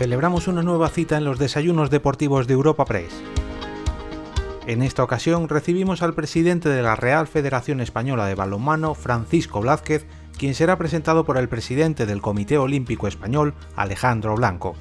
celebramos 0.00 0.48
una 0.48 0.62
nueva 0.62 0.88
cita 0.88 1.18
en 1.18 1.24
los 1.24 1.38
desayunos 1.38 1.90
deportivos 1.90 2.46
de 2.46 2.54
Europa 2.54 2.86
Press. 2.86 3.12
En 4.66 4.80
esta 4.80 5.04
ocasión 5.04 5.46
recibimos 5.46 6.00
al 6.00 6.14
presidente 6.14 6.70
de 6.70 6.80
la 6.80 6.96
Real 6.96 7.26
Federación 7.26 7.82
Española 7.82 8.24
de 8.24 8.34
Balonmano, 8.34 8.94
Francisco 8.94 9.60
Blázquez, 9.60 10.06
quien 10.38 10.54
será 10.54 10.78
presentado 10.78 11.26
por 11.26 11.36
el 11.36 11.50
presidente 11.50 12.06
del 12.06 12.22
Comité 12.22 12.56
Olímpico 12.56 13.08
Español, 13.08 13.52
Alejandro 13.76 14.36
Blanco. 14.36 14.74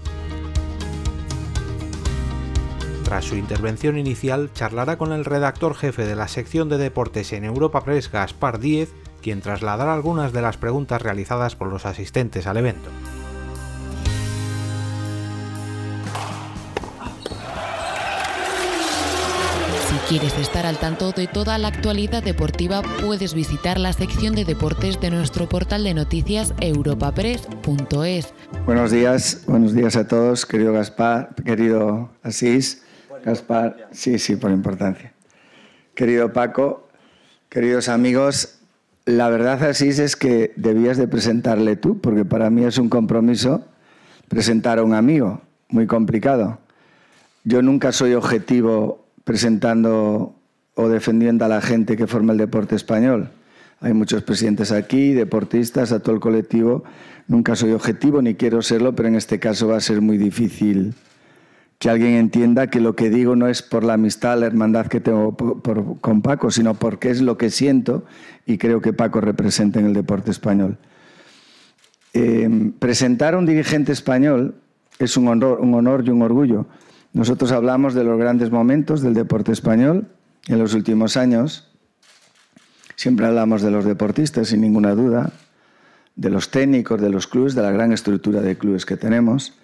Tras 3.03 3.25
su 3.25 3.35
intervención 3.35 3.97
inicial, 3.97 4.51
charlará 4.53 4.97
con 4.97 5.11
el 5.11 5.25
redactor 5.25 5.75
jefe 5.75 6.05
de 6.05 6.15
la 6.15 6.29
sección 6.29 6.69
de 6.69 6.77
deportes 6.77 7.33
en 7.33 7.43
Europa 7.43 7.83
Press, 7.83 8.09
Gaspar 8.09 8.59
Díez, 8.59 8.93
quien 9.21 9.41
trasladará 9.41 9.93
algunas 9.93 10.31
de 10.31 10.41
las 10.41 10.55
preguntas 10.55 11.01
realizadas 11.01 11.57
por 11.57 11.67
los 11.67 11.85
asistentes 11.85 12.47
al 12.47 12.55
evento. 12.55 12.89
¿Quieres 20.09 20.35
estar 20.39 20.65
al 20.65 20.79
tanto 20.79 21.11
de 21.11 21.27
toda 21.27 21.59
la 21.59 21.67
actualidad 21.67 22.23
deportiva? 22.23 22.81
Puedes 23.05 23.35
visitar 23.35 23.79
la 23.79 23.93
sección 23.93 24.33
de 24.33 24.43
deportes 24.43 24.99
de 24.99 25.11
nuestro 25.11 25.47
portal 25.47 25.83
de 25.83 25.93
noticias 25.93 26.51
europapress.es. 26.61 28.33
Buenos 28.65 28.89
días, 28.89 29.43
buenos 29.45 29.75
días 29.75 29.95
a 29.95 30.07
todos, 30.07 30.47
querido 30.47 30.73
Gaspar, 30.73 31.35
querido 31.45 32.09
Asís, 32.23 32.81
Gaspar, 33.23 33.87
sí, 33.91 34.17
sí, 34.17 34.35
por 34.35 34.49
importancia. 34.49 35.13
Querido 35.93 36.33
Paco, 36.33 36.89
queridos 37.47 37.87
amigos, 37.87 38.57
la 39.05 39.29
verdad 39.29 39.61
Asís 39.61 39.99
es 39.99 40.15
que 40.15 40.53
debías 40.55 40.97
de 40.97 41.07
presentarle 41.07 41.75
tú, 41.75 42.01
porque 42.01 42.25
para 42.25 42.49
mí 42.49 42.63
es 42.63 42.79
un 42.79 42.89
compromiso 42.89 43.63
presentar 44.27 44.79
a 44.79 44.83
un 44.83 44.95
amigo, 44.95 45.41
muy 45.67 45.85
complicado. 45.85 46.57
Yo 47.43 47.61
nunca 47.61 47.91
soy 47.91 48.15
objetivo 48.15 49.05
presentando 49.29 50.33
o 50.73 50.89
defendiendo 50.89 51.45
a 51.45 51.47
la 51.47 51.61
gente 51.61 51.95
que 51.95 52.07
forma 52.07 52.33
el 52.33 52.39
deporte 52.39 52.75
español. 52.75 53.29
Hay 53.79 53.93
muchos 53.93 54.23
presidentes 54.23 54.71
aquí, 54.71 55.13
deportistas, 55.13 55.91
a 55.91 55.99
todo 55.99 56.15
el 56.15 56.19
colectivo. 56.19 56.83
Nunca 57.27 57.55
soy 57.55 57.73
objetivo 57.73 58.23
ni 58.23 58.33
quiero 58.33 58.63
serlo, 58.63 58.95
pero 58.95 59.07
en 59.07 59.13
este 59.13 59.37
caso 59.37 59.67
va 59.67 59.77
a 59.77 59.81
ser 59.81 60.01
muy 60.01 60.17
difícil 60.17 60.95
que 61.77 61.91
alguien 61.91 62.13
entienda 62.13 62.71
que 62.71 62.79
lo 62.79 62.95
que 62.95 63.11
digo 63.11 63.35
no 63.35 63.47
es 63.47 63.61
por 63.61 63.83
la 63.83 63.93
amistad, 63.93 64.39
la 64.39 64.47
hermandad 64.47 64.87
que 64.87 64.99
tengo 64.99 65.37
con 66.01 66.23
Paco, 66.23 66.49
sino 66.49 66.73
porque 66.73 67.11
es 67.11 67.21
lo 67.21 67.37
que 67.37 67.51
siento 67.51 68.05
y 68.47 68.57
creo 68.57 68.81
que 68.81 68.93
Paco 68.93 69.21
representa 69.21 69.79
en 69.79 69.85
el 69.85 69.93
deporte 69.93 70.31
español. 70.31 70.79
Eh, 72.15 72.71
presentar 72.79 73.35
a 73.35 73.37
un 73.37 73.45
dirigente 73.45 73.91
español 73.91 74.55
es 74.97 75.17
un 75.17 75.27
honor, 75.27 75.59
un 75.59 75.75
honor 75.75 76.03
y 76.03 76.09
un 76.09 76.23
orgullo. 76.23 76.65
Nosotros 77.13 77.51
hablamos 77.51 77.93
de 77.93 78.03
los 78.03 78.19
grandes 78.19 78.51
momentos 78.51 79.01
del 79.01 79.13
deporte 79.13 79.51
español 79.51 80.07
en 80.47 80.59
los 80.59 80.73
últimos 80.73 81.17
años. 81.17 81.69
Siempre 82.95 83.25
hablamos 83.25 83.61
de 83.61 83.71
los 83.71 83.85
deportistas, 83.85 84.49
sin 84.49 84.61
ninguna 84.61 84.93
duda, 84.93 85.31
de 86.15 86.29
los 86.29 86.51
técnicos, 86.51 87.01
de 87.01 87.09
los 87.09 87.27
clubes, 87.27 87.55
de 87.55 87.61
la 87.61 87.71
gran 87.71 87.93
estructura 87.93 88.41
de 88.41 88.57
clubes 88.57 88.85
que 88.85 88.97
tenemos. 88.97 89.57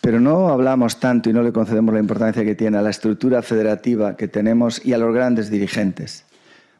Pero 0.00 0.20
no 0.20 0.48
hablamos 0.48 0.98
tanto 0.98 1.28
y 1.28 1.32
no 1.32 1.42
le 1.42 1.52
concedemos 1.52 1.92
la 1.92 2.00
importancia 2.00 2.44
que 2.44 2.54
tiene 2.54 2.78
a 2.78 2.82
la 2.82 2.90
estructura 2.90 3.42
federativa 3.42 4.16
que 4.16 4.28
tenemos 4.28 4.84
y 4.84 4.94
a 4.94 4.98
los 4.98 5.14
grandes 5.14 5.50
dirigentes. 5.50 6.24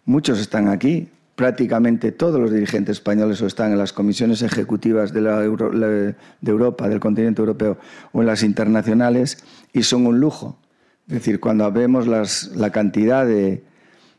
Muchos 0.06 0.40
están 0.40 0.68
aquí, 0.68 1.08
prácticamente 1.36 2.12
todos 2.12 2.40
los 2.40 2.52
dirigentes 2.52 2.98
españoles 2.98 3.40
o 3.42 3.46
están 3.46 3.72
en 3.72 3.78
las 3.78 3.92
comisiones 3.92 4.42
ejecutivas 4.42 5.12
de, 5.12 6.14
Europa, 6.42 6.88
del 6.88 7.00
continente 7.00 7.40
europeo, 7.40 7.78
o 8.12 8.20
en 8.20 8.26
las 8.26 8.42
internacionales, 8.42 9.44
y 9.72 9.82
son 9.82 10.06
un 10.06 10.20
lujo. 10.20 10.58
Es 11.06 11.14
decir, 11.14 11.40
cuando 11.40 11.70
vemos 11.72 12.06
la 12.06 12.70
cantidad 12.70 13.26
de, 13.26 13.64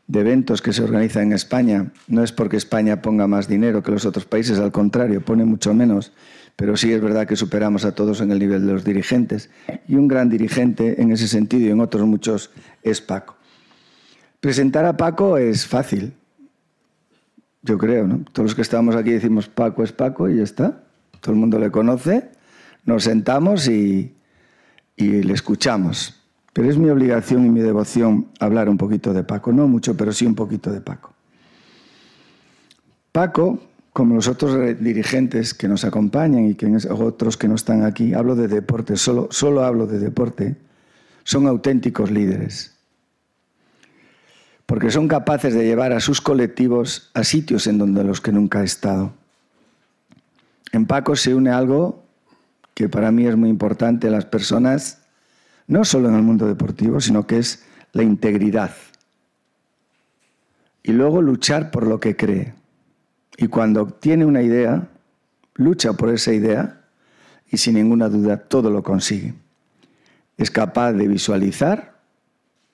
de 0.06 0.20
eventos 0.20 0.60
que 0.60 0.72
se 0.72 0.82
organizan 0.82 1.24
en 1.24 1.32
España, 1.32 1.92
no 2.08 2.22
es 2.22 2.32
porque 2.32 2.56
España 2.56 3.00
ponga 3.00 3.26
más 3.26 3.48
dinero 3.48 3.82
que 3.82 3.92
los 3.92 4.04
otros 4.04 4.24
países, 4.24 4.58
al 4.58 4.72
contrario, 4.72 5.24
pone 5.24 5.44
mucho 5.44 5.72
menos, 5.74 6.12
pero 6.56 6.76
sí 6.76 6.92
es 6.92 7.00
verdad 7.00 7.26
que 7.26 7.36
superamos 7.36 7.84
a 7.84 7.94
todos 7.94 8.20
en 8.20 8.30
el 8.30 8.38
nivel 8.38 8.66
de 8.66 8.72
los 8.72 8.84
dirigentes. 8.84 9.48
Y 9.88 9.94
un 9.94 10.08
gran 10.08 10.28
dirigente 10.28 11.00
en 11.00 11.12
ese 11.12 11.28
sentido 11.28 11.66
y 11.66 11.70
en 11.70 11.80
otros 11.80 12.06
muchos 12.06 12.50
es 12.82 13.00
Paco. 13.00 13.36
Presentar 14.40 14.84
a 14.84 14.96
Paco 14.96 15.38
es 15.38 15.66
fácil, 15.66 16.14
yo 17.62 17.78
creo, 17.78 18.06
¿no? 18.06 18.24
Todos 18.32 18.50
los 18.50 18.54
que 18.54 18.62
estamos 18.62 18.96
aquí 18.96 19.10
decimos 19.10 19.48
Paco 19.48 19.82
es 19.84 19.92
Paco 19.92 20.28
y 20.28 20.36
ya 20.36 20.42
está. 20.42 20.82
Todo 21.20 21.34
el 21.34 21.38
mundo 21.40 21.58
le 21.58 21.70
conoce, 21.70 22.30
nos 22.84 23.04
sentamos 23.04 23.68
y, 23.68 24.14
y 24.96 25.22
le 25.22 25.32
escuchamos. 25.32 26.20
Pero 26.52 26.68
es 26.68 26.76
mi 26.76 26.90
obligación 26.90 27.46
y 27.46 27.50
mi 27.50 27.60
devoción 27.60 28.26
hablar 28.40 28.68
un 28.68 28.76
poquito 28.76 29.12
de 29.12 29.22
Paco. 29.22 29.52
No 29.52 29.68
mucho, 29.68 29.96
pero 29.96 30.12
sí 30.12 30.26
un 30.26 30.34
poquito 30.34 30.72
de 30.72 30.80
Paco. 30.80 31.14
Paco, 33.12 33.60
como 33.92 34.16
los 34.16 34.26
otros 34.26 34.56
dirigentes 34.80 35.54
que 35.54 35.68
nos 35.68 35.84
acompañan 35.84 36.46
y 36.46 36.54
que 36.54 36.66
otros 36.90 37.36
que 37.36 37.46
no 37.46 37.54
están 37.54 37.84
aquí, 37.84 38.12
hablo 38.12 38.34
de 38.34 38.48
deporte, 38.48 38.96
solo, 38.96 39.28
solo 39.30 39.64
hablo 39.64 39.86
de 39.86 39.98
deporte, 39.98 40.56
son 41.22 41.46
auténticos 41.46 42.10
líderes 42.10 42.72
porque 44.72 44.90
son 44.90 45.06
capaces 45.06 45.52
de 45.52 45.66
llevar 45.66 45.92
a 45.92 46.00
sus 46.00 46.22
colectivos 46.22 47.10
a 47.12 47.24
sitios 47.24 47.66
en 47.66 47.76
donde 47.76 48.04
los 48.04 48.22
que 48.22 48.32
nunca 48.32 48.60
ha 48.60 48.64
estado. 48.64 49.12
En 50.72 50.86
Paco 50.86 51.14
se 51.14 51.34
une 51.34 51.50
algo 51.50 52.02
que 52.72 52.88
para 52.88 53.12
mí 53.12 53.26
es 53.26 53.36
muy 53.36 53.50
importante 53.50 54.06
en 54.06 54.14
las 54.14 54.24
personas, 54.24 55.02
no 55.66 55.84
solo 55.84 56.08
en 56.08 56.14
el 56.14 56.22
mundo 56.22 56.46
deportivo, 56.46 57.02
sino 57.02 57.26
que 57.26 57.36
es 57.36 57.66
la 57.92 58.02
integridad. 58.02 58.70
Y 60.82 60.92
luego 60.92 61.20
luchar 61.20 61.70
por 61.70 61.86
lo 61.86 62.00
que 62.00 62.16
cree. 62.16 62.54
Y 63.36 63.48
cuando 63.48 63.88
tiene 63.88 64.24
una 64.24 64.40
idea, 64.40 64.88
lucha 65.52 65.92
por 65.92 66.08
esa 66.08 66.32
idea 66.32 66.80
y 67.50 67.58
sin 67.58 67.74
ninguna 67.74 68.08
duda 68.08 68.38
todo 68.38 68.70
lo 68.70 68.82
consigue. 68.82 69.34
Es 70.38 70.50
capaz 70.50 70.94
de 70.94 71.08
visualizar 71.08 71.91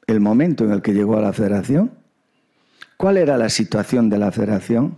el 0.08 0.20
momento 0.20 0.64
en 0.64 0.72
el 0.72 0.82
que 0.82 0.94
llegó 0.94 1.16
a 1.16 1.22
la 1.22 1.32
federación, 1.32 1.92
cuál 2.96 3.18
era 3.18 3.36
la 3.36 3.50
situación 3.50 4.08
de 4.08 4.18
la 4.18 4.32
federación, 4.32 4.96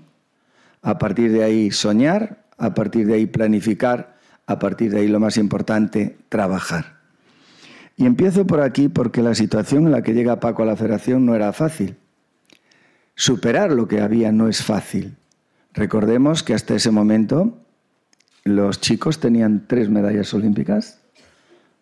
a 0.82 0.98
partir 0.98 1.32
de 1.32 1.44
ahí 1.44 1.70
soñar, 1.72 2.44
a 2.56 2.72
partir 2.74 3.06
de 3.06 3.14
ahí 3.14 3.26
planificar, 3.26 4.16
a 4.46 4.58
partir 4.58 4.92
de 4.92 5.00
ahí 5.00 5.08
lo 5.08 5.20
más 5.20 5.36
importante, 5.36 6.16
trabajar. 6.28 7.00
Y 7.96 8.06
empiezo 8.06 8.46
por 8.46 8.60
aquí 8.60 8.88
porque 8.88 9.20
la 9.20 9.34
situación 9.34 9.84
en 9.84 9.92
la 9.92 10.02
que 10.02 10.14
llega 10.14 10.40
Paco 10.40 10.62
a 10.62 10.66
la 10.66 10.76
federación 10.76 11.26
no 11.26 11.34
era 11.34 11.52
fácil. 11.52 11.96
Superar 13.14 13.72
lo 13.72 13.88
que 13.88 14.00
había 14.00 14.32
no 14.32 14.48
es 14.48 14.62
fácil. 14.62 15.16
Recordemos 15.74 16.42
que 16.42 16.54
hasta 16.54 16.74
ese 16.74 16.90
momento 16.92 17.58
los 18.44 18.80
chicos 18.80 19.20
tenían 19.20 19.66
tres 19.66 19.90
medallas 19.90 20.32
olímpicas, 20.32 21.00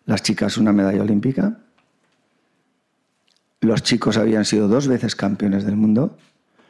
las 0.05 0.23
chicas 0.23 0.57
una 0.57 0.73
medalla 0.73 1.01
olímpica, 1.01 1.59
los 3.61 3.83
chicos 3.83 4.17
habían 4.17 4.45
sido 4.45 4.67
dos 4.67 4.87
veces 4.87 5.15
campeones 5.15 5.65
del 5.65 5.75
mundo. 5.75 6.17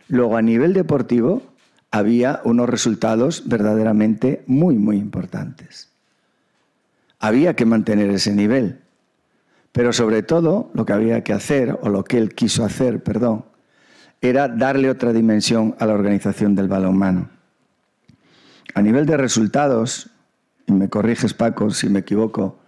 Luego, 0.07 0.37
a 0.37 0.41
nivel 0.41 0.73
deportivo, 0.73 1.43
había 1.91 2.41
unos 2.43 2.69
resultados 2.69 3.47
verdaderamente 3.47 4.43
muy, 4.47 4.75
muy 4.75 4.97
importantes. 4.97 5.89
Había 7.19 7.55
que 7.55 7.65
mantener 7.65 8.09
ese 8.09 8.33
nivel. 8.33 8.79
Pero 9.71 9.93
sobre 9.93 10.23
todo, 10.23 10.71
lo 10.73 10.85
que 10.85 10.93
había 10.93 11.23
que 11.23 11.33
hacer, 11.33 11.77
o 11.81 11.89
lo 11.89 12.03
que 12.03 12.17
él 12.17 12.33
quiso 12.33 12.63
hacer, 12.63 13.03
perdón, 13.03 13.45
era 14.21 14.47
darle 14.47 14.89
otra 14.89 15.13
dimensión 15.13 15.75
a 15.79 15.85
la 15.85 15.93
organización 15.93 16.55
del 16.55 16.67
balonmano. 16.67 17.29
A 18.73 18.81
nivel 18.81 19.05
de 19.05 19.17
resultados, 19.17 20.09
y 20.65 20.73
me 20.73 20.89
corriges 20.89 21.33
Paco 21.33 21.69
si 21.69 21.89
me 21.89 21.99
equivoco, 21.99 22.59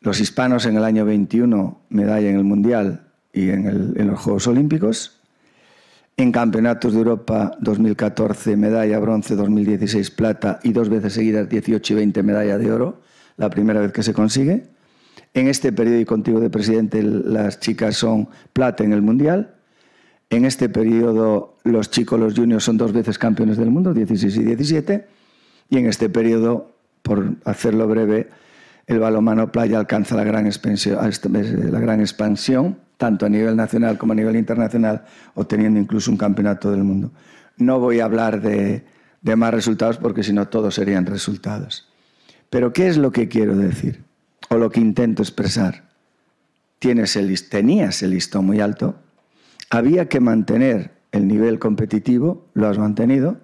los 0.00 0.20
hispanos 0.20 0.66
en 0.66 0.76
el 0.76 0.84
año 0.84 1.04
21, 1.04 1.80
medalla 1.90 2.30
en 2.30 2.36
el 2.36 2.44
Mundial, 2.44 3.09
y 3.32 3.50
en, 3.50 4.06
los 4.06 4.20
Juegos 4.20 4.46
Olímpicos. 4.46 5.20
En 6.16 6.32
Campeonatos 6.32 6.92
de 6.92 6.98
Europa 6.98 7.56
2014, 7.60 8.56
medalla 8.56 8.98
bronce, 8.98 9.36
2016 9.36 10.10
plata 10.10 10.60
y 10.62 10.72
dos 10.72 10.88
veces 10.88 11.14
seguidas 11.14 11.48
18 11.48 11.94
y 11.94 11.96
20 11.96 12.22
medalla 12.22 12.58
de 12.58 12.70
oro, 12.70 13.00
la 13.36 13.48
primera 13.48 13.80
vez 13.80 13.92
que 13.92 14.02
se 14.02 14.12
consigue. 14.12 14.64
En 15.32 15.48
este 15.48 15.72
y 16.00 16.04
contigo 16.04 16.40
de 16.40 16.50
presidente 16.50 17.02
las 17.02 17.60
chicas 17.60 17.96
son 17.96 18.28
plata 18.52 18.84
en 18.84 18.92
el 18.92 19.00
Mundial. 19.00 19.54
En 20.28 20.44
este 20.44 20.68
periodo 20.68 21.56
los 21.64 21.90
chicos, 21.90 22.20
los 22.20 22.34
juniors, 22.34 22.64
son 22.64 22.76
dos 22.76 22.92
veces 22.92 23.18
campeones 23.18 23.56
del 23.56 23.70
mundo, 23.70 23.94
16 23.94 24.36
y 24.36 24.44
17. 24.44 25.06
Y 25.70 25.78
en 25.78 25.86
este 25.86 26.08
periodo, 26.08 26.72
por 27.02 27.36
hacerlo 27.44 27.86
breve, 27.86 28.28
el 28.86 28.98
balomano 28.98 29.52
playa 29.52 29.78
alcanza 29.78 30.16
la 30.16 30.24
gran, 30.24 30.50
la 30.50 31.80
gran 31.80 32.00
expansión 32.00 32.76
tanto 33.00 33.24
a 33.24 33.30
nivel 33.30 33.56
nacional 33.56 33.96
como 33.96 34.12
a 34.12 34.16
nivel 34.16 34.36
internacional, 34.36 35.04
obteniendo 35.34 35.80
incluso 35.80 36.10
un 36.10 36.18
campeonato 36.18 36.70
del 36.70 36.84
mundo. 36.84 37.10
No 37.56 37.80
voy 37.80 38.00
a 38.00 38.04
hablar 38.04 38.42
de, 38.42 38.84
más 39.36 39.54
resultados 39.54 39.96
porque 39.96 40.22
si 40.22 40.34
no 40.34 40.48
todos 40.48 40.74
serían 40.74 41.06
resultados. 41.06 41.88
Pero 42.50 42.74
¿qué 42.74 42.88
es 42.88 42.98
lo 42.98 43.10
que 43.10 43.26
quiero 43.26 43.56
decir? 43.56 44.04
o 44.50 44.56
lo 44.56 44.70
que 44.70 44.80
intento 44.80 45.22
expresar. 45.22 45.84
Tienes 46.80 47.14
el, 47.16 47.48
tenías 47.48 48.02
el 48.02 48.10
listón 48.10 48.46
muy 48.46 48.60
alto, 48.60 48.96
había 49.70 50.08
que 50.08 50.18
mantener 50.18 50.90
el 51.12 51.28
nivel 51.28 51.58
competitivo, 51.58 52.48
lo 52.54 52.66
has 52.66 52.78
mantenido, 52.78 53.38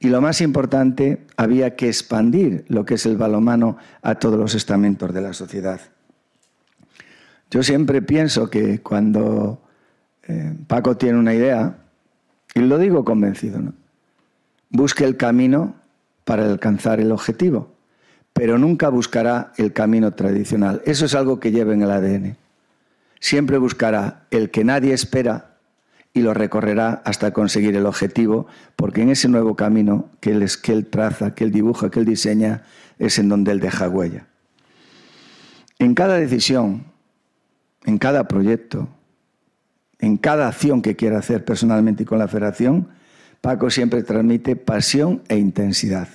y 0.00 0.08
lo 0.08 0.20
más 0.20 0.40
importante, 0.40 1.26
había 1.36 1.76
que 1.76 1.88
expandir 1.88 2.64
lo 2.68 2.84
que 2.84 2.94
es 2.94 3.04
el 3.04 3.16
balomano 3.16 3.76
a 4.00 4.14
todos 4.16 4.38
los 4.38 4.54
estamentos 4.54 5.12
de 5.12 5.20
la 5.20 5.34
sociedad. 5.34 5.80
Yo 7.52 7.62
siempre 7.62 8.00
pienso 8.00 8.48
que 8.48 8.80
cuando 8.80 9.60
eh, 10.26 10.56
Paco 10.66 10.96
tiene 10.96 11.18
una 11.18 11.34
idea, 11.34 11.76
y 12.54 12.60
lo 12.60 12.78
digo 12.78 13.04
convencido, 13.04 13.60
¿no? 13.60 13.74
busque 14.70 15.04
el 15.04 15.18
camino 15.18 15.74
para 16.24 16.46
alcanzar 16.46 16.98
el 16.98 17.12
objetivo, 17.12 17.70
pero 18.32 18.56
nunca 18.56 18.88
buscará 18.88 19.52
el 19.58 19.74
camino 19.74 20.12
tradicional. 20.12 20.80
Eso 20.86 21.04
es 21.04 21.14
algo 21.14 21.40
que 21.40 21.52
lleva 21.52 21.74
en 21.74 21.82
el 21.82 21.90
ADN. 21.90 22.36
Siempre 23.20 23.58
buscará 23.58 24.24
el 24.30 24.50
que 24.50 24.64
nadie 24.64 24.94
espera 24.94 25.58
y 26.14 26.22
lo 26.22 26.32
recorrerá 26.32 27.02
hasta 27.04 27.34
conseguir 27.34 27.76
el 27.76 27.84
objetivo, 27.84 28.46
porque 28.76 29.02
en 29.02 29.10
ese 29.10 29.28
nuevo 29.28 29.56
camino 29.56 30.08
que 30.20 30.30
él, 30.30 30.46
que 30.62 30.72
él 30.72 30.86
traza, 30.86 31.34
que 31.34 31.44
él 31.44 31.52
dibuja, 31.52 31.90
que 31.90 32.00
él 32.00 32.06
diseña, 32.06 32.62
es 32.98 33.18
en 33.18 33.28
donde 33.28 33.52
él 33.52 33.60
deja 33.60 33.90
huella. 33.90 34.26
En 35.78 35.94
cada 35.94 36.16
decisión, 36.16 36.91
en 37.84 37.98
cada 37.98 38.28
proyecto, 38.28 38.88
en 39.98 40.16
cada 40.16 40.48
acción 40.48 40.82
que 40.82 40.96
quiera 40.96 41.18
hacer 41.18 41.44
personalmente 41.44 42.02
y 42.02 42.06
con 42.06 42.18
la 42.18 42.28
federación, 42.28 42.88
Paco 43.40 43.70
siempre 43.70 44.02
transmite 44.02 44.56
pasión 44.56 45.22
e 45.28 45.36
intensidad. 45.36 46.08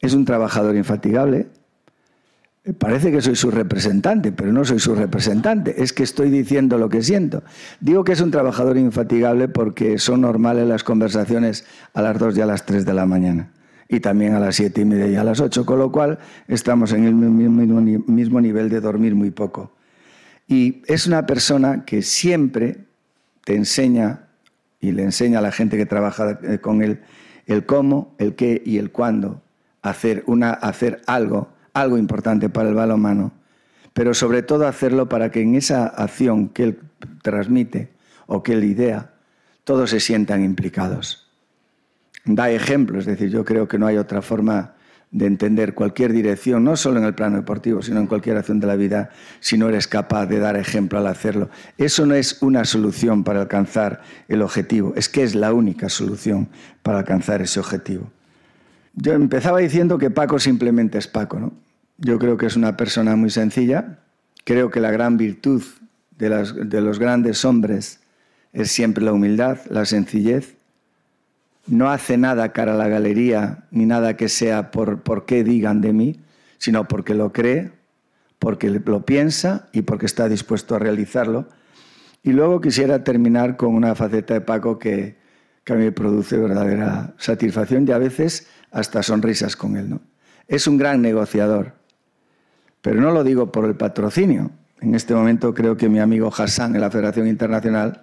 Es 0.00 0.12
un 0.14 0.24
trabajador 0.24 0.76
infatigable, 0.76 1.48
Parece 2.78 3.12
que 3.12 3.20
soy 3.20 3.36
su 3.36 3.52
representante, 3.52 4.32
pero 4.32 4.52
no 4.52 4.64
soy 4.64 4.80
su 4.80 4.96
representante, 4.96 5.80
es 5.84 5.92
que 5.92 6.02
estoy 6.02 6.30
diciendo 6.30 6.78
lo 6.78 6.88
que 6.88 7.00
siento. 7.00 7.44
Digo 7.78 8.02
que 8.02 8.10
es 8.10 8.20
un 8.20 8.32
trabajador 8.32 8.76
infatigable 8.76 9.46
porque 9.46 9.98
son 9.98 10.22
normales 10.22 10.66
las 10.66 10.82
conversaciones 10.82 11.64
a 11.94 12.02
las 12.02 12.18
2 12.18 12.36
y 12.36 12.40
a 12.40 12.46
las 12.46 12.66
3 12.66 12.84
de 12.84 12.92
la 12.92 13.06
mañana, 13.06 13.52
y 13.88 14.00
también 14.00 14.34
a 14.34 14.40
las 14.40 14.56
7 14.56 14.80
y 14.80 14.84
media 14.84 15.06
y 15.06 15.14
a 15.14 15.22
las 15.22 15.38
8, 15.38 15.64
con 15.64 15.78
lo 15.78 15.92
cual 15.92 16.18
estamos 16.48 16.92
en 16.92 17.04
el 17.04 17.14
mismo 17.14 18.40
nivel 18.40 18.68
de 18.68 18.80
dormir 18.80 19.14
muy 19.14 19.30
poco. 19.30 19.75
Y 20.48 20.82
es 20.86 21.06
una 21.06 21.26
persona 21.26 21.84
que 21.84 22.02
siempre 22.02 22.84
te 23.44 23.54
enseña 23.54 24.28
y 24.80 24.92
le 24.92 25.02
enseña 25.02 25.40
a 25.40 25.42
la 25.42 25.52
gente 25.52 25.76
que 25.76 25.86
trabaja 25.86 26.38
eh, 26.42 26.58
con 26.58 26.82
él 26.82 27.00
el 27.46 27.64
cómo, 27.64 28.14
el 28.18 28.34
qué 28.34 28.62
y 28.64 28.78
el 28.78 28.90
cuándo 28.90 29.42
hacer, 29.82 30.24
una, 30.26 30.50
hacer 30.50 31.02
algo 31.06 31.56
algo 31.76 31.98
importante 31.98 32.48
para 32.48 32.70
el 32.70 32.74
balonmano, 32.74 33.32
pero 33.92 34.14
sobre 34.14 34.42
todo 34.42 34.66
hacerlo 34.66 35.10
para 35.10 35.30
que 35.30 35.42
en 35.42 35.54
esa 35.54 35.86
acción 35.86 36.48
que 36.48 36.64
él 36.64 36.78
transmite 37.22 37.90
o 38.26 38.42
que 38.42 38.54
él 38.54 38.64
idea, 38.64 39.12
todos 39.64 39.90
se 39.90 40.00
sientan 40.00 40.42
implicados. 40.42 41.28
Da 42.24 42.50
ejemplo, 42.50 42.98
es 42.98 43.04
decir, 43.04 43.28
yo 43.28 43.44
creo 43.44 43.68
que 43.68 43.78
no 43.78 43.86
hay 43.86 43.98
otra 43.98 44.22
forma 44.22 44.74
de 45.10 45.26
entender 45.26 45.74
cualquier 45.74 46.12
dirección, 46.12 46.64
no 46.64 46.76
solo 46.76 46.98
en 46.98 47.04
el 47.04 47.14
plano 47.14 47.36
deportivo, 47.36 47.80
sino 47.82 48.00
en 48.00 48.06
cualquier 48.06 48.36
acción 48.36 48.60
de 48.60 48.66
la 48.66 48.76
vida, 48.76 49.10
si 49.40 49.56
no 49.56 49.68
eres 49.68 49.86
capaz 49.86 50.26
de 50.26 50.38
dar 50.38 50.56
ejemplo 50.56 50.98
al 50.98 51.06
hacerlo. 51.06 51.48
Eso 51.78 52.06
no 52.06 52.14
es 52.14 52.42
una 52.42 52.64
solución 52.64 53.24
para 53.24 53.40
alcanzar 53.40 54.02
el 54.28 54.42
objetivo, 54.42 54.92
es 54.96 55.08
que 55.08 55.22
es 55.22 55.34
la 55.34 55.52
única 55.52 55.88
solución 55.88 56.48
para 56.82 56.98
alcanzar 56.98 57.40
ese 57.40 57.60
objetivo. 57.60 58.10
Yo 58.94 59.12
empezaba 59.12 59.58
diciendo 59.58 59.98
que 59.98 60.10
Paco 60.10 60.38
simplemente 60.38 60.98
es 60.98 61.06
Paco, 61.06 61.38
¿no? 61.38 61.52
Yo 61.98 62.18
creo 62.18 62.36
que 62.36 62.46
es 62.46 62.56
una 62.56 62.76
persona 62.76 63.16
muy 63.16 63.30
sencilla. 63.30 63.98
Creo 64.44 64.70
que 64.70 64.80
la 64.80 64.90
gran 64.90 65.16
virtud 65.16 65.62
de, 66.18 66.80
los 66.80 66.98
grandes 66.98 67.44
hombres 67.44 68.00
es 68.52 68.70
siempre 68.70 69.04
la 69.04 69.12
humildad, 69.12 69.58
la 69.70 69.84
sencillez. 69.84 70.55
No 71.66 71.90
hace 71.90 72.16
nada 72.16 72.52
cara 72.52 72.74
a 72.74 72.76
la 72.76 72.88
galería, 72.88 73.64
ni 73.70 73.86
nada 73.86 74.16
que 74.16 74.28
sea 74.28 74.70
por, 74.70 75.02
por 75.02 75.26
qué 75.26 75.42
digan 75.42 75.80
de 75.80 75.92
mí, 75.92 76.20
sino 76.58 76.86
porque 76.86 77.14
lo 77.14 77.32
cree, 77.32 77.72
porque 78.38 78.70
lo 78.70 79.04
piensa 79.04 79.68
y 79.72 79.82
porque 79.82 80.06
está 80.06 80.28
dispuesto 80.28 80.74
a 80.74 80.78
realizarlo. 80.78 81.48
Y 82.22 82.32
luego 82.32 82.60
quisiera 82.60 83.04
terminar 83.04 83.56
con 83.56 83.74
una 83.74 83.94
faceta 83.94 84.34
de 84.34 84.40
Paco 84.40 84.78
que, 84.78 85.16
que 85.64 85.72
a 85.72 85.76
mí 85.76 85.84
me 85.84 85.92
produce 85.92 86.36
verdadera 86.36 87.14
satisfacción 87.18 87.86
y 87.88 87.92
a 87.92 87.98
veces 87.98 88.48
hasta 88.70 89.02
sonrisas 89.02 89.56
con 89.56 89.76
él. 89.76 89.90
¿no? 89.90 90.00
Es 90.46 90.66
un 90.66 90.78
gran 90.78 91.02
negociador. 91.02 91.74
Pero 92.82 93.00
no 93.00 93.10
lo 93.10 93.24
digo 93.24 93.50
por 93.50 93.64
el 93.64 93.74
patrocinio. 93.74 94.52
En 94.80 94.94
este 94.94 95.14
momento 95.14 95.54
creo 95.54 95.76
que 95.76 95.88
mi 95.88 95.98
amigo 95.98 96.30
Hassan 96.36 96.74
en 96.74 96.80
la 96.80 96.90
Federación 96.90 97.26
Internacional 97.26 98.02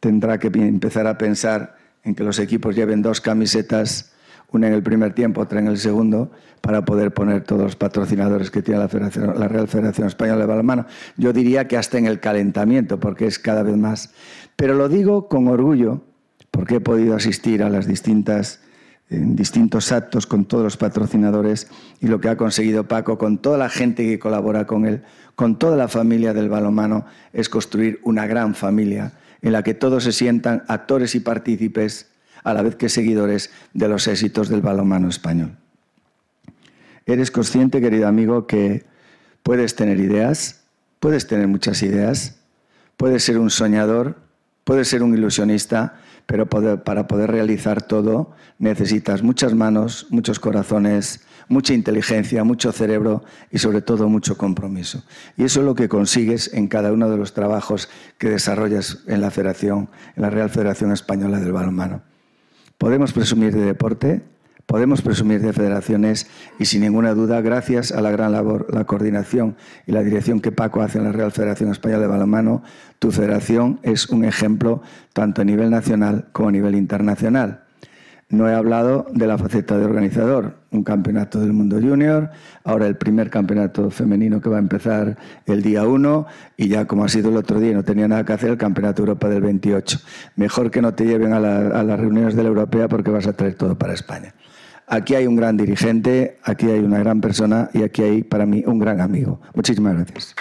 tendrá 0.00 0.38
que 0.38 0.46
empezar 0.46 1.06
a 1.06 1.18
pensar 1.18 1.76
en 2.04 2.14
que 2.14 2.22
los 2.22 2.38
equipos 2.38 2.76
lleven 2.76 3.02
dos 3.02 3.20
camisetas, 3.20 4.12
una 4.52 4.68
en 4.68 4.74
el 4.74 4.82
primer 4.82 5.14
tiempo, 5.14 5.40
otra 5.40 5.58
en 5.58 5.66
el 5.66 5.78
segundo, 5.78 6.30
para 6.60 6.84
poder 6.84 7.12
poner 7.12 7.42
todos 7.42 7.62
los 7.62 7.76
patrocinadores 7.76 8.50
que 8.50 8.62
tiene 8.62 8.80
la, 8.80 8.88
Federación, 8.88 9.38
la 9.38 9.48
Real 9.48 9.66
Federación 9.66 10.06
Española 10.06 10.42
de 10.42 10.46
Balonmano. 10.46 10.86
Yo 11.16 11.32
diría 11.32 11.66
que 11.66 11.76
hasta 11.76 11.98
en 11.98 12.06
el 12.06 12.20
calentamiento, 12.20 13.00
porque 13.00 13.26
es 13.26 13.38
cada 13.38 13.62
vez 13.62 13.76
más. 13.76 14.12
Pero 14.54 14.74
lo 14.74 14.88
digo 14.88 15.28
con 15.28 15.48
orgullo, 15.48 16.02
porque 16.50 16.76
he 16.76 16.80
podido 16.80 17.16
asistir 17.16 17.62
a 17.62 17.68
las 17.68 17.88
en 19.10 19.36
distintos 19.36 19.92
actos 19.92 20.26
con 20.26 20.44
todos 20.44 20.64
los 20.64 20.76
patrocinadores 20.76 21.68
y 22.00 22.06
lo 22.06 22.20
que 22.20 22.28
ha 22.28 22.36
conseguido 22.36 22.88
Paco 22.88 23.18
con 23.18 23.38
toda 23.38 23.58
la 23.58 23.68
gente 23.68 24.04
que 24.04 24.18
colabora 24.18 24.66
con 24.66 24.86
él, 24.86 25.02
con 25.34 25.58
toda 25.58 25.76
la 25.76 25.88
familia 25.88 26.32
del 26.32 26.48
balomano, 26.48 27.04
es 27.32 27.48
construir 27.48 28.00
una 28.04 28.26
gran 28.26 28.54
familia 28.54 29.12
en 29.44 29.52
la 29.52 29.62
que 29.62 29.74
todos 29.74 30.04
se 30.04 30.12
sientan 30.12 30.64
actores 30.68 31.14
y 31.14 31.20
partícipes 31.20 32.08
a 32.44 32.54
la 32.54 32.62
vez 32.62 32.76
que 32.76 32.88
seguidores 32.88 33.50
de 33.74 33.88
los 33.88 34.08
éxitos 34.08 34.48
del 34.48 34.62
balomano 34.62 35.08
español. 35.08 35.58
Eres 37.04 37.30
consciente, 37.30 37.82
querido 37.82 38.08
amigo, 38.08 38.46
que 38.46 38.86
puedes 39.42 39.76
tener 39.76 40.00
ideas, 40.00 40.62
puedes 40.98 41.26
tener 41.26 41.46
muchas 41.46 41.82
ideas, 41.82 42.36
puedes 42.96 43.22
ser 43.22 43.38
un 43.38 43.50
soñador, 43.50 44.16
puedes 44.64 44.88
ser 44.88 45.02
un 45.02 45.12
ilusionista, 45.12 46.00
pero 46.24 46.48
para 46.48 47.06
poder 47.06 47.30
realizar 47.30 47.82
todo 47.82 48.34
necesitas 48.58 49.22
muchas 49.22 49.52
manos, 49.52 50.06
muchos 50.08 50.40
corazones, 50.40 51.20
mucha 51.48 51.74
inteligencia, 51.74 52.44
mucho 52.44 52.72
cerebro 52.72 53.24
y 53.50 53.58
sobre 53.58 53.82
todo 53.82 54.08
mucho 54.08 54.36
compromiso. 54.36 55.04
Y 55.36 55.44
eso 55.44 55.60
es 55.60 55.66
lo 55.66 55.74
que 55.74 55.88
consigues 55.88 56.52
en 56.54 56.68
cada 56.68 56.92
uno 56.92 57.10
de 57.10 57.16
los 57.16 57.34
trabajos 57.34 57.88
que 58.18 58.30
desarrollas 58.30 58.98
en 59.06 59.20
la 59.20 59.30
Federación, 59.30 59.88
en 60.16 60.22
la 60.22 60.30
Real 60.30 60.50
Federación 60.50 60.92
Española 60.92 61.40
del 61.40 61.52
Balonmano. 61.52 62.02
Podemos 62.78 63.12
presumir 63.12 63.54
de 63.54 63.64
deporte, 63.64 64.22
Podemos 64.66 65.02
presumir 65.02 65.42
de 65.42 65.52
federaciones 65.52 66.26
y 66.58 66.64
sin 66.64 66.80
ninguna 66.80 67.12
duda, 67.12 67.42
gracias 67.42 67.92
a 67.92 68.00
la 68.00 68.10
gran 68.10 68.32
labor, 68.32 68.66
la 68.72 68.84
coordinación 68.84 69.56
y 69.86 69.92
la 69.92 70.02
dirección 70.02 70.40
que 70.40 70.52
Paco 70.52 70.80
hace 70.80 70.96
en 70.96 71.04
la 71.04 71.12
Real 71.12 71.32
Federación 71.32 71.70
Española 71.70 72.00
de 72.00 72.06
Balonmano, 72.06 72.62
tu 72.98 73.10
federación 73.10 73.78
es 73.82 74.08
un 74.08 74.24
ejemplo 74.24 74.80
tanto 75.12 75.42
a 75.42 75.44
nivel 75.44 75.68
nacional 75.68 76.28
como 76.32 76.48
a 76.48 76.52
nivel 76.52 76.76
internacional. 76.76 77.63
No 78.28 78.48
he 78.48 78.54
hablado 78.54 79.06
de 79.12 79.26
la 79.26 79.38
faceta 79.38 79.76
de 79.76 79.84
organizador, 79.84 80.56
un 80.70 80.82
campeonato 80.82 81.40
del 81.40 81.52
mundo 81.52 81.78
junior, 81.80 82.30
ahora 82.64 82.86
el 82.86 82.96
primer 82.96 83.30
campeonato 83.30 83.90
femenino 83.90 84.40
que 84.40 84.48
va 84.48 84.56
a 84.56 84.60
empezar 84.60 85.16
el 85.46 85.62
día 85.62 85.86
1 85.86 86.26
y 86.56 86.68
ya 86.68 86.86
como 86.86 87.04
ha 87.04 87.08
sido 87.08 87.30
el 87.30 87.36
otro 87.36 87.60
día 87.60 87.74
no 87.74 87.84
tenía 87.84 88.08
nada 88.08 88.24
que 88.24 88.32
hacer, 88.32 88.50
el 88.50 88.58
campeonato 88.58 89.02
Europa 89.02 89.28
del 89.28 89.42
28. 89.42 89.98
Mejor 90.36 90.70
que 90.70 90.80
no 90.82 90.94
te 90.94 91.04
lleven 91.04 91.32
a, 91.32 91.36
a 91.36 91.82
las 91.82 92.00
reuniones 92.00 92.34
de 92.34 92.42
la 92.42 92.48
europea 92.48 92.88
porque 92.88 93.10
vas 93.10 93.26
a 93.26 93.34
traer 93.34 93.54
todo 93.54 93.78
para 93.78 93.92
España. 93.92 94.34
Aquí 94.86 95.14
hay 95.14 95.26
un 95.26 95.36
gran 95.36 95.56
dirigente, 95.56 96.38
aquí 96.42 96.66
hay 96.70 96.80
una 96.80 96.98
gran 96.98 97.20
persona 97.20 97.70
y 97.72 97.82
aquí 97.82 98.02
hay 98.02 98.22
para 98.22 98.46
mí 98.46 98.64
un 98.66 98.78
gran 98.78 99.00
amigo. 99.00 99.40
Muchísimas 99.54 99.94
gracias. 99.94 100.34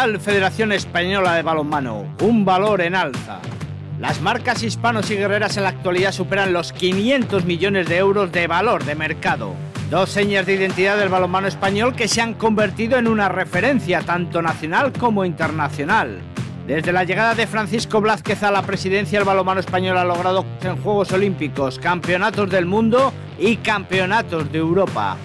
Federación 0.00 0.72
Española 0.72 1.34
de 1.34 1.42
Balonmano, 1.42 2.06
un 2.22 2.42
valor 2.42 2.80
en 2.80 2.94
alza. 2.94 3.38
Las 3.98 4.22
marcas 4.22 4.62
hispanos 4.62 5.10
y 5.10 5.16
guerreras 5.16 5.58
en 5.58 5.64
la 5.64 5.68
actualidad 5.68 6.12
superan 6.12 6.54
los 6.54 6.72
500 6.72 7.44
millones 7.44 7.86
de 7.86 7.98
euros 7.98 8.32
de 8.32 8.46
valor 8.46 8.82
de 8.84 8.94
mercado. 8.94 9.54
Dos 9.90 10.08
señas 10.08 10.46
de 10.46 10.54
identidad 10.54 10.96
del 10.96 11.10
balonmano 11.10 11.48
español 11.48 11.94
que 11.94 12.08
se 12.08 12.22
han 12.22 12.32
convertido 12.32 12.96
en 12.96 13.08
una 13.08 13.28
referencia 13.28 14.00
tanto 14.00 14.40
nacional 14.40 14.90
como 14.94 15.26
internacional. 15.26 16.18
Desde 16.66 16.92
la 16.92 17.04
llegada 17.04 17.34
de 17.34 17.46
Francisco 17.46 18.00
Blázquez 18.00 18.42
a 18.42 18.50
la 18.50 18.62
presidencia, 18.62 19.18
el 19.18 19.26
balonmano 19.26 19.60
español 19.60 19.98
ha 19.98 20.04
logrado 20.04 20.46
en 20.62 20.78
Juegos 20.78 21.12
Olímpicos, 21.12 21.78
Campeonatos 21.78 22.48
del 22.48 22.64
Mundo 22.64 23.12
y 23.38 23.56
Campeonatos 23.56 24.50
de 24.50 24.58
Europa. 24.60 25.18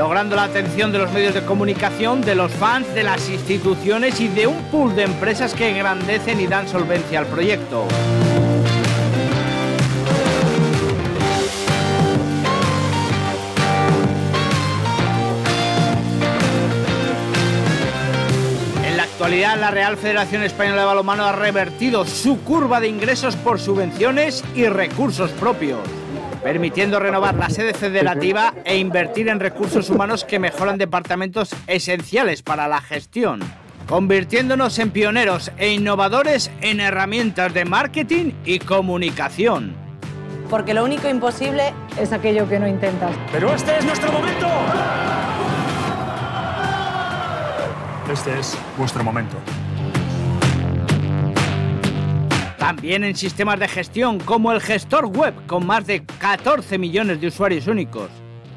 Logrando 0.00 0.34
la 0.34 0.44
atención 0.44 0.92
de 0.92 0.98
los 0.98 1.12
medios 1.12 1.34
de 1.34 1.44
comunicación, 1.44 2.22
de 2.22 2.34
los 2.34 2.50
fans, 2.52 2.86
de 2.94 3.02
las 3.02 3.28
instituciones 3.28 4.18
y 4.18 4.28
de 4.28 4.46
un 4.46 4.56
pool 4.70 4.96
de 4.96 5.02
empresas 5.02 5.52
que 5.52 5.68
engrandecen 5.68 6.40
y 6.40 6.46
dan 6.46 6.66
solvencia 6.66 7.18
al 7.18 7.26
proyecto. 7.26 7.84
En 18.86 18.96
la 18.96 19.02
actualidad, 19.02 19.60
la 19.60 19.70
Real 19.70 19.98
Federación 19.98 20.42
Española 20.44 20.80
de 20.80 20.86
Balonmano 20.86 21.26
ha 21.26 21.32
revertido 21.32 22.06
su 22.06 22.40
curva 22.40 22.80
de 22.80 22.88
ingresos 22.88 23.36
por 23.36 23.60
subvenciones 23.60 24.42
y 24.54 24.64
recursos 24.64 25.30
propios 25.32 25.99
permitiendo 26.42 26.98
renovar 26.98 27.34
la 27.34 27.50
sede 27.50 27.74
federativa 27.74 28.54
e 28.64 28.78
invertir 28.78 29.28
en 29.28 29.40
recursos 29.40 29.90
humanos 29.90 30.24
que 30.24 30.38
mejoran 30.38 30.78
departamentos 30.78 31.50
esenciales 31.66 32.42
para 32.42 32.68
la 32.68 32.80
gestión, 32.80 33.40
convirtiéndonos 33.88 34.78
en 34.78 34.90
pioneros 34.90 35.52
e 35.58 35.72
innovadores 35.72 36.50
en 36.60 36.80
herramientas 36.80 37.52
de 37.52 37.64
marketing 37.64 38.32
y 38.44 38.58
comunicación. 38.58 39.74
Porque 40.48 40.74
lo 40.74 40.84
único 40.84 41.08
imposible 41.08 41.72
es 41.96 42.12
aquello 42.12 42.48
que 42.48 42.58
no 42.58 42.66
intentas. 42.66 43.14
Pero 43.30 43.54
este 43.54 43.78
es 43.78 43.84
nuestro 43.84 44.10
momento. 44.10 44.48
Este 48.12 48.40
es 48.40 48.58
vuestro 48.76 49.04
momento. 49.04 49.36
También 52.60 53.04
en 53.04 53.16
sistemas 53.16 53.58
de 53.58 53.68
gestión 53.68 54.20
como 54.20 54.52
el 54.52 54.60
gestor 54.60 55.06
web 55.06 55.32
con 55.46 55.66
más 55.66 55.86
de 55.86 56.04
14 56.04 56.76
millones 56.76 57.18
de 57.18 57.28
usuarios 57.28 57.66
únicos. 57.66 58.10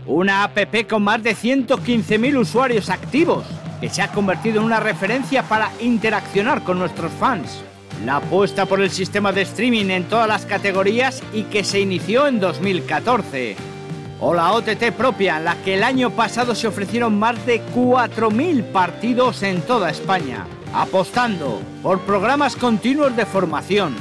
Una 0.05 0.43
app 0.43 0.59
con 0.89 1.03
más 1.03 1.23
de 1.23 1.33
115.000 1.33 2.37
usuarios 2.37 2.89
activos 2.89 3.45
que 3.79 3.87
se 3.87 4.01
ha 4.01 4.09
convertido 4.09 4.59
en 4.59 4.65
una 4.65 4.81
referencia 4.81 5.43
para 5.43 5.71
interaccionar 5.79 6.63
con 6.63 6.79
nuestros 6.79 7.13
fans. 7.13 7.63
La 8.05 8.17
apuesta 8.17 8.65
por 8.65 8.81
el 8.81 8.89
sistema 8.91 9.31
de 9.31 9.43
streaming 9.43 9.85
en 9.85 10.03
todas 10.03 10.27
las 10.27 10.45
categorías 10.45 11.23
y 11.33 11.43
que 11.43 11.63
se 11.63 11.79
inició 11.79 12.27
en 12.27 12.41
2014. 12.41 13.55
O 14.19 14.33
la 14.33 14.51
OTT 14.51 14.91
propia, 14.97 15.37
en 15.37 15.45
la 15.45 15.55
que 15.63 15.75
el 15.75 15.83
año 15.83 16.09
pasado 16.09 16.55
se 16.55 16.67
ofrecieron 16.67 17.17
más 17.17 17.45
de 17.45 17.61
4.000 17.73 18.63
partidos 18.65 19.43
en 19.43 19.61
toda 19.61 19.89
España 19.89 20.45
apostando 20.73 21.61
por 21.81 21.99
programas 22.01 22.55
continuos 22.55 23.15
de 23.15 23.25
formación, 23.25 23.95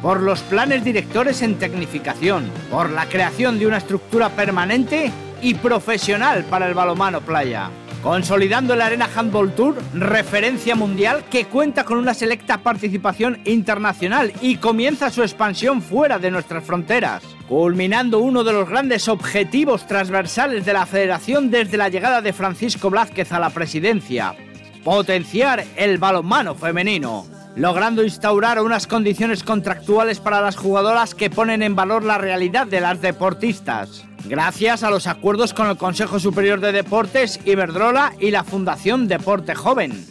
por 0.00 0.20
los 0.20 0.40
planes 0.40 0.82
directores 0.82 1.42
en 1.42 1.56
tecnificación, 1.56 2.50
por 2.70 2.90
la 2.90 3.06
creación 3.06 3.58
de 3.58 3.66
una 3.66 3.78
estructura 3.78 4.30
permanente 4.30 5.12
y 5.42 5.54
profesional 5.54 6.44
para 6.44 6.66
el 6.66 6.74
balomano 6.74 7.20
playa. 7.20 7.70
Consolidando 8.02 8.74
el 8.74 8.82
Arena 8.82 9.08
Handball 9.14 9.52
Tour, 9.54 9.76
referencia 9.92 10.76
mundial 10.76 11.24
que 11.28 11.46
cuenta 11.46 11.84
con 11.84 11.98
una 11.98 12.14
selecta 12.14 12.58
participación 12.58 13.40
internacional 13.44 14.32
y 14.40 14.56
comienza 14.56 15.10
su 15.10 15.22
expansión 15.22 15.82
fuera 15.82 16.18
de 16.18 16.30
nuestras 16.30 16.62
fronteras, 16.62 17.24
culminando 17.48 18.20
uno 18.20 18.44
de 18.44 18.52
los 18.52 18.68
grandes 18.68 19.08
objetivos 19.08 19.86
transversales 19.88 20.64
de 20.64 20.72
la 20.72 20.86
federación 20.86 21.50
desde 21.50 21.76
la 21.76 21.88
llegada 21.88 22.22
de 22.22 22.32
Francisco 22.32 22.90
Blázquez 22.90 23.32
a 23.32 23.40
la 23.40 23.50
presidencia, 23.50 24.36
potenciar 24.86 25.64
el 25.74 25.98
balonmano 25.98 26.54
femenino, 26.54 27.26
logrando 27.56 28.04
instaurar 28.04 28.62
unas 28.62 28.86
condiciones 28.86 29.42
contractuales 29.42 30.20
para 30.20 30.40
las 30.40 30.54
jugadoras 30.54 31.12
que 31.12 31.28
ponen 31.28 31.64
en 31.64 31.74
valor 31.74 32.04
la 32.04 32.18
realidad 32.18 32.68
de 32.68 32.80
las 32.80 33.02
deportistas. 33.02 34.04
Gracias 34.26 34.84
a 34.84 34.90
los 34.90 35.08
acuerdos 35.08 35.52
con 35.52 35.66
el 35.66 35.76
Consejo 35.76 36.20
Superior 36.20 36.60
de 36.60 36.70
Deportes, 36.70 37.40
Iberdrola 37.44 38.12
y 38.20 38.30
la 38.30 38.44
Fundación 38.44 39.08
Deporte 39.08 39.56
Joven, 39.56 40.06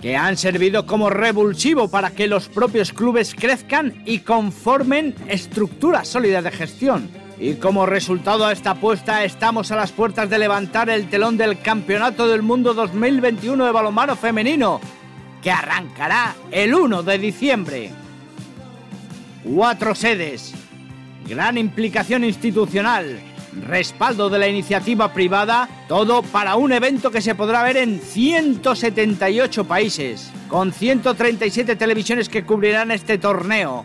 que 0.00 0.16
han 0.16 0.36
servido 0.36 0.86
como 0.86 1.10
revulsivo 1.10 1.88
para 1.88 2.10
que 2.10 2.28
los 2.28 2.46
propios 2.48 2.92
clubes 2.92 3.34
crezcan 3.34 4.04
y 4.06 4.20
conformen 4.20 5.16
estructuras 5.26 6.06
sólidas 6.06 6.44
de 6.44 6.52
gestión 6.52 7.25
y 7.38 7.54
como 7.54 7.86
resultado 7.86 8.46
a 8.46 8.52
esta 8.52 8.70
apuesta 8.72 9.24
estamos 9.24 9.70
a 9.70 9.76
las 9.76 9.92
puertas 9.92 10.30
de 10.30 10.38
levantar 10.38 10.88
el 10.88 11.08
telón 11.08 11.36
del 11.36 11.60
Campeonato 11.60 12.28
del 12.28 12.42
Mundo 12.42 12.72
2021 12.72 13.64
de 13.64 13.72
balonmano 13.72 14.16
femenino, 14.16 14.80
que 15.42 15.50
arrancará 15.50 16.34
el 16.50 16.74
1 16.74 17.02
de 17.02 17.18
diciembre. 17.18 17.90
Cuatro 19.44 19.94
sedes, 19.94 20.54
gran 21.28 21.58
implicación 21.58 22.24
institucional, 22.24 23.20
respaldo 23.66 24.30
de 24.30 24.38
la 24.38 24.48
iniciativa 24.48 25.12
privada, 25.12 25.68
todo 25.88 26.22
para 26.22 26.56
un 26.56 26.72
evento 26.72 27.10
que 27.10 27.20
se 27.20 27.34
podrá 27.34 27.62
ver 27.62 27.76
en 27.76 28.00
178 28.00 29.64
países, 29.66 30.30
con 30.48 30.72
137 30.72 31.76
televisiones 31.76 32.28
que 32.28 32.44
cubrirán 32.44 32.90
este 32.90 33.18
torneo 33.18 33.84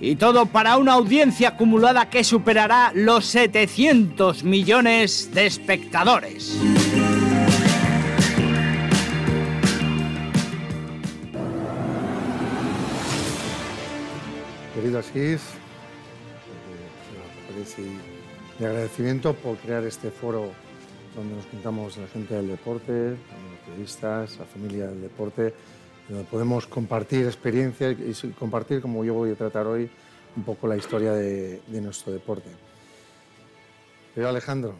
y 0.00 0.16
todo 0.16 0.46
para 0.46 0.76
una 0.76 0.94
audiencia 0.94 1.50
acumulada 1.50 2.08
que 2.10 2.24
superará 2.24 2.92
los 2.94 3.26
700 3.26 4.44
millones 4.44 5.30
de 5.34 5.46
espectadores. 5.46 6.58
Querido 14.74 15.00
Asís, 15.00 15.40
eh, 17.78 17.98
mi 18.58 18.66
agradecimiento 18.66 19.34
por 19.34 19.56
crear 19.56 19.84
este 19.84 20.10
foro 20.10 20.52
donde 21.16 21.34
nos 21.34 21.46
juntamos 21.46 21.96
la 21.96 22.06
gente 22.06 22.34
del 22.34 22.48
deporte, 22.48 23.10
los 23.10 23.18
periodistas, 23.66 24.38
la 24.38 24.44
familia 24.44 24.86
del 24.86 25.02
deporte 25.02 25.52
donde 26.08 26.24
podemos 26.24 26.66
compartir 26.66 27.26
experiencias 27.26 27.96
y 28.24 28.28
compartir, 28.30 28.80
como 28.80 29.04
yo 29.04 29.14
voy 29.14 29.30
a 29.30 29.34
tratar 29.34 29.66
hoy, 29.66 29.90
un 30.36 30.42
poco 30.42 30.66
la 30.66 30.76
historia 30.76 31.12
de, 31.12 31.60
nuestro 31.82 32.12
deporte. 32.12 32.48
Pero 34.14 34.28
Alejandro, 34.28 34.74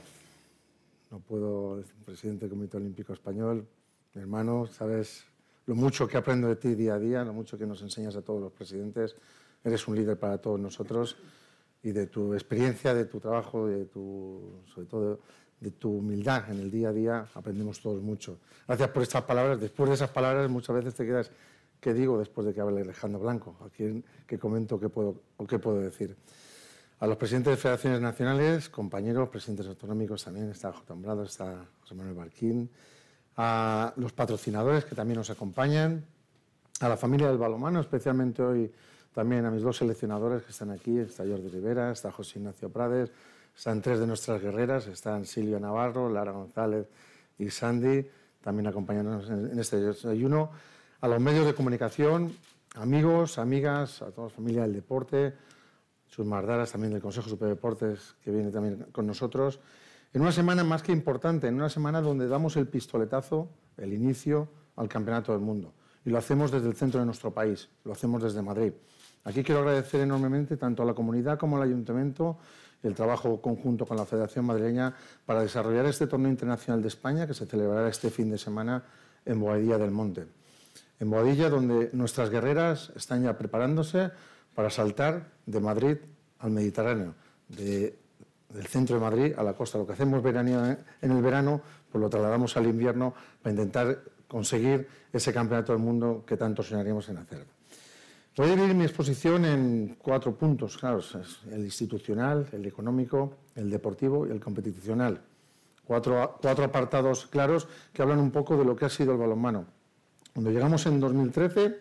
no 1.11 1.20
puedo 1.20 1.76
decir 1.76 1.94
presidente 2.04 2.47
del 2.47 2.50
Comité 2.50 2.76
Olímpico 2.78 3.12
Español, 3.12 3.66
mi 4.14 4.23
hermano, 4.23 4.66
sabes 4.66 5.25
lo 5.66 5.75
mucho 5.75 6.08
que 6.08 6.16
aprendo 6.16 6.49
de 6.49 6.56
ti 6.56 6.75
día 6.75 6.94
a 6.94 6.99
día, 6.99 7.25
lo 7.25 7.35
mucho 7.35 7.58
que 7.58 7.66
nos 7.66 7.82
enseñas 7.82 8.16
a 8.16 8.23
todos 8.23 8.40
los 8.40 8.52
presidentes. 8.52 9.14
Eres 9.62 9.87
un 9.87 9.97
líder 9.97 10.18
para 10.18 10.38
todos 10.38 10.58
nosotros 10.58 11.16
y 11.82 11.92
de 11.92 12.06
tu 12.06 12.32
experiencia, 12.32 12.94
de 12.94 13.04
tu 13.04 13.20
trabajo, 13.20 13.66
de 13.66 13.85
tu, 13.85 14.62
sobre 14.73 14.87
todo 14.87 15.20
de 15.61 15.71
tu 15.73 15.91
humildad 15.91 16.50
en 16.50 16.61
el 16.61 16.71
día 16.71 16.91
a 16.91 16.93
día, 16.93 17.29
aprendemos 17.35 17.81
todos 17.81 18.03
mucho. 18.03 18.38
Gracias 18.67 18.88
por 18.91 19.03
estas 19.03 19.23
palabras. 19.25 19.61
Después 19.61 19.88
de 19.88 19.95
esas 19.95 20.11
palabras 20.11 20.49
muchas 20.50 20.77
veces 20.77 20.95
te 20.95 21.05
quedas, 21.05 21.31
¿qué 21.81 21.93
digo 21.93 22.19
después 22.19 22.47
de 22.47 22.55
que 22.55 22.61
hable 22.61 22.83
Alejandro 22.83 23.21
Blanco? 23.21 23.57
¿A 23.65 23.69
quién 23.69 24.05
qué 24.27 24.38
comento 24.38 24.79
qué 24.79 24.88
puedo, 24.88 25.23
o 25.37 25.47
qué 25.47 25.59
puedo 25.59 25.81
decir? 25.81 26.17
A 27.00 27.07
los 27.07 27.17
presidentes 27.17 27.53
de 27.53 27.57
federaciones 27.57 28.00
nacionales, 28.00 28.69
compañeros, 28.69 29.29
presidentes 29.29 29.67
autonómicos 29.67 30.25
también, 30.25 30.50
está 30.50 30.73
J. 30.73 30.93
Hombrado, 30.93 31.23
está 31.23 31.65
José 31.81 31.95
Manuel 31.95 32.17
Barquín, 32.17 32.71
a 33.37 33.93
los 33.97 34.12
patrocinadores 34.12 34.85
que 34.85 34.97
también 34.97 35.19
nos 35.19 35.31
acompañan, 35.31 36.05
a 36.81 36.88
la 36.88 36.97
familia 36.97 37.29
del 37.29 37.38
balomano, 37.38 37.81
especialmente 37.81 38.43
hoy 38.43 38.73
también 39.12 39.45
a 39.45 39.50
mis 39.50 39.62
dos 39.62 39.77
seleccionadores 39.77 40.43
que 40.43 40.50
están 40.50 40.71
aquí, 40.71 40.99
está 40.99 41.25
Jordi 41.25 41.49
Rivera, 41.49 41.91
está 41.91 42.11
José 42.11 42.38
Ignacio 42.38 42.69
Prades, 42.69 43.11
están 43.59 43.83
tres 43.83 43.99
de 43.99 44.07
nuestras 44.07 44.41
guerreras, 44.41 44.87
están 44.87 45.25
Silvia 45.25 45.59
Navarro, 45.59 46.09
Lara 46.09 46.31
González 46.31 46.87
y 47.41 47.50
Sandy, 47.50 48.09
también 48.41 48.69
acompañándonos 48.69 49.29
en 49.29 49.59
este 49.59 49.81
desayuno. 49.81 50.53
A 51.00 51.09
los 51.09 51.21
medios 51.21 51.45
de 51.45 51.55
comunicación, 51.55 52.33
amigos, 52.77 53.37
amigas, 53.37 54.00
a 54.00 54.12
toda 54.12 54.29
la 54.29 54.33
familia 54.33 54.62
del 54.62 54.75
deporte, 54.75 55.35
sus 56.07 56.25
mardaras 56.25 56.71
también 56.71 56.93
del 56.93 57.03
Consejo 57.03 57.29
Superior 57.29 57.49
de 57.49 57.55
Deportes, 57.57 58.15
que 58.23 58.31
viene 58.31 58.53
también 58.53 58.87
con 58.93 59.09
nosotros. 59.09 59.59
En 60.12 60.23
una 60.23 60.31
semana 60.31 60.62
más 60.62 60.85
que 60.85 60.93
importante, 60.93 61.49
en 61.49 61.57
una 61.57 61.69
semana 61.69 62.00
donde 62.00 62.29
damos 62.29 62.57
el 62.57 62.69
pistoletazo, 62.69 63.50
el 63.77 63.93
inicio 63.93 64.49
al 64.77 64.88
Campeonato 64.88 65.33
del 65.33 65.41
Mundo. 65.41 65.73
Y 66.05 66.11
lo 66.11 66.19
hacemos 66.19 66.53
desde 66.53 66.69
el 66.69 66.77
centro 66.77 67.00
de 67.00 67.07
nuestro 67.07 67.35
país, 67.35 67.69
lo 67.83 67.91
hacemos 67.91 68.23
desde 68.23 68.41
Madrid. 68.41 68.73
Aquí 69.25 69.43
quiero 69.43 69.62
agradecer 69.62 70.00
enormemente 70.00 70.57
tanto 70.57 70.85
a 70.85 70.87
la 70.87 70.95
comunidad 70.95 71.41
como 71.41 71.57
al 71.57 71.65
ayuntamiento 71.65 72.38
el 72.82 72.94
trabajo 72.94 73.40
conjunto 73.40 73.87
con 73.87 73.97
la 73.97 74.06
Federación 74.06 74.44
Madrileña 74.44 74.94
para 75.26 75.42
desarrollar 75.42 75.87
este 75.87 76.06
torneo 76.06 76.30
internacional 76.30 76.80
de 76.80 76.88
España 76.88 77.26
que 77.26 77.35
se 77.35 77.47
celebrará 77.47 77.88
este 77.88 78.11
fin 78.11 78.30
de 78.30 78.38
semana 78.38 78.85
en 79.25 79.40
Boadilla 79.40 79.78
del 79.78 79.90
Monte. 79.90 80.26
En 81.00 81.11
Boadilla, 81.11 81.50
donde 81.50 81.90
nuestras 81.92 82.30
guerreras 82.30 82.92
están 82.97 83.23
ya 83.23 83.37
preparándose 83.37 84.11
para 84.54 84.70
saltar 84.70 85.30
de 85.47 85.61
Madrid 85.61 85.97
al 86.38 86.50
Mediterráneo, 86.50 87.14
de 87.49 87.99
del 88.49 88.66
centro 88.66 88.97
de 88.97 89.02
Madrid 89.02 89.35
a 89.37 89.42
la 89.42 89.52
costa. 89.52 89.78
Lo 89.78 89.87
que 89.87 89.92
hacemos 89.92 90.25
en 90.25 91.11
el 91.11 91.23
verano, 91.23 91.61
pues 91.90 92.00
lo 92.00 92.08
trasladamos 92.08 92.56
al 92.56 92.66
invierno 92.66 93.14
para 93.42 93.52
intentar 93.52 94.00
conseguir 94.26 94.88
ese 95.12 95.32
campeonato 95.32 95.73
del 95.73 95.82
mundo 95.82 96.25
que 96.26 96.37
tanto 96.37 96.62
soñaríamos 96.62 97.08
en 97.08 97.18
hacer. 97.18 97.58
Voy 98.38 98.47
a 98.47 98.54
dividir 98.54 98.76
mi 98.76 98.85
exposición 98.85 99.45
en 99.45 99.97
cuatro 100.00 100.33
puntos, 100.33 100.78
claro, 100.78 101.00
el 101.50 101.64
institucional, 101.64 102.47
el 102.52 102.64
económico, 102.66 103.35
el 103.57 103.68
deportivo 103.68 104.28
y 104.28 104.30
el 104.30 104.38
competicional. 104.38 105.21
Cuatro, 105.85 106.38
cuatro 106.40 106.64
apartados 106.64 107.26
claros 107.26 107.66
que 107.92 108.00
hablan 108.00 108.21
un 108.21 108.30
poco 108.30 108.57
de 108.57 108.64
lo 108.64 108.76
que 108.76 108.85
ha 108.85 108.90
sido 108.90 109.11
el 109.11 109.18
balonmano. 109.18 109.66
Cuando 110.33 110.52
llegamos 110.52 110.87
en 110.87 111.00
2013 111.00 111.80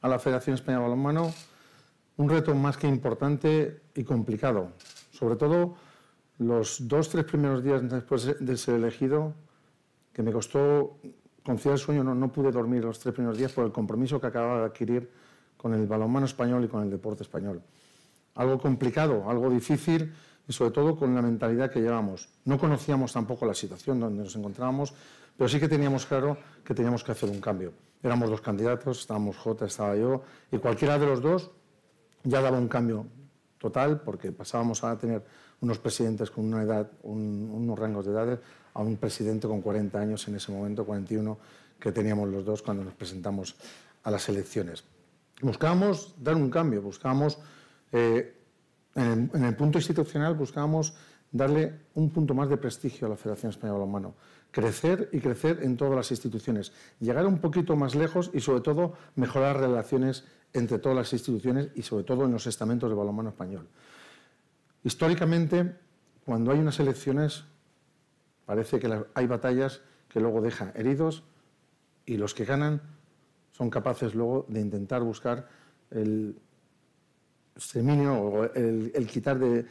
a 0.00 0.08
la 0.08 0.18
Federación 0.18 0.54
Española 0.54 0.86
de 0.86 0.90
Balonmano, 0.90 1.32
un 2.16 2.28
reto 2.28 2.52
más 2.56 2.76
que 2.76 2.88
importante 2.88 3.82
y 3.94 4.02
complicado. 4.02 4.72
Sobre 5.12 5.36
todo 5.36 5.76
los 6.38 6.88
dos, 6.88 7.10
tres 7.10 7.26
primeros 7.26 7.62
días 7.62 7.88
después 7.88 8.34
de 8.40 8.56
ser 8.56 8.74
elegido, 8.74 9.34
que 10.12 10.24
me 10.24 10.32
costó 10.32 10.98
conciliar 11.44 11.74
el 11.74 11.78
sueño, 11.78 12.02
no, 12.02 12.12
no 12.12 12.32
pude 12.32 12.50
dormir 12.50 12.82
los 12.82 12.98
tres 12.98 13.14
primeros 13.14 13.38
días 13.38 13.52
por 13.52 13.64
el 13.64 13.70
compromiso 13.70 14.20
que 14.20 14.26
acababa 14.26 14.58
de 14.58 14.66
adquirir 14.66 15.22
con 15.62 15.72
el 15.74 15.86
balonmano 15.86 16.26
español 16.26 16.64
y 16.64 16.68
con 16.68 16.82
el 16.82 16.90
deporte 16.90 17.22
español. 17.22 17.62
Algo 18.34 18.58
complicado, 18.58 19.30
algo 19.30 19.48
difícil 19.48 20.12
y 20.48 20.52
sobre 20.52 20.72
todo 20.72 20.96
con 20.96 21.14
la 21.14 21.22
mentalidad 21.22 21.70
que 21.70 21.80
llevamos. 21.80 22.28
No 22.44 22.58
conocíamos 22.58 23.12
tampoco 23.12 23.46
la 23.46 23.54
situación 23.54 24.00
donde 24.00 24.24
nos 24.24 24.34
encontrábamos, 24.34 24.92
pero 25.36 25.48
sí 25.48 25.60
que 25.60 25.68
teníamos 25.68 26.04
claro 26.04 26.36
que 26.64 26.74
teníamos 26.74 27.04
que 27.04 27.12
hacer 27.12 27.30
un 27.30 27.40
cambio. 27.40 27.72
Éramos 28.02 28.28
dos 28.28 28.40
candidatos, 28.40 29.00
estábamos 29.00 29.36
J, 29.36 29.66
estaba 29.66 29.94
yo, 29.94 30.22
y 30.50 30.58
cualquiera 30.58 30.98
de 30.98 31.06
los 31.06 31.22
dos 31.22 31.52
ya 32.24 32.40
daba 32.40 32.58
un 32.58 32.66
cambio 32.66 33.06
total, 33.58 34.00
porque 34.00 34.32
pasábamos 34.32 34.82
a 34.82 34.98
tener 34.98 35.22
unos 35.60 35.78
presidentes 35.78 36.32
con 36.32 36.44
una 36.44 36.62
edad, 36.62 36.90
unos 37.04 37.78
rangos 37.78 38.04
de 38.04 38.10
edades, 38.10 38.40
a 38.74 38.82
un 38.82 38.96
presidente 38.96 39.46
con 39.46 39.60
40 39.60 40.00
años 40.00 40.26
en 40.26 40.34
ese 40.34 40.50
momento, 40.50 40.84
41, 40.84 41.38
que 41.78 41.92
teníamos 41.92 42.28
los 42.28 42.44
dos 42.44 42.62
cuando 42.62 42.82
nos 42.82 42.94
presentamos 42.94 43.54
a 44.02 44.10
las 44.10 44.28
elecciones. 44.28 44.82
Buscábamos 45.42 46.14
dar 46.22 46.36
un 46.36 46.48
cambio, 46.48 46.80
buscábamos, 46.80 47.38
eh, 47.90 48.38
en, 48.94 49.30
el, 49.34 49.56
punto 49.56 49.78
institucional, 49.78 50.34
buscábamos 50.34 50.94
darle 51.32 51.80
un 51.94 52.10
punto 52.10 52.32
más 52.32 52.48
de 52.48 52.56
prestigio 52.56 53.08
a 53.08 53.10
la 53.10 53.16
Federación 53.16 53.50
Española 53.50 53.74
de 53.74 53.80
Balonmano, 53.80 54.14
crecer 54.52 55.08
y 55.12 55.18
crecer 55.18 55.58
en 55.62 55.76
todas 55.76 55.96
las 55.96 56.10
instituciones, 56.12 56.72
llegar 57.00 57.26
un 57.26 57.38
poquito 57.38 57.74
más 57.74 57.96
lejos 57.96 58.30
y 58.32 58.40
sobre 58.40 58.60
todo 58.60 58.94
mejorar 59.16 59.58
relaciones 59.58 60.24
entre 60.52 60.78
todas 60.78 60.96
las 60.96 61.12
instituciones 61.12 61.70
y 61.74 61.82
sobre 61.82 62.04
todo 62.04 62.24
en 62.24 62.32
los 62.32 62.46
estamentos 62.46 62.88
de 62.88 62.94
balonmano 62.94 63.30
español. 63.30 63.66
Históricamente, 64.84 65.74
cuando 66.24 66.52
hay 66.52 66.60
unas 66.60 66.78
elecciones, 66.78 67.44
parece 68.46 68.78
que 68.78 69.04
hay 69.14 69.26
batallas 69.26 69.80
que 70.08 70.20
luego 70.20 70.40
dejan 70.40 70.72
heridos 70.76 71.24
y 72.06 72.16
los 72.16 72.32
que 72.32 72.44
ganan 72.44 72.82
son 73.52 73.70
capaces 73.70 74.14
luego 74.14 74.46
de 74.48 74.60
intentar 74.60 75.02
buscar 75.02 75.46
el 75.90 76.36
exterminio 77.54 78.14
o 78.14 78.44
el, 78.44 79.06
quitar 79.06 79.38
de, 79.38 79.66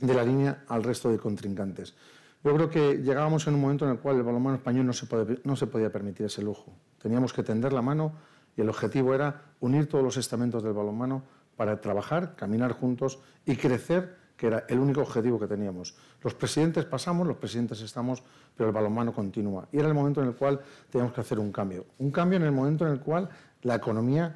la 0.00 0.24
línea 0.24 0.64
al 0.68 0.82
resto 0.82 1.10
de 1.10 1.18
contrincantes. 1.18 1.94
Yo 2.42 2.54
creo 2.54 2.70
que 2.70 2.96
llegábamos 3.02 3.46
en 3.46 3.54
un 3.54 3.60
momento 3.60 3.84
en 3.84 3.92
el 3.92 3.98
cual 3.98 4.16
el 4.16 4.22
balonmano 4.22 4.56
español 4.56 4.86
no 4.86 4.92
se, 4.92 5.06
no 5.44 5.56
se 5.56 5.66
podía 5.66 5.92
permitir 5.92 6.26
ese 6.26 6.42
lujo. 6.42 6.72
Teníamos 7.00 7.32
que 7.32 7.42
tender 7.42 7.72
la 7.72 7.82
mano 7.82 8.12
y 8.56 8.62
el 8.62 8.68
objetivo 8.68 9.14
era 9.14 9.42
unir 9.60 9.88
todos 9.88 10.02
los 10.02 10.16
estamentos 10.16 10.62
del 10.62 10.72
balonmano 10.72 11.22
para 11.56 11.80
trabajar, 11.80 12.34
caminar 12.36 12.72
juntos 12.72 13.20
y 13.44 13.56
crecer 13.56 14.19
que 14.40 14.46
era 14.46 14.64
el 14.68 14.78
único 14.78 15.02
objetivo 15.02 15.38
que 15.38 15.46
teníamos. 15.46 15.94
Los 16.22 16.32
presidentes 16.32 16.86
pasamos, 16.86 17.26
los 17.26 17.36
presidentes 17.36 17.82
estamos, 17.82 18.22
pero 18.56 18.70
el 18.70 18.74
balonmano 18.74 19.12
continúa. 19.12 19.68
Y 19.70 19.76
era 19.76 19.86
el 19.86 19.92
momento 19.92 20.22
en 20.22 20.28
el 20.28 20.34
cual 20.34 20.58
teníamos 20.88 21.12
que 21.12 21.20
hacer 21.20 21.38
un 21.38 21.52
cambio. 21.52 21.84
Un 21.98 22.10
cambio 22.10 22.38
en 22.38 22.44
el 22.44 22.52
momento 22.52 22.86
en 22.86 22.92
el 22.92 23.00
cual 23.00 23.28
la 23.60 23.74
economía 23.74 24.34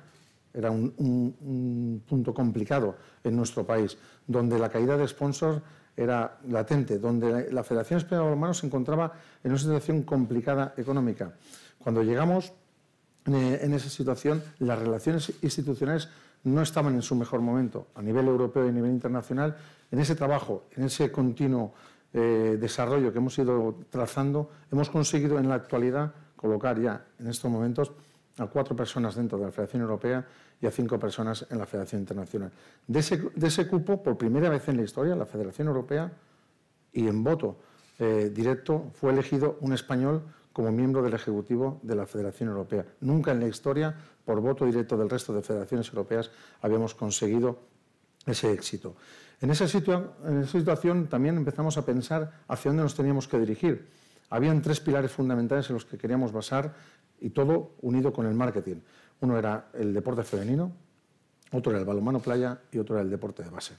era 0.53 0.71
un, 0.71 2.03
punto 2.07 2.35
complicado 2.35 2.97
en 3.25 3.35
nuestro 3.35 3.65
país, 3.65 3.97
donde 4.27 4.59
la 4.59 4.69
caída 4.69 4.99
de 4.99 5.09
sponsors 5.09 5.63
era 5.97 6.37
latente, 6.49 6.99
donde 6.99 7.51
la 7.51 7.65
Federación 7.65 7.97
Española 7.97 8.25
de 8.25 8.25
Balonmano 8.27 8.53
se 8.53 8.67
encontraba 8.67 9.11
en 9.43 9.53
una 9.53 9.59
situación 9.59 10.03
complicada 10.03 10.75
económica. 10.77 11.33
Cuando 11.79 12.03
llegamos 12.03 12.53
eh, 13.25 13.59
en 13.63 13.73
esa 13.73 13.89
situación, 13.89 14.43
las 14.59 14.79
relaciones 14.79 15.33
institucionales 15.41 16.11
no 16.45 16.61
estaban 16.61 16.95
en 16.95 17.03
su 17.03 17.17
mejor 17.17 17.41
momento 17.41 17.89
a 17.95 18.03
nivel 18.03 18.29
europeo 18.29 18.67
y 18.67 18.69
a 18.69 18.73
nivel 18.73 18.91
internacional. 18.91 19.57
En 19.95 20.01
ese 20.01 20.17
trabajo, 20.17 20.65
en 20.75 20.83
ese 20.83 21.13
continuo 21.13 21.73
eh, 22.13 22.59
desarrollo 22.59 23.13
que 23.13 23.19
hemos 23.19 23.39
ido 23.39 23.77
trazando, 23.91 24.51
hemos 24.73 24.91
conseguido 24.91 25.39
en 25.39 25.49
la 25.49 25.55
actualidad 25.55 26.13
colocar 26.35 26.81
ya 26.81 27.07
en 27.21 27.29
estos 27.29 27.49
momentos 27.49 27.93
a 28.39 28.47
cuatro 28.47 28.75
personas 28.75 29.15
dentro 29.15 29.39
de 29.39 29.45
la 29.45 29.53
Federación 29.53 29.83
Europea 29.83 30.27
y 30.61 30.67
a 30.67 30.73
cinco 30.73 30.99
personas 30.99 31.47
en 31.49 31.59
la 31.59 31.67
Federación 31.67 32.01
Internacional. 32.01 32.51
De 32.89 32.99
ese, 32.99 33.69
cupo, 33.69 34.03
por 34.03 34.19
primera 34.19 34.49
vez 34.49 34.69
en 34.69 34.79
la 34.79 34.83
historia, 34.83 35.15
la 35.15 35.27
Federación 35.27 35.69
Europea, 35.69 36.11
y 36.93 37.07
en 37.07 37.23
voto 37.23 37.59
eh, 38.01 38.33
directo, 38.35 38.91
fue 38.95 39.13
elegido 39.13 39.59
un 39.61 39.75
español 39.75 40.25
como 40.53 40.73
miembro 40.73 41.03
del 41.03 41.15
Ejecutivo 41.15 41.79
de 41.85 41.95
la 41.95 42.07
Federación 42.07 42.49
Europea. 42.49 42.85
Nunca 43.03 43.31
en 43.31 43.39
la 43.39 43.47
historia, 43.47 43.95
por 44.25 44.41
voto 44.41 44.67
directo 44.67 44.97
del 44.97 45.09
resto 45.09 45.33
de 45.33 45.43
federaciones 45.43 45.87
europeas, 45.87 46.33
habíamos 46.63 46.97
conseguido 46.97 47.61
ese 48.27 48.53
éxito. 48.53 48.97
En 49.45 49.51
esa, 49.51 49.69
situación 49.69 51.07
también 51.07 51.37
empezamos 51.37 51.77
a 51.77 51.85
pensar 51.85 52.33
hacia 52.49 52.71
dónde 52.71 52.83
nos 52.83 52.95
teníamos 52.95 53.29
que 53.29 53.39
dirigir. 53.39 53.87
Habían 54.31 54.63
tres 54.63 54.81
pilares 54.81 55.13
fundamentales 55.13 55.69
en 55.69 55.75
los 55.75 55.85
que 55.85 55.99
queríamos 55.99 56.33
basar 56.33 56.73
y 57.21 57.29
todo 57.29 57.73
unido 57.83 58.11
con 58.11 58.25
el 58.25 58.33
marketing. 58.33 58.77
Uno 59.21 59.37
era 59.39 59.67
el 59.75 59.93
deporte 59.93 60.23
femenino, 60.25 60.73
otro 61.53 61.73
era 61.73 61.81
el 61.81 61.85
balonmano 61.85 62.21
playa 62.21 62.59
y 62.73 62.79
otro 62.79 62.95
era 62.95 63.03
el 63.03 63.11
deporte 63.11 63.43
de 63.43 63.51
base. 63.51 63.75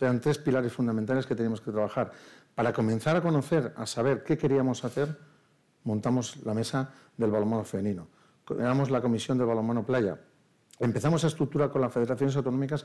eran 0.00 0.20
tres 0.20 0.38
pilares 0.38 0.72
fundamentales 0.72 1.26
que 1.26 1.34
teníamos 1.34 1.60
que 1.60 1.72
trabajar 1.72 2.12
para 2.54 2.72
comenzar 2.72 3.16
a 3.16 3.20
conocer, 3.20 3.72
a 3.74 3.86
saber 3.86 4.22
qué 4.22 4.38
queríamos 4.38 4.84
hacer 4.84 5.18
montamos 5.82 6.36
la 6.44 6.54
mesa 6.54 6.88
del 7.16 7.32
balonmano 7.32 7.64
femenino, 7.64 8.06
creamos 8.44 8.90
la 8.90 9.00
comisión 9.00 9.38
del 9.38 9.48
balonmano 9.48 9.84
playa, 9.84 10.20
empezamos 10.80 11.22
a 11.24 11.28
estructurar 11.28 11.70
con 11.70 11.82
las 11.82 11.92
federaciones 11.92 12.34
autonómicas 12.36 12.84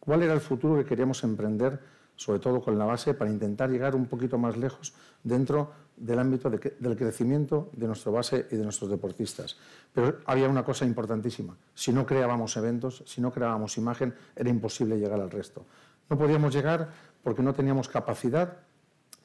cuál 0.00 0.22
era 0.22 0.32
el 0.32 0.40
futuro 0.40 0.76
que 0.76 0.84
queríamos 0.84 1.22
emprender, 1.24 1.78
sobre 2.16 2.38
todo 2.40 2.60
con 2.60 2.78
la 2.78 2.86
base, 2.86 3.14
para 3.14 3.30
intentar 3.30 3.70
llegar 3.70 3.94
un 3.94 4.06
poquito 4.06 4.38
más 4.38 4.56
lejos 4.56 4.94
dentro 5.22 5.70
del 5.96 6.18
ámbito 6.18 6.50
del 6.50 6.96
crecimiento 6.96 7.70
de 7.72 7.86
nuestra 7.86 8.10
base 8.10 8.46
y 8.50 8.56
de 8.56 8.64
nuestros 8.64 8.90
deportistas. 8.90 9.56
Pero 9.92 10.18
había 10.26 10.48
una 10.48 10.64
cosa 10.64 10.84
importantísima, 10.84 11.56
si 11.74 11.92
no 11.92 12.04
creábamos 12.06 12.56
eventos, 12.56 13.04
si 13.06 13.20
no 13.20 13.30
creábamos 13.30 13.76
imagen, 13.78 14.14
era 14.34 14.50
imposible 14.50 14.98
llegar 14.98 15.20
al 15.20 15.30
resto. 15.30 15.64
No 16.08 16.18
podíamos 16.18 16.52
llegar 16.54 16.90
porque 17.22 17.42
no 17.42 17.54
teníamos 17.54 17.88
capacidad 17.88 18.58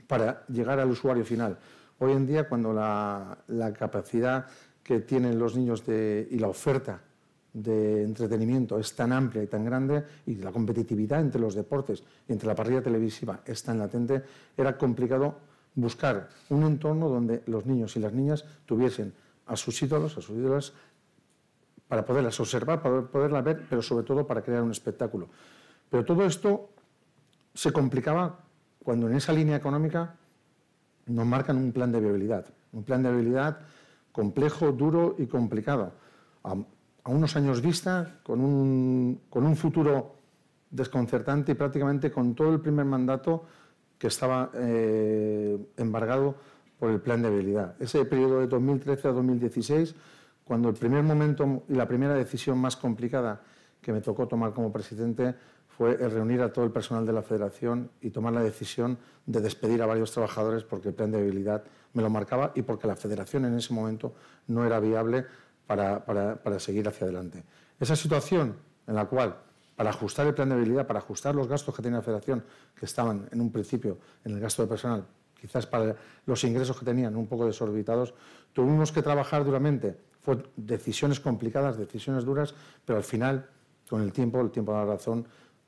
para 0.07 0.45
llegar 0.47 0.79
al 0.79 0.89
usuario 0.89 1.25
final. 1.25 1.57
Hoy 1.99 2.13
en 2.13 2.25
día, 2.25 2.47
cuando 2.47 2.73
la, 2.73 3.37
capacidad 3.77 4.47
que 4.83 4.99
tienen 5.01 5.37
los 5.37 5.55
niños 5.55 5.83
y 5.87 6.39
la 6.39 6.47
oferta 6.47 7.01
de 7.53 8.03
entretenimiento 8.03 8.77
es 8.77 8.95
tan 8.95 9.11
amplia 9.11 9.43
y 9.43 9.47
tan 9.47 9.65
grande 9.65 10.03
y 10.27 10.35
la 10.35 10.51
competitividad 10.51 11.19
entre 11.19 11.41
los 11.41 11.55
deportes 11.55 12.03
y 12.27 12.33
entre 12.33 12.47
la 12.47 12.55
parrilla 12.55 12.81
televisiva 12.81 13.41
es 13.45 13.63
tan 13.63 13.79
latente, 13.79 14.23
era 14.55 14.77
complicado 14.77 15.35
buscar 15.75 16.29
un 16.49 16.63
entorno 16.63 17.09
donde 17.09 17.43
los 17.47 17.65
niños 17.65 17.95
y 17.95 17.99
las 17.99 18.13
niñas 18.13 18.45
tuviesen 18.65 19.13
a 19.47 19.55
sus 19.55 19.81
ídolos, 19.81 20.17
a 20.17 20.21
sus 20.21 20.37
ídolas, 20.37 20.73
para 21.87 22.05
poderlas 22.05 22.39
observar, 22.39 22.81
para 22.81 23.01
poderlas 23.01 23.43
ver, 23.43 23.65
pero 23.67 23.81
sobre 23.81 24.05
todo 24.05 24.25
para 24.27 24.43
crear 24.43 24.61
un 24.61 24.71
espectáculo. 24.71 25.27
Pero 25.89 26.05
todo 26.05 26.23
esto 26.23 26.69
se 27.53 27.71
complicaba 27.71 28.39
cuando 28.83 29.09
en 29.09 29.15
esa 29.15 29.33
línea 29.33 29.55
económica 29.55 30.15
nos 31.07 31.25
marcan 31.25 31.57
un 31.57 31.71
plan 31.71 31.91
de 31.91 31.99
viabilidad, 31.99 32.45
un 32.73 32.83
plan 32.83 33.01
de 33.01 33.09
viabilidad 33.09 33.61
complejo, 34.11 34.71
duro 34.71 35.15
y 35.17 35.25
complicado. 35.25 35.93
A, 37.03 37.09
unos 37.09 37.35
años 37.35 37.61
vista, 37.61 38.19
con 38.23 38.39
un, 38.41 39.55
futuro 39.55 40.15
desconcertante 40.69 41.53
y 41.53 41.55
prácticamente 41.55 42.11
con 42.11 42.35
todo 42.35 42.53
el 42.53 42.59
primer 42.59 42.85
mandato 42.85 43.43
que 43.97 44.07
estaba 44.07 44.51
eh, 44.53 45.57
embargado 45.77 46.35
por 46.79 46.91
el 46.91 47.01
plan 47.01 47.21
de 47.21 47.29
viabilidad. 47.29 47.75
Ese 47.79 48.05
periodo 48.05 48.39
de 48.39 48.47
2013 48.47 49.07
a 49.07 49.11
2016, 49.11 49.95
cuando 50.45 50.69
el 50.69 50.75
primer 50.75 51.03
momento 51.03 51.63
y 51.67 51.73
la 51.73 51.87
primera 51.87 52.13
decisión 52.13 52.57
más 52.57 52.75
complicada 52.75 53.41
que 53.81 53.91
me 53.91 54.01
tocó 54.01 54.27
tomar 54.27 54.53
como 54.53 54.71
presidente 54.71 55.35
fue 55.67 55.95
reunir 55.95 56.41
a 56.41 56.51
todo 56.51 56.65
el 56.65 56.71
personal 56.71 57.05
de 57.05 57.13
la 57.13 57.21
federación 57.21 57.89
y 58.01 58.09
tomar 58.09 58.33
la 58.33 58.41
decisión 58.41 58.97
de 59.25 59.39
despedir 59.39 59.81
a 59.81 59.85
varios 59.85 60.11
trabajadores 60.11 60.63
porque 60.63 60.89
el 60.89 60.93
plan 60.93 61.11
de 61.11 61.21
viabilidad 61.21 61.63
me 61.93 62.01
lo 62.01 62.09
marcaba 62.09 62.51
y 62.55 62.63
porque 62.63 62.87
la 62.87 62.95
federación 62.95 63.45
en 63.45 63.53
ese 63.53 63.73
momento 63.73 64.13
no 64.47 64.65
era 64.65 64.79
viable 64.79 65.25
para, 65.69 66.59
seguir 66.59 66.87
hacia 66.87 67.05
adelante. 67.05 67.43
Esa 67.79 67.95
situación 67.95 68.55
en 68.87 68.95
la 68.95 69.05
cual 69.05 69.37
para 69.75 69.91
ajustar 69.91 70.25
el 70.25 70.33
plan 70.33 70.49
de 70.49 70.55
habilidad, 70.55 70.87
para 70.87 70.99
ajustar 70.99 71.35
los 71.35 71.47
gastos 71.47 71.75
que 71.75 71.83
tenía 71.83 71.99
la 71.99 72.03
federación, 72.03 72.43
que 72.75 72.85
estaban 72.85 73.29
en 73.31 73.39
un 73.39 73.51
principio 73.51 73.99
en 74.25 74.33
el 74.33 74.39
gasto 74.39 74.63
de 74.63 74.67
personal, 74.67 75.05
quizás 75.39 75.67
para 75.67 75.95
los 76.25 76.43
ingresos 76.43 76.77
que 76.77 76.83
tenían 76.83 77.15
un 77.15 77.27
poco 77.27 77.45
desorbitados, 77.45 78.15
tuvimos 78.51 78.91
que 78.91 79.03
trabajar 79.03 79.45
duramente. 79.45 79.95
Fue 80.21 80.43
decisiones 80.57 81.19
complicadas, 81.19 81.77
decisiones 81.77 82.25
duras, 82.25 82.55
pero 82.83 82.97
al 82.97 83.05
final, 83.05 83.47
con 83.87 84.01
el 84.01 84.11
tiempo, 84.11 84.41
el 84.41 84.51
tiempo 84.51 84.73
de 84.73 84.79
la 84.79 84.85
razón, 84.85 85.27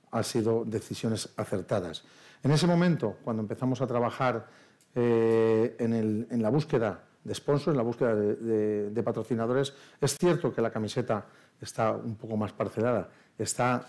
han 0.10 0.24
sido 0.24 0.66
decisiones 0.66 1.30
acertadas. 1.38 2.04
En 2.44 2.52
ese 2.52 2.68
momento, 2.68 3.18
cuando 3.24 3.44
empezamos 3.44 3.82
a 3.82 3.88
trabajar 3.88 4.48
eh, 4.94 5.76
en, 5.80 6.42
la 6.42 6.50
búsqueda 6.50 7.04
de 7.23 7.36
sponsors, 7.36 7.73
en 7.73 7.77
la 7.77 7.84
búsqueda 7.84 8.15
de, 8.15 9.03
patrocinadores, 9.03 9.73
es 9.99 10.17
cierto 10.17 10.53
que 10.53 10.62
la 10.62 10.71
camiseta 10.71 11.25
está 11.60 11.91
un 11.91 12.15
poco 12.15 12.38
más 12.38 12.51
parcelada, 12.53 13.10
está 13.38 13.88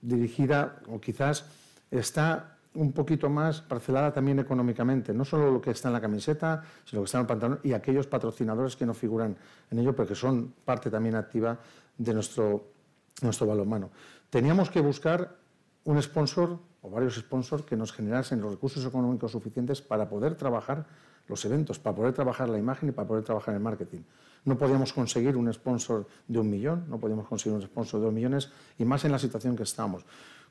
dirigida 0.00 0.80
o 0.88 1.00
quizás 1.00 1.44
está 1.90 2.56
un 2.74 2.92
poquito 2.92 3.30
más 3.30 3.62
parcelada 3.62 4.12
también 4.12 4.38
económicamente, 4.38 5.14
no 5.14 5.24
solo 5.24 5.50
lo 5.50 5.60
que 5.60 5.70
está 5.70 5.88
en 5.88 5.94
la 5.94 6.00
camiseta, 6.00 6.62
sino 6.84 7.00
lo 7.00 7.04
que 7.04 7.06
está 7.06 7.18
en 7.18 7.22
el 7.22 7.26
pantalón 7.26 7.60
y 7.62 7.72
aquellos 7.72 8.06
patrocinadores 8.06 8.76
que 8.76 8.84
no 8.84 8.92
figuran 8.92 9.36
en 9.70 9.78
ello, 9.78 9.96
porque 9.96 10.14
son 10.14 10.52
parte 10.64 10.90
también 10.90 11.14
activa 11.14 11.58
de 11.96 12.12
nuestro, 12.12 12.72
nuestro 13.22 13.46
balonmano. 13.46 13.90
Teníamos 14.28 14.68
que 14.68 14.80
buscar 14.80 15.36
un 15.84 16.02
sponsor 16.02 16.58
o 16.82 16.90
varios 16.90 17.14
sponsors 17.16 17.64
que 17.64 17.76
nos 17.76 17.92
generasen 17.92 18.40
los 18.40 18.52
recursos 18.52 18.84
económicos 18.84 19.32
suficientes 19.32 19.80
para 19.80 20.08
poder 20.08 20.34
trabajar 20.34 20.86
los 21.28 21.44
eventos, 21.44 21.78
para 21.78 21.96
poder 21.96 22.12
trabajar 22.12 22.48
la 22.48 22.58
imagen 22.58 22.88
y 22.88 22.92
para 22.92 23.08
poder 23.08 23.24
trabajar 23.24 23.54
el 23.54 23.60
marketing. 23.60 24.00
No 24.44 24.56
podíamos 24.56 24.92
conseguir 24.92 25.36
un 25.36 25.52
sponsor 25.52 26.06
de 26.28 26.38
un 26.38 26.48
millón, 26.48 26.84
no 26.88 26.98
podíamos 26.98 27.26
conseguir 27.26 27.56
un 27.56 27.62
sponsor 27.62 28.00
de 28.00 28.06
dos 28.06 28.14
millones, 28.14 28.50
y 28.78 28.84
más 28.84 29.04
en 29.04 29.12
la 29.12 29.18
situación 29.18 29.56
que 29.56 29.64
estamos. 29.64 30.04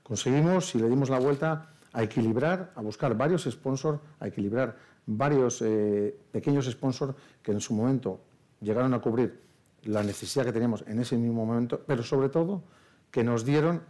Conseguimos, 0.03 0.75
y 0.75 0.79
le 0.79 0.89
dimos 0.89 1.09
la 1.09 1.19
vuelta, 1.19 1.69
a 1.93 2.03
equilibrar, 2.03 2.73
a 2.75 2.81
buscar 2.81 3.15
varios 3.15 3.43
sponsors, 3.43 3.99
a 4.19 4.27
equilibrar 4.27 4.75
varios 5.05 5.61
eh, 5.61 6.17
pequeños 6.31 6.65
sponsors 6.65 7.15
que 7.41 7.51
en 7.51 7.61
su 7.61 7.73
momento 7.73 8.19
llegaron 8.59 8.93
a 8.93 8.99
cubrir 8.99 9.41
la 9.83 10.03
necesidad 10.03 10.43
que 10.43 10.51
teníamos 10.51 10.83
en 10.87 10.99
ese 10.99 11.15
mismo 11.15 11.45
momento, 11.45 11.81
pero 11.85 12.03
sobre 12.03 12.29
todo 12.29 12.63
que 13.11 13.23
nos 13.23 13.45
dieron 13.45 13.81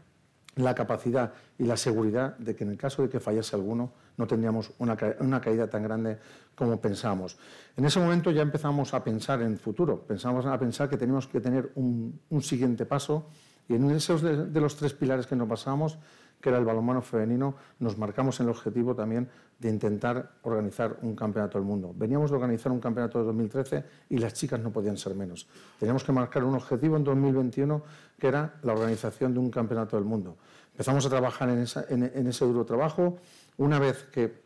la 0.55 0.75
capacidad 0.75 1.33
y 1.57 1.63
la 1.63 1.77
seguridad 1.77 2.37
de 2.37 2.55
que 2.55 2.63
en 2.63 2.71
el 2.71 2.77
caso 2.77 3.01
de 3.01 3.09
que 3.09 3.19
fallase 3.19 3.55
alguno 3.55 3.91
no 4.17 4.27
tendríamos 4.27 4.71
una, 4.79 4.95
caída 4.95 5.69
tan 5.69 5.83
grande 5.83 6.17
como 6.55 6.79
pensamos. 6.79 7.37
En 7.75 7.85
ese 7.85 7.99
momento 7.99 8.31
ya 8.31 8.41
empezamos 8.41 8.93
a 8.93 9.03
pensar 9.03 9.41
en 9.41 9.53
el 9.53 9.57
futuro, 9.57 10.01
pensamos 10.01 10.45
a 10.45 10.57
pensar 10.57 10.89
que 10.89 10.97
teníamos 10.97 11.27
que 11.27 11.41
tener 11.41 11.71
un, 11.75 12.19
siguiente 12.41 12.85
paso 12.85 13.27
y 13.67 13.75
en 13.75 13.89
esos 13.91 14.21
de, 14.21 14.61
los 14.61 14.75
tres 14.75 14.93
pilares 14.93 15.27
que 15.27 15.35
nos 15.35 15.47
pasamos 15.47 15.97
que 16.41 16.49
era 16.49 16.59
el 16.59 16.65
balonmano 16.65 17.01
femenino, 17.01 17.55
nos 17.79 17.97
marcamos 17.97 18.39
el 18.39 18.49
objetivo 18.49 18.93
también 18.93 19.27
de 19.57 19.69
intentar 19.69 20.33
organizar 20.43 20.97
un 21.01 21.15
campeonato 21.15 21.57
del 21.57 21.65
mundo. 21.65 21.93
Veníamos 21.95 22.29
de 22.29 22.35
organizar 22.35 22.71
un 22.71 22.79
campeonato 22.79 23.17
de 23.17 23.25
2013 23.25 23.83
y 24.09 24.17
las 24.19 24.33
chicas 24.33 24.59
no 24.59 24.71
podían 24.71 24.95
ser 24.97 25.15
menos. 25.15 25.47
Teníamos 25.79 26.03
que 26.03 26.11
marcar 26.11 26.43
un 26.43 26.53
objetivo 26.53 26.97
en 26.97 27.03
2021 27.03 27.81
que 28.19 28.27
era 28.27 28.59
la 28.61 28.73
organización 28.73 29.33
de 29.33 29.39
un 29.39 29.49
campeonato 29.49 29.95
del 29.95 30.05
mundo. 30.05 30.37
Empezamos 30.73 31.05
a 31.05 31.09
trabajar 31.09 31.49
en, 31.49 31.65
en 31.89 32.27
ese 32.27 32.45
duro 32.45 32.65
trabajo. 32.65 33.17
Una 33.57 33.79
vez 33.79 34.03
que 34.11 34.41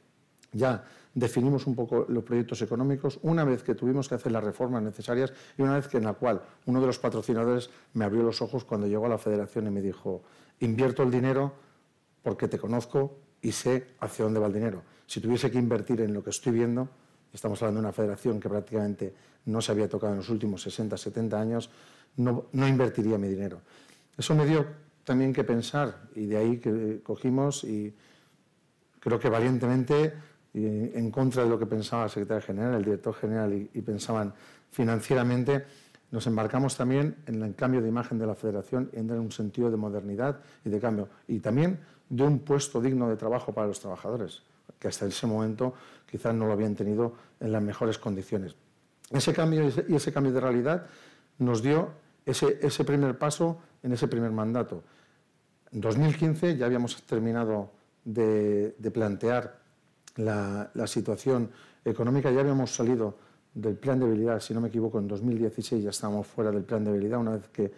ya 0.52 0.84
definimos 1.13 1.67
un 1.67 1.76
poco 1.76 2.06
los 2.10 2.24
proyectos 2.24 2.62
económicos, 2.62 3.19
una 3.24 3.43
vez 3.43 3.63
que 3.63 3.76
tuvimos 3.76 4.08
que 4.08 4.15
hacer 4.15 4.32
las 4.32 4.43
reformas 4.43 4.84
necesarias 4.84 5.34
y 5.58 5.62
una 5.62 5.76
vez 5.76 5.88
que 5.88 5.98
en 5.98 6.06
la 6.06 6.13
cual 6.13 6.41
uno 6.65 6.80
de 6.80 6.88
los 6.88 7.00
patrocinadores 7.00 7.69
me 7.93 8.06
abrió 8.06 8.24
los 8.24 8.41
ojos 8.41 8.63
cuando 8.63 8.88
llegó 8.88 9.06
a 9.06 9.10
la 9.10 9.17
federación 9.17 9.67
y 9.67 9.72
me 9.72 9.82
dijo, 9.82 10.24
invierto 10.60 11.04
el 11.04 11.12
dinero 11.12 11.54
porque 12.24 12.48
te 12.48 12.58
conozco 12.58 13.17
y 13.41 13.52
sé 13.52 13.88
hacia 14.00 14.26
dónde 14.26 14.39
va 14.39 14.48
el 14.48 14.54
dinero. 14.54 14.84
Si 15.08 15.19
tuviese 15.19 15.50
que 15.50 15.58
invertir 15.58 16.02
en 16.02 16.13
lo 16.13 16.24
que 16.24 16.30
estoy 16.30 16.54
viendo, 16.54 16.89
estamos 17.34 17.62
hablando 17.62 17.82
de 17.82 17.88
una 17.88 17.93
federación 17.93 18.39
que 18.39 18.50
prácticamente 18.50 19.13
no 19.45 19.62
se 19.62 19.72
había 19.72 19.89
tocado 19.89 20.13
en 20.13 20.19
los 20.19 20.30
últimos 20.30 20.62
60, 20.62 20.98
70 20.98 21.39
años, 21.39 21.69
no, 22.17 22.45
invertiría 22.54 23.17
mi 23.17 23.30
dinero. 23.30 23.62
Eso 24.17 24.36
me 24.36 24.45
dio 24.45 24.65
también 25.04 25.34
que 25.34 25.43
pensar 25.43 26.10
y 26.15 26.26
de 26.26 26.38
ahí 26.38 26.58
que 26.58 27.02
cogimos 27.02 27.63
y 27.63 27.95
creo 29.00 29.20
que 29.20 29.30
valientemente 29.30 30.14
en 30.54 31.12
contra 31.12 31.44
de 31.44 31.50
lo 31.50 31.60
que 31.60 31.66
pensaba 31.66 32.06
el 32.06 32.10
secretario 32.10 32.42
general, 32.42 32.76
el 32.76 32.84
director 32.84 33.14
general 33.14 33.70
y 33.74 33.82
pensaban 33.82 34.34
financieramente, 34.72 35.66
nos 36.12 36.26
embarcamos 36.26 36.76
también 36.76 37.18
en 37.28 37.42
el 37.44 37.56
cambio 37.56 37.82
de 37.82 37.90
imagen 37.90 38.18
de 38.18 38.26
la 38.26 38.34
federación, 38.34 38.90
en 38.94 39.12
un 39.12 39.32
sentido 39.32 39.70
de 39.70 39.78
modernidad 39.78 40.40
y 40.66 40.70
de 40.70 40.80
cambio. 40.80 41.08
Y 41.28 41.40
también 41.40 41.80
de 42.10 42.24
un 42.24 42.40
puesto 42.40 42.82
digno 42.82 43.08
de 43.10 43.16
trabajo 43.16 43.54
para 43.54 43.68
los 43.68 43.80
trabajadores, 43.80 44.42
que 44.80 44.88
hasta 44.88 45.06
ese 45.06 45.28
momento 45.28 45.76
quizás 46.10 46.34
no 46.34 46.48
lo 46.48 46.54
habían 46.54 46.76
tenido 46.76 47.14
en 47.40 47.52
las 47.52 47.62
mejores 47.62 48.00
condiciones. 48.00 48.56
Ese 49.12 49.34
cambio 49.34 49.70
y 49.88 49.96
ese 49.96 50.12
cambio 50.12 50.34
de 50.34 50.40
realidad 50.40 50.88
nos 51.38 51.62
dio 51.62 51.92
ese, 52.26 52.84
primer 52.84 53.18
paso 53.18 53.60
en 53.84 53.94
ese 53.94 54.08
primer 54.08 54.32
mandato. 54.32 54.84
En 55.72 55.82
2015 55.82 56.58
ya 56.58 56.66
habíamos 56.66 57.02
terminado 57.04 57.72
de, 58.06 58.92
plantear 58.94 59.60
la, 60.16 60.72
situación 60.86 61.50
económica, 61.84 62.32
ya 62.32 62.42
habíamos 62.42 62.74
salido 62.74 63.18
del 63.54 63.76
plan 63.76 64.00
de 64.00 64.06
habilidad, 64.06 64.40
si 64.40 64.54
no 64.54 64.62
me 64.62 64.68
equivoco, 64.68 65.00
en 65.00 65.08
2016 65.08 65.84
ya 65.84 65.90
estábamos 65.90 66.28
fuera 66.28 66.52
del 66.52 66.64
plan 66.64 66.84
de 66.84 66.92
habilidad, 66.92 67.20
una 67.20 67.32
vez 67.32 67.48
que 67.50 67.72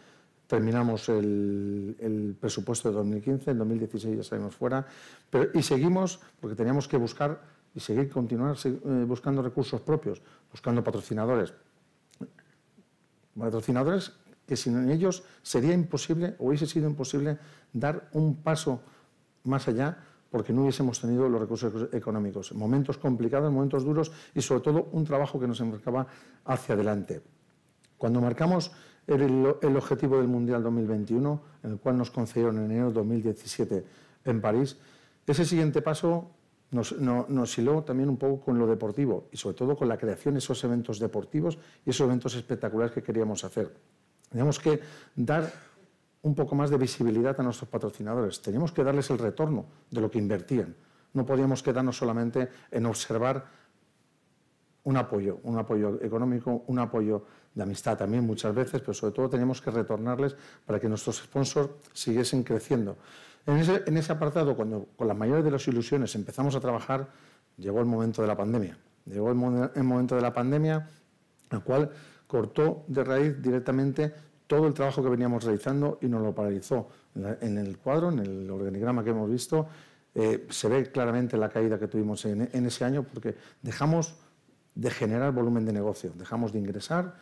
terminamos 0.48 1.08
el, 1.10 2.36
presupuesto 2.40 2.90
de 2.90 2.96
2015, 2.96 3.52
en 3.52 3.58
2016 3.58 4.18
ya 4.18 4.24
salimos 4.24 4.56
fuera, 4.56 4.86
pero, 5.30 5.50
y 5.54 5.64
seguimos 5.64 6.20
porque 6.40 6.56
teníamos 6.56 6.88
que 6.88 6.98
buscar 6.98 7.42
y 7.74 7.80
seguir, 7.80 8.10
continuar 8.10 8.58
eh, 8.66 8.70
buscando 9.08 9.42
recursos 9.42 9.80
propios, 9.80 10.22
buscando 10.52 10.84
patrocinadores. 10.84 11.54
Patrocinadores 13.38 14.12
que 14.46 14.58
sin 14.58 14.90
ellos 14.90 15.24
sería 15.42 15.74
imposible, 15.74 16.36
o 16.40 16.48
hubiese 16.48 16.68
sido 16.68 16.90
imposible, 16.90 17.38
dar 17.72 18.10
un 18.12 18.36
paso 18.36 18.82
más 19.46 19.68
allá 19.70 20.04
porque 20.32 20.54
no 20.54 20.62
hubiésemos 20.62 21.02
tenido 21.02 21.28
los 21.28 21.41
recursos 21.41 21.94
económicos. 21.94 22.54
Momentos 22.54 22.98
complicados, 22.98 23.52
momentos 23.52 23.84
duros 23.84 24.12
y 24.34 24.41
sobre 24.41 24.62
todo 24.62 24.88
un 24.94 25.04
trabajo 25.04 25.39
que 25.39 25.48
nos 25.48 25.60
enmarcaba 25.60 26.08
hacia 26.46 26.74
adelante. 26.74 27.22
Cuando 27.98 28.22
marcamos 28.22 28.72
el, 29.06 29.76
objetivo 29.76 30.17
del 30.17 30.30
Mundial 30.30 30.63
2021, 30.63 31.41
en 31.63 31.72
el 31.72 31.78
cual 31.80 31.98
nos 31.98 32.12
concedieron 32.12 32.58
en 32.58 32.72
enero 32.72 32.88
de 32.88 32.94
2017 32.94 33.86
en 34.26 34.41
París, 34.41 34.78
ese 35.28 35.44
siguiente 35.44 35.82
paso 35.82 36.32
nos, 36.72 37.58
hiló 37.58 37.84
también 37.84 38.10
un 38.10 38.17
poco 38.17 38.46
con 38.46 38.58
lo 38.58 38.65
deportivo 38.65 39.28
y 39.34 39.38
sobre 39.38 39.58
todo 39.58 39.76
con 39.76 39.89
la 39.89 39.98
creación 39.98 40.36
de 40.36 40.39
esos 40.39 40.63
eventos 40.63 40.98
deportivos 41.00 41.58
y 41.86 41.89
esos 41.89 42.06
eventos 42.06 42.36
espectaculares 42.36 42.94
que 42.94 43.04
queríamos 43.04 43.44
hacer. 43.44 43.76
Teníamos 44.30 44.60
que 44.60 44.80
dar 45.13 45.52
un 46.24 46.36
poco 46.36 46.56
más 46.56 46.70
de 46.70 46.78
visibilidad 46.78 47.40
a 47.40 47.44
nuestros 47.44 47.70
patrocinadores. 47.70 48.42
Teníamos 48.42 48.72
que 48.72 48.84
darles 48.84 49.10
el 49.10 49.18
retorno 49.18 49.66
de 49.90 50.02
lo 50.02 50.12
que 50.12 50.20
invertían. 50.20 50.76
No 51.14 51.26
podíamos 51.26 51.64
quedarnos 51.64 51.98
solamente 51.98 52.50
en 52.70 52.86
observar 52.86 53.46
un 54.84 54.98
apoyo, 54.98 55.40
un 55.44 55.58
apoyo 55.58 56.02
económico, 56.02 56.64
un 56.68 56.80
apoyo 56.80 57.26
de 57.54 57.64
amistad 57.64 57.98
también 57.98 58.26
muchas 58.26 58.54
veces, 58.56 58.82
pero 58.82 58.94
sobre 58.94 59.14
todo 59.14 59.30
teníamos 59.30 59.62
que 59.62 59.72
retornarles 59.72 60.36
para 60.66 60.80
que 60.80 60.88
nuestros 60.88 61.18
sponsors 61.18 61.70
siguiesen 61.94 62.44
creciendo. 62.44 62.98
En 63.46 63.98
ese, 63.98 64.12
apartado, 64.12 64.56
cuando 64.56 64.88
con 64.96 65.08
la 65.08 65.14
mayoría 65.14 65.44
de 65.44 65.52
las 65.52 65.68
ilusiones 65.68 66.14
empezamos 66.16 66.56
a 66.56 66.60
trabajar, 66.60 67.10
llegó 67.58 67.80
el 67.80 67.88
momento 67.88 68.22
de 68.22 68.28
la 68.28 68.38
pandemia. 68.38 68.78
Llegó 69.06 69.32
el, 69.32 69.72
el 69.76 69.84
momento 69.84 70.16
de 70.16 70.22
la 70.22 70.32
pandemia, 70.32 70.88
el 71.50 71.62
cual 71.62 71.92
cortó 72.28 72.86
de 72.88 73.04
raíz 73.04 73.42
directamente 73.42 74.14
todo 74.52 74.68
el 74.68 74.74
trabajo 74.74 75.02
que 75.02 75.08
veníamos 75.08 75.46
realizando 75.46 75.98
y 76.02 76.08
nos 76.08 76.22
lo 76.22 76.36
paralizó. 76.36 76.90
En 77.16 77.58
el 77.58 77.78
cuadro, 77.78 78.10
en 78.10 78.20
el 78.20 78.52
organigrama 78.52 79.02
que 79.02 79.12
hemos 79.12 79.30
visto, 79.32 79.66
eh, 80.14 80.46
se 80.50 80.68
ve 80.68 80.92
claramente 80.92 81.38
la 81.38 81.48
caída 81.48 81.80
que 81.80 81.88
tuvimos 81.88 82.26
en, 82.26 82.66
ese 82.66 82.84
año 82.84 83.04
porque 83.04 83.34
dejamos 83.62 84.14
de 84.76 84.90
generar 84.92 85.32
volumen 85.32 85.64
de 85.66 85.72
negocio, 85.72 86.12
dejamos 86.16 86.52
de 86.52 86.60
ingresar, 86.60 87.16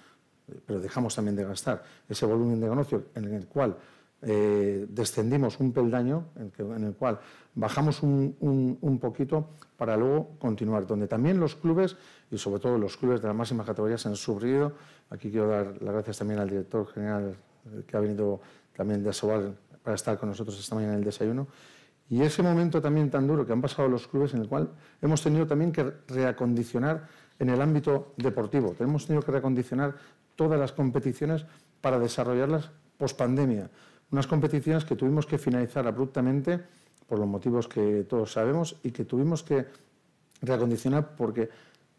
pero 0.65 0.79
dejamos 0.79 1.13
también 1.13 1.35
de 1.35 1.43
gastar. 1.43 1.83
Ese 2.09 2.25
volumen 2.25 2.59
de 2.59 2.67
negocio 2.67 3.03
en 3.13 3.31
el 3.31 3.45
cual 3.45 3.77
eh, 4.21 4.85
descendimos 4.89 5.59
un 5.59 5.71
peldaño, 5.71 6.25
en, 6.35 6.83
el 6.83 6.93
cual 6.93 7.19
bajamos 7.55 8.03
un, 8.03 8.99
poquito 9.01 9.49
para 9.77 9.95
luego 9.95 10.31
continuar, 10.39 10.85
donde 10.85 11.07
también 11.07 11.39
los 11.39 11.55
clubes, 11.55 11.95
y 12.29 12.37
sobre 12.37 12.59
todo 12.59 12.77
los 12.77 12.97
clubes 12.97 13.21
de 13.21 13.27
las 13.27 13.35
máximas 13.35 13.65
categorías, 13.65 14.05
han 14.05 14.15
sufrido. 14.15 14.73
Aquí 15.09 15.31
quiero 15.31 15.47
dar 15.47 15.81
las 15.81 15.93
gracias 15.93 16.17
también 16.17 16.39
al 16.39 16.49
director 16.49 16.87
general 16.87 17.35
eh, 17.65 17.83
que 17.87 17.95
ha 17.95 17.99
venido 17.99 18.41
también 18.75 19.03
de 19.03 19.09
Asobal 19.09 19.57
para 19.81 19.95
estar 19.95 20.17
con 20.17 20.29
nosotros 20.29 20.59
esta 20.59 20.75
mañana 20.75 20.93
en 20.93 20.99
el 20.99 21.05
desayuno. 21.05 21.47
Y 22.09 22.21
ese 22.21 22.41
momento 22.43 22.81
también 22.81 23.09
tan 23.09 23.27
duro 23.27 23.45
que 23.45 23.53
han 23.53 23.61
pasado 23.61 23.87
los 23.87 24.07
clubes, 24.07 24.33
en 24.33 24.41
el 24.41 24.49
cual 24.49 24.71
hemos 25.01 25.23
tenido 25.23 25.47
también 25.47 25.71
que 25.71 25.93
reacondicionar 26.07 27.07
en 27.37 27.49
el 27.49 27.61
ámbito 27.61 28.13
deportivo. 28.17 28.75
Hemos 28.79 29.05
tenido 29.05 29.23
que 29.23 29.31
reacondicionar 29.31 29.95
todas 30.35 30.59
las 30.59 30.73
competiciones 30.73 31.45
para 31.79 31.99
desarrollarlas 31.99 32.71
post 32.97 33.17
pandemia 33.17 33.69
unas 34.11 34.27
competiciones 34.27 34.85
que 34.85 34.95
tuvimos 34.95 35.25
que 35.25 35.37
finalizar 35.37 35.87
abruptamente 35.87 36.59
por 37.07 37.19
los 37.19 37.27
motivos 37.27 37.67
que 37.67 38.05
todos 38.07 38.31
sabemos 38.31 38.77
y 38.83 38.91
que 38.91 39.05
tuvimos 39.05 39.43
que 39.43 39.65
reacondicionar 40.41 41.15
porque 41.15 41.49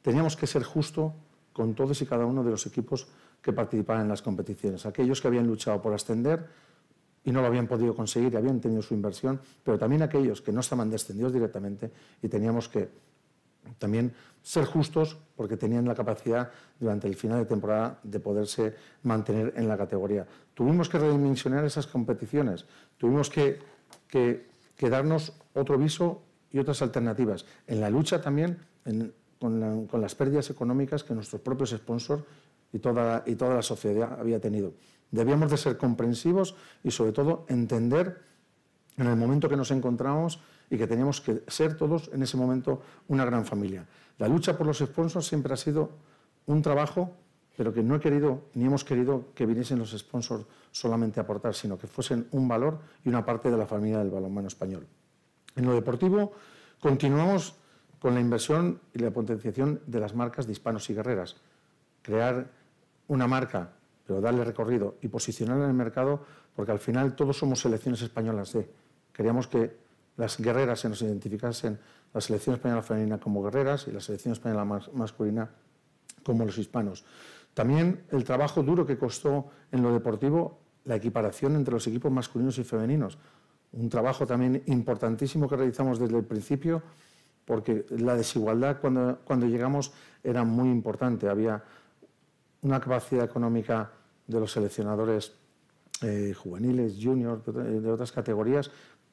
teníamos 0.02 0.36
que 0.36 0.46
ser 0.46 0.62
justo 0.62 1.14
con 1.52 1.74
todos 1.74 2.00
y 2.02 2.06
cada 2.06 2.26
uno 2.26 2.42
de 2.42 2.50
los 2.50 2.66
equipos 2.66 3.08
que 3.42 3.52
participaban 3.52 4.02
en 4.02 4.08
las 4.08 4.22
competiciones. 4.22 4.86
Aquellos 4.86 5.20
que 5.20 5.28
habían 5.28 5.46
luchado 5.46 5.80
por 5.82 5.92
ascender 5.92 6.46
y 7.24 7.32
no 7.32 7.40
lo 7.40 7.46
habían 7.48 7.66
podido 7.66 7.94
conseguir 7.94 8.32
y 8.32 8.36
habían 8.36 8.60
tenido 8.60 8.82
su 8.82 8.94
inversión, 8.94 9.40
pero 9.62 9.78
también 9.78 10.02
aquellos 10.02 10.40
que 10.40 10.52
no 10.52 10.60
estaban 10.60 10.90
descendidos 10.90 11.32
directamente 11.32 11.90
y 12.22 12.28
teníamos 12.28 12.68
que 12.68 12.88
también 13.78 14.12
ser 14.42 14.64
justos 14.64 15.18
porque 15.36 15.56
tenían 15.56 15.86
la 15.86 15.94
capacidad 15.94 16.50
durante 16.78 17.06
el 17.06 17.14
final 17.14 17.38
de 17.38 17.46
temporada 17.46 17.98
de 18.02 18.20
poderse 18.20 18.74
mantener 19.02 19.52
en 19.56 19.68
la 19.68 19.76
categoría. 19.76 20.26
Tuvimos 20.54 20.88
que 20.88 20.98
redimensionar 20.98 21.64
esas 21.64 21.86
competiciones, 21.86 22.64
tuvimos 22.96 23.30
que, 23.30 23.58
darnos 24.80 25.34
otro 25.54 25.76
viso 25.78 26.22
y 26.50 26.58
otras 26.58 26.82
alternativas. 26.82 27.44
En 27.66 27.80
la 27.80 27.90
lucha 27.90 28.20
también 28.20 28.58
con, 29.38 29.86
con, 29.86 30.00
las 30.00 30.14
pérdidas 30.14 30.48
económicas 30.50 31.04
que 31.04 31.14
nuestros 31.14 31.42
propios 31.42 31.70
sponsors 31.70 32.24
y 32.72 32.78
toda, 32.78 33.22
y 33.26 33.34
toda 33.34 33.54
la 33.54 33.62
sociedad 33.62 34.18
había 34.18 34.40
tenido. 34.40 34.72
Debíamos 35.10 35.50
de 35.50 35.56
ser 35.56 35.76
comprensivos 35.76 36.54
y 36.82 36.90
sobre 36.90 37.12
todo 37.12 37.44
entender 37.48 38.22
en 38.96 39.06
el 39.06 39.16
momento 39.16 39.48
que 39.48 39.56
nos 39.56 39.70
encontramos 39.70 40.40
y 40.70 40.78
que 40.78 40.86
teníamos 40.86 41.20
que 41.20 41.42
ser 41.48 41.76
todos 41.76 42.10
en 42.14 42.22
ese 42.22 42.36
momento 42.36 42.80
una 43.08 43.24
gran 43.24 43.44
familia. 43.44 43.84
La 44.18 44.28
lucha 44.28 44.56
por 44.56 44.66
los 44.66 44.78
sponsors 44.78 45.26
siempre 45.26 45.52
ha 45.52 45.56
sido 45.56 45.90
un 46.46 46.62
trabajo, 46.62 47.12
pero 47.56 47.74
que 47.74 47.82
no 47.82 47.96
he 47.96 48.00
querido 48.00 48.44
ni 48.54 48.64
hemos 48.64 48.84
querido 48.84 49.26
que 49.34 49.46
viniesen 49.46 49.78
los 49.78 49.90
sponsors 49.90 50.46
solamente 50.70 51.18
a 51.18 51.24
aportar, 51.24 51.54
sino 51.54 51.76
que 51.76 51.88
fuesen 51.88 52.28
un 52.30 52.46
valor 52.46 52.78
y 53.04 53.08
una 53.08 53.24
parte 53.24 53.50
de 53.50 53.56
la 53.56 53.66
familia 53.66 53.98
del 53.98 54.10
balonmano 54.10 54.48
español. 54.48 54.86
En 55.56 55.66
lo 55.66 55.74
deportivo 55.74 56.32
continuamos 56.80 57.56
con 57.98 58.14
la 58.14 58.20
inversión 58.20 58.80
y 58.94 59.00
la 59.00 59.10
potenciación 59.10 59.80
de 59.86 60.00
las 60.00 60.14
marcas 60.14 60.46
de 60.46 60.52
hispanos 60.52 60.88
y 60.88 60.94
guerreras. 60.94 61.36
Crear 62.02 62.50
una 63.08 63.26
marca, 63.26 63.72
pero 64.06 64.20
darle 64.20 64.44
recorrido 64.44 64.96
y 65.02 65.08
posicionarla 65.08 65.64
en 65.64 65.70
el 65.70 65.76
mercado, 65.76 66.24
porque 66.54 66.72
al 66.72 66.78
final 66.78 67.14
todos 67.14 67.36
somos 67.36 67.60
selecciones 67.60 68.00
españolas 68.00 68.52
de. 68.52 68.70
Queríamos 69.12 69.48
que 69.48 69.89
las 70.20 70.38
guerreras 70.38 70.80
se 70.80 70.88
nos 70.90 71.00
identificasen, 71.00 71.78
la 72.12 72.20
selección 72.20 72.56
española 72.56 72.82
femenina 72.82 73.18
como 73.18 73.42
guerreras 73.42 73.88
y 73.88 73.90
la 73.90 74.00
selección 74.00 74.32
española 74.32 74.66
masculina 74.92 75.48
como 76.22 76.44
los 76.44 76.58
hispanos. 76.58 77.06
También 77.54 78.04
el 78.10 78.22
trabajo 78.22 78.62
duro 78.62 78.84
que 78.84 78.98
costó 78.98 79.46
en 79.72 79.82
lo 79.82 79.90
deportivo 79.94 80.58
la 80.84 80.96
equiparación 80.96 81.56
entre 81.56 81.72
los 81.72 81.86
equipos 81.86 82.12
masculinos 82.12 82.58
y 82.58 82.64
femeninos. 82.64 83.16
Un 83.72 83.88
trabajo 83.88 84.26
también 84.26 84.62
importantísimo 84.66 85.48
que 85.48 85.56
realizamos 85.56 85.98
desde 85.98 86.18
el 86.18 86.24
principio 86.24 86.82
porque 87.46 87.86
la 87.88 88.14
desigualdad 88.14 88.78
cuando, 88.78 89.20
cuando 89.24 89.46
llegamos 89.46 89.90
era 90.22 90.44
muy 90.44 90.68
importante. 90.68 91.30
Había 91.30 91.64
una 92.60 92.78
capacidad 92.78 93.24
económica 93.24 93.90
de 94.26 94.38
los 94.38 94.52
seleccionadores 94.52 95.32
eh, 96.02 96.32
juveniles, 96.34 96.96
juniors, 96.98 97.44
de, 97.44 97.90
otras 97.90 98.10
categorías, 98.10 98.70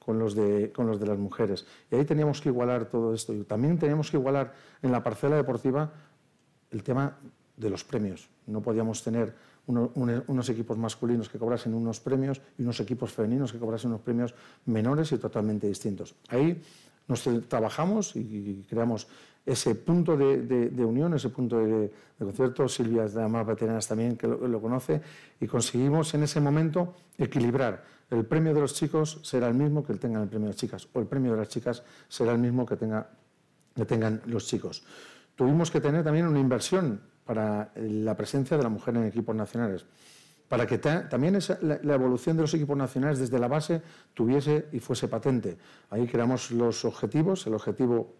con 0.08 0.20
los, 0.20 0.36
de, 0.36 0.72
con 0.72 0.88
los 0.88 1.02
de 1.02 1.06
las 1.06 1.18
mujeres. 1.18 1.68
Y 1.92 1.96
ahí 1.96 2.06
teníamos 2.06 2.40
que 2.40 2.48
igualar 2.48 2.86
todo 2.86 3.14
esto. 3.14 3.34
Y 3.34 3.44
también 3.44 3.78
teníamos 3.78 4.10
que 4.10 4.16
igualar 4.16 4.54
en 4.82 4.94
la 4.94 5.04
parcela 5.04 5.36
deportiva 5.36 5.92
el 6.72 6.82
tema 6.82 7.18
de 7.58 7.70
los 7.70 7.84
premios. 7.84 8.30
No 8.46 8.62
podíamos 8.62 9.04
tener 9.04 9.36
unos 9.68 10.48
equipos 10.48 10.78
masculinos 10.78 11.28
que 11.28 11.38
cobrasen 11.38 11.74
unos 11.74 12.00
premios 12.00 12.40
y 12.58 12.62
unos 12.62 12.80
equipos 12.80 13.12
femeninos 13.12 13.52
que 13.52 13.60
cobrasen 13.60 13.90
unos 13.92 14.00
premios 14.00 14.34
menores 14.66 15.12
y 15.12 15.18
totalmente 15.18 15.68
distintos. 15.68 16.16
Ahí 16.30 16.64
nos 17.10 17.28
trabajamos 17.50 18.16
y 18.16 18.66
creamos 18.70 19.10
ese 19.46 19.76
punto 19.76 20.16
de, 20.16 20.86
unión, 20.86 21.14
ese 21.16 21.30
punto 21.30 21.60
de, 21.60 21.92
concierto. 22.18 22.70
Silvia 22.70 23.04
es 23.04 23.14
de 23.14 23.22
las 23.22 23.30
más 23.30 23.46
veteranas 23.46 23.86
también 23.88 24.16
que 24.16 24.28
lo, 24.28 24.62
conoce 24.62 25.02
y 25.42 25.48
conseguimos 25.48 26.14
en 26.14 26.24
ese 26.24 26.40
momento 26.40 26.96
equilibrar. 27.18 27.97
El 28.10 28.26
premio 28.26 28.54
de 28.54 28.62
los 28.62 28.74
chicos 28.74 29.20
será 29.24 29.48
el 29.48 29.54
mismo 29.54 29.84
que 29.84 29.94
tengan 29.96 30.24
el 30.24 30.30
premio 30.30 30.48
de 30.48 30.54
las 30.54 30.60
chicas 30.60 30.88
o 30.94 31.00
el 31.00 31.08
premio 31.08 31.32
de 31.32 31.38
las 31.38 31.50
chicas 31.50 31.84
será 32.08 32.32
el 32.32 32.40
mismo 32.40 32.66
que, 32.66 32.78
tenga, 32.78 33.10
que 33.76 33.86
tengan 33.86 34.22
los 34.26 34.48
chicos. 34.48 34.84
Tuvimos 35.36 35.70
que 35.70 35.82
tener 35.82 36.04
también 36.04 36.26
una 36.28 36.40
inversión 36.40 37.02
para 37.26 37.72
la 37.76 38.16
presencia 38.16 38.56
de 38.58 38.64
la 38.64 38.70
mujer 38.70 38.96
en 38.96 39.06
equipos 39.06 39.36
nacionales 39.36 39.86
para 40.48 40.66
que 40.66 40.78
también 40.78 41.38
la, 41.62 41.94
evolución 41.94 42.38
de 42.38 42.44
los 42.44 42.54
equipos 42.54 42.78
nacionales 42.78 43.20
desde 43.20 43.40
la 43.40 43.48
base 43.48 43.82
tuviese 44.14 44.68
y 44.72 44.80
fuese 44.80 45.08
patente. 45.08 45.58
Ahí 45.90 46.08
creamos 46.08 46.52
los 46.52 46.86
objetivos, 46.86 47.46
el 47.48 47.54
objetivo 47.54 48.16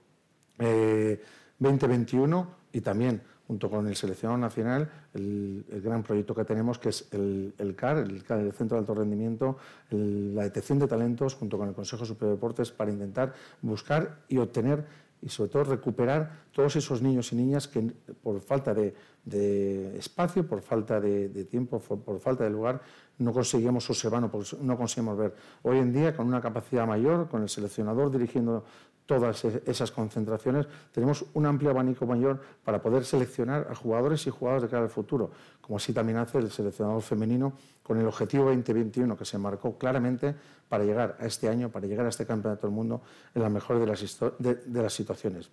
2021 0.58 2.40
eh, 2.40 2.78
y 2.78 2.82
también 2.82 3.22
junto 3.48 3.70
con 3.70 3.88
el 3.88 3.96
seleccionado 3.96 4.38
nacional, 4.38 4.90
el, 5.14 5.64
gran 5.84 6.04
proyecto 6.04 6.36
que 6.36 6.44
tenemos, 6.44 6.78
que 6.78 6.90
es 6.90 7.08
el, 7.14 7.54
CAR, 7.78 7.98
el, 7.98 8.24
el, 8.28 8.52
Centro 8.54 8.76
de 8.76 8.80
Alto 8.80 8.94
Rendimiento, 8.94 9.58
la 9.90 10.44
detección 10.44 10.80
de 10.80 10.88
talentos, 10.88 11.36
junto 11.36 11.58
con 11.58 11.70
el 11.70 11.74
Consejo 11.74 12.06
Superior 12.06 12.32
de 12.32 12.36
Deportes, 12.36 12.72
para 12.72 12.92
intentar 12.92 13.34
buscar 13.62 14.20
y 14.28 14.38
obtener 14.38 14.86
y 15.22 15.30
sobre 15.30 15.50
todo 15.50 15.64
recuperar 15.64 16.44
todos 16.52 16.76
esos 16.76 17.02
niños 17.02 17.32
y 17.34 17.36
niñas 17.36 17.68
que 17.68 17.82
por 18.22 18.40
falta 18.42 18.74
de, 18.74 18.94
espacio, 19.98 20.48
por 20.48 20.62
falta 20.62 21.00
de, 21.00 21.46
tiempo, 21.46 21.80
por, 21.80 22.20
falta 22.20 22.44
de 22.44 22.50
lugar, 22.50 22.82
no 23.18 23.34
conseguimos 23.34 23.90
observar, 23.90 24.22
no 24.22 24.78
conseguimos 24.78 25.18
ver. 25.18 25.34
Hoy 25.64 25.80
en 25.80 25.92
día, 25.92 26.16
con 26.16 26.28
una 26.28 26.42
capacidad 26.42 26.86
mayor, 26.86 27.28
con 27.30 27.42
el 27.42 27.50
seleccionador 27.50 28.12
dirigiendo 28.12 28.64
todas 29.08 29.44
e-, 29.46 29.64
esas 29.66 29.90
concentraciones, 29.90 30.68
tenemos 30.92 31.26
un 31.34 31.48
amplio 31.48 31.72
abanico 31.72 32.06
mayor 32.06 32.40
para 32.64 32.80
poder 32.80 33.04
seleccionar 33.04 33.68
a 33.72 33.74
jugadores 33.74 34.28
y 34.28 34.30
jugadoras 34.30 34.62
de 34.62 34.70
cara 34.70 34.84
al 34.84 34.90
futuro, 34.90 35.32
como 35.60 35.78
así 35.78 35.92
también 35.94 36.20
hace 36.20 36.38
el 36.38 36.52
seleccionador 36.52 37.02
femenino 37.02 37.54
con 37.82 37.98
el 37.98 38.06
objetivo 38.06 38.46
2021 38.46 39.18
que 39.18 39.26
se 39.26 39.40
marcó 39.40 39.76
claramente 39.80 40.36
para 40.70 40.84
llegar 40.84 41.18
a 41.20 41.26
este 41.26 41.50
año, 41.50 41.70
para 41.72 41.88
llegar 41.88 42.06
a 42.06 42.10
este 42.10 42.28
campeonato 42.28 42.68
del 42.68 42.76
mundo 42.76 43.02
en 43.34 43.42
la 43.42 43.50
mejor 43.50 43.80
de 43.80 43.88
las, 43.88 44.20
de 44.38 44.84
las 44.84 44.94
situaciones. 44.94 45.50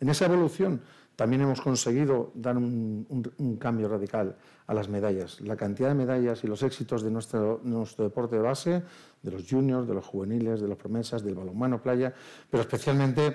En 0.00 0.08
esa 0.08 0.26
evolución 0.26 0.80
también 1.18 1.42
hemos 1.42 1.60
conseguido 1.60 2.30
dar 2.34 2.56
un, 2.56 3.58
cambio 3.58 3.88
radical 3.88 4.36
a 4.68 4.72
las 4.72 4.88
medallas. 4.88 5.40
La 5.40 5.56
cantidad 5.56 5.88
de 5.88 5.96
medallas 5.96 6.44
y 6.44 6.46
los 6.46 6.62
éxitos 6.62 7.02
de 7.02 7.10
nuestro, 7.10 7.60
nuestro 7.64 8.04
deporte 8.04 8.36
de 8.36 8.42
base, 8.42 8.82
de 9.20 9.30
los 9.32 9.44
juniors, 9.50 9.88
de 9.88 9.94
los 9.94 10.06
juveniles, 10.06 10.60
de 10.60 10.68
las 10.68 10.78
promesas, 10.78 11.24
del 11.24 11.34
balonmano 11.34 11.82
playa, 11.82 12.14
pero 12.48 12.60
especialmente 12.60 13.34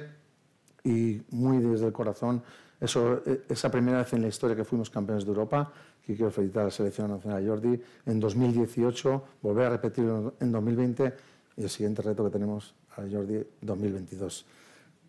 y 0.86 1.22
muy 1.32 1.58
desde 1.58 1.88
el 1.88 1.92
corazón, 1.92 2.42
eso, 2.80 3.22
esa 3.50 3.70
primera 3.70 3.98
vez 4.00 4.14
en 4.14 4.22
la 4.22 4.30
historia 4.30 4.56
que 4.56 4.64
fuimos 4.64 4.90
campeones 4.90 5.26
de 5.26 5.30
Europa, 5.32 5.70
que 6.06 6.16
quiero 6.16 6.32
felicitar 6.32 6.64
a 6.64 6.66
la 6.66 6.72
Selección 6.72 7.12
Nacional 7.12 7.46
Jordi, 7.46 7.82
en 8.06 8.20
2018, 8.20 9.24
volver 9.42 9.68
a 9.68 9.70
repetirlo 9.72 10.36
en 10.40 10.52
2020 10.54 11.14
y 11.58 11.64
el 11.64 11.70
siguiente 11.70 12.02
reto 12.02 12.24
que 12.24 12.32
tenemos 12.32 12.76
a 12.96 13.02
Jordi 13.10 13.46
2022. 13.62 14.46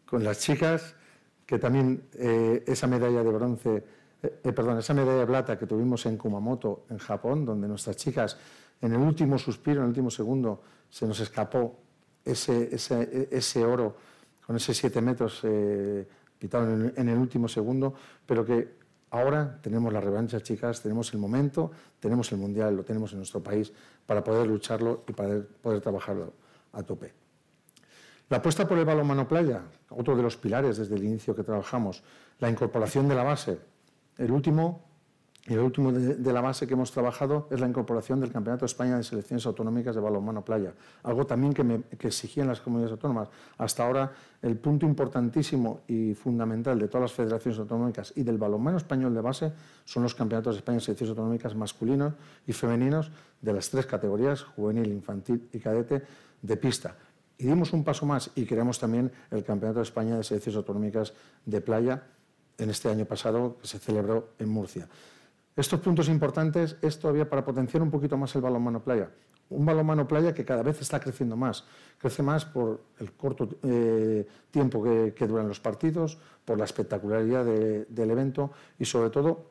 Con 0.06 0.24
las 0.24 0.40
chicas 0.40 0.96
que 1.46 1.58
también 1.58 2.08
eh, 2.14 2.64
esa 2.66 2.86
medalla 2.86 3.22
de 3.22 3.30
bronce, 3.30 3.76
eh, 4.22 4.40
eh, 4.42 4.52
perdón, 4.52 4.78
esa 4.78 4.94
medalla 4.94 5.20
de 5.20 5.26
plata 5.26 5.58
que 5.58 5.66
tuvimos 5.66 6.06
en 6.06 6.16
Kumamoto, 6.16 6.86
en 6.90 6.98
Japón, 6.98 7.44
donde 7.44 7.68
nuestras 7.68 7.96
chicas, 7.96 8.36
en 8.80 8.92
el 8.92 8.98
último 8.98 9.38
suspiro, 9.38 9.78
en 9.78 9.84
el 9.84 9.88
último 9.88 10.10
segundo, 10.10 10.62
se 10.88 11.06
nos 11.06 11.20
escapó 11.20 11.78
ese, 12.24 12.74
ese, 12.74 13.64
oro 13.64 13.96
con 14.46 14.56
ese 14.56 14.72
siete 14.72 15.00
metros 15.00 15.42
pitado 16.38 16.64
en 16.70 16.82
el, 16.82 16.92
en 16.96 17.08
el 17.08 17.18
último 17.18 17.48
segundo, 17.48 17.94
pero 18.26 18.44
que 18.44 18.84
Ahora 19.14 19.60
tenemos 19.62 19.92
la 19.92 20.00
revancha, 20.00 20.40
chicas, 20.40 20.82
tenemos 20.82 21.14
el 21.14 21.20
momento, 21.20 21.70
tenemos 22.00 22.32
el 22.32 22.38
mundial, 22.38 22.74
lo 22.74 22.82
tenemos 22.82 23.12
en 23.12 23.18
nuestro 23.18 23.40
país 23.40 23.72
para 24.04 24.24
poder 24.24 24.48
lucharlo 24.48 25.04
y 25.06 25.12
para 25.12 25.40
poder 25.62 25.80
trabajarlo 25.80 26.32
a 26.72 26.82
tope. 26.82 27.23
La 28.30 28.38
apuesta 28.38 28.66
por 28.66 28.78
el 28.78 28.86
balonmano 28.86 29.28
playa, 29.28 29.62
otro 29.90 30.16
de 30.16 30.22
los 30.22 30.36
pilares 30.36 30.78
desde 30.78 30.94
el 30.94 31.04
inicio 31.04 31.36
que 31.36 31.42
trabajamos, 31.42 32.02
la 32.40 32.48
incorporación 32.48 33.06
de 33.06 33.14
la 33.14 33.22
base. 33.22 33.58
El 34.16 34.30
último, 34.30 34.80
el 35.44 35.58
último 35.58 35.92
de, 35.92 36.32
la 36.32 36.40
base 36.40 36.66
que 36.66 36.72
hemos 36.72 36.90
trabajado 36.90 37.48
es 37.50 37.60
la 37.60 37.68
incorporación 37.68 38.20
del 38.20 38.32
Campeonato 38.32 38.60
de 38.62 38.66
España 38.66 38.96
de 38.96 39.02
Selecciones 39.02 39.44
Autonómicas 39.44 39.94
de 39.94 40.00
Balonmano 40.00 40.42
Playa, 40.42 40.72
algo 41.02 41.26
también 41.26 41.52
que, 41.52 41.82
que 41.98 42.06
exigían 42.06 42.48
las 42.48 42.62
comunidades 42.62 42.92
autónomas. 42.92 43.28
Hasta 43.58 43.84
ahora, 43.84 44.10
el 44.40 44.56
punto 44.56 44.86
importantísimo 44.86 45.82
y 45.86 46.14
fundamental 46.14 46.78
de 46.78 46.88
todas 46.88 47.02
las 47.02 47.12
federaciones 47.12 47.60
autonómicas 47.60 48.14
y 48.16 48.22
del 48.22 48.38
balonmano 48.38 48.78
español 48.78 49.12
de 49.12 49.20
base 49.20 49.52
son 49.84 50.02
los 50.02 50.14
Campeonatos 50.14 50.54
de 50.54 50.58
España 50.60 50.76
de 50.76 50.84
Selecciones 50.84 51.10
Autonómicas 51.10 51.54
masculinos 51.54 52.14
y 52.46 52.54
femeninos 52.54 53.10
de 53.42 53.52
las 53.52 53.68
tres 53.68 53.84
categorías, 53.84 54.42
juvenil, 54.42 54.90
infantil 54.90 55.50
y 55.52 55.58
cadete, 55.58 56.02
de 56.40 56.56
pista. 56.56 56.96
Y 57.38 57.46
dimos 57.46 57.72
un 57.72 57.84
paso 57.84 58.06
más 58.06 58.30
y 58.34 58.46
creamos 58.46 58.78
también 58.78 59.10
el 59.30 59.44
Campeonato 59.44 59.80
de 59.80 59.84
España 59.84 60.16
de 60.16 60.24
Selecciones 60.24 60.56
Autonómicas 60.56 61.12
de 61.44 61.60
Playa 61.60 62.02
en 62.58 62.70
este 62.70 62.88
año 62.88 63.04
pasado 63.04 63.58
que 63.60 63.66
se 63.66 63.78
celebró 63.78 64.30
en 64.38 64.48
Murcia. 64.48 64.88
Estos 65.56 65.80
puntos 65.80 66.08
importantes 66.08 66.76
es 66.82 66.98
todavía 66.98 67.28
para 67.28 67.44
potenciar 67.44 67.82
un 67.82 67.90
poquito 67.90 68.16
más 68.16 68.34
el 68.34 68.42
balonmano 68.42 68.82
playa. 68.82 69.10
un 69.50 69.64
balonmano 69.64 70.08
playa 70.08 70.34
que 70.34 70.44
cada 70.44 70.62
vez 70.62 70.80
está 70.80 70.98
creciendo 70.98 71.36
más. 71.36 71.64
Crece 71.98 72.22
más 72.22 72.44
por 72.44 72.82
el 72.98 73.12
corto 73.12 73.48
eh, 73.62 74.26
tiempo 74.50 74.82
que, 74.82 75.26
duran 75.26 75.46
los 75.46 75.60
partidos, 75.60 76.18
por 76.44 76.58
la 76.58 76.64
espectacularidad 76.64 77.44
del 77.44 78.10
evento 78.10 78.50
y 78.78 78.84
sobre 78.84 79.10
todo 79.10 79.50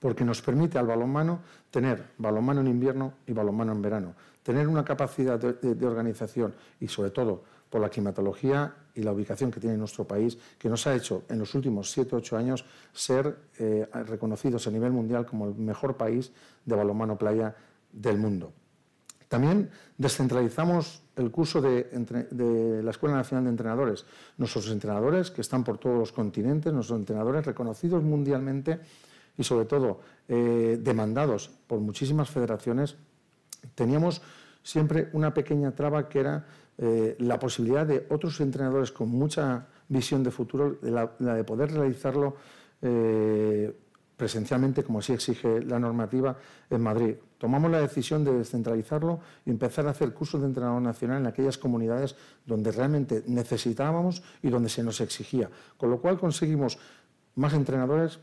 porque 0.00 0.24
nos 0.24 0.42
permite 0.42 0.78
al 0.78 0.86
balonmano 0.86 1.40
tener 1.70 2.12
balonmano 2.18 2.60
en 2.60 2.66
invierno 2.68 3.14
y 3.26 3.32
balonmano 3.32 3.72
en 3.72 3.82
verano, 3.82 4.14
tener 4.46 4.68
una 4.68 4.84
capacidad 4.84 5.40
de, 5.40 5.86
organización 5.86 6.54
y 6.78 6.86
sobre 6.86 7.10
todo 7.10 7.42
por 7.68 7.80
la 7.80 7.88
climatología 7.88 8.76
y 8.94 9.02
la 9.02 9.10
ubicación 9.10 9.50
que 9.50 9.58
tiene 9.58 9.76
nuestro 9.76 10.04
país, 10.04 10.38
que 10.56 10.68
nos 10.68 10.86
ha 10.86 10.94
hecho 10.94 11.24
en 11.28 11.40
los 11.40 11.52
últimos 11.56 11.90
7 11.90 12.14
o 12.14 12.18
8 12.18 12.36
años 12.36 12.64
ser 12.92 13.36
eh, 13.58 13.88
reconocidos 14.06 14.64
a 14.68 14.70
nivel 14.70 14.92
mundial 14.92 15.26
como 15.26 15.48
el 15.48 15.56
mejor 15.56 15.96
país 15.96 16.30
de 16.64 16.76
balonmano 16.76 17.18
playa 17.18 17.56
del 17.90 18.18
mundo. 18.18 18.52
También 19.26 19.68
descentralizamos 19.98 21.02
el 21.16 21.32
curso 21.32 21.60
de, 21.60 21.90
la 22.84 22.90
Escuela 22.92 23.16
Nacional 23.16 23.46
de 23.46 23.50
Entrenadores. 23.50 24.06
Nuestros 24.38 24.70
entrenadores, 24.70 25.32
que 25.32 25.40
están 25.40 25.64
por 25.64 25.78
todos 25.78 25.98
los 25.98 26.12
continentes, 26.12 26.72
nuestros 26.72 27.00
entrenadores 27.00 27.44
reconocidos 27.44 28.04
mundialmente 28.04 28.78
y 29.36 29.42
sobre 29.42 29.64
todo 29.64 29.98
eh, 30.28 30.78
demandados 30.80 31.50
por 31.66 31.80
muchísimas 31.80 32.30
federaciones, 32.30 32.96
teníamos 33.74 34.22
siempre 34.62 35.08
una 35.12 35.32
pequeña 35.32 35.72
traba 35.72 36.08
que 36.08 36.20
era 36.20 36.46
eh, 36.78 37.16
la 37.20 37.38
posibilidad 37.38 37.86
de 37.86 38.06
otros 38.10 38.40
entrenadores 38.40 38.92
con 38.92 39.08
mucha 39.08 39.66
visión 39.88 40.22
de 40.22 40.30
futuro, 40.30 40.78
la, 40.82 41.06
de 41.18 41.44
poder 41.44 41.72
realizarlo 41.72 42.36
eh, 42.82 43.74
presencialmente, 44.16 44.82
como 44.82 44.98
así 44.98 45.12
exige 45.12 45.62
la 45.62 45.78
normativa 45.78 46.36
en 46.68 46.80
Madrid. 46.82 47.14
Tomamos 47.38 47.70
la 47.70 47.80
decisión 47.80 48.24
de 48.24 48.32
descentralizarlo 48.32 49.20
y 49.44 49.50
empezar 49.50 49.86
a 49.86 49.90
hacer 49.90 50.12
cursos 50.12 50.40
de 50.40 50.46
entrenador 50.46 50.80
nacional 50.82 51.20
en 51.20 51.26
aquellas 51.26 51.58
comunidades 51.58 52.16
donde 52.46 52.72
realmente 52.72 53.22
necesitábamos 53.26 54.22
y 54.42 54.48
donde 54.48 54.68
se 54.68 54.82
nos 54.82 55.00
exigía. 55.00 55.50
Con 55.76 55.90
lo 55.90 56.00
cual 56.00 56.18
conseguimos 56.18 56.78
más 57.34 57.52
entrenadores 57.52 58.18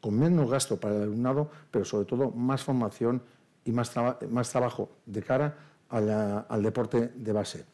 con 0.00 0.18
menos 0.18 0.50
gasto 0.50 0.78
para 0.78 0.96
el 0.96 1.02
alumnado, 1.02 1.48
pero 1.70 1.84
sobre 1.84 2.04
todo 2.04 2.30
más 2.30 2.62
formación 2.62 3.22
y 3.64 3.72
más, 3.72 3.92
más 4.30 4.50
trabajo 4.50 4.98
de 5.06 5.22
cara 5.22 5.56
al 5.88 6.62
deporte 6.62 7.12
de 7.14 7.32
base. 7.32 7.64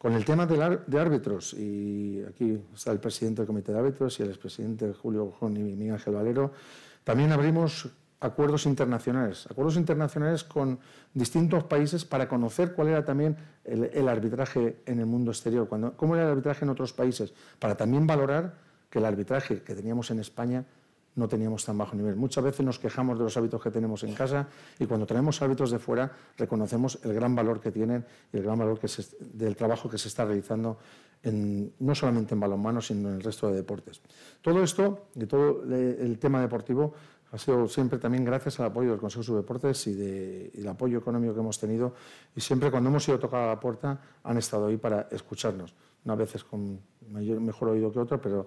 Con 0.00 0.14
el 0.14 0.24
tema 0.24 0.46
de, 0.46 0.98
árbitros, 0.98 1.52
y 1.52 2.24
aquí 2.26 2.58
está 2.74 2.90
el 2.90 3.00
presidente 3.00 3.42
del 3.42 3.46
comité 3.46 3.72
de 3.72 3.78
árbitros 3.80 4.18
y 4.18 4.22
el 4.22 4.30
expresidente 4.30 4.94
Julio 4.94 5.26
Gojón 5.26 5.56
y 5.58 5.76
Miguel 5.76 5.92
Ángel 5.92 6.14
Valero, 6.14 6.52
también 7.04 7.32
abrimos 7.32 7.90
acuerdos 8.18 8.64
internacionales, 8.64 9.46
acuerdos 9.50 9.76
internacionales 9.76 10.42
con 10.44 10.78
distintos 11.12 11.64
países 11.64 12.04
para 12.04 12.28
conocer 12.28 12.72
cuál 12.72 12.88
era 12.88 13.04
también 13.04 13.36
el, 13.64 14.08
arbitraje 14.08 14.82
en 14.86 15.00
el 15.00 15.06
mundo 15.06 15.32
exterior, 15.32 15.68
cómo 15.68 16.14
era 16.14 16.24
el 16.24 16.30
arbitraje 16.30 16.64
en 16.64 16.70
otros 16.70 16.94
países, 16.94 17.34
para 17.58 17.76
también 17.76 18.06
valorar 18.06 18.54
que 18.88 18.98
el 18.98 19.04
arbitraje 19.04 19.62
que 19.62 19.74
teníamos 19.74 20.10
en 20.10 20.20
España 20.20 20.64
no 21.20 21.28
teníamos 21.28 21.64
tan 21.64 21.78
bajo 21.78 21.94
nivel. 21.94 22.16
Muchas 22.16 22.42
veces 22.42 22.64
nos 22.64 22.78
quejamos 22.78 23.18
de 23.18 23.24
los 23.24 23.36
hábitos 23.36 23.62
que 23.62 23.70
tenemos 23.70 24.02
en 24.02 24.14
casa 24.14 24.48
y 24.78 24.86
cuando 24.86 25.06
tenemos 25.06 25.40
hábitos 25.42 25.70
de 25.70 25.78
fuera 25.78 26.10
reconocemos 26.36 26.98
el 27.04 27.14
gran 27.14 27.36
valor 27.36 27.60
que 27.60 27.70
tienen 27.70 28.04
y 28.32 28.38
el 28.38 28.42
gran 28.42 28.58
valor 28.58 28.78
que 28.78 28.88
del 29.20 29.54
trabajo 29.54 29.88
que 29.88 29.98
se 29.98 30.08
está 30.08 30.24
realizando 30.24 30.78
no 31.22 31.94
solamente 31.94 32.34
en 32.34 32.40
balonmano, 32.40 32.80
sino 32.80 33.10
en 33.10 33.16
el 33.16 33.22
resto 33.22 33.48
de 33.48 33.56
deportes. 33.56 34.00
Todo 34.40 34.62
esto 34.62 35.08
y 35.14 35.26
todo 35.26 35.62
el 35.62 36.18
tema 36.18 36.40
deportivo 36.40 36.94
ha 37.32 37.38
sido 37.38 37.68
siempre 37.68 37.98
también 37.98 38.24
gracias 38.24 38.58
al 38.58 38.66
apoyo 38.66 38.90
del 38.90 38.98
Consejo 38.98 39.20
de 39.20 39.26
Subdeportes 39.26 39.86
y, 39.86 39.92
de, 39.92 40.50
y 40.54 40.60
el 40.62 40.68
apoyo 40.68 40.98
económico 40.98 41.34
que 41.34 41.40
hemos 41.40 41.58
tenido 41.60 41.94
y 42.34 42.40
siempre 42.40 42.70
cuando 42.70 42.88
hemos 42.88 43.06
ido 43.06 43.20
a 43.22 43.44
a 43.44 43.46
la 43.46 43.60
puerta 43.60 44.00
han 44.24 44.38
estado 44.38 44.66
ahí 44.66 44.78
para 44.78 45.08
escucharnos 45.12 45.74
unas 46.04 46.18
veces 46.18 46.42
con 46.42 46.80
mejor 47.10 47.68
oído 47.68 47.92
que 47.92 47.98
otro, 47.98 48.20
pero 48.20 48.46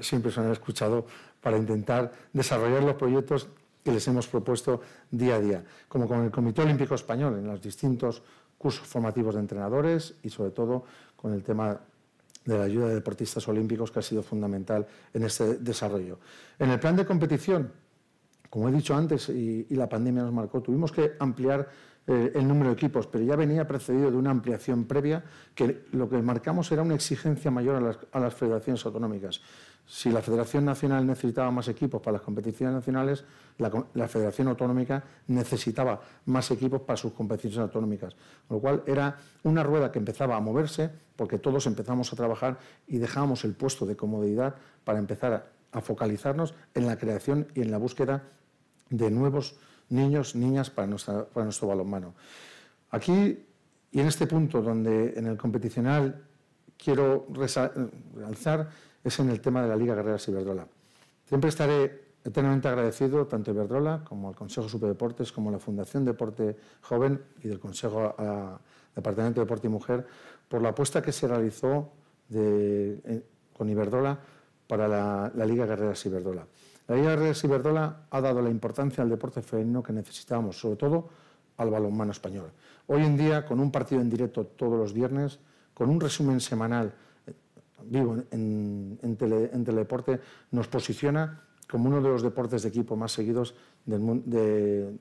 siempre 0.00 0.30
se 0.32 0.40
han 0.40 0.52
escuchado 0.52 1.06
para 1.40 1.56
intentar 1.56 2.12
desarrollar 2.32 2.82
los 2.82 2.94
proyectos 2.94 3.48
que 3.84 3.92
les 3.92 4.06
hemos 4.08 4.26
propuesto 4.26 4.80
día 5.10 5.36
a 5.36 5.40
día, 5.40 5.64
como 5.88 6.06
con 6.06 6.24
el 6.24 6.30
Comité 6.30 6.62
Olímpico 6.62 6.94
Español, 6.94 7.38
en 7.38 7.46
los 7.46 7.62
distintos 7.62 8.22
cursos 8.56 8.86
formativos 8.86 9.34
de 9.34 9.40
entrenadores 9.40 10.14
y 10.22 10.30
sobre 10.30 10.50
todo 10.50 10.84
con 11.16 11.32
el 11.32 11.42
tema 11.42 11.80
de 12.44 12.58
la 12.58 12.64
ayuda 12.64 12.88
de 12.88 12.94
deportistas 12.94 13.46
olímpicos, 13.48 13.90
que 13.90 13.98
ha 13.98 14.02
sido 14.02 14.22
fundamental 14.22 14.86
en 15.12 15.22
este 15.22 15.56
desarrollo. 15.58 16.18
En 16.58 16.70
el 16.70 16.80
plan 16.80 16.96
de 16.96 17.04
competición, 17.04 17.70
como 18.48 18.68
he 18.68 18.72
dicho 18.72 18.96
antes, 18.96 19.28
y 19.28 19.66
la 19.70 19.88
pandemia 19.88 20.22
nos 20.22 20.32
marcó, 20.32 20.62
tuvimos 20.62 20.90
que 20.90 21.12
ampliar 21.18 21.68
eh, 22.10 22.32
el 22.34 22.48
número 22.48 22.70
de 22.70 22.74
equipos, 22.74 23.06
pero 23.06 23.22
ya 23.22 23.36
venía 23.36 23.68
precedido 23.68 24.10
de 24.10 24.16
una 24.16 24.30
ampliación 24.30 24.86
previa 24.86 25.22
que 25.54 25.84
lo 25.92 26.08
que 26.08 26.22
marcamos 26.22 26.72
era 26.72 26.80
una 26.80 26.94
exigencia 26.94 27.50
mayor 27.50 27.98
a 28.12 28.18
las, 28.18 28.34
federaciones 28.34 28.82
autonómicas. 28.86 29.42
Si 29.86 30.10
la 30.10 30.22
Federación 30.22 30.64
Nacional 30.64 31.06
necesitaba 31.06 31.50
más 31.50 31.68
equipos 31.68 32.00
para 32.00 32.12
las 32.14 32.22
competiciones 32.22 32.74
nacionales, 32.76 33.24
la, 33.58 34.08
Federación 34.08 34.48
Autonómica 34.48 35.04
necesitaba 35.26 36.00
más 36.24 36.50
equipos 36.50 36.80
para 36.80 36.96
sus 36.96 37.12
competiciones 37.12 37.68
autonómicas. 37.68 38.16
Con 38.46 38.56
lo 38.56 38.60
cual 38.62 38.82
era 38.86 39.18
una 39.42 39.62
rueda 39.62 39.92
que 39.92 39.98
empezaba 39.98 40.34
a 40.34 40.40
moverse 40.40 40.90
porque 41.14 41.38
todos 41.38 41.66
empezamos 41.66 42.10
a 42.10 42.16
trabajar 42.16 42.58
y 42.86 42.96
dejábamos 42.96 43.44
el 43.44 43.52
puesto 43.52 43.84
de 43.84 43.96
comodidad 43.96 44.54
para 44.82 44.98
empezar 44.98 45.50
a 45.72 45.80
focalizarnos 45.82 46.54
en 46.74 46.86
la 46.86 46.96
creación 46.96 47.48
y 47.54 47.60
en 47.60 47.70
la 47.70 47.76
búsqueda 47.76 48.22
de 48.88 49.10
nuevos 49.10 49.58
niños, 49.90 50.34
niñas 50.34 50.70
para, 50.70 50.86
nuestro 50.86 51.66
balonmano. 51.66 52.14
Aquí, 52.90 53.44
y 53.90 54.00
en 54.00 54.06
este 54.06 54.26
punto 54.26 54.62
donde 54.62 55.14
en 55.16 55.26
el 55.26 55.36
competicional 55.36 56.24
quiero 56.76 57.26
realzar, 57.32 58.68
es 59.02 59.18
en 59.18 59.30
el 59.30 59.40
tema 59.40 59.62
de 59.62 59.68
la 59.68 59.76
Liga 59.76 59.94
Guerreras 59.94 60.28
Iberdrola. 60.28 60.66
Siempre 61.26 61.48
estaré 61.48 62.08
eternamente 62.24 62.68
agradecido 62.68 63.26
tanto 63.26 63.50
a 63.50 63.54
Iberdrola 63.54 64.04
como 64.04 64.28
al 64.28 64.36
Consejo 64.36 64.68
Superdeportes, 64.68 65.32
como 65.32 65.48
a 65.50 65.52
la 65.52 65.58
Fundación 65.58 66.04
Deporte 66.04 66.56
Joven 66.82 67.22
y 67.42 67.48
del 67.48 67.58
Consejo 67.58 68.14
Departamento 68.94 69.40
de 69.40 69.44
Deporte 69.44 69.66
y 69.66 69.70
Mujer 69.70 70.06
por 70.48 70.62
la 70.62 70.70
apuesta 70.70 71.00
que 71.00 71.12
se 71.12 71.28
realizó 71.28 71.92
eh, 72.32 73.22
con 73.56 73.68
Iberdrola 73.68 74.18
para 74.66 74.88
la, 74.88 75.32
la 75.34 75.46
Liga 75.46 75.66
Guerreras 75.66 76.04
Iberdrola. 76.06 76.46
La 76.88 76.96
Liga 76.96 77.16
de 77.16 77.34
Ciberdola 77.34 78.06
ha 78.10 78.20
dado 78.22 78.40
la 78.40 78.48
importancia 78.48 79.02
al 79.02 79.10
deporte 79.10 79.42
femenino 79.42 79.82
que 79.82 79.92
necesitábamos, 79.92 80.58
sobre 80.58 80.76
todo 80.76 81.10
al 81.58 81.68
balonmano 81.68 82.12
español. 82.12 82.50
Hoy 82.86 83.04
en 83.04 83.14
día, 83.14 83.44
con 83.44 83.60
un 83.60 83.70
partido 83.70 84.00
en 84.00 84.08
directo 84.08 84.46
todos 84.46 84.78
los 84.78 84.94
viernes, 84.94 85.38
con 85.74 85.90
un 85.90 86.00
resumen 86.00 86.40
semanal 86.40 86.94
eh, 87.26 87.34
vivo 87.84 88.16
en, 88.30 89.16
teledeporte, 89.18 90.18
nos 90.50 90.66
posiciona 90.68 91.42
como 91.68 91.90
uno 91.90 92.00
de 92.00 92.08
los 92.08 92.22
deportes 92.22 92.62
de 92.62 92.70
equipo 92.70 92.96
más 92.96 93.12
seguidos 93.12 93.54
del, 93.84 94.22
de, 94.24 94.96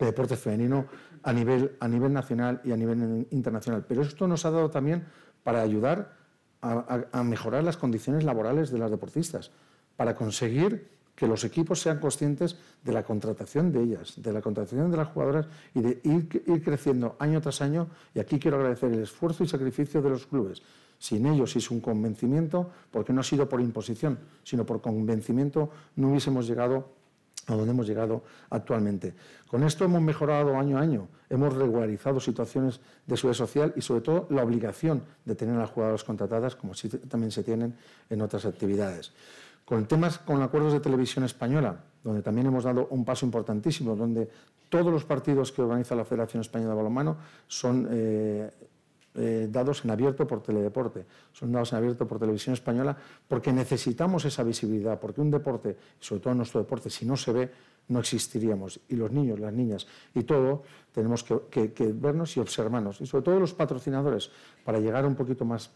deporte 0.00 0.36
femenino 0.36 0.86
a 1.22 1.32
nivel, 1.32 1.76
a 1.78 1.86
nivel 1.86 2.12
nacional 2.12 2.60
y 2.64 2.72
a 2.72 2.76
nivel 2.76 3.28
internacional. 3.30 3.84
Pero 3.86 4.02
esto 4.02 4.26
nos 4.26 4.44
ha 4.44 4.50
dado 4.50 4.70
también 4.70 5.06
para 5.44 5.62
ayudar 5.62 6.16
a 6.62 7.22
mejorar 7.24 7.62
las 7.64 7.76
condiciones 7.76 8.22
laborales 8.22 8.70
de 8.70 8.78
las 8.78 8.90
deportistas, 8.90 9.50
para 9.96 10.14
conseguir 10.14 10.92
que 11.14 11.26
los 11.26 11.44
equipos 11.44 11.80
sean 11.80 11.98
conscientes 11.98 12.56
de 12.82 12.92
la 12.92 13.04
contratación 13.04 13.70
de 13.70 13.82
ellas, 13.82 14.14
de 14.16 14.32
la 14.32 14.40
contratación 14.40 14.90
de 14.90 14.96
las 14.96 15.08
jugadoras 15.08 15.46
y 15.74 15.80
de 15.80 16.00
ir, 16.04 16.62
creciendo 16.62 17.16
año 17.18 17.40
tras 17.40 17.60
año. 17.60 17.88
Y 18.14 18.20
aquí 18.20 18.38
quiero 18.38 18.56
agradecer 18.56 18.92
el 18.92 19.02
esfuerzo 19.02 19.44
y 19.44 19.48
sacrificio 19.48 20.00
de 20.00 20.10
los 20.10 20.26
clubes. 20.26 20.62
Sin 20.98 21.26
ellos 21.26 21.54
es 21.56 21.70
un 21.70 21.80
convencimiento, 21.80 22.70
porque 22.90 23.12
no 23.12 23.20
ha 23.20 23.24
sido 23.24 23.48
por 23.48 23.60
imposición, 23.60 24.18
sino 24.44 24.64
por 24.64 24.80
convencimiento, 24.80 25.70
no 25.96 26.10
hubiésemos 26.10 26.46
llegado 26.46 27.02
a 27.48 27.54
donde 27.54 27.72
hemos 27.72 27.86
llegado 27.86 28.22
actualmente. 28.50 29.14
Con 29.48 29.64
esto 29.64 29.84
hemos 29.84 30.00
mejorado 30.00 30.56
año 30.56 30.78
a 30.78 30.80
año, 30.80 31.08
hemos 31.28 31.52
regularizado 31.54 32.20
situaciones 32.20 32.80
de 33.06 33.16
seguridad 33.16 33.38
social 33.38 33.72
y 33.76 33.82
sobre 33.82 34.00
todo 34.00 34.26
la 34.30 34.44
obligación 34.44 35.02
de 35.24 35.34
tener 35.34 35.56
a 35.56 35.60
las 35.60 35.70
jugadoras 35.70 36.04
contratadas, 36.04 36.54
como 36.54 36.74
también 37.08 37.32
se 37.32 37.42
tienen 37.42 37.74
en 38.08 38.22
otras 38.22 38.46
actividades. 38.46 39.12
Con 39.64 39.86
temas 39.86 40.18
con 40.18 40.42
acuerdos 40.42 40.72
de 40.72 40.80
televisión 40.80 41.24
española, 41.24 41.84
donde 42.02 42.22
también 42.22 42.46
hemos 42.46 42.64
dado 42.64 42.88
un 42.90 43.04
paso 43.04 43.24
importantísimo, 43.24 43.94
donde 43.94 44.28
todos 44.68 44.92
los 44.92 45.04
partidos 45.04 45.52
que 45.52 45.62
organiza 45.62 45.94
la 45.94 46.04
Federación 46.04 46.40
Española 46.40 46.70
de 46.70 46.76
Balonmano 46.76 47.16
son 47.46 47.86
eh, 47.90 48.50
eh, 49.14 49.48
dados 49.50 49.84
en 49.84 49.90
abierto 49.90 50.26
por 50.26 50.42
Teledeporte, 50.42 51.04
son 51.32 51.52
dados 51.52 51.72
en 51.72 51.78
abierto 51.78 52.08
por 52.08 52.18
Televisión 52.18 52.54
Española, 52.54 52.96
porque 53.28 53.52
necesitamos 53.52 54.24
esa 54.24 54.42
visibilidad, 54.42 54.98
porque 54.98 55.20
un 55.20 55.30
deporte, 55.30 55.76
sobre 56.00 56.22
todo 56.22 56.34
nuestro 56.34 56.60
deporte, 56.60 56.88
si 56.88 57.04
no 57.04 57.16
se 57.16 57.32
ve, 57.32 57.50
no 57.88 58.00
existiríamos. 58.00 58.80
Y 58.88 58.96
los 58.96 59.12
niños, 59.12 59.38
las 59.38 59.52
niñas 59.52 59.86
y 60.14 60.22
todo, 60.22 60.62
tenemos 60.92 61.22
que 61.24 61.92
vernos 61.92 62.34
y 62.38 62.40
observarnos. 62.40 63.00
Y 63.02 63.06
sobre 63.06 63.24
todo 63.24 63.38
los 63.38 63.52
patrocinadores, 63.52 64.30
para 64.64 64.80
llegar 64.80 65.04
un 65.04 65.14
poquito 65.14 65.44
más 65.44 65.70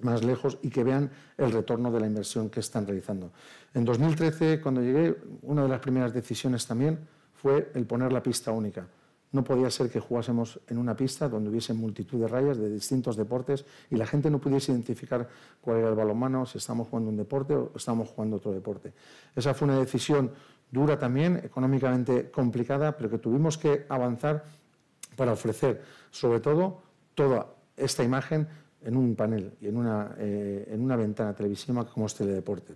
más 0.00 0.24
lejos 0.24 0.58
y 0.62 0.70
que 0.70 0.84
vean 0.84 1.10
el 1.38 1.52
retorno 1.52 1.90
de 1.90 2.00
la 2.00 2.06
inversión 2.06 2.50
que 2.50 2.60
están 2.60 2.86
realizando. 2.86 3.30
En 3.74 3.84
2013, 3.84 4.60
cuando 4.60 4.82
llegué, 4.82 5.16
una 5.42 5.62
de 5.62 5.68
las 5.68 5.80
primeras 5.80 6.12
decisiones 6.12 6.66
también 6.66 6.98
fue 7.34 7.70
el 7.74 7.86
poner 7.86 8.12
la 8.12 8.22
pista 8.22 8.50
única. 8.50 8.86
no 9.32 9.44
podía 9.44 9.68
ser 9.70 9.90
que 9.90 10.00
jugásemos 10.00 10.60
en 10.68 10.78
una 10.78 10.96
pista 10.96 11.28
donde 11.28 11.50
hubiese 11.50 11.74
multitud 11.74 12.18
de 12.18 12.28
rayas 12.28 12.56
de 12.56 12.70
distintos 12.70 13.16
deportes 13.16 13.66
y 13.90 13.96
la 13.96 14.06
gente 14.06 14.30
no 14.30 14.38
pudiese 14.38 14.72
identificar 14.72 15.28
cuál 15.60 15.78
era 15.78 15.88
el 15.90 15.94
balonmano, 15.94 16.46
si 16.46 16.56
estamos 16.56 16.88
jugando 16.88 17.10
un 17.10 17.18
deporte 17.18 17.54
o 17.54 17.72
estamos 17.76 18.08
jugando 18.08 18.36
otro 18.36 18.52
deporte. 18.52 18.94
Esa 19.34 19.52
fue 19.52 19.68
una 19.68 19.78
decisión 19.78 20.30
dura 20.70 20.98
también, 20.98 21.36
económicamente 21.44 22.30
complicada, 22.30 22.96
pero 22.96 23.10
que 23.10 23.18
tuvimos 23.18 23.58
que 23.58 23.84
avanzar 23.88 24.44
para 25.16 25.32
ofrecer, 25.32 25.82
sobre 26.10 26.40
todo, 26.40 26.80
toda 27.14 27.48
esta 27.76 28.02
imagen 28.04 28.48
en 28.82 28.96
un 28.96 29.14
panel 29.14 29.54
y 29.60 29.68
en 29.68 29.76
una, 29.76 30.14
eh, 30.18 30.68
en 30.70 30.80
una 30.82 30.96
ventana 30.96 31.34
televisiva 31.34 31.84
como 31.86 32.06
es 32.06 32.14
Teledeporte. 32.14 32.74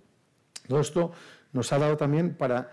Todo 0.67 0.79
esto 0.79 1.11
nos 1.53 1.71
ha 1.73 1.79
dado 1.79 1.97
también 1.97 2.35
para, 2.35 2.71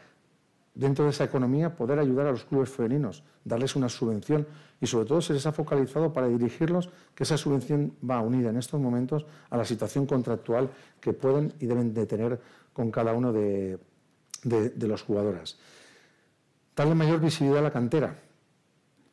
dentro 0.74 1.04
de 1.04 1.10
esa 1.10 1.24
economía, 1.24 1.74
poder 1.74 1.98
ayudar 1.98 2.26
a 2.26 2.32
los 2.32 2.44
clubes 2.44 2.70
femeninos, 2.70 3.24
darles 3.44 3.76
una 3.76 3.88
subvención 3.88 4.46
y 4.80 4.86
sobre 4.86 5.06
todo 5.06 5.20
se 5.20 5.32
les 5.32 5.46
ha 5.46 5.52
focalizado 5.52 6.12
para 6.12 6.28
dirigirlos 6.28 6.90
que 7.14 7.24
esa 7.24 7.36
subvención 7.36 7.94
va 8.08 8.20
unida 8.20 8.50
en 8.50 8.56
estos 8.56 8.80
momentos 8.80 9.26
a 9.50 9.56
la 9.56 9.64
situación 9.64 10.06
contractual 10.06 10.70
que 11.00 11.12
pueden 11.12 11.52
y 11.58 11.66
deben 11.66 11.92
de 11.94 12.06
tener 12.06 12.40
con 12.72 12.90
cada 12.90 13.12
uno 13.12 13.32
de, 13.32 13.78
de, 14.44 14.86
los 14.86 15.02
jugadoras. 15.02 15.58
Darle 16.76 16.94
mayor 16.94 17.20
visibilidad 17.20 17.58
a 17.58 17.62
la 17.62 17.72
cantera, 17.72 18.14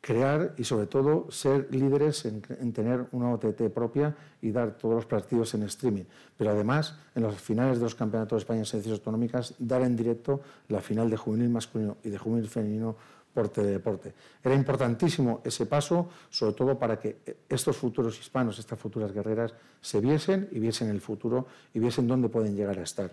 crear 0.06 0.54
y 0.56 0.62
sobre 0.62 0.86
todo 0.86 1.26
ser 1.32 1.66
líderes 1.74 2.26
en, 2.26 2.40
tener 2.72 3.06
una 3.10 3.32
OTT 3.32 3.70
propia 3.74 4.14
y 4.40 4.52
dar 4.52 4.78
todos 4.78 4.94
los 4.94 5.06
partidos 5.06 5.52
en 5.54 5.64
streaming. 5.64 6.04
Pero 6.38 6.52
además, 6.52 6.94
en 7.16 7.24
los 7.24 7.34
finales 7.34 7.78
de 7.78 7.84
los 7.84 7.96
campeonatos 7.96 8.36
de 8.36 8.40
España 8.42 8.60
en 8.60 8.66
selecciones 8.66 9.00
autonómicas, 9.00 9.54
dar 9.58 9.82
en 9.82 9.96
directo 9.96 10.40
la 10.68 10.80
final 10.80 11.10
de 11.10 11.16
juvenil 11.16 11.48
masculino 11.48 11.96
y 12.04 12.10
de 12.10 12.18
juvenil 12.18 12.48
femenino 12.48 12.94
por 13.34 13.48
teledeporte. 13.48 14.14
Era 14.44 14.54
importantísimo 14.54 15.40
ese 15.42 15.66
paso, 15.66 16.08
sobre 16.30 16.52
todo 16.52 16.78
para 16.78 17.00
que 17.00 17.42
estos 17.48 17.76
futuros 17.76 18.16
hispanos, 18.20 18.60
estas 18.60 18.78
futuras 18.78 19.10
guerreras, 19.12 19.54
se 19.80 20.00
viesen 20.00 20.48
y 20.52 20.60
viesen 20.60 20.88
el 20.88 21.00
futuro 21.00 21.48
y 21.74 21.80
viesen 21.80 22.06
dónde 22.06 22.28
pueden 22.28 22.54
llegar 22.54 22.78
a 22.78 22.82
estar. 22.82 23.10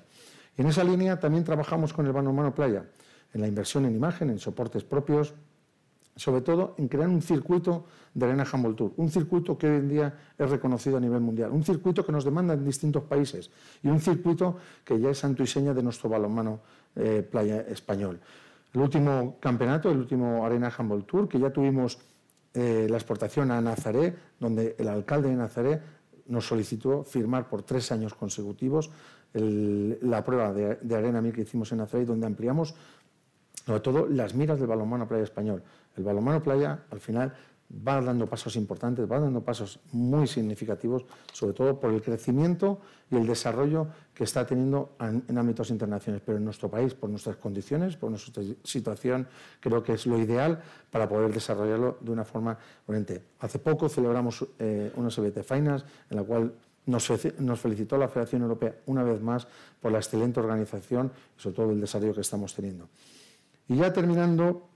Y 0.55 0.61
en 0.61 0.67
esa 0.67 0.83
línea 0.83 1.19
también 1.19 1.43
trabajamos 1.43 1.91
con 1.91 2.05
el 2.05 2.11
Balonmano 2.11 2.53
Playa, 2.53 2.85
en 3.33 3.41
la 3.41 3.47
inversión 3.47 3.83
en 3.85 3.95
imagen, 3.95 4.29
en 4.29 4.37
soportes 4.37 4.83
propios, 4.83 5.33
sobre 6.15 6.41
todo 6.41 6.75
en 6.77 6.87
crear 6.87 7.09
un 7.09 7.21
circuito 7.21 7.85
de 8.13 8.25
Arena 8.25 8.45
Handball 8.51 8.75
Tour, 8.75 8.93
un 8.97 9.09
circuito 9.09 9.57
que 9.57 9.67
hoy 9.67 9.77
en 9.77 9.89
día 9.89 10.19
es 10.37 10.49
reconocido 10.49 10.97
a 10.97 10.99
nivel 10.99 11.21
mundial, 11.21 11.51
un 11.51 11.63
circuito 11.63 12.05
que 12.05 12.11
nos 12.11 12.23
demanda 12.23 12.53
en 12.53 12.63
distintos 12.63 13.03
países 13.03 13.49
y 13.81 13.87
un 13.87 13.99
circuito 13.99 14.57
que 14.83 14.99
ya 14.99 15.09
es 15.09 15.17
santo 15.17 15.41
y 15.43 15.47
seña 15.47 15.73
de 15.73 15.81
nuestro 15.81 16.09
balonmano 16.09 16.59
eh, 16.95 17.27
playa 17.29 17.61
español. 17.61 18.19
El 18.73 18.81
último 18.81 19.37
campeonato, 19.39 19.89
el 19.91 19.97
último 19.97 20.45
Arena 20.45 20.71
Handball 20.75 21.05
Tour, 21.05 21.27
que 21.27 21.39
ya 21.39 21.51
tuvimos 21.51 21.99
eh, 22.53 22.87
la 22.89 22.97
exportación 22.97 23.49
a 23.51 23.61
Nazaret, 23.61 24.15
donde 24.39 24.75
el 24.77 24.87
alcalde 24.87 25.29
de 25.29 25.35
Nazaret 25.35 25.81
nos 26.27 26.45
solicitó 26.47 27.03
firmar 27.03 27.49
por 27.49 27.63
tres 27.63 27.91
años 27.91 28.13
consecutivos 28.13 28.91
la 29.33 30.23
prueba 30.23 30.53
de, 30.53 30.95
arena 30.95 31.21
mil 31.21 31.33
que 31.33 31.41
hicimos 31.41 31.71
en 31.71 31.79
Nazaret, 31.79 32.05
donde 32.05 32.27
ampliamos 32.27 32.75
sobre 33.65 33.79
todo 33.79 34.07
las 34.07 34.35
miras 34.35 34.59
del 34.59 34.67
balonmano 34.67 35.07
playa 35.07 35.23
español. 35.23 35.63
El 35.95 36.03
balonmano 36.03 36.41
playa, 36.41 36.85
al 36.89 36.99
final, 36.99 37.33
va 37.87 38.01
dando 38.01 38.27
pasos 38.27 38.55
importantes, 38.55 39.09
va 39.09 39.19
dando 39.19 39.41
pasos 39.41 39.79
muy 39.91 40.27
significativos, 40.27 41.05
sobre 41.31 41.53
todo 41.53 41.79
por 41.79 41.91
el 41.91 42.01
crecimiento 42.01 42.79
y 43.09 43.15
el 43.15 43.25
desarrollo 43.25 43.87
que 44.13 44.25
está 44.25 44.45
teniendo 44.45 44.95
en, 44.99 45.37
ámbitos 45.37 45.69
internacionales. 45.71 46.21
Pero 46.25 46.37
en 46.37 46.45
nuestro 46.45 46.69
país, 46.69 46.93
por 46.93 47.09
nuestras 47.09 47.37
condiciones, 47.37 47.95
por 47.95 48.11
nuestra 48.11 48.43
situación, 48.63 49.27
creo 49.59 49.81
que 49.81 49.93
es 49.93 50.05
lo 50.05 50.19
ideal 50.19 50.61
para 50.91 51.07
poder 51.07 51.33
desarrollarlo 51.33 51.97
de 51.99 52.11
una 52.11 52.25
forma 52.25 52.57
coherente. 52.85 53.23
Hace 53.39 53.59
poco 53.59 53.89
celebramos 53.89 54.45
eh, 54.59 54.91
una 54.95 55.09
SBT 55.09 55.43
Finals 55.43 55.85
en 56.09 56.17
la 56.17 56.23
cual 56.23 56.53
nos, 56.85 57.07
felicitó 57.61 57.97
la 57.97 58.07
Federación 58.07 58.41
Europea 58.41 58.75
una 58.87 59.03
vez 59.03 59.21
más 59.21 59.47
por 59.81 59.91
la 59.91 59.99
excelente 59.99 60.39
organización 60.39 61.11
y 61.37 61.41
sobre 61.41 61.55
todo 61.55 61.71
el 61.71 61.81
desarrollo 61.81 62.13
que 62.13 62.21
estamos 62.21 62.53
teniendo. 62.53 62.89
Y 63.67 63.77
ya 63.77 63.93
terminando, 63.93 64.67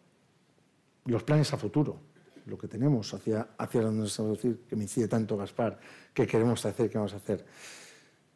los 1.08 1.24
planes 1.24 1.52
a 1.54 1.58
futuro, 1.58 2.00
lo 2.46 2.58
que 2.58 2.68
tenemos 2.68 3.14
hacia, 3.14 3.50
hacia 3.58 3.82
donde 3.82 4.02
nos 4.02 4.18
vamos 4.18 4.34
a 4.34 4.42
decir, 4.42 4.62
que 4.68 4.76
me 4.76 4.84
incide 4.84 5.08
tanto 5.08 5.38
Gaspar, 5.38 5.80
qué 6.14 6.26
queremos 6.28 6.66
hacer, 6.66 6.90
qué 6.90 6.98
vamos 6.98 7.14
a 7.14 7.18
hacer. 7.18 7.46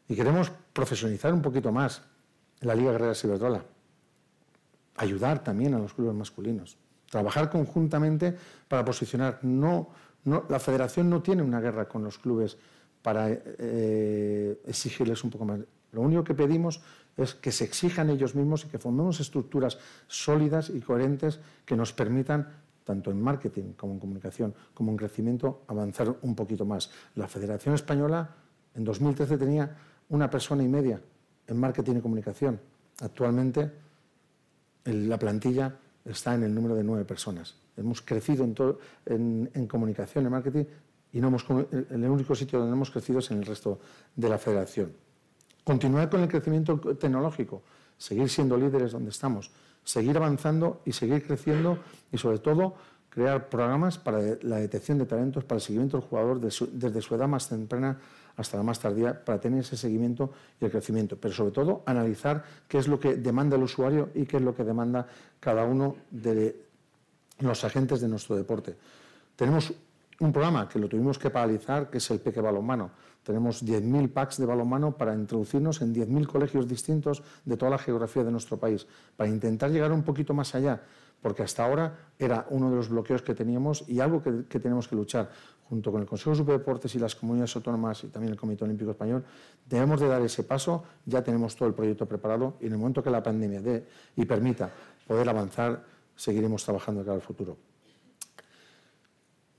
Y 0.07 0.15
queremos 0.15 0.51
profesionalizar 0.73 1.33
un 1.33 1.41
poquito 1.41 1.71
más 1.71 2.01
la 2.61 2.75
Liga 2.75 2.91
Guerrera 2.91 3.15
Ciberdrola, 3.15 3.63
ayudar 4.97 5.43
también 5.43 5.73
a 5.73 5.79
los 5.79 5.93
clubes 5.93 6.13
masculinos, 6.13 6.77
trabajar 7.09 7.49
conjuntamente 7.49 8.35
para 8.67 8.83
posicionar. 8.83 9.39
No, 9.41 9.89
no, 10.25 10.45
la 10.49 10.59
federación 10.59 11.09
no 11.09 11.21
tiene 11.21 11.41
una 11.41 11.59
guerra 11.59 11.87
con 11.87 12.03
los 12.03 12.17
clubes 12.17 12.57
para 13.01 13.29
eh, 13.29 14.61
exigirles 14.65 15.23
un 15.23 15.29
poco 15.29 15.45
más. 15.45 15.59
Lo 15.91 16.01
único 16.01 16.23
que 16.23 16.33
pedimos 16.33 16.81
es 17.17 17.33
que 17.33 17.51
se 17.51 17.65
exijan 17.65 18.09
ellos 18.09 18.35
mismos 18.35 18.65
y 18.65 18.67
que 18.67 18.79
formemos 18.79 19.19
estructuras 19.19 19.77
sólidas 20.07 20.69
y 20.69 20.79
coherentes 20.79 21.39
que 21.65 21.75
nos 21.75 21.93
permitan, 21.93 22.47
tanto 22.83 23.11
en 23.11 23.21
marketing 23.21 23.73
como 23.73 23.93
en 23.93 23.99
comunicación, 23.99 24.53
como 24.73 24.91
en 24.91 24.97
crecimiento, 24.97 25.63
avanzar 25.67 26.15
un 26.21 26.35
poquito 26.35 26.65
más. 26.65 26.89
La 27.15 27.27
Federación 27.27 27.75
Española 27.75 28.35
en 28.75 28.83
2013 28.83 29.37
tenía 29.37 29.77
una 30.09 30.29
persona 30.29 30.63
y 30.63 30.67
media 30.67 31.01
en 31.47 31.59
marketing 31.59 31.97
y 31.97 32.01
comunicación. 32.01 32.59
Actualmente 33.01 33.71
la 34.85 35.17
plantilla 35.17 35.75
está 36.05 36.33
en 36.33 36.43
el 36.43 36.53
número 36.53 36.75
de 36.75 36.83
nueve 36.83 37.05
personas. 37.05 37.55
Hemos 37.77 38.01
crecido 38.01 38.43
en, 39.05 39.49
en 39.53 39.67
comunicación, 39.67 40.25
en 40.25 40.31
marketing, 40.31 40.65
y 41.13 41.19
no 41.19 41.27
hemos, 41.27 41.45
el 41.49 42.09
único 42.09 42.35
sitio 42.35 42.59
donde 42.59 42.73
hemos 42.73 42.89
crecido 42.89 43.19
es 43.19 43.29
en 43.31 43.39
el 43.39 43.45
resto 43.45 43.79
de 44.15 44.29
la 44.29 44.37
federación. 44.37 44.93
Continuar 45.63 46.09
con 46.09 46.21
el 46.21 46.27
crecimiento 46.27 46.79
tecnológico, 46.97 47.63
seguir 47.97 48.29
siendo 48.29 48.57
líderes 48.57 48.93
donde 48.93 49.11
estamos, 49.11 49.51
seguir 49.83 50.17
avanzando 50.17 50.81
y 50.85 50.93
seguir 50.93 51.25
creciendo 51.25 51.79
y 52.11 52.17
sobre 52.17 52.39
todo 52.39 52.75
crear 53.09 53.49
programas 53.49 53.97
para 53.97 54.19
la 54.41 54.57
detección 54.57 54.97
de 54.97 55.05
talentos, 55.05 55.43
para 55.43 55.57
el 55.57 55.61
seguimiento 55.61 55.97
del 55.97 56.07
jugador 56.07 56.39
desde 56.39 57.01
su 57.01 57.15
edad 57.15 57.27
más 57.27 57.49
temprana 57.49 57.99
hasta 58.37 58.57
la 58.57 58.63
más 58.63 58.79
tardía, 58.79 59.25
para 59.25 59.39
tener 59.39 59.59
ese 59.59 59.75
seguimiento 59.75 60.31
y 60.59 60.65
el 60.65 60.71
crecimiento. 60.71 61.17
Pero 61.17 61.33
sobre 61.33 61.51
todo 61.51 61.83
analizar 61.85 62.43
qué 62.67 62.77
es 62.77 62.87
lo 62.87 62.99
que 62.99 63.15
demanda 63.15 63.57
el 63.57 63.63
usuario 63.63 64.09
y 64.15 64.25
qué 64.25 64.37
es 64.37 64.43
lo 64.43 64.55
que 64.55 64.63
demanda 64.63 65.05
cada 65.39 65.65
uno 65.65 65.97
de 66.09 66.65
los 67.39 67.63
agentes 67.65 67.99
de 67.99 68.07
nuestro 68.07 68.35
deporte. 68.35 68.75
Tenemos 69.35 69.73
un 70.19 70.31
programa 70.31 70.69
que 70.69 70.79
lo 70.79 70.87
tuvimos 70.87 71.19
que 71.19 71.29
paralizar, 71.29 71.89
que 71.89 71.97
es 71.97 72.11
el 72.11 72.19
Peque 72.19 72.39
Balonmano. 72.39 72.91
Tenemos 73.23 73.63
10.000 73.63 74.11
packs 74.11 74.37
de 74.37 74.45
balonmano 74.45 74.97
para 74.97 75.13
introducirnos 75.13 75.81
en 75.81 75.93
10.000 75.93 76.27
colegios 76.27 76.67
distintos 76.67 77.21
de 77.45 77.55
toda 77.55 77.71
la 77.71 77.77
geografía 77.77 78.23
de 78.23 78.31
nuestro 78.31 78.57
país, 78.57 78.87
para 79.15 79.29
intentar 79.29 79.69
llegar 79.71 79.91
un 79.91 80.03
poquito 80.03 80.33
más 80.33 80.55
allá, 80.55 80.81
porque 81.21 81.43
hasta 81.43 81.63
ahora 81.63 81.95
era 82.17 82.47
uno 82.49 82.69
de 82.69 82.75
los 82.75 82.89
bloqueos 82.89 83.21
que 83.21 83.35
teníamos 83.35 83.85
y 83.87 83.99
algo 83.99 84.23
que, 84.23 84.59
tenemos 84.59 84.87
que 84.87 84.95
luchar 84.95 85.29
junto 85.69 85.91
con 85.91 86.01
el 86.01 86.07
Consejo 86.07 86.35
de 86.35 86.53
Deportes 86.53 86.95
y 86.95 86.99
las 86.99 87.15
comunidades 87.15 87.55
autónomas 87.55 88.03
y 88.03 88.07
también 88.07 88.33
el 88.33 88.39
Comité 88.39 88.65
Olímpico 88.65 88.91
Español, 88.91 89.23
debemos 89.69 90.01
de 90.01 90.07
dar 90.07 90.21
ese 90.21 90.43
paso, 90.43 90.83
ya 91.05 91.23
tenemos 91.23 91.55
todo 91.55 91.69
el 91.69 91.75
proyecto 91.75 92.05
preparado 92.05 92.55
y 92.59 92.65
en 92.65 92.73
el 92.73 92.77
momento 92.79 93.01
que 93.03 93.09
la 93.09 93.23
pandemia 93.23 93.61
dé 93.61 93.87
y 94.15 94.25
permita 94.25 94.69
poder 95.07 95.29
avanzar, 95.29 95.83
seguiremos 96.15 96.65
trabajando 96.65 97.03
cara 97.03 97.15
al 97.15 97.21
futuro. 97.21 97.70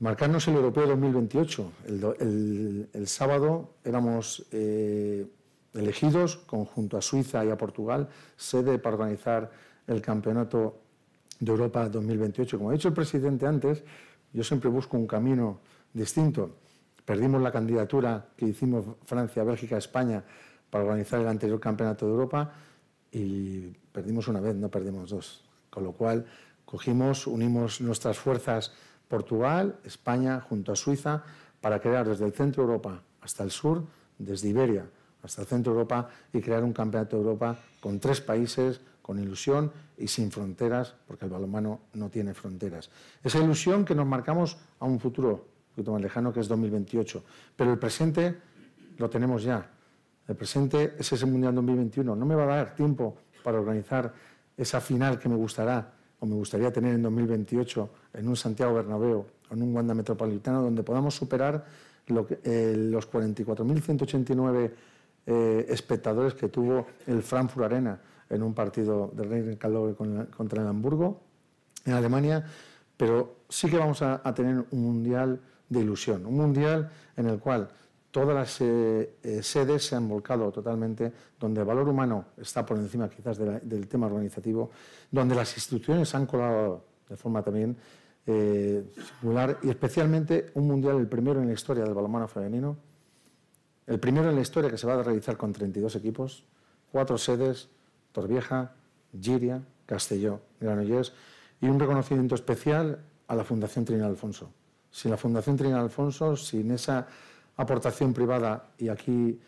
Marcarnos 0.03 0.49
el 0.49 0.57
Europeo 0.57 0.89
2028. 0.89 1.73
El, 2.19 3.07
sábado 3.07 3.75
éramos 3.85 4.45
eh, 4.51 5.25
elegidos, 5.75 6.39
conjunto 6.39 6.97
a 6.97 7.01
Suiza 7.01 7.45
y 7.45 7.51
a 7.51 7.57
Portugal, 7.57 8.09
sede 8.37 8.81
para 8.81 8.97
organizar 8.97 9.53
el 9.87 10.03
Campeonato 10.03 10.81
de 11.39 11.53
Europa 11.53 11.89
2028. 11.89 12.59
Como 12.59 12.71
ha 12.71 12.73
dicho 12.73 12.89
el 12.89 12.95
presidente 12.95 13.47
antes, 13.47 13.85
yo 14.33 14.43
siempre 14.43 14.69
busco 14.69 14.97
un 14.97 15.07
camino 15.07 15.61
distinto. 15.93 16.57
Perdimos 17.05 17.41
la 17.41 17.53
candidatura 17.53 18.27
que 18.37 18.47
hicimos 18.47 18.85
Francia, 19.05 19.45
Bélgica, 19.45 19.77
España 19.77 20.25
para 20.69 20.83
organizar 20.83 21.21
el 21.21 21.29
anterior 21.29 21.61
Campeonato 21.61 22.07
de 22.07 22.11
Europa 22.11 22.53
y 23.13 23.69
perdimos 23.93 24.27
una 24.27 24.41
vez, 24.41 24.57
no 24.57 24.69
perdimos 24.69 25.11
dos. 25.11 25.45
Con 25.71 25.85
lo 25.85 25.93
cual 25.93 26.27
cogimos, 26.65 27.29
unimos 27.29 27.81
nuestras 27.81 28.19
fuerzas 28.19 28.73
Portugal, 29.13 29.77
España, 29.85 30.41
junto 30.41 30.73
a 30.73 30.77
Suiza, 30.77 31.23
para 31.61 31.79
crear 31.79 32.09
desde 32.09 32.25
el 32.25 32.33
centro 32.33 32.63
de 32.63 32.73
Europa 32.73 33.03
hasta 33.21 33.45
el 33.45 33.51
sur, 33.51 33.85
desde 34.17 34.49
Iberia 34.49 34.87
hasta 35.23 35.43
el 35.43 35.47
centro 35.47 35.75
de 35.75 35.79
Europa, 35.79 36.09
y 36.33 36.41
crear 36.41 36.65
un 36.65 36.73
campeonato 36.73 37.17
de 37.17 37.23
Europa 37.23 37.59
con 37.79 38.01
tres 38.01 38.23
países, 38.23 38.81
con 39.03 39.19
ilusión 39.19 39.71
y 39.99 40.09
sin 40.09 40.33
fronteras, 40.33 40.95
porque 41.07 41.27
el 41.27 41.31
balonmano 41.31 41.81
no 41.93 42.09
tiene 42.09 42.33
fronteras. 42.33 42.89
Esa 43.23 43.39
ilusión 43.39 43.85
que 43.85 43.95
nos 43.95 44.07
marcamos 44.07 44.57
a 44.81 44.87
un 44.87 44.99
futuro 44.99 45.31
un 45.31 45.75
poquito 45.77 45.93
más 45.93 46.01
lejano, 46.01 46.33
que 46.33 46.41
es 46.41 46.49
2028. 46.49 47.23
Pero 47.55 47.71
el 47.71 47.79
presente 47.79 48.35
lo 48.97 49.11
tenemos 49.11 49.43
ya. 49.45 49.71
El 50.27 50.37
presente 50.37 50.97
es 50.99 51.13
ese 51.13 51.27
Mundial 51.27 51.55
2021. 51.55 52.17
No 52.17 52.27
me 52.27 52.35
va 52.35 52.45
a 52.45 52.57
dar 52.57 52.75
tiempo 52.75 53.19
para 53.45 53.61
organizar 53.61 54.13
esa 54.57 54.81
final 54.81 55.19
que 55.19 55.29
me 55.29 55.37
gustará 55.37 56.02
o 56.23 56.27
me 56.27 56.37
gustaría 56.37 56.73
tener 56.73 56.95
en 56.95 57.03
2028 57.03 57.91
en 58.15 58.29
un 58.29 58.37
Santiago 58.37 58.75
Bernabéu 58.75 59.27
o 59.51 59.55
en 59.55 59.61
un 59.61 59.75
Wanda 59.75 59.93
Metropolitano 59.93 60.63
donde 60.63 60.85
podamos 60.85 61.17
superar 61.17 61.67
eh, 62.07 62.75
los 62.79 63.11
44.189 63.11 64.71
eh, 65.27 65.67
espectadores 65.69 66.35
que 66.35 66.49
tuvo 66.49 66.87
el 67.09 67.25
Frankfurt 67.25 67.67
Arena 67.67 68.01
en 68.31 68.41
un 68.41 68.55
partido 68.55 69.11
de 69.13 69.25
Rhein 69.25 69.59
contra 70.31 70.63
el 70.63 70.69
Hamburgo 70.69 71.21
en 71.85 71.95
Alemania, 71.95 72.47
pero 72.97 73.39
sí 73.49 73.69
que 73.69 73.79
vamos 73.79 74.01
a, 74.03 74.23
tener 74.33 74.65
un 74.71 74.81
mundial 74.81 75.41
de 75.69 75.81
ilusión, 75.81 76.25
un 76.25 76.37
mundial 76.37 76.89
en 77.17 77.27
el 77.27 77.41
cual 77.41 77.69
todas 78.13 78.35
las 78.35 78.61
eh, 78.61 79.17
eh, 79.23 79.43
sedes 79.43 79.87
se 79.87 79.97
han 79.97 80.07
volcado 80.07 80.53
totalmente, 80.53 81.13
donde 81.41 81.63
el 81.63 81.67
valor 81.67 81.89
humano 81.89 82.27
está 82.37 82.65
por 82.65 82.77
encima 82.77 83.09
quizás 83.09 83.39
del 83.39 83.89
tema 83.89 84.07
organizativo, 84.07 84.71
donde 85.11 85.35
las 85.35 85.57
instituciones 85.57 86.15
han 86.15 86.27
colado 86.27 86.85
de 87.09 87.17
forma 87.17 87.43
también 87.43 87.77
eh, 88.27 88.85
singular 89.21 89.59
y 89.63 89.71
especialmente 89.71 90.51
un 90.55 90.69
mundial, 90.69 90.99
el 90.99 91.09
primero 91.09 91.41
en 91.41 91.49
la 91.49 91.55
historia 91.55 91.85
del 91.85 91.95
balonmano 91.95 92.29
femenino, 92.29 92.77
el 93.87 93.99
primero 93.99 94.29
en 94.29 94.37
la 94.37 94.43
historia 94.43 94.71
que 94.71 94.79
se 94.79 94.87
va 94.87 94.95
a 94.95 95.03
realizar 95.03 95.39
con 95.39 95.53
32 95.53 95.97
equipos, 95.97 96.45
cuatro 96.93 97.17
sedes, 97.17 97.71
Torvieja, 98.13 98.75
Giria, 99.19 99.63
Castelló, 99.87 100.41
Granollers 100.61 101.15
y 101.63 101.67
un 101.67 101.81
reconocimiento 101.81 102.35
especial 102.35 103.01
a 103.27 103.35
la 103.35 103.43
Fundación 103.43 103.87
Trinidad 103.87 104.11
Alfonso. 104.11 104.51
Sin 104.91 105.11
la 105.11 105.17
Fundación 105.17 105.57
Trinidad 105.57 105.81
Alfonso, 105.81 106.37
sin 106.37 106.71
esa 106.71 107.09
aportación 107.57 108.13
privada, 108.13 108.71
y 108.79 108.89
aquí 108.89 109.41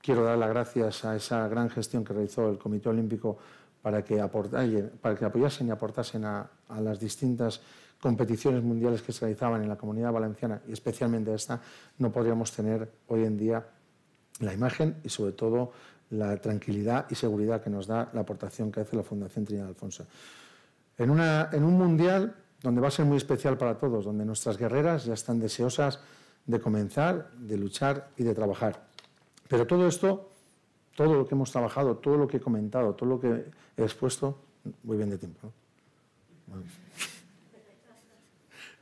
quiero 0.00 0.24
dar 0.24 0.38
las 0.38 0.48
gracias 0.48 1.04
a 1.04 1.16
esa 1.16 1.48
gran 1.48 1.70
gestión 1.70 2.04
que 2.04 2.12
realizó 2.12 2.50
el 2.50 2.58
Comité 2.58 2.88
Olímpico 2.88 3.38
para 3.82 4.02
que, 4.02 4.16
para 5.00 5.16
que 5.16 5.24
apoyasen 5.24 5.68
y 5.68 5.70
aportasen 5.70 6.24
a, 6.24 6.50
a 6.68 6.80
las 6.80 6.98
distintas 6.98 7.60
competiciones 8.00 8.62
mundiales 8.62 9.02
que 9.02 9.12
se 9.12 9.20
realizaban 9.22 9.62
en 9.62 9.68
la 9.68 9.76
comunidad 9.76 10.12
valenciana 10.12 10.60
y 10.68 10.72
especialmente 10.72 11.34
esta, 11.34 11.60
no 11.98 12.12
podríamos 12.12 12.52
tener 12.52 12.90
hoy 13.08 13.24
en 13.24 13.36
día 13.36 13.64
la 14.40 14.54
imagen 14.54 14.96
y 15.02 15.08
sobre 15.08 15.32
todo 15.32 15.72
la 16.10 16.36
tranquilidad 16.36 17.06
y 17.10 17.14
seguridad 17.14 17.62
que 17.62 17.70
nos 17.70 17.86
da 17.86 18.08
la 18.12 18.20
aportación 18.20 18.72
que 18.72 18.80
hace 18.80 18.96
la 18.96 19.02
Fundación 19.02 19.44
Trinidad 19.44 19.68
Alfonso. 19.68 20.06
En, 20.96 21.10
una, 21.10 21.50
en 21.52 21.64
un 21.64 21.74
mundial 21.74 22.34
donde 22.62 22.80
va 22.80 22.88
a 22.88 22.90
ser 22.90 23.04
muy 23.04 23.16
especial 23.16 23.58
para 23.58 23.76
todos, 23.76 24.04
donde 24.04 24.24
nuestras 24.24 24.56
guerreras 24.56 25.04
ya 25.04 25.14
están 25.14 25.38
deseosas 25.38 26.00
de 26.48 26.60
comenzar, 26.60 27.30
de 27.36 27.56
luchar 27.56 28.10
y 28.16 28.24
de 28.24 28.34
trabajar. 28.34 28.88
Pero 29.46 29.66
todo 29.66 29.86
esto, 29.86 30.28
todo 30.96 31.14
lo 31.14 31.28
que 31.28 31.36
hemos 31.36 31.52
trabajado, 31.52 31.98
todo 31.98 32.16
lo 32.16 32.26
que 32.26 32.38
he 32.38 32.40
comentado, 32.40 32.94
todo 32.94 33.08
lo 33.08 33.20
que 33.20 33.52
he 33.76 33.84
expuesto, 33.84 34.36
muy 34.82 34.96
bien 34.96 35.10
de 35.10 35.18
tiempo. 35.18 35.52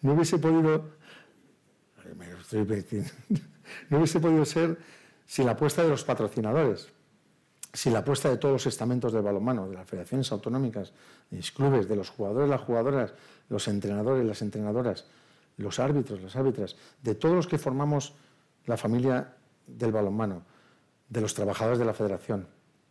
No, 0.01 0.15
hubiese 0.15 0.39
podido, 0.39 0.85
no 3.91 3.99
hubiese 3.99 4.21
podido 4.21 4.45
ser 4.45 4.79
sin 5.27 5.47
la 5.47 5.53
apuesta 5.53 5.83
de 5.83 5.89
los 5.89 6.05
patrocinadores 6.05 6.89
si 7.77 7.91
la 7.91 7.99
apuesta 7.99 8.31
de 8.31 8.39
todos 8.39 8.55
los 8.55 8.67
estamentos 8.67 9.13
del 9.13 9.21
balonmano, 9.21 9.69
de 9.69 9.75
las 9.75 9.87
federaciones 9.87 10.33
autonómicas, 10.33 10.95
de 11.31 11.37
los 11.37 11.51
clubes, 11.51 11.87
de 11.87 11.95
los 11.95 12.09
jugadores, 12.09 12.49
las 12.49 12.63
jugadoras, 12.63 13.13
los 13.51 13.69
entrenadores, 13.69 14.25
las 14.25 14.41
entrenadoras, 14.41 15.05
los 15.57 15.79
árbitros, 15.79 16.23
las 16.23 16.37
árbitras, 16.37 16.77
de 17.03 17.15
todos 17.15 17.35
los 17.35 17.47
que 17.47 17.59
formamos 17.59 18.15
la 18.67 18.77
familia 18.77 19.35
del 19.67 19.93
balonmano, 19.93 20.43
de 21.09 21.21
los 21.21 21.35
trabajadores 21.35 21.79
de 21.79 21.85
la 21.85 21.95
federación, 21.95 22.47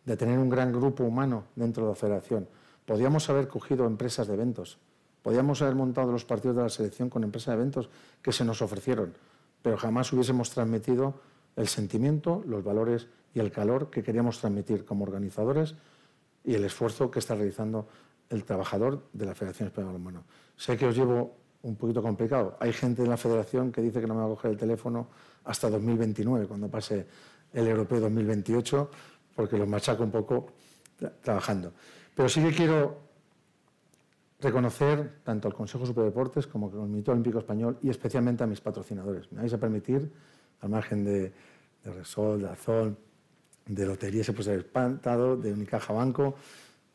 de 0.05 0.17
tener 0.17 0.39
un 0.39 0.49
gran 0.49 0.71
grupo 0.71 1.03
humano 1.03 1.45
dentro 1.55 1.83
de 1.83 1.89
la 1.89 1.95
federación. 1.95 2.47
Podíamos 2.85 3.29
haber 3.29 3.47
cogido 3.47 3.85
empresas 3.85 4.27
de 4.27 4.33
eventos, 4.33 4.77
podíamos 5.21 5.61
haber 5.61 5.75
montado 5.75 6.11
los 6.11 6.25
partidos 6.25 6.55
de 6.55 6.63
la 6.63 6.69
selección 6.69 7.09
con 7.09 7.23
empresas 7.23 7.55
de 7.55 7.61
eventos 7.61 7.89
que 8.21 8.31
se 8.31 8.45
nos 8.45 8.61
ofrecieron, 8.61 9.13
pero 9.61 9.77
jamás 9.77 10.11
hubiésemos 10.13 10.49
transmitido 10.51 11.15
el 11.55 11.67
sentimiento, 11.67 12.43
los 12.45 12.63
valores 12.63 13.07
y 13.33 13.39
el 13.39 13.51
calor 13.51 13.89
que 13.89 14.03
queríamos 14.03 14.39
transmitir 14.39 14.85
como 14.85 15.03
organizadores 15.03 15.75
y 16.43 16.53
el 16.53 16.63
esfuerzo 16.63 17.09
que 17.09 17.19
está 17.19 17.35
realizando 17.35 17.87
el 18.29 18.43
trabajador 18.43 19.03
de 19.13 19.25
la 19.25 19.35
Federación 19.35 19.67
Española 19.67 19.93
de 19.93 19.97
Balonmano. 19.97 20.25
Sé 20.55 20.77
que 20.77 20.85
os 20.85 20.95
llevo 20.95 21.35
un 21.65 21.75
poquito 21.75 22.01
complicado. 22.01 22.57
Hay 22.59 22.71
gente 22.71 23.03
en 23.03 23.09
la 23.09 23.17
Federación 23.17 23.71
que 23.71 23.81
dice 23.81 23.99
que 23.99 24.07
no 24.07 24.13
me 24.13 24.21
va 24.21 24.27
a 24.27 24.29
coger 24.29 24.51
el 24.51 24.57
teléfono 24.57 25.07
hasta 25.43 25.69
2029, 25.69 26.47
cuando 26.47 26.69
pase 26.69 27.07
el 27.53 27.67
Europeo 27.67 27.99
2028, 28.01 28.91
porque 29.35 29.57
los 29.57 29.67
machaco 29.67 30.03
un 30.03 30.11
poco 30.11 30.47
trabajando. 31.21 31.73
Pero 32.15 32.29
sí 32.29 32.41
que 32.43 32.51
quiero 32.51 32.99
reconocer 34.39 35.21
tanto 35.23 35.47
al 35.47 35.53
Consejo 35.53 35.85
Superior 35.85 36.05
de 36.05 36.11
Deportes 36.11 36.47
como 36.47 36.67
al 36.67 36.73
Comité 36.73 37.11
Olímpico 37.11 37.39
Español 37.39 37.79
y 37.81 37.89
especialmente 37.89 38.43
a 38.43 38.47
mis 38.47 38.61
patrocinadores. 38.61 39.31
Me 39.31 39.41
vais 39.41 39.53
a 39.53 39.59
permitir, 39.59 40.11
al 40.61 40.69
margen 40.69 41.03
de, 41.03 41.33
de 41.83 41.91
Resol, 41.91 42.41
de 42.41 42.49
Azón, 42.49 42.97
de 43.65 43.85
Lotería 43.87 44.23
se 44.23 44.33
puede 44.33 44.43
ser 44.43 44.59
espantado, 44.59 45.35
de 45.35 45.51
Unicaja 45.51 45.93
Banco. 45.93 46.35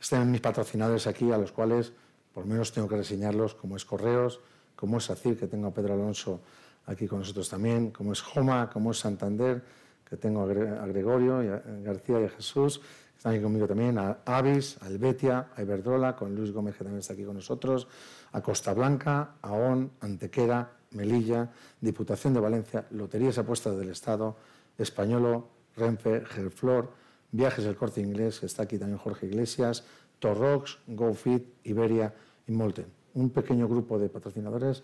Están 0.01 0.31
mis 0.31 0.41
patrocinadores 0.41 1.09
aquí, 1.09 1.33
a 1.33 1.39
los 1.39 1.51
cuales 1.51 1.93
por 2.33 2.47
menos 2.47 2.73
tengo 2.73 2.87
que 2.87 2.97
reseñarlos, 2.97 3.55
como 3.55 3.77
es 3.77 3.85
Correos, 3.85 4.41
como 4.81 4.97
es 4.97 5.05
SACIR, 5.05 5.37
que 5.37 5.47
tengo 5.47 5.69
a 5.69 5.75
Pedro 5.75 5.93
Alonso 5.93 6.41
aquí 6.87 7.07
con 7.07 7.19
nosotros 7.19 7.51
también, 7.51 7.91
como 7.91 8.15
es 8.15 8.23
Joma, 8.23 8.71
como 8.71 8.93
es 8.93 8.99
Santander, 8.99 9.63
que 10.09 10.17
tengo 10.17 10.43
a 10.43 10.87
Gregorio 10.87 11.43
García 11.85 12.23
y 12.23 12.25
a 12.25 12.31
Jesús, 12.31 12.81
están 13.15 13.35
aquí 13.35 13.43
conmigo 13.43 13.69
también, 13.69 13.99
a 13.99 14.21
Avis, 14.25 14.79
a 14.81 14.89
Helvetia, 14.89 15.49
a 15.55 15.61
Iberdrola, 15.61 16.17
con 16.17 16.35
Luis 16.35 16.51
Gómez, 16.51 16.77
que 16.77 16.85
también 16.85 17.01
está 17.01 17.13
aquí 17.13 17.25
con 17.25 17.37
nosotros, 17.37 17.87
a 18.33 18.41
Costa 18.41 18.73
Blanca, 18.73 19.35
a 19.43 19.53
ON, 19.53 19.91
Antequera, 20.01 20.73
Melilla, 20.93 21.51
Diputación 21.79 22.33
de 22.33 22.41
Valencia, 22.41 22.87
Loterías 22.91 23.37
Apuestas 23.37 23.77
del 23.77 23.91
Estado, 23.91 24.37
Españolo, 24.79 25.49
Renfe, 25.77 26.25
Gelflor, 26.25 26.91
Viajes 27.31 27.67
del 27.67 27.77
Corte 27.77 28.01
Inglés, 28.01 28.43
está 28.43 28.63
aquí 28.63 28.79
también 28.79 28.99
Jorge 28.99 29.27
Iglesias, 29.27 29.85
Torrox, 30.19 30.79
GoFit, 30.87 31.47
Iberia 31.65 32.15
y 32.47 32.53
Molten. 32.53 33.00
Un 33.15 33.31
pequeño 33.31 33.69
grupo 33.69 33.99
de 33.99 34.09
patrocinadores 34.09 34.83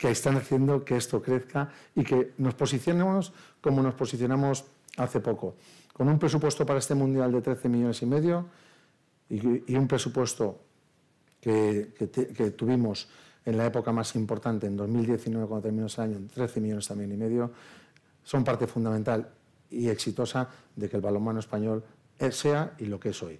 que 0.00 0.10
están 0.10 0.36
haciendo 0.36 0.82
que 0.82 0.96
esto 0.96 1.20
crezca 1.20 1.70
y 1.94 2.02
que 2.02 2.32
nos 2.38 2.54
posicionemos 2.54 3.34
como 3.60 3.82
nos 3.82 3.94
posicionamos 3.94 4.64
hace 4.96 5.20
poco, 5.20 5.56
con 5.92 6.08
un 6.08 6.18
presupuesto 6.18 6.64
para 6.64 6.78
este 6.78 6.94
mundial 6.94 7.30
de 7.32 7.42
13 7.42 7.68
millones 7.68 8.00
y 8.00 8.06
medio 8.06 8.46
y, 9.28 9.76
un 9.76 9.86
presupuesto 9.86 10.58
que, 11.40 11.92
tuvimos 12.56 13.08
en 13.44 13.56
la 13.56 13.66
época 13.66 13.92
más 13.92 14.16
importante, 14.16 14.66
en 14.66 14.76
2019, 14.76 15.46
cuando 15.46 15.62
terminó 15.62 15.86
ese 15.86 16.02
año, 16.02 16.18
13 16.32 16.60
millones 16.60 16.88
también 16.88 17.12
y 17.12 17.16
medio, 17.16 17.52
son 18.24 18.42
parte 18.42 18.66
fundamental 18.66 19.28
y 19.70 19.88
exitosa 19.88 20.48
de 20.74 20.88
que 20.88 20.96
el 20.96 21.02
balonmano 21.02 21.40
español 21.40 21.84
sea 22.30 22.74
y 22.78 22.86
lo 22.86 22.98
que 22.98 23.10
es 23.10 23.22
hoy. 23.22 23.38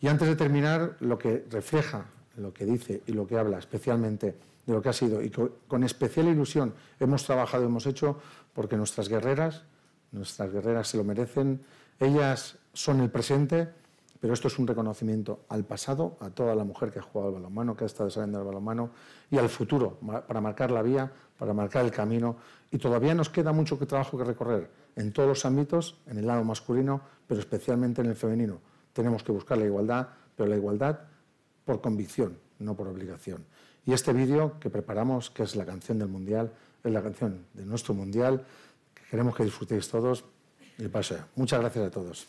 Y 0.00 0.08
antes 0.08 0.26
de 0.26 0.36
terminar, 0.36 0.96
lo 1.00 1.18
que 1.18 1.46
refleja, 1.50 2.06
lo 2.40 2.52
que 2.52 2.64
dice 2.64 3.02
y 3.06 3.12
lo 3.12 3.26
que 3.26 3.38
habla 3.38 3.58
especialmente 3.58 4.36
de 4.66 4.72
lo 4.72 4.82
que 4.82 4.88
ha 4.88 4.92
sido 4.92 5.22
y 5.22 5.30
con 5.30 5.84
especial 5.84 6.28
ilusión 6.28 6.74
hemos 6.98 7.24
trabajado, 7.24 7.64
hemos 7.64 7.86
hecho, 7.86 8.18
porque 8.52 8.76
nuestras 8.76 9.08
guerreras, 9.08 9.62
nuestras 10.12 10.52
guerreras 10.52 10.88
se 10.88 10.96
lo 10.96 11.04
merecen, 11.04 11.62
ellas 11.98 12.58
son 12.72 13.00
el 13.00 13.10
presente, 13.10 13.68
pero 14.20 14.34
esto 14.34 14.48
es 14.48 14.58
un 14.58 14.66
reconocimiento 14.66 15.44
al 15.48 15.64
pasado, 15.64 16.16
a 16.20 16.30
toda 16.30 16.54
la 16.54 16.64
mujer 16.64 16.90
que 16.90 16.98
ha 16.98 17.02
jugado 17.02 17.28
al 17.28 17.34
balonmano, 17.34 17.76
que 17.76 17.84
ha 17.84 17.86
estado 17.86 18.06
desarrollando 18.06 18.40
el 18.40 18.46
balonmano, 18.46 18.90
y 19.30 19.38
al 19.38 19.48
futuro, 19.48 19.98
para 20.26 20.40
marcar 20.40 20.70
la 20.70 20.82
vía, 20.82 21.10
para 21.38 21.54
marcar 21.54 21.84
el 21.84 21.90
camino. 21.90 22.36
Y 22.70 22.78
todavía 22.78 23.14
nos 23.14 23.30
queda 23.30 23.52
mucho 23.52 23.78
trabajo 23.78 24.18
que 24.18 24.24
recorrer 24.24 24.70
en 24.96 25.12
todos 25.12 25.28
los 25.28 25.44
ámbitos, 25.46 25.98
en 26.06 26.18
el 26.18 26.26
lado 26.26 26.44
masculino, 26.44 27.00
pero 27.26 27.40
especialmente 27.40 28.02
en 28.02 28.08
el 28.08 28.16
femenino. 28.16 28.58
Tenemos 28.92 29.22
que 29.22 29.32
buscar 29.32 29.56
la 29.56 29.64
igualdad, 29.64 30.08
pero 30.36 30.50
la 30.50 30.56
igualdad 30.56 31.00
por 31.70 31.80
convicción, 31.80 32.36
no 32.58 32.74
por 32.74 32.88
obligación. 32.88 33.46
Y 33.86 33.92
este 33.92 34.12
vídeo 34.12 34.58
que 34.58 34.70
preparamos, 34.70 35.30
que 35.30 35.44
es 35.44 35.54
la 35.54 35.64
canción 35.64 36.00
del 36.00 36.08
Mundial, 36.08 36.52
es 36.82 36.92
la 36.92 37.00
canción 37.00 37.46
de 37.54 37.64
nuestro 37.64 37.94
Mundial, 37.94 38.44
que 38.92 39.04
queremos 39.04 39.36
que 39.36 39.44
disfrutéis 39.44 39.88
todos. 39.88 40.24
Y 40.78 40.88
paso. 40.88 41.14
Muchas 41.36 41.60
gracias 41.60 41.86
a 41.86 41.90
todos. 41.92 42.26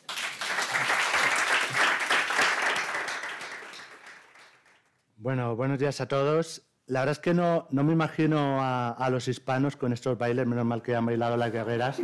Bueno, 5.18 5.56
buenos 5.56 5.80
días 5.80 6.00
a 6.02 6.08
todos. 6.08 6.62
La 6.86 7.00
verdad 7.00 7.14
es 7.14 7.20
que 7.20 7.34
no, 7.34 7.66
no 7.72 7.84
me 7.84 7.94
imagino 7.94 8.60
a, 8.62 9.10
los 9.10 9.28
hispanos 9.28 9.76
con 9.76 9.92
estos 9.92 10.20
bailes, 10.20 10.46
menos 10.46 10.66
mal 10.66 10.84
que 10.84 10.96
han 10.96 11.08
bailado 11.08 11.36
las 11.36 11.52
guerreras, 11.52 12.00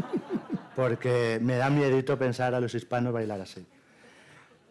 porque 0.75 1.37
me 1.39 1.57
da 1.57 1.69
miedito 1.69 2.17
pensar 2.17 2.55
a 2.55 2.59
los 2.59 2.73
hispanos 2.73 3.13
bailar 3.13 3.41
así. 3.41 3.67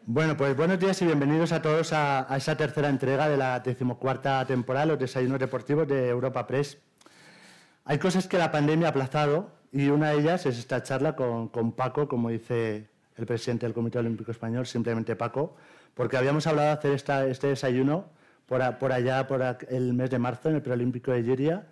Bueno, 0.08 0.36
pues 0.36 0.56
buenos 0.56 0.78
días 0.78 1.02
y 1.02 1.04
bienvenidos 1.04 1.50
a 1.50 1.60
todos 1.60 1.92
a, 1.92 2.28
esa 2.36 2.56
tercera 2.56 2.88
entrega 2.88 3.28
de 3.28 3.36
la 3.36 3.58
decimocuarta 3.58 4.46
temporada, 4.46 4.86
los 4.86 5.00
desayunos 5.00 5.40
deportivos 5.40 5.88
de 5.88 6.08
Europa 6.08 6.46
Press. 6.46 6.78
Hay 7.84 7.98
cosas 7.98 8.28
que 8.28 8.38
la 8.38 8.52
pandemia 8.52 8.86
ha 8.86 8.90
aplazado 8.90 9.50
y 9.72 9.88
una 9.88 10.10
de 10.10 10.20
ellas 10.20 10.46
es 10.46 10.60
esta 10.60 10.80
charla 10.84 11.16
con, 11.16 11.48
con 11.48 11.72
Paco, 11.72 12.06
como 12.06 12.28
dice 12.28 12.88
el 13.16 13.26
presidente 13.26 13.66
del 13.66 13.74
Comité 13.74 13.98
Olímpico 13.98 14.30
Español, 14.30 14.64
simplemente 14.68 15.16
Paco, 15.16 15.56
porque 15.94 16.16
habíamos 16.16 16.46
hablado 16.46 16.68
de 16.68 16.74
hacer 16.74 16.92
esta, 16.92 17.26
este 17.26 17.48
desayuno 17.48 18.04
por, 18.46 18.78
por, 18.78 18.92
allá, 18.92 19.26
por 19.26 19.42
el 19.68 19.92
mes 19.92 20.10
de 20.10 20.20
marzo, 20.20 20.50
en 20.50 20.54
el 20.54 20.62
preolímpico 20.62 21.10
de 21.10 21.24
Giria, 21.24 21.66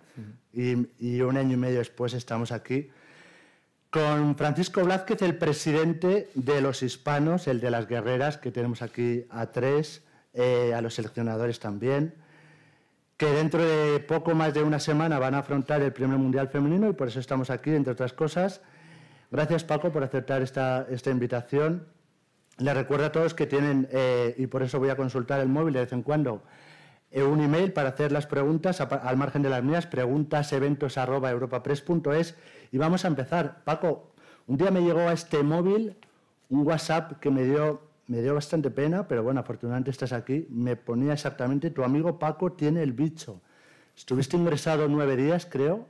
y, 0.51 0.89
y, 0.99 1.21
un 1.21 1.37
año 1.37 1.53
y 1.53 1.57
medio 1.57 1.77
después 1.77 2.13
estamos 2.13 2.51
aquí 2.51 2.89
con 3.95 4.35
Francisco 4.35 4.83
Blázquez, 4.83 5.21
el 5.21 5.37
presidente 5.37 6.29
de 6.33 6.59
los 6.59 6.83
hispanos, 6.83 7.47
el 7.47 7.61
de 7.61 7.71
las 7.71 7.87
guerreras, 7.87 8.37
que 8.37 8.51
tenemos 8.51 8.81
aquí 8.81 9.25
a 9.29 9.53
tres, 9.53 10.03
eh, 10.33 10.73
a 10.75 10.81
los 10.81 10.95
seleccionadores 10.95 11.61
también, 11.61 12.13
que 13.15 13.27
dentro 13.27 13.63
de 13.63 14.01
poco 14.01 14.35
más 14.35 14.53
de 14.53 14.63
una 14.63 14.81
semana 14.81 15.17
van 15.17 15.33
a 15.33 15.37
afrontar 15.37 15.81
el 15.81 15.93
primer 15.93 16.17
Mundial 16.17 16.49
Femenino 16.49 16.89
y 16.89 16.93
por 16.93 17.07
eso 17.07 17.21
estamos 17.21 17.49
aquí, 17.49 17.69
entre 17.69 17.93
otras 17.93 18.11
cosas. 18.11 18.59
Gracias, 19.31 19.63
Paco, 19.63 19.93
por 19.93 20.03
aceptar 20.03 20.41
esta, 20.41 20.85
esta 20.89 21.09
invitación. 21.09 21.87
Les 22.57 22.75
recuerdo 22.75 23.05
a 23.05 23.13
todos 23.13 23.33
que 23.33 23.45
tienen, 23.45 23.87
eh, 23.93 24.35
y 24.37 24.47
por 24.47 24.61
eso 24.61 24.77
voy 24.77 24.89
a 24.89 24.97
consultar 24.97 25.39
el 25.39 25.47
móvil 25.47 25.73
de 25.73 25.79
vez 25.79 25.93
en 25.93 26.03
cuando, 26.03 26.43
eh, 27.11 27.23
un 27.23 27.39
email 27.39 27.71
para 27.71 27.87
hacer 27.89 28.11
las 28.11 28.27
preguntas 28.27 28.81
al 28.81 29.15
margen 29.15 29.41
de 29.41 29.49
las 29.49 29.63
mías, 29.63 29.87
preguntaseventos.europapress.es 29.87 32.35
y 32.75 32.77
vamos 32.77 33.05
a 33.05 33.07
empezar. 33.07 33.63
Paco, 33.63 34.11
un 34.47 34.57
día 34.57 34.69
me 34.69 34.81
llegó 34.81 34.99
a 34.99 35.13
este 35.13 35.41
móvil 35.43 35.95
un 36.49 36.67
WhatsApp 36.67 37.21
que 37.21 37.31
me 37.31 37.45
dio, 37.45 37.79
me 38.07 38.21
dio 38.21 38.33
bastante 38.35 38.69
pena, 38.69 39.07
pero 39.07 39.23
bueno, 39.23 39.39
afortunadamente 39.39 39.91
estás 39.91 40.11
aquí. 40.11 40.45
Me 40.49 40.75
ponía 40.75 41.13
exactamente, 41.13 41.69
tu 41.69 41.85
amigo 41.85 42.19
Paco 42.19 42.51
tiene 42.51 42.83
el 42.83 42.91
bicho. 42.91 43.39
Estuviste 43.95 44.35
ingresado 44.35 44.89
nueve 44.89 45.15
días, 45.15 45.47
creo. 45.49 45.87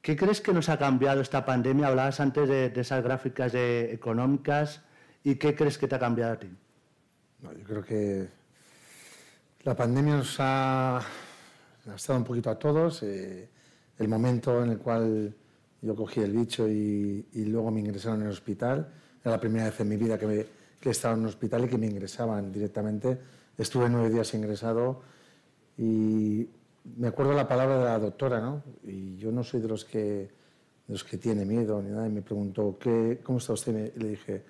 ¿Qué 0.00 0.16
crees 0.16 0.40
que 0.40 0.52
nos 0.52 0.68
ha 0.70 0.76
cambiado 0.76 1.20
esta 1.20 1.44
pandemia? 1.44 1.86
Hablabas 1.86 2.18
antes 2.18 2.48
de, 2.48 2.72
esas 2.74 3.04
gráficas 3.04 3.54
económicas. 3.54 4.82
¿Y 5.22 5.36
qué 5.36 5.54
crees 5.54 5.78
que 5.78 5.86
te 5.86 5.94
ha 5.94 6.00
cambiado 6.00 6.32
a 6.32 6.36
ti? 6.40 6.48
yo 7.42 7.64
creo 7.64 7.84
que 7.84 8.28
la 9.62 9.76
pandemia 9.76 10.16
nos 10.16 10.34
ha, 10.40 11.00
estado 11.94 12.18
un 12.18 12.24
poquito 12.24 12.50
a 12.50 12.58
todos. 12.58 13.04
Eh, 13.04 13.48
el 14.00 14.08
momento 14.08 14.64
en 14.64 14.70
el 14.70 14.78
cual 14.78 15.36
yo 15.82 15.96
cogí 15.96 16.20
el 16.20 16.32
bicho 16.32 16.68
y, 16.68 17.26
luego 17.34 17.70
me 17.72 17.80
ingresaron 17.80 18.20
en 18.20 18.26
el 18.26 18.32
hospital. 18.32 18.88
Era 19.20 19.32
la 19.32 19.40
primera 19.40 19.64
vez 19.64 19.80
en 19.80 19.88
mi 19.88 19.96
vida 19.96 20.16
que, 20.16 20.26
me, 20.26 20.46
que 20.80 20.90
estaba 20.90 21.14
en 21.14 21.20
un 21.20 21.26
hospital 21.26 21.64
y 21.64 21.68
que 21.68 21.76
me 21.76 21.86
ingresaban 21.86 22.52
directamente. 22.52 23.18
Estuve 23.58 23.88
nueve 23.88 24.08
días 24.08 24.32
ingresado 24.34 25.02
y 25.76 26.48
me 26.96 27.08
acuerdo 27.08 27.32
la 27.32 27.48
palabra 27.48 27.78
de 27.78 27.84
la 27.84 27.98
doctora, 27.98 28.40
¿no? 28.40 28.62
Y 28.84 29.16
yo 29.16 29.32
no 29.32 29.42
soy 29.42 29.60
de 29.60 29.68
los 29.68 29.84
que, 29.84 29.98
de 29.98 30.30
los 30.86 31.02
que 31.02 31.18
tiene 31.18 31.44
miedo 31.44 31.82
ni 31.82 31.90
nada. 31.90 32.06
Y 32.06 32.10
me 32.10 32.22
preguntó, 32.22 32.78
¿qué, 32.78 33.20
¿cómo 33.22 33.38
está 33.38 33.52
usted? 33.52 33.92
Y 33.96 33.98
le 33.98 34.08
dije, 34.10 34.44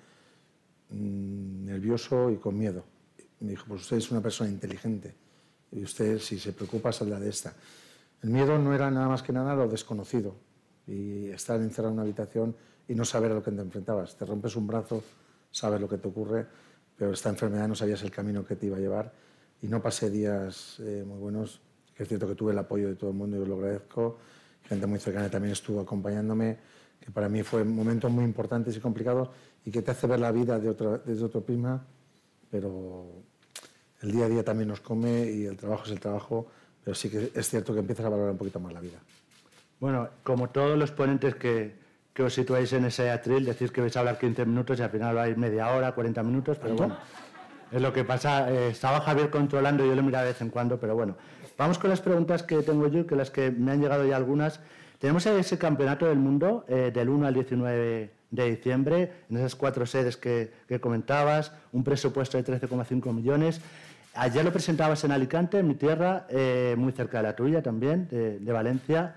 mm, 0.91 1.65
nervioso 1.65 2.29
y 2.29 2.37
con 2.37 2.55
miedo. 2.55 2.83
Y 3.41 3.45
me 3.45 3.51
dijo, 3.51 3.65
pues 3.67 3.81
usted 3.81 3.97
es 3.97 4.11
una 4.11 4.21
persona 4.21 4.51
inteligente 4.51 5.15
y 5.71 5.83
usted, 5.83 6.19
si 6.19 6.37
se 6.37 6.53
preocupa, 6.53 6.91
saldrá 6.91 7.19
de 7.19 7.29
esta. 7.29 7.55
El 8.21 8.29
miedo 8.29 8.59
no 8.59 8.73
era 8.75 8.91
nada 8.91 9.07
más 9.07 9.23
que 9.23 9.33
nada 9.33 9.55
lo 9.55 9.67
desconocido 9.67 10.52
y 10.87 11.29
estar 11.29 11.59
encerrado 11.61 11.89
en 11.89 11.93
una 11.93 12.03
habitación 12.03 12.55
y 12.87 12.95
no 12.95 13.05
saber 13.05 13.31
a 13.31 13.35
lo 13.35 13.43
que 13.43 13.51
te 13.51 13.61
enfrentabas. 13.61 14.15
Te 14.15 14.25
rompes 14.25 14.55
un 14.55 14.67
brazo, 14.67 15.03
sabes 15.51 15.79
lo 15.79 15.87
que 15.87 15.97
te 15.97 16.07
ocurre, 16.07 16.45
pero 16.97 17.11
esta 17.11 17.29
enfermedad 17.29 17.67
no 17.67 17.75
sabías 17.75 18.01
el 18.03 18.11
camino 18.11 18.45
que 18.45 18.55
te 18.55 18.65
iba 18.67 18.77
a 18.77 18.79
llevar 18.79 19.11
y 19.61 19.67
no 19.67 19.81
pasé 19.81 20.09
días 20.09 20.79
eh, 20.79 21.03
muy 21.07 21.17
buenos. 21.17 21.61
Es 21.97 22.07
cierto 22.07 22.27
que 22.27 22.35
tuve 22.35 22.51
el 22.51 22.57
apoyo 22.57 22.87
de 22.87 22.95
todo 22.95 23.11
el 23.11 23.15
mundo 23.15 23.41
y 23.41 23.45
lo 23.45 23.55
agradezco. 23.55 24.17
Gente 24.63 24.87
muy 24.87 24.99
cercana 24.99 25.29
también 25.29 25.53
estuvo 25.53 25.79
acompañándome, 25.79 26.57
que 26.99 27.11
para 27.11 27.29
mí 27.29 27.43
fue 27.43 27.63
momentos 27.63 28.11
muy 28.11 28.23
importantes 28.23 28.75
y 28.75 28.79
complicados 28.79 29.29
y 29.65 29.71
que 29.71 29.81
te 29.81 29.91
hace 29.91 30.07
ver 30.07 30.19
la 30.19 30.31
vida 30.31 30.59
de 30.59 30.69
otro, 30.69 30.97
desde 30.99 31.23
otro 31.23 31.41
prisma, 31.41 31.85
pero 32.49 33.07
el 34.01 34.11
día 34.11 34.25
a 34.25 34.29
día 34.29 34.43
también 34.43 34.69
nos 34.69 34.81
come 34.81 35.29
y 35.31 35.45
el 35.45 35.57
trabajo 35.57 35.83
es 35.85 35.91
el 35.91 35.99
trabajo, 35.99 36.47
pero 36.83 36.95
sí 36.95 37.09
que 37.09 37.31
es 37.33 37.49
cierto 37.49 37.73
que 37.73 37.79
empiezas 37.79 38.05
a 38.05 38.09
valorar 38.09 38.31
un 38.31 38.37
poquito 38.37 38.59
más 38.59 38.73
la 38.73 38.81
vida. 38.81 38.99
Bueno, 39.83 40.07
como 40.23 40.47
todos 40.47 40.79
los 40.79 40.91
ponentes 40.91 41.35
que, 41.35 41.75
que 42.13 42.23
os 42.23 42.33
situáis 42.33 42.71
en 42.71 42.85
ese 42.85 43.11
atril, 43.11 43.43
decís 43.43 43.69
que 43.69 43.81
vais 43.81 43.93
a 43.97 43.99
hablar 43.99 44.17
15 44.17 44.45
minutos 44.45 44.79
y 44.79 44.81
al 44.81 44.89
final 44.89 45.13
vais 45.13 45.35
media 45.35 45.67
hora, 45.75 45.91
40 45.91 46.23
minutos, 46.23 46.57
pero 46.57 46.75
bueno, 46.75 46.95
es 47.69 47.81
lo 47.81 47.91
que 47.91 48.05
pasa. 48.05 48.49
Eh, 48.49 48.69
estaba 48.69 49.01
Javier 49.01 49.29
controlando, 49.29 49.85
yo 49.85 49.93
lo 49.93 50.01
miraba 50.01 50.23
de 50.23 50.31
vez 50.31 50.41
en 50.41 50.51
cuando, 50.51 50.79
pero 50.79 50.95
bueno. 50.95 51.17
Vamos 51.57 51.79
con 51.79 51.89
las 51.89 51.99
preguntas 51.99 52.43
que 52.43 52.63
tengo 52.63 52.87
yo, 52.87 53.05
que 53.05 53.17
las 53.17 53.29
que 53.29 53.51
me 53.51 53.73
han 53.73 53.81
llegado 53.81 54.05
ya 54.05 54.15
algunas. 54.15 54.61
Tenemos 54.99 55.25
ese 55.25 55.57
campeonato 55.57 56.05
del 56.05 56.17
mundo 56.17 56.63
eh, 56.69 56.89
del 56.93 57.09
1 57.09 57.27
al 57.27 57.33
19 57.33 58.09
de 58.31 58.49
diciembre, 58.49 59.11
en 59.29 59.35
esas 59.35 59.53
cuatro 59.53 59.85
sedes 59.85 60.15
que, 60.15 60.49
que 60.65 60.79
comentabas, 60.79 61.51
un 61.73 61.83
presupuesto 61.83 62.41
de 62.41 62.45
13,5 62.45 63.13
millones. 63.13 63.59
Ayer 64.15 64.45
lo 64.45 64.53
presentabas 64.53 65.03
en 65.03 65.11
Alicante, 65.11 65.59
en 65.59 65.67
mi 65.67 65.75
tierra, 65.75 66.25
eh, 66.29 66.73
muy 66.77 66.93
cerca 66.93 67.17
de 67.17 67.23
la 67.23 67.35
tuya 67.35 67.61
también, 67.61 68.07
de, 68.07 68.39
de 68.39 68.51
Valencia. 68.53 69.15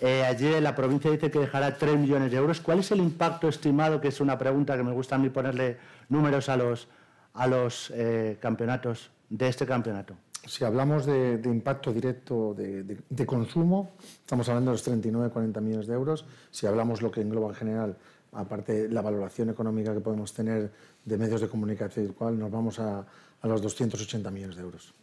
Eh, 0.00 0.60
la 0.60 0.74
provincia 0.74 1.10
dice 1.10 1.30
que 1.30 1.40
dejará 1.40 1.76
3 1.76 1.98
millones 1.98 2.30
de 2.30 2.36
euros. 2.36 2.60
¿Cuál 2.60 2.80
es 2.80 2.90
el 2.92 3.00
impacto 3.00 3.48
estimado? 3.48 4.00
Que 4.00 4.08
es 4.08 4.20
una 4.20 4.38
pregunta 4.38 4.76
que 4.76 4.82
me 4.82 4.92
gusta 4.92 5.16
a 5.16 5.18
mí 5.18 5.28
ponerle 5.28 5.76
números 6.08 6.48
a 6.48 6.56
los, 6.56 6.88
a 7.34 7.46
los 7.46 7.92
eh, 7.94 8.38
campeonatos 8.40 9.10
de 9.28 9.48
este 9.48 9.66
campeonato. 9.66 10.14
Si 10.46 10.64
hablamos 10.64 11.04
de, 11.04 11.40
impacto 11.44 11.92
directo 11.92 12.54
de, 12.54 13.26
consumo, 13.26 13.90
estamos 14.20 14.48
hablando 14.48 14.70
de 14.70 14.74
los 14.76 14.82
39, 14.82 15.30
40 15.30 15.60
millones 15.60 15.86
de 15.88 15.94
euros. 15.94 16.24
Si 16.50 16.66
hablamos 16.66 17.02
lo 17.02 17.10
que 17.10 17.20
engloba 17.20 17.48
en 17.48 17.54
general, 17.54 17.96
aparte 18.32 18.88
la 18.88 19.02
valoración 19.02 19.50
económica 19.50 19.92
que 19.92 20.00
podemos 20.00 20.32
tener 20.32 20.70
de 21.04 21.18
medios 21.18 21.40
de 21.40 21.48
comunicación, 21.48 22.12
cual 22.12 22.38
nos 22.38 22.50
vamos 22.50 22.78
a, 22.78 23.04
a 23.42 23.48
los 23.48 23.60
280 23.60 24.30
millones 24.30 24.56
de 24.56 24.62
euros. 24.62 24.94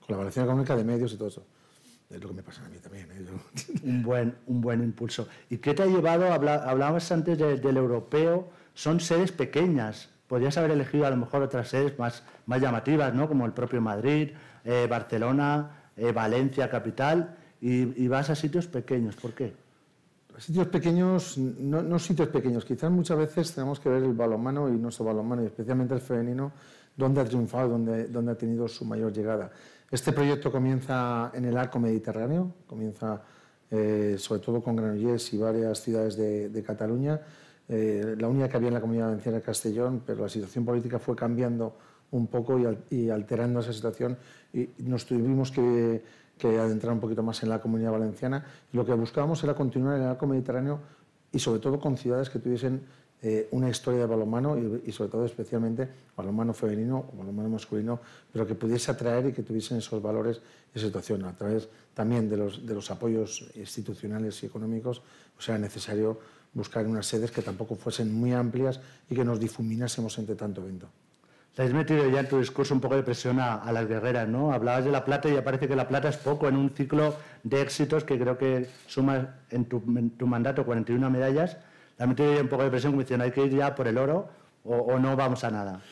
Con 0.00 0.08
la 0.08 0.16
valoración 0.16 0.44
económica 0.44 0.76
de 0.76 0.84
medios 0.84 1.12
y 1.12 1.16
todo 1.16 1.28
eso. 1.28 1.44
Es 2.10 2.20
lo 2.20 2.28
que 2.28 2.34
me 2.34 2.42
pasa 2.42 2.64
a 2.66 2.68
mí 2.68 2.76
también. 2.78 3.08
¿eh? 3.12 3.80
un, 3.84 4.02
buen, 4.02 4.34
un 4.46 4.60
buen 4.60 4.82
impulso. 4.82 5.28
¿Y 5.48 5.58
qué 5.58 5.74
te 5.74 5.84
ha 5.84 5.86
llevado? 5.86 6.32
hablabas 6.32 7.12
antes 7.12 7.38
del 7.38 7.76
europeo, 7.76 8.50
son 8.74 9.00
sedes 9.00 9.30
pequeñas. 9.30 10.10
Podrías 10.26 10.56
haber 10.58 10.72
elegido 10.72 11.06
a 11.06 11.10
lo 11.10 11.16
mejor 11.16 11.42
otras 11.42 11.68
sedes 11.68 11.98
más, 11.98 12.22
más 12.46 12.60
llamativas, 12.60 13.14
¿no? 13.14 13.28
como 13.28 13.46
el 13.46 13.52
propio 13.52 13.80
Madrid, 13.80 14.30
eh, 14.64 14.86
Barcelona, 14.88 15.90
eh, 15.96 16.12
Valencia, 16.12 16.68
capital, 16.68 17.36
y, 17.60 18.08
vas 18.08 18.30
a 18.30 18.34
sitios 18.34 18.66
pequeños. 18.66 19.16
¿Por 19.16 19.32
qué? 19.32 19.52
Sitios 20.38 20.68
pequeños, 20.68 21.36
no, 21.36 21.82
no, 21.82 21.98
sitios 21.98 22.28
pequeños. 22.28 22.64
Quizás 22.64 22.90
muchas 22.90 23.18
veces 23.18 23.52
tenemos 23.54 23.78
que 23.78 23.90
ver 23.90 24.02
el 24.02 24.14
balonmano 24.14 24.68
y 24.68 24.72
nuestro 24.72 25.04
balonmano, 25.04 25.42
y 25.42 25.46
especialmente 25.46 25.92
el 25.94 26.00
femenino, 26.00 26.52
dónde 26.96 27.20
ha 27.20 27.24
triunfado, 27.24 27.68
dónde, 27.68 28.08
dónde 28.08 28.32
ha 28.32 28.34
tenido 28.36 28.66
su 28.66 28.86
mayor 28.86 29.12
llegada. 29.12 29.50
Este 29.90 30.12
proyecto 30.12 30.52
comienza 30.52 31.32
en 31.34 31.46
el 31.46 31.56
arco 31.56 31.80
mediterráneo, 31.80 32.52
comienza 32.68 33.22
eh, 33.72 34.14
sobre 34.18 34.40
todo 34.40 34.62
con 34.62 34.76
Granollers 34.76 35.34
y 35.34 35.38
varias 35.38 35.80
ciudades 35.80 36.16
de, 36.16 36.62
Cataluña. 36.64 37.20
Eh, 37.68 38.14
la 38.16 38.28
única 38.28 38.48
que 38.48 38.56
había 38.56 38.68
en 38.68 38.74
la 38.74 38.80
comunidad 38.80 39.06
valenciana 39.06 39.38
era 39.38 39.44
Castellón, 39.44 40.02
pero 40.06 40.22
la 40.22 40.28
situación 40.28 40.64
política 40.64 41.00
fue 41.00 41.16
cambiando 41.16 41.76
un 42.12 42.28
poco 42.28 42.60
y, 42.90 43.10
alterando 43.10 43.60
esa 43.60 43.72
situación 43.72 44.16
y 44.52 44.68
nos 44.78 45.06
tuvimos 45.06 45.50
que, 45.50 46.04
que, 46.38 46.58
adentrar 46.58 46.92
un 46.92 47.00
poquito 47.00 47.24
más 47.24 47.42
en 47.42 47.48
la 47.48 47.60
comunidad 47.60 47.90
valenciana. 47.90 48.44
Y 48.72 48.76
lo 48.76 48.86
que 48.86 48.92
buscábamos 48.92 49.42
era 49.42 49.54
continuar 49.54 49.96
en 49.96 50.02
el 50.02 50.08
arco 50.08 50.24
mediterráneo 50.28 50.78
y 51.32 51.40
sobre 51.40 51.58
todo 51.58 51.80
con 51.80 51.96
ciudades 51.96 52.30
que 52.30 52.38
tuviesen 52.38 52.82
eh, 53.22 53.48
una 53.50 53.68
historia 53.68 54.00
de 54.00 54.06
balonmano 54.06 54.56
y, 54.56 54.90
sobre 54.92 55.10
todo 55.10 55.26
especialmente 55.26 55.86
balonmano 56.16 56.54
femenino 56.54 57.10
o 57.12 57.18
balonmano 57.18 57.50
masculino, 57.50 58.00
pero 58.32 58.46
que 58.46 58.54
pudiese 58.54 58.90
atraer 58.90 59.26
y 59.26 59.32
que 59.32 59.42
tuviesen 59.42 59.76
esos 59.76 60.00
valores 60.00 60.40
y 60.74 60.78
esa 60.78 60.86
situación. 60.86 61.24
A 61.26 61.36
través 61.36 61.68
también 61.92 62.30
de 62.30 62.38
los, 62.38 62.64
de 62.64 62.74
los 62.74 62.90
apoyos 62.90 63.50
institucionales 63.56 64.42
y 64.42 64.46
económicos, 64.46 65.02
pues 65.34 65.48
era 65.50 65.58
necesario 65.58 66.18
buscar 66.54 66.86
unas 66.86 67.04
sedes 67.04 67.30
que 67.30 67.42
tampoco 67.42 67.76
fuesen 67.76 68.12
muy 68.12 68.32
amplias 68.32 68.80
y 69.10 69.14
que 69.14 69.24
nos 69.24 69.38
difuminásemos 69.38 70.18
entre 70.18 70.34
tanto 70.34 70.62
evento. 70.62 70.88
Te 71.54 71.62
has 71.62 71.74
metido 71.74 72.08
ya 72.08 72.20
en 72.20 72.28
tu 72.28 72.38
discurso 72.38 72.72
un 72.72 72.80
poco 72.80 72.96
de 72.96 73.02
presión 73.02 73.38
a, 73.38 73.70
las 73.70 73.86
guerreras, 73.86 74.28
¿no? 74.28 74.52
Hablabas 74.52 74.84
de 74.84 74.92
la 74.92 75.04
plata 75.04 75.28
y 75.28 75.34
ya 75.34 75.44
parece 75.44 75.68
que 75.68 75.76
la 75.76 75.88
plata 75.88 76.08
es 76.08 76.16
poco 76.16 76.48
en 76.48 76.56
un 76.56 76.70
ciclo 76.70 77.16
de 77.42 77.60
éxitos 77.60 78.04
que 78.04 78.18
creo 78.18 78.38
que 78.38 78.66
suma 78.86 79.40
en 79.50 79.66
tu, 79.66 79.82
en 79.96 80.10
tu 80.10 80.26
mandato 80.26 80.64
41 80.64 81.10
medallas 81.10 81.58
la 82.00 82.06
mente 82.06 82.40
un 82.40 82.48
poco 82.48 82.64
de 82.64 82.70
presión 82.70 82.92
como 82.92 83.02
diciendo 83.02 83.24
hay 83.26 83.30
que 83.30 83.44
ir 83.44 83.54
ya 83.54 83.74
por 83.74 83.86
el 83.86 83.98
oro 83.98 84.26
o, 84.64 84.98
no 84.98 85.16
vamos 85.16 85.44
a 85.44 85.50
nada. 85.50 85.82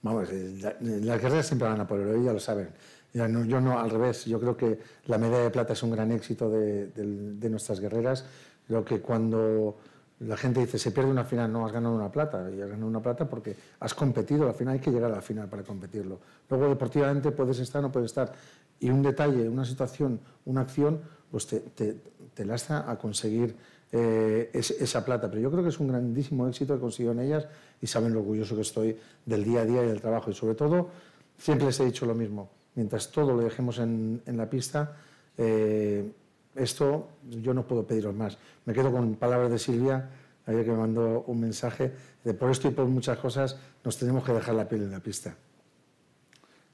Vamos, 0.00 0.28
eh, 0.30 0.76
las 0.80 1.20
guerras 1.20 1.46
siempre 1.46 1.68
van 1.68 1.80
a 1.80 1.86
por 1.86 2.00
el 2.00 2.08
oro, 2.08 2.22
ya 2.22 2.32
lo 2.32 2.40
saben. 2.40 2.70
yo 3.12 3.60
no, 3.60 3.78
al 3.78 3.90
revés, 3.90 4.24
yo 4.24 4.40
creo 4.40 4.56
que 4.56 4.78
la 5.06 5.18
medalla 5.18 5.44
de 5.44 5.50
plata 5.50 5.74
es 5.74 5.82
un 5.82 5.90
gran 5.90 6.10
éxito 6.12 6.48
de, 6.48 7.48
nuestras 7.50 7.80
guerreras. 7.80 8.24
Creo 8.66 8.82
que 8.82 9.00
cuando 9.00 9.76
la 10.20 10.38
gente 10.38 10.60
dice 10.60 10.78
se 10.78 10.90
pierde 10.90 11.10
una 11.10 11.24
final, 11.24 11.52
no 11.52 11.66
has 11.66 11.72
ganado 11.72 11.94
una 11.94 12.10
plata, 12.10 12.50
y 12.50 12.62
has 12.62 12.68
ganado 12.68 12.86
una 12.86 13.02
plata 13.02 13.28
porque 13.28 13.54
has 13.80 13.92
competido, 13.92 14.48
al 14.48 14.54
final 14.54 14.74
hay 14.74 14.80
que 14.80 14.90
llegar 14.90 15.10
a 15.10 15.16
la 15.16 15.22
final 15.22 15.48
para 15.48 15.64
competirlo. 15.64 16.18
Luego 16.48 16.68
deportivamente 16.68 17.30
puedes 17.30 17.58
estar 17.58 17.80
o 17.80 17.88
no 17.88 17.92
puedes 17.92 18.10
estar. 18.10 18.32
Y 18.80 18.88
un 18.88 19.02
detalle, 19.02 19.46
una 19.46 19.66
situación, 19.66 20.18
una 20.46 20.62
acción, 20.62 21.00
pues 21.30 21.46
te, 21.46 21.60
te, 21.60 21.96
te 22.32 22.44
lastra 22.46 22.90
a 22.90 22.96
conseguir 22.96 23.54
eh, 23.90 24.50
esa 24.52 25.04
plata. 25.04 25.30
Pero 25.30 25.42
yo 25.42 25.50
creo 25.50 25.62
que 25.62 25.70
es 25.70 25.80
un 25.80 25.88
grandísimo 25.88 26.46
éxito 26.46 26.74
que 26.74 26.80
consiguieron 26.80 27.20
ellas 27.20 27.46
y 27.80 27.86
saben 27.86 28.12
lo 28.12 28.20
orgulloso 28.20 28.54
que 28.54 28.62
estoy 28.62 28.96
del 29.24 29.44
día 29.44 29.60
a 29.60 29.64
día 29.64 29.82
y 29.82 29.86
del 29.86 30.00
trabajo. 30.00 30.30
Y 30.30 30.34
sobre 30.34 30.54
todo 30.54 30.90
siempre 31.38 31.66
les 31.66 31.80
he 31.80 31.84
dicho 31.84 32.04
lo 32.04 32.14
mismo. 32.14 32.50
Mientras 32.74 33.10
todo 33.10 33.34
lo 33.34 33.42
dejemos 33.42 33.78
en, 33.78 34.22
en 34.26 34.36
la 34.36 34.48
pista, 34.48 34.96
eh, 35.36 36.12
esto 36.54 37.08
yo 37.30 37.54
no 37.54 37.66
puedo 37.66 37.86
pediros 37.86 38.14
más. 38.14 38.36
Me 38.66 38.74
quedo 38.74 38.92
con 38.92 39.14
palabras 39.14 39.50
de 39.50 39.58
Silvia, 39.58 40.10
ayer 40.46 40.64
que 40.64 40.70
me 40.70 40.78
mandó 40.78 41.24
un 41.26 41.40
mensaje, 41.40 41.92
de 42.24 42.34
por 42.34 42.50
esto 42.50 42.68
y 42.68 42.72
por 42.72 42.86
muchas 42.86 43.18
cosas 43.18 43.56
nos 43.84 43.96
tenemos 43.96 44.22
que 44.22 44.32
dejar 44.32 44.54
la 44.54 44.68
piel 44.68 44.82
en 44.82 44.90
la 44.90 45.00
pista. 45.00 45.34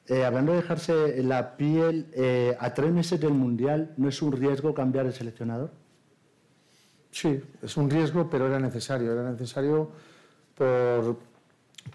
Eh, 0.07 0.25
hablando 0.25 0.53
de 0.53 0.59
dejarse 0.59 1.23
la 1.23 1.57
piel, 1.57 2.09
a 2.59 2.75
tres 2.75 2.93
meses 2.93 3.21
del 3.21 3.33
Mundial, 3.33 3.95
¿no 3.97 4.09
es 4.09 4.21
un 4.21 4.33
riesgo 4.33 4.75
cambiar 4.75 5.07
el 5.07 5.15
seleccionador? 5.15 5.71
Sí, 7.15 7.41
es 7.63 7.77
un 7.77 7.89
riesgo, 7.89 8.29
pero 8.29 8.49
era 8.49 8.59
necesario. 8.59 9.13
Era 9.13 9.31
necesario 9.31 9.89
por, 10.57 11.17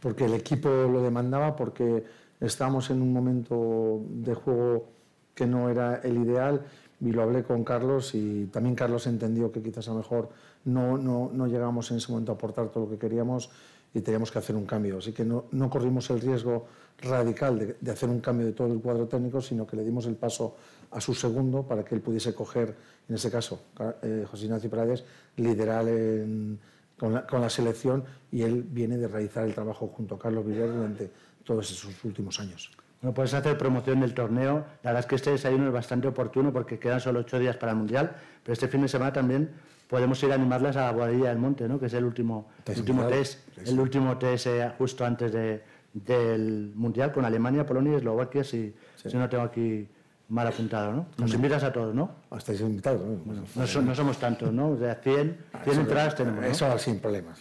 porque 0.02 0.24
el 0.24 0.34
equipo 0.34 0.70
lo 0.70 1.04
demandaba, 1.04 1.58
porque 1.58 2.06
estábamos 2.40 2.90
en 2.90 3.02
un 3.02 3.12
momento 3.12 4.02
de 4.08 4.34
juego 4.34 4.88
que 5.36 5.46
no 5.46 5.70
era 5.70 5.98
el 6.06 6.20
ideal 6.20 6.66
y 7.02 7.12
lo 7.12 7.22
hablé 7.22 7.44
con 7.44 7.66
Carlos 7.66 8.16
y 8.16 8.46
también 8.46 8.76
Carlos 8.76 9.08
entendió 9.08 9.52
que 9.52 9.62
quizás 9.62 9.90
a 9.90 9.92
lo 9.92 9.98
mejor 9.98 10.30
no, 10.64 10.98
no, 10.98 11.30
no 11.34 11.48
llegamos 11.48 11.92
en 11.92 11.98
ese 11.98 12.14
momento 12.14 12.32
a 12.32 12.36
aportar 12.36 12.70
todo 12.70 12.86
lo 12.86 12.90
que 12.90 12.98
queríamos 12.98 13.50
y 13.94 14.00
teníamos 14.00 14.32
que 14.32 14.40
hacer 14.40 14.56
un 14.56 14.66
cambio. 14.66 15.00
Así 15.00 15.12
que 15.12 15.26
no, 15.26 15.46
no 15.52 15.70
corrimos 15.70 16.10
el 16.12 16.22
riesgo 16.22 16.66
radical 17.02 17.58
de, 17.58 17.78
de, 17.80 17.92
hacer 17.92 18.10
un 18.10 18.20
cambio 18.20 18.48
de 18.48 18.54
todo 18.54 18.72
el 18.72 18.80
cuadro 18.80 19.08
técnico, 19.08 19.42
sino 19.42 19.66
que 19.66 19.76
le 19.76 19.84
dimos 19.84 20.06
el 20.06 20.16
paso 20.16 20.56
a 20.92 21.02
su 21.02 21.14
segundo 21.14 21.64
para 21.64 21.84
que 21.84 21.96
él 21.96 22.02
pudiese 22.02 22.34
coger, 22.34 22.76
en 23.08 23.16
ese 23.16 23.30
caso, 23.32 23.62
eh, 24.02 24.26
José 24.30 24.46
Ignacio 24.46 24.70
Prades, 24.70 25.04
liderar 25.38 25.88
en, 25.88 26.60
con, 26.98 27.14
la, 27.14 27.28
con, 27.28 27.42
la, 27.42 27.50
selección 27.50 28.04
y 28.32 28.42
él 28.42 28.64
viene 28.64 28.98
de 28.98 29.08
realizar 29.08 29.46
el 29.46 29.54
trabajo 29.54 29.88
junto 29.88 30.16
a 30.16 30.20
Carlos 30.20 30.46
Villar 30.46 30.68
durante 30.68 31.12
todos 31.44 31.72
esos 31.72 32.04
últimos 32.04 32.40
años. 32.40 32.72
Bueno, 33.02 33.14
puedes 33.14 33.34
hacer 33.34 33.58
promoción 33.58 34.02
del 34.02 34.14
torneo. 34.14 34.66
La 34.84 34.92
verdad 34.92 35.00
es 35.00 35.06
que 35.06 35.16
este 35.16 35.32
desayuno 35.32 35.68
es 35.68 35.74
bastante 35.74 36.08
oportuno 36.08 36.52
porque 36.52 36.80
quedan 36.80 37.00
solo 37.00 37.22
ocho 37.22 37.40
días 37.40 37.56
para 37.56 37.72
el 37.72 37.78
Mundial, 37.78 38.16
pero 38.44 38.54
este 38.54 38.68
fin 38.68 38.82
de 38.82 38.90
semana 38.90 39.14
también 39.14 39.50
podemos 39.88 40.22
ir 40.24 40.32
a 40.32 40.36
animarlas 40.36 40.76
a 40.76 40.82
la 40.82 40.92
Boadilla 40.92 41.30
del 41.30 41.40
Monte, 41.40 41.68
¿no? 41.68 41.80
que 41.80 41.86
es 41.86 41.94
el 41.94 42.04
último, 42.04 42.50
el 42.66 42.78
último 42.78 43.08
test, 43.08 43.40
el 43.66 43.80
último 43.80 44.18
test 44.18 44.48
eh, 44.48 44.72
justo 44.78 45.06
antes 45.06 45.32
de, 45.32 45.64
del 45.94 46.72
Mundial 46.76 47.12
con 47.12 47.26
Alemania, 47.26 47.66
Polonia 47.66 47.94
y 47.94 47.96
Eslovaquia, 47.96 48.44
si, 48.44 48.74
sí. 48.96 49.10
si 49.10 49.18
no 49.18 49.28
tengo 49.30 49.44
aquí 49.44 49.88
mal 50.30 50.48
apuntado, 50.48 50.94
¿no? 50.94 51.06
Nos 51.18 51.34
invitas 51.34 51.64
a 51.64 51.74
todos, 51.74 51.94
¿no? 51.94 52.12
Estáis 52.38 52.62
invitados, 52.62 53.02
¿no? 53.02 53.16
Bueno, 53.26 53.44
no, 53.56 53.68
so, 53.68 53.82
no, 53.82 53.96
somos 53.96 54.20
tantos, 54.20 54.54
¿no? 54.54 54.70
O 54.70 54.78
sea, 54.78 54.96
100, 54.96 55.38
100 55.64 55.72
eso, 55.72 55.82
entradas 55.82 56.16
tenemos, 56.16 56.42
¿no? 56.42 56.48
Eso 56.48 56.78
sin 56.78 57.00
problemas. 57.00 57.40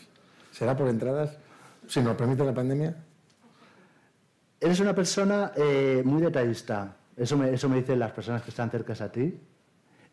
¿Será 0.52 0.76
por 0.76 0.88
entradas? 0.88 1.36
Si 1.86 2.00
nos 2.00 2.16
permite 2.16 2.44
la 2.44 2.54
pandemia. 2.54 2.96
Eres 4.60 4.80
una 4.80 4.94
persona 4.94 5.52
eh, 5.54 6.02
muy 6.04 6.22
detallista. 6.22 6.96
Eso 7.16 7.36
me, 7.36 7.52
eso 7.52 7.68
me 7.68 7.76
dicen 7.76 7.98
las 7.98 8.12
personas 8.12 8.42
que 8.42 8.50
están 8.50 8.70
cerca 8.70 8.92
a 9.04 9.12
ti. 9.12 9.38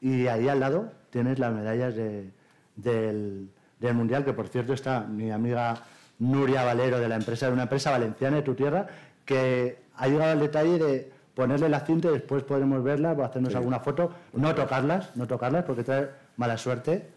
Y 0.02 0.28
ahí 0.28 0.50
al 0.50 0.60
lado 0.60 0.92
tienes 1.10 1.40
las 1.40 1.54
medallas 1.54 1.96
de, 1.96 2.32
del, 2.76 3.50
del 3.80 3.94
Mundial, 3.94 4.26
que 4.26 4.34
por 4.34 4.50
cierto 4.50 4.74
está 4.74 5.02
mi 5.02 5.32
amiga 5.32 5.82
Nuria 6.20 6.64
Valero 6.64 7.00
de 7.00 7.10
la 7.10 7.16
empresa, 7.16 7.48
de 7.48 7.54
una 7.54 7.64
empresa 7.64 7.92
valenciana 7.92 8.38
de 8.38 8.44
tu 8.44 8.56
tierra, 8.56 8.88
que 9.26 9.80
ha 9.96 10.08
llegado 10.08 10.32
al 10.32 10.40
detalle 10.40 10.78
de 10.78 11.12
ponerle 11.34 11.70
la 11.70 11.82
cinta 11.82 12.08
y 12.08 12.12
después 12.12 12.44
podremos 12.44 12.84
verla 12.84 13.12
o 13.12 13.24
hacernos 13.24 13.52
sí. 13.52 13.58
alguna 13.58 13.80
foto, 13.80 14.12
no 14.34 14.56
tocarlas, 14.56 15.16
no 15.16 15.28
tocarlas 15.28 15.66
porque 15.66 15.84
trae 15.84 16.10
mala 16.38 16.58
suerte. 16.58 17.08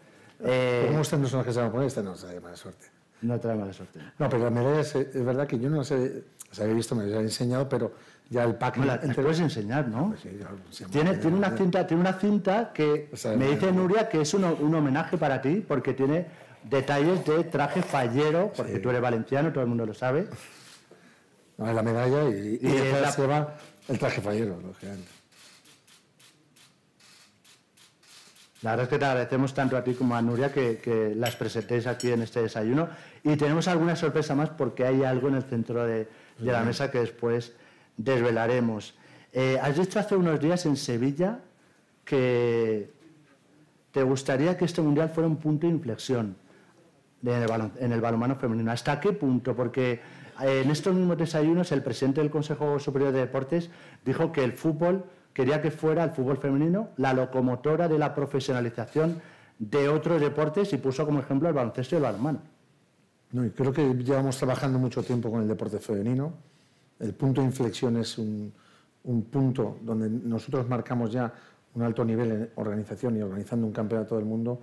Eh, 0.41 0.85
¿Cómo 0.87 1.01
estas 1.01 1.19
no 1.19 1.27
son 1.27 1.39
las 1.39 1.47
que 1.47 1.53
se 1.53 1.59
van 1.59 1.69
a 1.69 1.71
poner? 1.71 1.87
Esta 1.87 2.01
no 2.01 2.13
trae 2.13 2.39
mala 2.39 2.55
suerte. 2.55 2.85
No 3.21 3.39
trae 3.39 3.55
mala 3.55 3.73
suerte. 3.73 3.99
No, 4.17 4.29
pero 4.29 4.43
las 4.43 4.51
medallas 4.51 4.95
es, 4.95 5.25
verdad 5.25 5.47
que 5.47 5.59
yo 5.59 5.69
no 5.69 5.77
las 5.77 5.91
he, 5.91 6.23
las 6.49 6.59
había 6.59 6.73
visto, 6.73 6.95
me 6.95 7.05
las 7.05 7.19
he 7.19 7.23
enseñado, 7.23 7.67
pero 7.67 7.93
ya 8.29 8.43
el 8.43 8.55
pack... 8.55 8.77
No, 8.77 8.85
la, 8.85 8.95
entero... 8.95 9.23
puedes 9.23 9.39
enseñar, 9.39 9.87
¿no? 9.87 10.09
Pues 10.09 10.21
sí, 10.21 10.37
ya, 10.39 10.87
tiene, 10.87 11.15
tiene, 11.15 11.37
una 11.37 11.51
cinta, 11.51 11.87
tiene 11.87 12.01
una 12.01 12.13
cinta 12.13 12.71
que 12.73 13.09
me 13.37 13.47
dice 13.47 13.71
Nuria 13.71 14.07
que 14.07 14.21
es 14.21 14.33
un, 14.33 14.43
un 14.43 14.75
homenaje 14.75 15.17
para 15.17 15.41
ti 15.41 15.63
porque 15.65 15.93
tiene 15.93 16.27
detalles 16.63 17.25
de 17.25 17.43
traje 17.45 17.81
fallero, 17.81 18.51
porque 18.55 18.75
sí. 18.75 18.79
tú 18.79 18.89
eres 18.89 19.01
valenciano, 19.01 19.51
todo 19.51 19.63
el 19.63 19.69
mundo 19.69 19.85
lo 19.85 19.93
sabe. 19.93 20.27
No, 21.57 21.67
es 21.69 21.75
la 21.75 21.83
medalla 21.83 22.29
y, 22.29 22.59
y, 22.61 22.67
y 22.67 22.91
la... 23.01 23.11
se 23.11 23.27
va 23.27 23.55
el 23.87 23.99
traje 23.99 24.21
fallero, 24.21 24.59
lógicamente. 24.61 25.09
La 28.61 28.71
verdad 28.71 28.83
es 28.83 28.89
que 28.89 28.99
te 28.99 29.05
agradecemos 29.05 29.53
tanto 29.53 29.77
a 29.77 29.83
ti 29.83 29.93
como 29.93 30.15
a 30.15 30.21
Nuria 30.21 30.51
que, 30.51 30.79
que, 30.79 31.15
las 31.15 31.35
presentéis 31.37 31.87
aquí 31.87 32.11
en 32.11 32.21
este 32.21 32.41
desayuno. 32.41 32.89
Y 33.23 33.37
tenemos 33.37 33.69
alguna 33.69 33.95
sorpresa 33.95 34.35
más 34.35 34.49
porque 34.49 34.85
hay 34.85 35.03
algo 35.03 35.29
en 35.29 35.35
el 35.35 35.43
centro 35.43 35.85
de, 35.85 36.09
de 36.37 36.51
la 36.51 36.63
mesa 36.63 36.91
que 36.91 36.99
después 36.99 37.53
desvelaremos. 37.95 38.95
Eh, 39.31 39.57
has 39.61 39.77
dicho 39.77 39.99
hace 39.99 40.15
unos 40.15 40.39
días 40.39 40.65
en 40.65 40.75
Sevilla 40.75 41.39
que 42.03 42.91
te 43.91 44.03
gustaría 44.03 44.57
que 44.57 44.65
este 44.65 44.81
mundial 44.81 45.09
fuera 45.09 45.27
un 45.27 45.37
punto 45.37 45.67
de 45.67 45.73
inflexión 45.73 46.35
en 47.23 47.91
el, 47.91 48.01
balonmano 48.01 48.35
femenino. 48.35 48.71
¿Hasta 48.71 48.99
qué 48.99 49.13
punto? 49.13 49.55
Porque 49.55 49.99
eh, 50.41 50.61
en 50.63 50.71
estos 50.71 50.93
mismos 50.93 51.17
desayunos 51.17 51.71
el 51.71 51.83
presidente 51.83 52.21
del 52.21 52.29
Consejo 52.29 52.79
Superior 52.79 53.11
de 53.11 53.19
Deportes 53.19 53.69
dijo 54.05 54.31
que 54.31 54.43
el 54.43 54.53
fútbol 54.53 55.05
quería 55.33 55.61
que 55.61 55.71
fuera 55.71 56.03
el 56.03 56.11
fútbol 56.11 56.37
femenino 56.37 56.89
la 56.97 57.13
locomotora 57.13 57.87
de 57.87 57.99
la 57.99 58.15
profesionalización 58.15 59.21
de 59.57 59.89
otros 59.89 60.21
deportes 60.21 60.71
y 60.73 60.77
puso 60.77 61.05
como 61.05 61.19
ejemplo 61.19 61.49
el 61.49 61.55
baloncesto 61.55 61.95
y 61.95 61.97
el 61.97 62.03
balonmano. 62.03 62.41
No, 63.31 63.45
y 63.45 63.51
creo 63.51 63.71
que 63.71 63.93
llevamos 63.93 64.37
trabajando 64.37 64.79
mucho 64.79 65.03
tiempo 65.03 65.29
con 65.29 65.41
el 65.41 65.47
deporte 65.47 65.79
femenino. 65.79 66.33
El 66.99 67.13
punto 67.13 67.41
de 67.41 67.47
inflexión 67.47 67.97
es 67.97 68.17
un 68.17 68.53
punto 69.29 69.77
donde 69.81 70.09
nosotros 70.09 70.67
marcamos 70.67 71.11
ya 71.11 71.31
un 71.75 71.83
alto 71.83 72.03
nivel 72.03 72.31
en 72.31 72.49
organización 72.55 73.17
y 73.17 73.21
organizando 73.21 73.67
un 73.67 73.73
campeonato 73.73 74.15
del 74.15 74.25
mundo, 74.25 74.61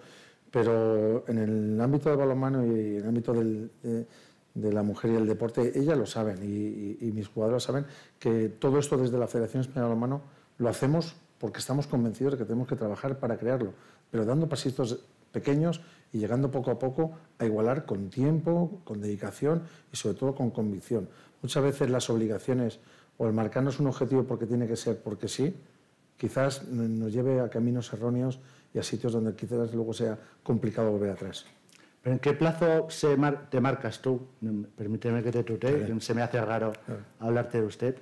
pero 0.57 1.23
en 1.29 1.37
el 1.37 1.79
ámbito 1.83 2.09
del 2.09 2.17
balonmano 2.17 2.65
y 2.65 2.71
en 2.71 3.03
el 3.03 3.09
ámbito 3.09 3.35
de, 3.35 4.07
la 4.55 4.83
mujer 4.83 5.11
y 5.11 5.17
el 5.17 5.27
deporte, 5.27 5.79
ellas 5.79 5.99
lo 5.99 6.07
saben 6.07 6.39
y, 6.43 6.97
y, 7.07 7.13
mis 7.13 7.29
jugadores 7.29 7.63
saben 7.63 7.85
que 8.19 8.49
todo 8.49 8.79
esto 8.79 8.97
desde 8.97 9.19
la 9.19 9.27
Federación 9.27 9.61
Española 9.61 9.89
de 9.89 9.95
Balonmano 9.95 10.23
lo 10.57 10.71
hacemos 10.71 11.15
porque 11.39 11.59
estamos 11.59 11.87
convencidos 11.87 12.33
de 12.33 12.39
que 12.39 12.45
tenemos 12.47 12.67
que 12.67 12.75
trabajar 12.75 13.19
para 13.19 13.37
crearlo, 13.37 13.75
pero 14.11 14.25
dando 14.25 14.49
pasitos 14.49 15.05
pequeños 15.31 15.83
y 16.11 16.21
llegando 16.21 16.51
poco 16.51 16.71
a 16.71 16.79
poco 16.79 17.19
a 17.39 17.45
igualar 17.45 17.85
con 17.85 18.09
tiempo, 18.09 18.81
con 18.85 19.03
dedicación 19.03 19.65
y 19.93 19.97
sobre 19.97 20.17
todo 20.17 20.35
con 20.35 20.51
convicción. 20.51 21.07
Muchas 21.43 21.63
veces 21.65 21.91
las 21.91 22.09
obligaciones 22.09 22.81
o 23.19 23.27
el 23.27 23.35
marcarnos 23.35 23.79
un 23.79 23.89
objetivo 23.89 24.25
porque 24.25 24.47
tiene 24.47 24.67
que 24.67 24.77
ser 24.77 25.03
porque 25.03 25.29
sí, 25.29 25.55
quizás 26.17 26.67
nos 26.67 27.13
lleve 27.13 27.41
a 27.41 27.51
caminos 27.51 27.93
erróneos 27.93 28.41
y 28.77 28.79
a 28.79 28.83
sitios 28.83 29.15
donde 29.15 29.35
quizás 29.35 29.73
luego 29.73 29.95
sea 29.95 30.19
complicado 30.43 30.93
volver 30.93 31.11
atrás. 31.11 31.47
¿Pero 32.03 32.15
en 32.15 32.21
qué 32.21 32.35
plazo 32.35 32.91
se 32.91 33.17
mar 33.17 33.49
te 33.51 33.59
marcas 33.59 34.01
tú? 34.01 34.29
Permíteme 34.77 35.23
que 35.23 35.33
te 35.33 35.43
tutee, 35.43 35.99
se 35.99 36.15
me 36.15 36.23
hace 36.23 36.41
raro 36.41 36.73
hablarte 37.19 37.61
de 37.61 37.67
usted 37.67 37.97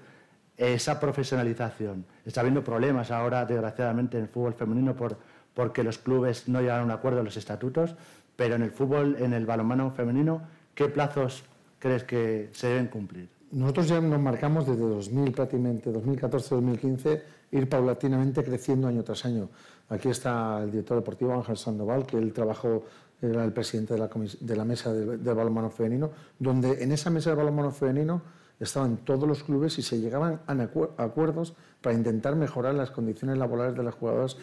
esa 0.57 1.01
profesionalización. 1.01 2.05
Está 2.25 2.41
habiendo 2.41 2.63
problemas 2.63 3.11
ahora, 3.11 3.45
desgraciadamente, 3.45 4.19
en 4.19 4.25
el 4.25 4.29
fútbol 4.29 4.55
femenino 4.55 4.95
por, 4.95 5.17
porque 5.55 5.83
los 5.83 5.99
clubes 5.99 6.49
no 6.49 6.61
llegan 6.61 6.81
a 6.81 6.85
un 6.85 6.91
acuerdo 6.91 7.21
en 7.21 7.25
los 7.25 7.37
estatutos, 7.37 7.95
pero 8.37 8.57
en 8.57 8.63
el 8.63 8.71
fútbol, 8.71 9.17
en 9.21 9.33
el 9.33 9.47
balonmano 9.47 9.91
femenino, 9.93 10.43
¿qué 10.75 10.89
plazos 10.89 11.45
crees 11.79 12.05
que 12.05 12.51
se 12.53 12.69
deben 12.69 12.89
cumplir? 12.89 13.29
Nosotros 13.53 13.89
ya 13.89 14.01
nos 14.01 14.21
marcamos 14.21 14.67
desde 14.67 14.83
2000, 14.83 15.33
prácticamente 15.33 15.93
2014-2015, 15.93 17.23
ir 17.53 17.69
paulatinamente 17.69 18.43
creciendo 18.43 18.89
año 18.89 19.05
tras 19.05 19.25
año. 19.25 19.49
Aquí 19.89 20.09
está 20.09 20.63
el 20.63 20.71
director 20.71 20.97
deportivo 20.97 21.35
Ángel 21.35 21.57
Sandoval, 21.57 22.07
que 22.07 22.17
él 22.17 22.33
trabajó, 22.33 22.85
era 23.21 23.45
el 23.45 23.53
presidente 23.53 23.95
de 23.95 24.01
la, 24.01 24.11
de 24.41 24.57
la 24.57 24.65
mesa 24.65 24.93
del 24.93 25.23
de 25.23 25.33
balonmano 25.33 25.71
femenino, 25.71 26.11
donde 26.39 26.83
en 26.83 26.93
esa 26.93 27.11
mesa 27.11 27.31
de 27.31 27.37
balonmano 27.37 27.71
femenino 27.71 28.23
estaban 28.61 28.99
todos 28.99 29.29
los 29.29 29.43
clubes 29.43 29.79
y 29.79 29.83
se 29.83 30.01
llegaban 30.01 30.41
a 30.47 31.03
acuerdos 31.03 31.55
para 31.81 31.95
intentar 31.95 32.37
mejorar 32.37 32.75
las 32.75 32.91
condiciones 32.91 33.37
laborales 33.37 33.77
de 33.77 33.83
las 33.83 33.95
jugadoras 33.95 34.37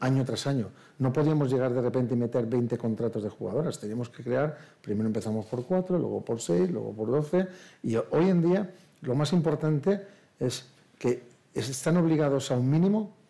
año 0.00 0.24
tras 0.24 0.46
año. 0.46 0.68
No 0.98 1.12
podíamos 1.12 1.50
llegar 1.50 1.72
de 1.72 1.80
repente 1.80 2.14
y 2.14 2.16
meter 2.16 2.46
20 2.46 2.76
contratos 2.78 3.22
de 3.22 3.30
jugadoras, 3.30 3.80
teníamos 3.80 4.10
que 4.10 4.22
crear, 4.22 4.56
primero 4.80 5.06
empezamos 5.06 5.46
por 5.46 5.64
4, 5.64 5.98
luego 5.98 6.24
por 6.24 6.40
6, 6.40 6.70
luego 6.70 6.92
por 6.92 7.10
12 7.10 7.48
y 7.82 7.96
hoy 7.96 8.28
en 8.28 8.42
día 8.42 8.74
lo 9.02 9.14
más 9.14 9.32
importante 9.32 10.06
es 10.38 10.66
que 10.98 11.24
están 11.54 11.96
obligados 11.96 12.50
a 12.50 12.56
un 12.56 12.70
mínimo 12.70 13.23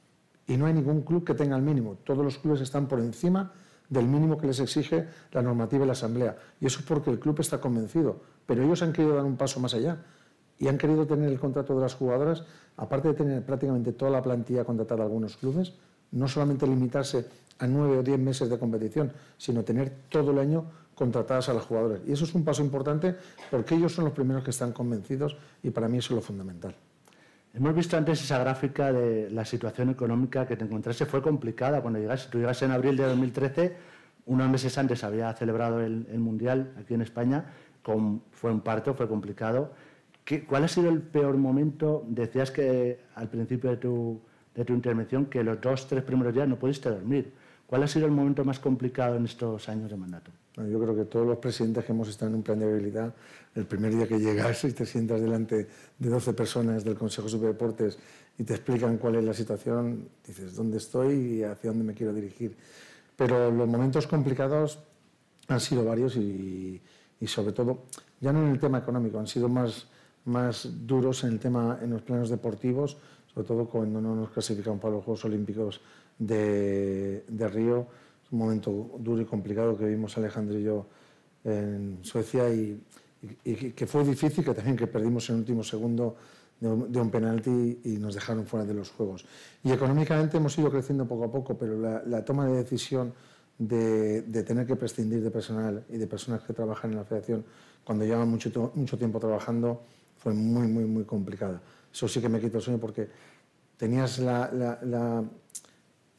y 0.46 0.56
no 0.56 0.66
hay 0.66 0.74
ningún 0.74 1.02
club 1.02 1.24
que 1.24 1.34
tenga 1.34 1.56
el 1.56 1.62
mínimo. 1.62 1.96
Todos 2.04 2.24
los 2.24 2.38
clubes 2.38 2.60
están 2.60 2.86
por 2.86 3.00
encima 3.00 3.52
del 3.88 4.06
mínimo 4.06 4.38
que 4.38 4.46
les 4.46 4.60
exige 4.60 5.06
la 5.32 5.42
normativa 5.42 5.84
y 5.84 5.86
la 5.86 5.92
asamblea. 5.92 6.36
Y 6.60 6.66
eso 6.66 6.80
es 6.80 6.86
porque 6.86 7.10
el 7.10 7.18
club 7.18 7.40
está 7.40 7.60
convencido. 7.60 8.20
Pero 8.46 8.62
ellos 8.62 8.82
han 8.82 8.92
querido 8.92 9.14
dar 9.14 9.24
un 9.24 9.36
paso 9.36 9.60
más 9.60 9.74
allá 9.74 9.98
y 10.58 10.68
han 10.68 10.78
querido 10.78 11.06
tener 11.06 11.30
el 11.30 11.38
contrato 11.38 11.74
de 11.74 11.80
las 11.80 11.94
jugadoras, 11.94 12.44
aparte 12.76 13.08
de 13.08 13.14
tener 13.14 13.44
prácticamente 13.44 13.92
toda 13.92 14.10
la 14.10 14.22
plantilla 14.22 14.64
contratada 14.64 15.02
a 15.02 15.06
algunos 15.06 15.36
clubes, 15.36 15.72
no 16.12 16.28
solamente 16.28 16.66
limitarse 16.66 17.26
a 17.58 17.66
nueve 17.66 17.98
o 17.98 18.02
diez 18.02 18.18
meses 18.18 18.48
de 18.48 18.58
competición, 18.58 19.12
sino 19.38 19.62
tener 19.64 19.92
todo 20.08 20.30
el 20.32 20.38
año 20.38 20.64
contratadas 20.94 21.48
a 21.48 21.54
las 21.54 21.64
jugadoras. 21.64 22.00
Y 22.06 22.12
eso 22.12 22.24
es 22.24 22.34
un 22.34 22.44
paso 22.44 22.62
importante 22.62 23.16
porque 23.50 23.74
ellos 23.74 23.92
son 23.94 24.04
los 24.04 24.14
primeros 24.14 24.44
que 24.44 24.50
están 24.50 24.72
convencidos 24.72 25.36
y 25.62 25.70
para 25.70 25.88
mí 25.88 25.98
eso 25.98 26.14
es 26.14 26.16
lo 26.16 26.22
fundamental. 26.22 26.74
Hemos 27.56 27.72
visto 27.72 27.96
antes 27.96 28.20
esa 28.20 28.38
gráfica 28.40 28.92
de 28.92 29.30
la 29.30 29.44
situación 29.44 29.88
económica 29.88 30.44
que 30.44 30.56
te 30.56 30.64
encontraste. 30.64 31.06
Fue 31.06 31.22
complicada 31.22 31.80
cuando 31.82 32.00
llegaste. 32.00 32.28
Tú 32.28 32.38
llegaste 32.38 32.64
en 32.64 32.72
abril 32.72 32.96
de 32.96 33.04
2013, 33.04 33.76
unos 34.26 34.50
meses 34.50 34.76
antes 34.76 35.04
había 35.04 35.32
celebrado 35.34 35.80
el, 35.80 36.18
Mundial 36.18 36.74
aquí 36.80 36.94
en 36.94 37.02
España. 37.02 37.44
fue 37.84 38.50
un 38.50 38.60
parto, 38.60 38.94
fue 38.94 39.06
complicado. 39.06 39.72
¿Cuál 40.48 40.64
ha 40.64 40.68
sido 40.68 40.90
el 40.90 41.00
peor 41.00 41.36
momento? 41.36 42.04
Decías 42.08 42.50
que 42.50 43.04
al 43.14 43.28
principio 43.28 43.70
de 43.70 43.76
tu, 43.76 44.20
de 44.52 44.64
tu 44.64 44.72
intervención 44.72 45.26
que 45.26 45.44
los 45.44 45.60
dos, 45.60 45.86
tres 45.86 46.02
primeros 46.02 46.34
días 46.34 46.48
no 46.48 46.58
pudiste 46.58 46.90
dormir. 46.90 47.34
¿Cuál 47.68 47.84
ha 47.84 47.86
sido 47.86 48.06
el 48.06 48.12
momento 48.12 48.44
más 48.44 48.58
complicado 48.58 49.14
en 49.14 49.26
estos 49.26 49.68
años 49.68 49.90
de 49.90 49.96
mandato? 49.96 50.32
Yo 50.56 50.80
creo 50.80 50.94
que 50.96 51.04
todos 51.04 51.26
los 51.26 51.38
presidentes 51.38 51.84
que 51.84 51.92
hemos 51.92 52.08
estado 52.08 52.30
en 52.30 52.36
un 52.36 52.42
plan 52.42 52.58
de 52.58 52.64
habilidad, 52.64 53.14
el 53.54 53.66
primer 53.66 53.94
día 53.94 54.06
que 54.08 54.18
llegas 54.18 54.64
y 54.64 54.72
te 54.72 54.84
sientas 54.84 55.20
delante 55.20 55.68
de 55.98 56.08
12 56.08 56.32
personas 56.32 56.84
del 56.84 56.96
Consejo 56.96 57.28
de 57.28 57.48
Deportes 57.48 57.98
y 58.36 58.42
te 58.42 58.54
explican 58.54 58.98
cuál 58.98 59.16
es 59.16 59.24
la 59.24 59.34
situación, 59.34 60.08
dices 60.26 60.56
dónde 60.56 60.78
estoy 60.78 61.14
y 61.14 61.42
hacia 61.44 61.70
dónde 61.70 61.84
me 61.84 61.94
quiero 61.94 62.12
dirigir. 62.12 62.56
Pero 63.16 63.50
los 63.52 63.68
momentos 63.68 64.08
complicados 64.08 64.80
han 65.46 65.60
sido 65.60 65.84
varios 65.84 66.16
y, 66.16 66.82
y 67.20 67.26
sobre 67.28 67.52
todo, 67.52 67.84
ya 68.20 68.32
no 68.32 68.42
en 68.42 68.48
el 68.48 68.58
tema 68.58 68.78
económico, 68.78 69.20
han 69.20 69.28
sido 69.28 69.48
más, 69.48 69.86
más 70.24 70.68
duros 70.84 71.22
en, 71.22 71.30
el 71.30 71.38
tema, 71.38 71.78
en 71.80 71.90
los 71.90 72.02
planos 72.02 72.30
deportivos, 72.30 72.96
sobre 73.32 73.46
todo 73.46 73.66
cuando 73.66 74.00
no 74.00 74.16
nos 74.16 74.30
clasifican 74.30 74.80
para 74.80 74.94
los 74.94 75.04
Juegos 75.04 75.24
Olímpicos 75.26 75.80
de, 76.18 77.24
de 77.28 77.48
Río. 77.48 77.86
Es 78.24 78.32
un 78.32 78.38
momento 78.38 78.98
duro 78.98 79.22
y 79.22 79.26
complicado 79.26 79.78
que 79.78 79.84
vimos 79.84 80.16
Alejandro 80.18 80.58
y 80.58 80.64
yo 80.64 80.86
en 81.44 81.98
Suecia 82.02 82.52
y, 82.52 82.80
que 83.42 83.86
fue 83.86 84.04
difícil, 84.04 84.44
que 84.44 84.54
también 84.54 84.76
que 84.76 84.86
perdimos 84.86 85.28
en 85.28 85.36
el 85.36 85.40
último 85.40 85.62
segundo 85.62 86.16
de 86.60 87.00
un, 87.00 87.10
penalti 87.10 87.80
y 87.84 87.98
nos 87.98 88.14
dejaron 88.14 88.46
fuera 88.46 88.64
de 88.64 88.74
los 88.74 88.90
Juegos. 88.90 89.26
Y 89.62 89.72
económicamente 89.72 90.36
hemos 90.36 90.56
ido 90.56 90.70
creciendo 90.70 91.06
poco 91.06 91.24
a 91.24 91.30
poco, 91.30 91.58
pero 91.58 91.78
la, 91.78 92.24
toma 92.24 92.46
de 92.46 92.56
decisión 92.56 93.12
de, 93.58 94.22
de, 94.22 94.42
tener 94.42 94.66
que 94.66 94.76
prescindir 94.76 95.22
de 95.22 95.30
personal 95.30 95.84
y 95.88 95.98
de 95.98 96.06
personas 96.06 96.42
que 96.42 96.52
trabajan 96.52 96.92
en 96.92 96.96
la 96.96 97.04
federación 97.04 97.44
cuando 97.84 98.04
llevan 98.04 98.28
mucho, 98.28 98.72
mucho 98.74 98.96
tiempo 98.96 99.20
trabajando 99.20 99.82
fue 100.16 100.32
muy, 100.32 100.66
muy, 100.66 100.84
muy 100.84 101.04
complicada. 101.04 101.60
Eso 101.92 102.08
sí 102.08 102.20
que 102.20 102.28
me 102.28 102.40
quitó 102.40 102.58
el 102.58 102.62
sueño 102.62 102.80
porque 102.80 103.08
tenías 103.76 104.18
la, 104.18 104.50
la 104.52 105.24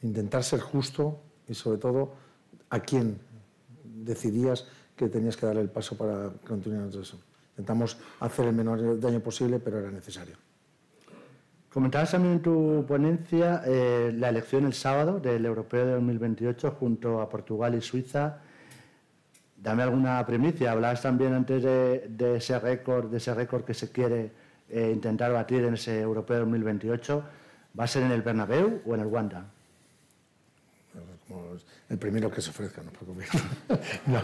intentar 0.02 0.44
ser 0.44 0.60
justo 0.60 1.20
y 1.48 1.54
sobre 1.54 1.80
todo 1.80 2.14
a 2.70 2.80
quién 2.82 3.18
decidías 3.84 4.68
que 4.96 5.10
tenías 5.10 5.36
que 5.36 5.46
dar 5.46 5.58
el 5.58 5.70
paso 5.70 5.98
para 5.98 6.30
continuar 6.48 6.88
eso. 6.90 7.20
Intentamos 7.52 7.98
hacer 8.20 8.48
el 8.48 8.54
menor 8.54 9.00
daño 9.00 9.20
posible, 9.20 9.60
pero 9.60 9.80
era 9.80 9.92
necesario. 9.92 10.36
Comentabas 11.76 12.12
también 12.12 12.36
en 12.36 12.42
tu 12.42 12.86
ponencia 12.88 13.62
eh, 13.66 14.14
la 14.16 14.30
elección 14.30 14.66
el 14.66 14.74
sábado 14.74 15.20
del 15.20 15.46
Europeo 15.46 15.86
de 15.86 15.92
2028 15.94 16.72
junto 16.72 17.20
a 17.20 17.28
Portugal 17.28 17.76
y 17.76 17.82
Suiza. 17.82 18.38
Dame 19.58 19.84
alguna 19.84 20.26
primicia. 20.26 20.72
Hablabas 20.72 21.02
también 21.02 21.34
antes 21.34 21.64
de, 21.64 22.36
ese 22.38 22.60
récord, 22.60 23.10
de 23.10 23.18
ese 23.18 23.34
récord 23.34 23.66
que 23.66 23.74
se 23.74 23.92
quiere 23.92 24.32
eh, 24.70 24.92
intentar 24.94 25.34
batir 25.34 25.66
en 25.66 25.74
ese 25.74 26.00
Europeo 26.00 26.36
de 26.36 26.42
2028. 26.44 27.24
¿Va 27.78 27.84
a 27.84 27.88
ser 27.88 28.04
en 28.04 28.12
el 28.12 28.22
Bernabéu 28.22 28.82
o 28.86 28.96
en 28.96 29.02
el 29.02 29.08
Wanda? 29.08 29.46
el 31.90 31.98
primero 31.98 32.32
que 32.32 32.42
se 32.42 32.52
ofrezca, 32.52 32.82
no 32.84 32.92
no. 34.06 34.22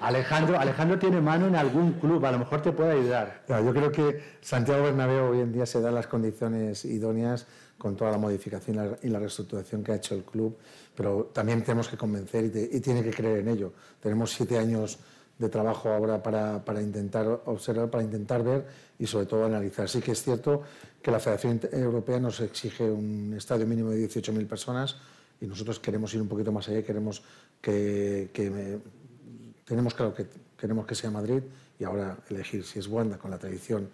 Alejandro, 0.00 0.58
Alejandro 0.58 0.98
tiene 0.98 1.20
mano 1.20 1.46
en 1.46 1.56
algún 1.56 1.94
club, 1.94 2.24
a 2.24 2.32
lo 2.32 2.38
mejor 2.38 2.62
te 2.62 2.72
puede 2.72 2.92
ayudar. 2.92 3.42
yo 3.48 3.72
creo 3.72 3.90
que 3.90 4.22
Santiago 4.40 4.84
Bernabéu 4.84 5.30
hoy 5.30 5.40
en 5.40 5.52
día 5.52 5.66
se 5.66 5.80
da 5.80 5.90
las 5.90 6.06
condiciones 6.06 6.84
idóneas 6.84 7.46
con 7.78 7.96
toda 7.96 8.10
la 8.10 8.18
modificación 8.18 8.96
y 9.02 9.08
la 9.08 9.18
reestructuración 9.18 9.82
que 9.82 9.92
ha 9.92 9.96
hecho 9.96 10.14
el 10.14 10.22
club, 10.24 10.56
pero 10.94 11.30
también 11.32 11.62
tenemos 11.62 11.88
que 11.88 11.96
convencer 11.96 12.44
y, 12.44 12.80
tiene 12.80 13.02
que 13.02 13.10
creer 13.10 13.38
en 13.38 13.48
ello. 13.48 13.72
Tenemos 14.00 14.30
siete 14.30 14.58
años 14.58 14.98
de 15.38 15.48
trabajo 15.48 15.88
ahora 15.88 16.22
para, 16.22 16.64
para, 16.64 16.80
intentar 16.80 17.26
observar, 17.46 17.90
para 17.90 18.04
intentar 18.04 18.44
ver 18.44 18.66
y 18.98 19.06
sobre 19.06 19.26
todo 19.26 19.44
analizar. 19.44 19.88
Sí 19.88 20.00
que 20.00 20.12
es 20.12 20.22
cierto 20.22 20.62
que 21.02 21.10
la 21.10 21.18
Federación 21.18 21.60
Europea 21.72 22.20
nos 22.20 22.40
exige 22.40 22.84
un 22.84 23.34
estadio 23.36 23.66
mínimo 23.66 23.90
de 23.90 24.08
18.000 24.08 24.46
personas, 24.46 24.96
y 25.40 25.46
nosotros 25.46 25.78
queremos 25.78 26.14
ir 26.14 26.22
un 26.22 26.28
poquito 26.28 26.52
más 26.52 26.68
allá 26.68 26.78
y 26.78 26.82
queremos 26.82 27.22
que, 27.60 28.30
tenemos 29.64 29.94
claro 29.94 30.14
que 30.14 30.26
queremos 30.56 30.86
que 30.86 30.94
sea 30.94 31.10
Madrid 31.10 31.42
y 31.78 31.84
ahora 31.84 32.16
elegir 32.30 32.64
si 32.64 32.78
es 32.78 32.86
Wanda 32.86 33.18
con 33.18 33.30
la 33.30 33.38
tradición 33.38 33.88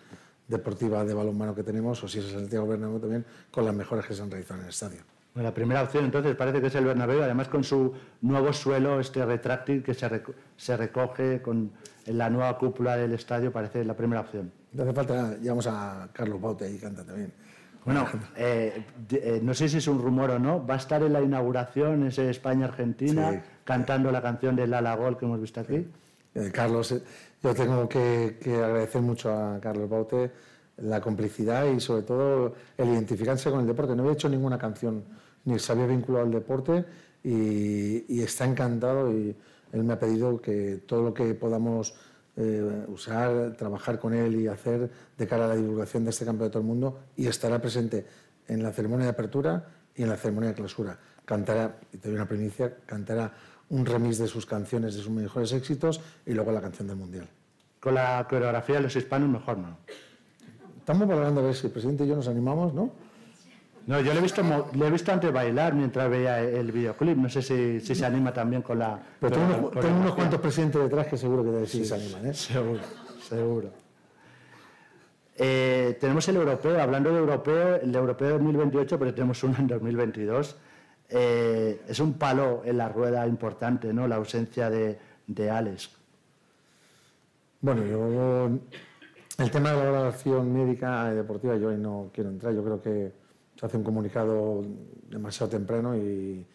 deportiva 0.49 1.05
de 1.05 1.15
balonmano 1.15 1.55
que 1.55 1.63
tenemos 1.63 2.03
o 2.03 2.09
si 2.09 2.19
es 2.19 2.27
el 2.27 2.33
Santiago 2.33 2.67
Bernabéu 2.67 2.99
también 2.99 3.25
con 3.51 3.65
las 3.65 3.75
mejores 3.75 4.05
que 4.05 4.15
se 4.15 4.23
han 4.23 4.31
realizado 4.31 4.59
en 4.59 4.65
el 4.65 4.71
estadio. 4.71 5.01
Bueno, 5.33 5.49
la 5.49 5.55
primera 5.55 5.83
opción 5.83 6.05
entonces 6.05 6.35
parece 6.35 6.61
que 6.61 6.67
es 6.67 6.75
el 6.75 6.85
Bernabéu, 6.85 7.23
además 7.23 7.49
con 7.49 7.63
su 7.63 7.95
nuevo 8.23 8.53
suelo, 8.53 8.99
este 8.99 9.25
retráctil 9.25 9.83
que 9.83 9.95
se, 9.95 10.23
se 10.57 10.77
recoge 10.77 11.41
con 11.41 11.71
la 12.07 12.29
nueva 12.29 12.59
cúpula 12.59 12.97
del 12.97 13.13
estadio, 13.13 13.53
parece 13.53 13.85
la 13.85 13.95
primera 13.95 14.23
opción. 14.23 14.53
No 14.73 14.83
hace 14.83 14.93
falta, 14.93 15.37
llevamos 15.39 15.69
a 15.69 16.09
Carlos 16.13 16.41
Baute 16.41 16.69
y 16.71 16.79
canta 16.79 17.05
también. 17.05 17.33
Bueno, 17.85 18.07
eh, 18.37 18.85
eh, 19.11 19.41
no 19.43 19.55
sé 19.55 19.69
si 19.69 19.79
es 19.79 19.89
un 19.89 20.03
rumor 20.03 20.31
o 20.33 20.39
no, 20.39 20.65
va 20.67 20.75
a 20.75 20.77
estar 20.77 21.03
en 21.03 21.13
la 21.13 21.23
inauguración 21.23 22.07
ese 22.07 22.29
España-Argentina 22.29 23.43
cantando 23.65 24.13
la 24.13 24.21
canción 24.21 24.55
de 24.55 24.67
Lala 24.67 24.95
Gol 24.97 25.17
que 25.17 25.25
hemos 25.25 25.41
visto 25.41 25.61
aquí. 25.61 25.87
Eh, 26.35 26.51
Carlos, 26.53 26.95
yo 27.43 27.55
tengo 27.55 27.89
que, 27.89 28.37
agradecer 28.45 29.01
mucho 29.01 29.33
a 29.33 29.59
Carlos 29.61 29.89
Baute 29.89 30.31
la 30.77 31.01
complicidad 31.01 31.67
y 31.67 31.81
sobre 31.81 32.03
todo 32.03 32.55
el 32.77 32.89
identificarse 32.89 33.51
con 33.51 33.61
el 33.61 33.67
deporte. 33.67 33.95
No 33.95 34.03
había 34.03 34.15
hecho 34.15 34.29
ninguna 34.29 34.59
canción 34.59 35.05
ni 35.45 35.59
se 35.59 35.73
había 35.73 35.87
vinculado 35.87 36.27
al 36.27 36.33
deporte 36.33 36.85
y 37.23 38.23
está 38.23 38.45
encantado 38.47 39.13
y 39.13 39.35
él 39.73 39.85
me 39.85 39.93
ha 39.93 39.99
pedido 39.99 40.41
que 40.41 40.83
todo 40.87 41.03
lo 41.03 41.15
que 41.15 41.35
podamos 41.35 41.95
eh, 42.41 42.85
usar, 42.89 43.55
trabajar 43.57 43.99
con 43.99 44.15
él 44.15 44.41
y 44.41 44.49
hacer 44.49 44.91
de 45.17 45.27
cara 45.27 45.45
a 45.45 45.49
la 45.49 45.57
divulgación 45.57 46.05
de 46.05 46.11
este 46.11 46.25
campeonato 46.25 46.59
del 46.59 46.67
mundo 46.67 47.01
y 47.17 47.27
estará 47.27 47.61
presente 47.61 48.07
en 48.49 48.63
la 48.63 48.73
ceremonia 48.73 49.05
de 49.05 49.11
apertura 49.11 49.67
y 49.95 50.03
en 50.03 50.09
la 50.09 50.17
ceremonia 50.17 50.49
de 50.51 50.55
clausura. 50.55 50.99
Cantará, 51.25 51.77
y 51.93 51.99
te 51.99 52.09
doy 52.09 52.17
una 52.17 52.27
primicia, 52.27 52.75
cantará 52.87 53.33
un 53.69 53.85
remix 53.85 54.19
de 54.19 54.27
sus 54.27 54.47
canciones, 54.47 54.95
de 54.95 55.03
sus 55.03 55.11
mejores 55.11 55.53
éxitos 55.53 56.01
y 56.25 56.33
luego 56.33 56.51
la 56.51 56.63
canción 56.63 56.89
del 56.89 56.97
Mundial. 56.97 57.29
Con 57.79 57.95
la 57.95 58.27
coreografía 58.29 58.77
de 58.77 58.83
los 58.83 58.97
hispanos 58.97 59.29
mejor 59.29 59.59
no. 59.59 59.77
Estamos 60.79 61.07
valorando 61.07 61.41
a 61.41 61.45
ver 61.45 61.55
si 61.55 61.67
el 61.67 61.73
presidente 61.73 62.05
y 62.05 62.09
yo 62.09 62.17
nos 62.17 62.27
animamos, 62.27 62.73
¿no? 62.73 62.91
No, 63.87 64.01
yo 64.01 64.13
le 64.13 64.19
he 64.19 64.23
visto, 64.23 64.43
le 64.75 64.87
he 64.87 64.91
visto 64.91 65.13
antes 65.13 65.33
bailar 65.33 65.75
mientras 65.75 66.09
veía 66.09 66.41
el 66.41 66.71
videoclip. 66.71 67.17
No 67.17 67.29
sé 67.29 67.43
si, 67.43 67.81
si 67.81 67.95
se 67.95 68.07
anima 68.07 68.33
también 68.33 68.63
con 68.63 68.79
la. 68.79 69.01
Pero 69.19 69.33
tengo, 69.33 69.71
unos, 70.01 70.15
cuantos 70.15 70.41
presidentes 70.41 70.83
detrás 70.83 71.07
que 71.07 71.17
seguro 71.17 71.45
que 71.45 71.67
sí, 71.67 71.85
se 71.85 71.95
animan, 71.95 72.27
¿eh? 72.27 72.35
Seguro, 72.35 72.81
seguro. 73.29 73.71
Eh, 75.37 75.97
tenemos 75.99 76.29
el 76.29 76.37
europeo, 76.37 76.81
hablando 76.81 77.11
de 77.11 77.19
europeo, 77.19 77.77
el 77.77 77.95
europeo 77.95 78.39
2028, 78.39 78.99
pero 78.99 79.15
tenemos 79.15 79.43
uno 79.43 79.57
en 79.59 79.67
2022. 79.67 80.57
Eh, 81.09 81.83
es 81.89 81.99
un 81.99 82.15
palo 82.15 82.63
en 82.65 82.77
la 82.77 82.89
rueda 82.89 83.27
importante, 83.27 83.93
¿no? 83.93 84.07
La 84.07 84.17
ausencia 84.17 84.69
de, 84.69 84.99
de 85.27 85.51
Alex. 85.51 85.91
Bueno, 87.61 87.85
yo. 87.87 88.51
El 89.39 89.51
tema 89.51 89.71
de 89.71 89.77
la 89.77 89.91
valoración 89.91 90.53
médica 90.53 91.11
y 91.11 91.17
deportiva, 91.17 91.57
yo 91.57 91.71
ahí 91.71 91.79
no 91.79 92.11
quiero 92.13 92.29
entrar. 92.29 92.55
Yo 92.55 92.63
creo 92.63 92.83
que 92.83 93.20
se 93.61 93.67
hace 93.67 93.77
un 93.77 93.85
comunicado 93.85 94.65
demasiado 95.11 95.51
temprano 95.51 95.95
y, 95.95 96.47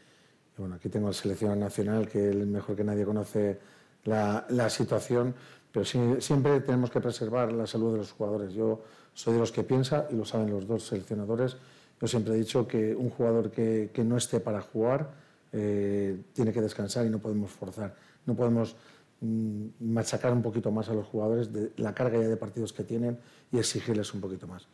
bueno, 0.58 0.74
aquí 0.74 0.90
tengo 0.90 1.08
al 1.08 1.14
seleccionador 1.14 1.62
nacional 1.62 2.08
que 2.08 2.30
él 2.30 2.48
mejor 2.48 2.76
que 2.76 2.84
nadie 2.84 3.06
conoce 3.06 3.60
la, 4.06 4.44
la 4.50 4.72
situación, 4.72 5.36
pero 5.72 5.86
siempre 5.86 6.62
tenemos 6.62 6.90
que 6.90 7.00
preservar 7.00 7.52
la 7.52 7.68
salud 7.68 7.92
de 7.92 8.00
los 8.00 8.12
jugadores. 8.12 8.54
Yo 8.54 8.82
soy 9.14 9.34
de 9.34 9.40
los 9.40 9.52
que 9.52 9.62
piensa, 9.62 10.08
y 10.10 10.16
lo 10.16 10.26
saben 10.26 10.50
los 10.50 10.66
dos 10.66 10.88
seleccionadores, 10.88 11.58
yo 12.02 12.08
siempre 12.08 12.34
he 12.34 12.38
dicho 12.38 12.68
que 12.68 12.96
un 12.96 13.12
jugador 13.12 13.52
que, 13.52 13.92
que 13.94 14.04
no 14.04 14.18
esté 14.18 14.40
para 14.40 14.62
jugar 14.62 15.12
eh, 15.52 16.20
tiene 16.34 16.52
que 16.52 16.62
descansar 16.62 17.06
y 17.06 17.12
no 17.12 17.20
podemos 17.20 17.52
forzar, 17.52 17.96
no 18.26 18.36
podemos 18.36 18.76
mm, 19.22 19.66
machacar 19.80 20.34
un 20.34 20.42
poquito 20.42 20.72
más 20.72 20.90
a 20.90 20.96
los 20.96 21.06
jugadores 21.06 21.54
de 21.54 21.72
la 21.78 21.94
carga 21.94 22.20
ya 22.20 22.28
de 22.28 22.38
partidos 22.38 22.74
que 22.74 22.84
tienen 22.84 23.20
y 23.52 23.60
exigirles 23.60 24.12
un 24.16 24.22
poquito 24.22 24.48
más 24.48 24.68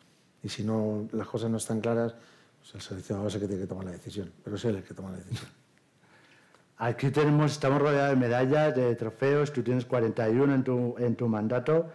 y 0.44 0.50
si 0.50 0.64
no 0.64 1.08
las 1.12 1.28
cosas 1.28 1.50
no 1.50 1.58
están 1.58 1.82
claras, 1.82 2.16
pues 2.60 2.76
el 2.76 2.82
seleccionador 2.82 3.30
es 3.30 3.36
el 3.36 3.42
que 3.42 3.48
tiene 3.48 3.62
que 3.62 3.68
tomar 3.68 3.86
la 3.86 3.92
decisión, 3.92 4.32
pero 4.44 4.56
es 4.56 4.66
él 4.66 4.76
el 4.76 4.84
que 4.84 4.94
toma 4.94 5.12
la 5.12 5.18
decisión. 5.18 5.50
Aquí 6.78 7.12
tenemos, 7.12 7.52
estamos 7.52 7.82
rodeados 7.82 8.12
de 8.12 8.16
medallas, 8.16 8.76
de 8.76 8.96
trofeos, 8.96 9.54
tú 9.54 9.62
tienes 9.62 9.86
41 9.86 10.56
en 10.56 10.64
tu, 10.64 10.96
en 10.98 11.16
tu 11.16 11.28
mandato. 11.28 11.92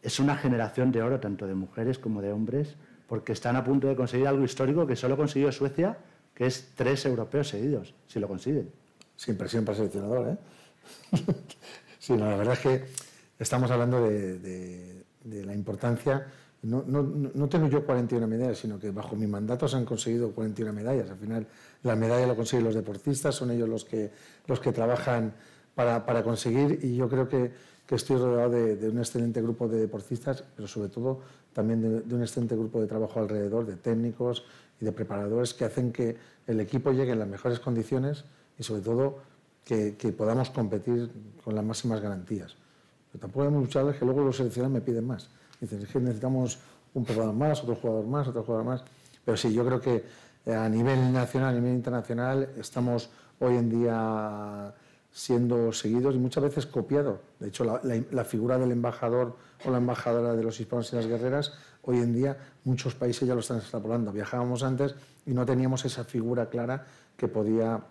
Es 0.00 0.18
una 0.20 0.36
generación 0.36 0.90
de 0.90 1.02
oro, 1.02 1.20
tanto 1.20 1.46
de 1.46 1.54
mujeres 1.54 1.98
como 1.98 2.22
de 2.22 2.32
hombres, 2.32 2.76
porque 3.06 3.32
están 3.32 3.56
a 3.56 3.64
punto 3.64 3.88
de 3.88 3.94
conseguir 3.94 4.26
algo 4.26 4.42
histórico 4.44 4.86
que 4.86 4.96
solo 4.96 5.18
consiguió 5.18 5.52
Suecia, 5.52 5.98
que 6.34 6.46
es 6.46 6.72
tres 6.74 7.04
europeos 7.04 7.48
seguidos, 7.48 7.94
si 8.06 8.20
lo 8.20 8.28
consiguen. 8.28 8.72
Sin 9.16 9.36
presión 9.36 9.66
para 9.66 9.76
el 9.76 9.90
seleccionador, 9.90 10.28
¿eh? 10.30 10.38
sí, 11.98 12.16
la 12.16 12.36
verdad 12.36 12.54
es 12.54 12.60
que 12.60 12.84
estamos 13.38 13.70
hablando 13.70 14.02
de, 14.02 15.04
de 15.24 15.44
la 15.44 15.54
importancia 15.54 16.26
no, 16.62 16.84
no, 16.86 17.02
no, 17.02 17.48
tengo 17.48 17.66
yo 17.68 17.84
41 17.84 18.26
medallas, 18.28 18.58
sino 18.58 18.78
que 18.78 18.90
bajo 18.92 19.16
mi 19.16 19.26
mandato 19.26 19.66
se 19.66 19.76
han 19.76 19.84
conseguido 19.84 20.30
41 20.30 20.72
medallas. 20.72 21.10
Al 21.10 21.16
final, 21.16 21.46
la 21.82 21.96
medalla 21.96 22.26
lo 22.26 22.36
consiguen 22.36 22.64
los 22.64 22.74
deportistas, 22.74 23.34
son 23.34 23.50
ellos 23.50 23.68
los 23.68 23.84
que, 23.84 24.10
los 24.46 24.60
que 24.60 24.72
trabajan 24.72 25.34
para, 25.74 26.06
para 26.06 26.22
conseguir 26.22 26.78
y 26.82 26.96
yo 26.96 27.08
creo 27.08 27.28
que, 27.28 27.72
estoy 27.92 28.16
rodeado 28.16 28.48
de, 28.48 28.88
un 28.88 28.96
excelente 28.96 29.42
grupo 29.42 29.68
de 29.68 29.78
deportistas, 29.78 30.42
pero 30.56 30.66
sobre 30.66 30.88
todo 30.88 31.20
también 31.52 31.82
de, 32.08 32.14
un 32.14 32.22
excelente 32.22 32.56
grupo 32.56 32.80
de 32.80 32.86
trabajo 32.86 33.20
alrededor, 33.20 33.66
de 33.66 33.76
técnicos 33.76 34.46
y 34.80 34.86
de 34.86 34.92
preparadores 34.92 35.52
que 35.52 35.66
hacen 35.66 35.92
que 35.92 36.16
el 36.46 36.58
equipo 36.60 36.92
llegue 36.92 37.12
en 37.12 37.18
las 37.18 37.28
mejores 37.28 37.60
condiciones 37.60 38.24
y 38.58 38.62
sobre 38.62 38.80
todo 38.80 39.18
que, 39.62 39.92
podamos 40.16 40.48
competir 40.48 41.10
con 41.44 41.54
las 41.54 41.62
máximas 41.62 42.00
garantías. 42.00 42.56
Pero 43.12 43.20
tampoco 43.20 43.44
hay 43.44 43.50
muchas 43.50 43.94
que 43.94 44.06
luego 44.06 44.24
los 44.24 44.38
seleccionados 44.38 44.72
me 44.72 44.80
piden 44.80 45.06
más. 45.06 45.28
Dicen, 45.62 45.80
es 45.80 45.88
que 45.88 46.00
necesitamos 46.00 46.58
un 46.92 47.04
jugador 47.04 47.32
más, 47.34 47.62
otro 47.62 47.76
jugador 47.76 48.04
más, 48.04 48.26
otro 48.26 48.42
jugador 48.42 48.66
más. 48.66 48.82
Pero 49.24 49.36
sí, 49.36 49.54
yo 49.54 49.64
creo 49.64 49.80
que 49.80 50.04
eh, 50.44 50.52
a 50.52 50.68
nivel 50.68 51.12
nacional, 51.12 51.50
a 51.50 51.58
nivel 51.60 51.74
internacional, 51.74 52.48
estamos 52.58 53.10
hoy 53.38 53.56
en 53.56 53.70
día 53.70 54.74
siendo 55.12 55.72
seguidos 55.72 56.16
y 56.16 56.18
muchas 56.18 56.42
veces 56.42 56.66
copiados. 56.66 57.20
De 57.38 57.48
hecho, 57.48 57.62
la, 57.62 57.80
la, 57.84 58.02
la, 58.10 58.24
figura 58.24 58.58
del 58.58 58.72
embajador 58.72 59.36
o 59.64 59.70
la 59.70 59.78
embajadora 59.78 60.34
de 60.34 60.42
los 60.42 60.58
hispanos 60.58 60.92
y 60.92 60.96
las 60.96 61.06
guerreras, 61.06 61.52
hoy 61.82 61.98
en 61.98 62.12
día 62.12 62.36
muchos 62.64 62.96
países 62.96 63.28
ya 63.28 63.34
lo 63.34 63.40
están 63.40 63.58
extrapolando. 63.58 64.10
Viajábamos 64.10 64.64
antes 64.64 64.96
y 65.26 65.32
no 65.32 65.46
teníamos 65.46 65.84
esa 65.84 66.02
figura 66.02 66.46
clara 66.50 66.86
que 67.16 67.28
podía 67.28 67.84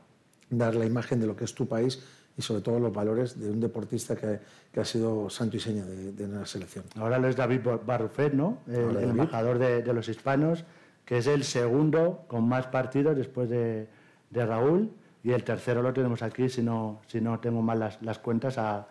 dar 0.50 0.76
la 0.76 0.86
imagen 0.86 1.22
de 1.22 1.28
lo 1.28 1.38
que 1.38 1.46
es 1.46 1.56
tu 1.56 1.70
país 1.70 2.04
y 2.38 2.42
sobre 2.42 2.62
todo 2.62 2.80
los 2.80 2.94
valores 2.94 3.40
de 3.40 3.50
un 3.50 3.60
deportista 3.60 4.16
que, 4.16 4.40
que 4.72 4.80
ha 4.80 4.86
sido 4.86 5.30
santo 5.30 5.58
y 5.58 5.60
seña 5.60 5.86
de, 5.86 6.14
de, 6.14 6.26
una 6.26 6.46
selección. 6.46 6.86
Ahora 6.96 7.20
lo 7.20 7.28
es 7.28 7.36
David 7.36 7.62
Barrufet, 7.86 8.34
¿no? 8.34 8.60
El, 8.68 8.96
el 8.96 9.10
embajador 9.10 9.60
de, 9.60 9.82
de, 9.82 9.94
los 9.94 10.08
hispanos, 10.08 10.64
que 11.06 11.18
es 11.18 11.28
el 11.28 11.44
segundo 11.44 12.24
con 12.28 12.48
más 12.48 12.68
partidos 12.68 13.16
después 13.18 13.50
de, 13.50 13.88
de, 14.30 14.46
Raúl 14.46 14.92
y 15.24 15.32
el 15.32 15.44
tercero 15.44 15.82
lo 15.82 15.94
tenemos 15.94 16.22
aquí, 16.22 16.50
si 16.50 16.62
no, 16.62 17.02
si 17.08 17.22
no 17.22 17.40
tengo 17.40 17.62
mal 17.62 17.80
las, 17.80 18.02
las 18.02 18.20
cuentas, 18.20 18.58
a, 18.58 18.88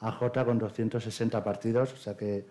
a 0.00 0.12
Jota 0.12 0.44
con 0.44 0.58
260 0.58 1.42
partidos, 1.42 1.92
o 1.92 1.96
sea 1.96 2.16
que 2.16 2.46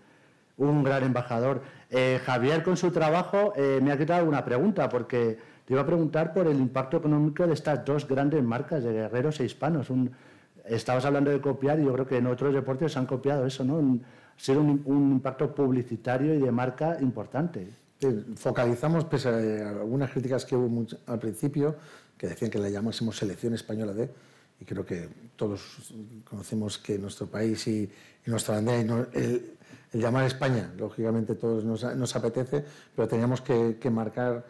un 0.58 0.84
gran 0.84 1.04
embajador. 1.04 1.62
Eh, 1.90 2.20
Javier 2.26 2.64
con 2.64 2.78
su 2.78 2.92
trabajo 2.92 3.54
eh, 3.56 3.80
me 3.82 3.92
ha 3.92 3.98
quitado 3.98 4.26
una 4.26 4.44
pregunta 4.46 4.90
porque 4.90 5.38
te 5.66 5.74
iba 5.74 5.82
a 5.82 5.86
preguntar 5.86 6.34
por 6.34 6.48
el 6.48 6.58
impacto 6.58 6.98
económico 6.98 7.48
de 7.48 7.54
estas 7.54 7.84
dos 7.86 8.08
grandes 8.08 8.44
marcas 8.44 8.84
de 8.84 8.94
guerreros 8.94 9.40
e 9.40 9.46
hispanos. 9.46 9.90
Un, 9.90 10.12
estabas 10.66 11.06
hablando 11.06 11.32
de 11.32 11.42
copiar 11.42 11.80
y 11.80 11.86
yo 11.86 11.94
creo 11.94 12.08
que 12.08 12.18
en 12.18 12.28
otros 12.28 12.54
deportes 12.54 12.96
han 12.98 13.06
copiado 13.06 13.46
eso, 13.46 13.64
¿no? 13.64 14.00
Ser 14.38 14.58
un, 14.58 14.82
un, 14.86 15.12
impacto 15.12 15.54
publicitario 15.54 16.34
y 16.34 16.40
de 16.40 16.52
marca 16.52 16.98
importante. 17.02 17.68
Focalizamos, 18.36 19.06
pese 19.06 19.30
a 19.30 19.70
algunas 19.70 20.12
críticas 20.12 20.46
que 20.46 20.56
hubo 20.56 20.68
mucho, 20.68 20.98
al 21.06 21.20
principio, 21.20 21.76
que 22.18 22.28
decían 22.28 22.52
que 22.52 22.60
la 22.60 22.70
llamásemos 22.70 23.18
selección 23.18 23.54
española 23.54 23.94
de, 23.94 24.10
y 24.60 24.66
creo 24.66 24.86
que 24.86 25.10
todos 25.36 25.94
conocemos 26.24 26.78
que 26.78 26.98
nuestro 26.98 27.28
país 27.28 27.68
y, 27.68 27.90
y 28.26 28.30
nuestra 28.30 28.56
bandera, 28.56 28.82
y 28.82 28.84
no, 28.86 29.06
el, 29.14 29.56
el, 29.92 30.02
llamar 30.02 30.26
España, 30.26 30.72
lógicamente 30.78 31.36
todos 31.36 31.64
nos, 31.64 31.84
nos 31.96 32.16
apetece, 32.16 32.64
pero 32.96 33.08
teníamos 33.08 33.42
que, 33.42 33.78
que 33.80 33.90
marcar 33.90 34.46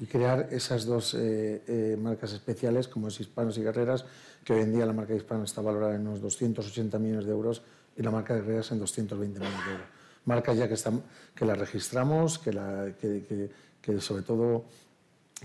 y 0.00 0.06
crear 0.06 0.48
esas 0.50 0.86
dos 0.86 1.14
eh, 1.14 1.62
eh, 1.66 1.96
marcas 2.00 2.32
especiales 2.32 2.88
como 2.88 3.08
es 3.08 3.20
Hispanos 3.20 3.58
y 3.58 3.62
Guerreras, 3.62 4.06
que 4.44 4.52
hoy 4.52 4.62
en 4.62 4.72
día 4.72 4.86
la 4.86 4.92
marca 4.92 5.12
de 5.12 5.18
Hispanos 5.18 5.50
está 5.50 5.60
valorada 5.60 5.94
en 5.94 6.06
unos 6.06 6.20
280 6.20 6.98
millones 6.98 7.24
de 7.24 7.32
euros 7.32 7.62
y 7.96 8.02
la 8.02 8.10
marca 8.10 8.34
de 8.34 8.40
Guerreras 8.40 8.72
en 8.72 8.78
220 8.78 9.38
millones 9.38 9.64
de 9.66 9.72
euros. 9.72 9.86
Marcas 10.24 10.56
ya 10.56 10.68
que, 10.68 10.74
están, 10.74 11.02
que 11.34 11.44
las 11.44 11.58
registramos, 11.58 12.38
que, 12.38 12.52
la, 12.52 12.92
que, 13.00 13.22
que, 13.22 13.50
que 13.80 14.00
sobre 14.00 14.22
todo 14.22 14.64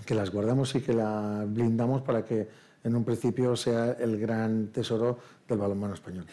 que 0.04 0.14
las 0.14 0.30
guardamos 0.30 0.74
y 0.74 0.80
que 0.80 0.92
las 0.92 1.50
blindamos 1.52 2.02
para 2.02 2.24
que 2.24 2.48
en 2.84 2.94
un 2.94 3.04
principio 3.04 3.56
sea 3.56 3.92
el 3.92 4.18
gran 4.18 4.68
tesoro 4.68 5.18
del 5.48 5.58
balonmano 5.58 5.94
español. 5.94 6.26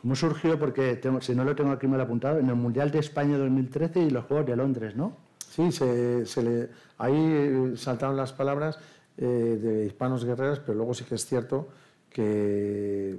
¿Cómo 0.00 0.14
surgió? 0.14 0.58
Porque 0.58 0.96
tengo, 0.96 1.20
si 1.20 1.34
no 1.34 1.44
lo 1.44 1.54
tengo 1.54 1.70
aquí 1.72 1.86
mal 1.86 2.00
apuntado, 2.00 2.38
en 2.38 2.48
el 2.48 2.54
Mundial 2.54 2.90
de 2.90 2.98
España 2.98 3.38
2013 3.38 4.00
y 4.00 4.10
los 4.10 4.24
Juegos 4.24 4.46
de 4.46 4.56
Londres, 4.56 4.94
¿no? 4.94 5.16
Sí, 5.38 5.72
se, 5.72 6.26
se 6.26 6.42
le, 6.42 6.68
ahí 6.98 7.72
saltaron 7.76 8.16
las 8.16 8.32
palabras 8.32 8.78
eh, 9.16 9.24
de 9.24 9.86
hispanos 9.86 10.24
guerreras, 10.24 10.58
pero 10.60 10.74
luego 10.74 10.92
sí 10.92 11.04
que 11.04 11.14
es 11.14 11.24
cierto 11.24 11.68
que 12.10 13.18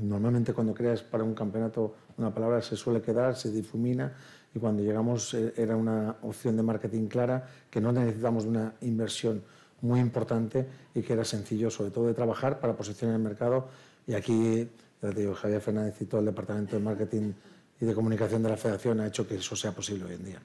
normalmente 0.00 0.52
cuando 0.52 0.74
creas 0.74 1.02
para 1.02 1.24
un 1.24 1.34
campeonato 1.34 1.94
una 2.16 2.34
palabra 2.34 2.60
se 2.62 2.76
suele 2.76 3.00
quedar, 3.00 3.36
se 3.36 3.50
difumina 3.50 4.12
y 4.54 4.58
cuando 4.58 4.82
llegamos 4.82 5.34
eh, 5.34 5.52
era 5.56 5.76
una 5.76 6.16
opción 6.22 6.56
de 6.56 6.62
marketing 6.62 7.06
clara 7.06 7.46
que 7.70 7.80
no 7.80 7.92
necesitamos 7.92 8.44
una 8.44 8.74
inversión 8.80 9.42
muy 9.80 10.00
importante 10.00 10.66
y 10.94 11.02
que 11.02 11.12
era 11.12 11.24
sencillo 11.24 11.70
sobre 11.70 11.90
todo 11.90 12.06
de 12.06 12.14
trabajar 12.14 12.58
para 12.58 12.76
posicionar 12.76 13.16
el 13.16 13.22
mercado 13.22 13.68
y 14.06 14.14
aquí 14.14 14.68
ya 15.00 15.34
Javier 15.34 15.60
Fernández 15.60 16.00
y 16.00 16.06
todo 16.06 16.20
el 16.20 16.26
departamento 16.26 16.76
de 16.76 16.82
marketing 16.82 17.32
y 17.80 17.84
de 17.84 17.94
comunicación 17.94 18.42
de 18.42 18.48
la 18.48 18.56
federación 18.56 19.00
ha 19.00 19.06
hecho 19.06 19.26
que 19.26 19.36
eso 19.36 19.54
sea 19.54 19.72
posible 19.72 20.04
hoy 20.06 20.14
en 20.14 20.24
día. 20.24 20.42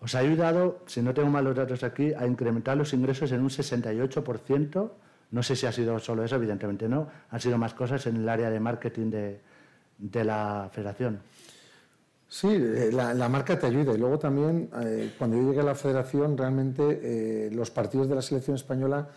Os 0.00 0.14
ha 0.14 0.18
ayudado, 0.18 0.80
si 0.86 1.00
no 1.00 1.14
tengo 1.14 1.30
malos 1.30 1.56
datos 1.56 1.82
aquí, 1.82 2.12
a 2.12 2.26
incrementar 2.26 2.76
los 2.76 2.92
ingresos 2.92 3.32
en 3.32 3.40
un 3.40 3.48
68%. 3.48 4.90
No 5.30 5.42
sé 5.42 5.56
si 5.56 5.66
ha 5.66 5.72
sido 5.72 5.98
solo 5.98 6.24
eso, 6.24 6.36
evidentemente 6.36 6.88
no. 6.88 7.08
Han 7.30 7.40
sido 7.40 7.58
más 7.58 7.74
cosas 7.74 8.06
en 8.06 8.16
el 8.16 8.28
área 8.28 8.50
de 8.50 8.60
marketing 8.60 9.10
de, 9.10 10.24
la 10.24 10.70
federación. 10.72 11.20
Sí, 12.28 12.48
eh, 12.50 12.90
la, 12.92 13.28
marca 13.28 13.58
te 13.58 13.66
ayuda. 13.66 13.92
Y 13.94 13.98
luego 13.98 14.18
también, 14.18 14.70
eh, 14.82 15.12
cuando 15.18 15.36
yo 15.36 15.48
llegué 15.48 15.60
a 15.60 15.64
la 15.64 15.74
federación, 15.74 16.36
realmente 16.36 17.00
eh, 17.02 17.50
los 17.52 17.70
partidos 17.70 18.08
de 18.08 18.14
la 18.14 18.22
selección 18.22 18.56
española 18.56 19.08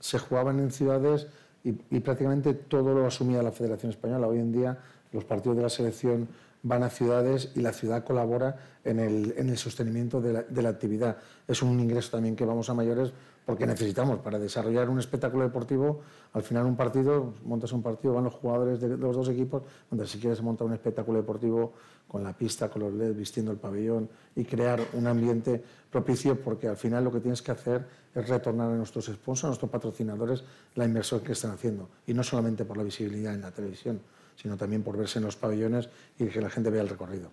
se 0.00 0.18
jugaban 0.18 0.60
en 0.60 0.70
ciudades 0.70 1.26
y, 1.62 1.70
y, 1.90 2.00
prácticamente 2.00 2.52
todo 2.52 2.94
lo 2.94 3.06
asumía 3.06 3.42
la 3.42 3.52
Federación 3.52 3.90
Española. 3.90 4.26
Hoy 4.26 4.38
en 4.38 4.52
día 4.52 4.76
los 5.12 5.24
partidos 5.24 5.56
de 5.56 5.62
la 5.62 5.70
selección 5.70 6.28
van 6.62 6.82
a 6.82 6.90
ciudades 6.90 7.52
y 7.54 7.60
la 7.60 7.72
ciudad 7.72 8.04
colabora 8.04 8.56
en 8.84 8.98
el, 8.98 9.34
en 9.36 9.50
el 9.50 9.56
sostenimiento 9.56 10.20
de 10.20 10.32
la, 10.32 10.42
de 10.42 10.62
la, 10.62 10.70
actividad. 10.70 11.18
Es 11.46 11.62
un 11.62 11.78
ingreso 11.78 12.10
también 12.10 12.34
que 12.34 12.44
vamos 12.44 12.68
a 12.70 12.74
mayores 12.74 13.12
porque 13.44 13.66
necesitamos 13.66 14.20
para 14.20 14.38
desarrollar 14.38 14.88
un 14.88 14.98
espectáculo 14.98 15.44
deportivo. 15.44 16.00
Al 16.32 16.42
final 16.42 16.64
un 16.66 16.76
partido, 16.76 17.34
montas 17.44 17.72
un 17.72 17.82
partido, 17.82 18.14
van 18.14 18.24
los 18.24 18.34
jugadores 18.34 18.80
de 18.80 18.96
los 18.96 19.14
dos 19.14 19.28
equipos, 19.28 19.62
donde 19.90 20.06
si 20.06 20.18
quieres 20.18 20.40
montar 20.42 20.66
un 20.66 20.72
espectáculo 20.72 21.18
deportivo 21.18 21.74
con 22.08 22.24
la 22.24 22.32
pista, 22.32 22.68
con 22.68 22.82
los 22.82 22.94
LED, 22.94 23.14
vistiendo 23.14 23.52
el 23.52 23.58
pabellón 23.58 24.08
y 24.34 24.44
crear 24.44 24.80
un 24.94 25.06
ambiente 25.06 25.62
propicio 25.90 26.40
porque 26.40 26.68
al 26.68 26.76
final 26.76 27.04
lo 27.04 27.12
que 27.12 27.20
tienes 27.20 27.42
que 27.42 27.52
hacer 27.52 27.86
es 28.14 28.28
retornar 28.28 28.70
a 28.70 28.74
nuestros 28.74 29.06
sponsors, 29.06 29.44
a 29.44 29.46
nuestros 29.48 29.70
patrocinadores, 29.70 30.44
la 30.74 30.84
inversión 30.84 31.20
que 31.20 31.32
están 31.32 31.50
haciendo. 31.50 31.88
Y 32.06 32.14
no 32.14 32.22
solamente 32.22 32.64
por 32.64 32.76
la 32.76 32.82
visibilidad 32.82 33.34
en 33.34 33.42
la 33.42 33.50
televisión, 33.50 34.00
sino 34.36 34.56
también 34.56 34.82
por 34.82 34.96
verse 34.96 35.18
en 35.18 35.24
los 35.26 35.36
pabellones 35.36 35.88
y 36.18 36.26
que 36.26 36.40
la 36.40 36.50
gente 36.50 36.70
vea 36.70 36.82
el 36.82 36.88
recorrido. 36.88 37.30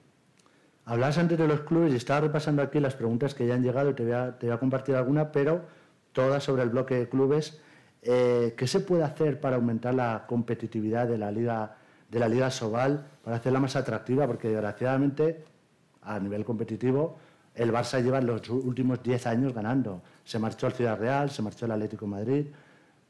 Hablabas 0.85 1.17
antes 1.19 1.37
de 1.37 1.47
los 1.47 1.61
clubes 1.61 1.93
y 1.93 1.95
estaba 1.95 2.21
repasando 2.21 2.61
aquí 2.61 2.79
las 2.79 2.95
preguntas 2.95 3.33
que 3.33 3.45
ya 3.45 3.53
han 3.53 3.63
llegado 3.63 3.91
y 3.91 3.93
te 3.93 4.03
voy 4.03 4.49
a 4.49 4.59
compartir 4.59 4.95
alguna, 4.95 5.31
pero 5.31 5.61
todas 6.13 6.43
sobre 6.43 6.63
el 6.63 6.69
bloque 6.69 6.95
de 6.95 7.09
clubes. 7.09 7.59
Eh, 8.01 8.53
¿Qué 8.57 8.67
se 8.67 8.79
puede 8.79 9.03
hacer 9.03 9.39
para 9.39 9.55
aumentar 9.57 9.93
la 9.93 10.25
competitividad 10.27 11.07
de 11.07 11.17
la 11.17 11.31
Liga, 11.31 11.77
de 12.09 12.19
la 12.19 12.27
Liga 12.27 12.49
Sobal, 12.49 13.05
para 13.23 13.37
hacerla 13.37 13.59
más 13.59 13.75
atractiva? 13.75 14.27
Porque 14.27 14.49
desgraciadamente, 14.49 15.45
a 16.01 16.19
nivel 16.19 16.43
competitivo, 16.43 17.17
el 17.53 17.71
Barça 17.71 18.01
lleva 18.01 18.21
los 18.21 18.49
últimos 18.49 19.03
10 19.03 19.27
años 19.27 19.53
ganando. 19.53 20.01
Se 20.23 20.39
marchó 20.39 20.67
al 20.67 20.73
Ciudad 20.73 20.97
Real, 20.97 21.29
se 21.29 21.41
marchó 21.41 21.65
al 21.65 21.71
Atlético 21.71 22.05
de 22.05 22.11
Madrid. 22.11 22.45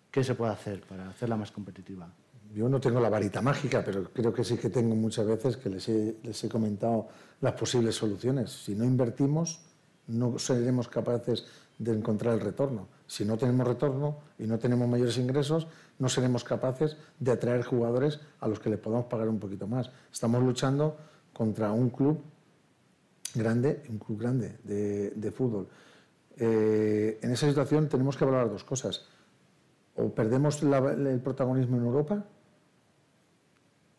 ¿Qué 0.09 0.23
se 0.23 0.35
puede 0.35 0.51
hacer 0.51 0.81
para 0.81 1.09
hacerla 1.09 1.37
más 1.37 1.51
competitiva? 1.51 2.11
yo 2.53 2.67
no 2.67 2.79
tengo 2.79 2.99
la 2.99 3.09
varita 3.09 3.41
mágica, 3.41 3.83
pero 3.83 4.11
creo 4.11 4.33
que 4.33 4.43
sí 4.43 4.57
que 4.57 4.69
tengo 4.69 4.95
muchas 4.95 5.25
veces 5.25 5.57
que 5.57 5.69
les 5.69 5.87
he, 5.87 6.17
les 6.23 6.43
he 6.43 6.49
comentado 6.49 7.07
las 7.39 7.53
posibles 7.53 7.95
soluciones. 7.95 8.51
Si 8.51 8.75
no 8.75 8.83
invertimos, 8.83 9.61
no 10.07 10.37
seremos 10.37 10.87
capaces 10.87 11.45
de 11.81 11.93
encontrar 11.93 12.35
el 12.35 12.39
retorno. 12.41 12.87
Si 13.07 13.25
no 13.25 13.37
tenemos 13.37 13.67
retorno 13.67 14.19
y 14.37 14.45
no 14.45 14.59
tenemos 14.59 14.87
mayores 14.87 15.17
ingresos, 15.17 15.67
no 15.97 16.09
seremos 16.09 16.43
capaces 16.43 16.95
de 17.19 17.31
atraer 17.31 17.63
jugadores 17.63 18.19
a 18.39 18.47
los 18.47 18.59
que 18.59 18.69
les 18.69 18.79
podamos 18.79 19.07
pagar 19.07 19.27
un 19.27 19.39
poquito 19.39 19.67
más. 19.67 19.89
Estamos 20.11 20.43
luchando 20.43 20.95
contra 21.33 21.71
un 21.71 21.89
club 21.89 22.21
grande, 23.33 23.83
un 23.89 23.97
club 23.97 24.19
grande 24.19 24.59
de, 24.63 25.09
de 25.11 25.31
fútbol. 25.31 25.67
Eh, 26.37 27.19
en 27.21 27.31
esa 27.31 27.47
situación 27.47 27.89
tenemos 27.89 28.15
que 28.15 28.25
valorar 28.25 28.49
dos 28.49 28.63
cosas. 28.63 29.07
O 29.95 30.13
perdemos 30.13 30.61
el 30.61 31.19
protagonismo 31.21 31.77
en 31.77 31.83
Europa 31.83 32.25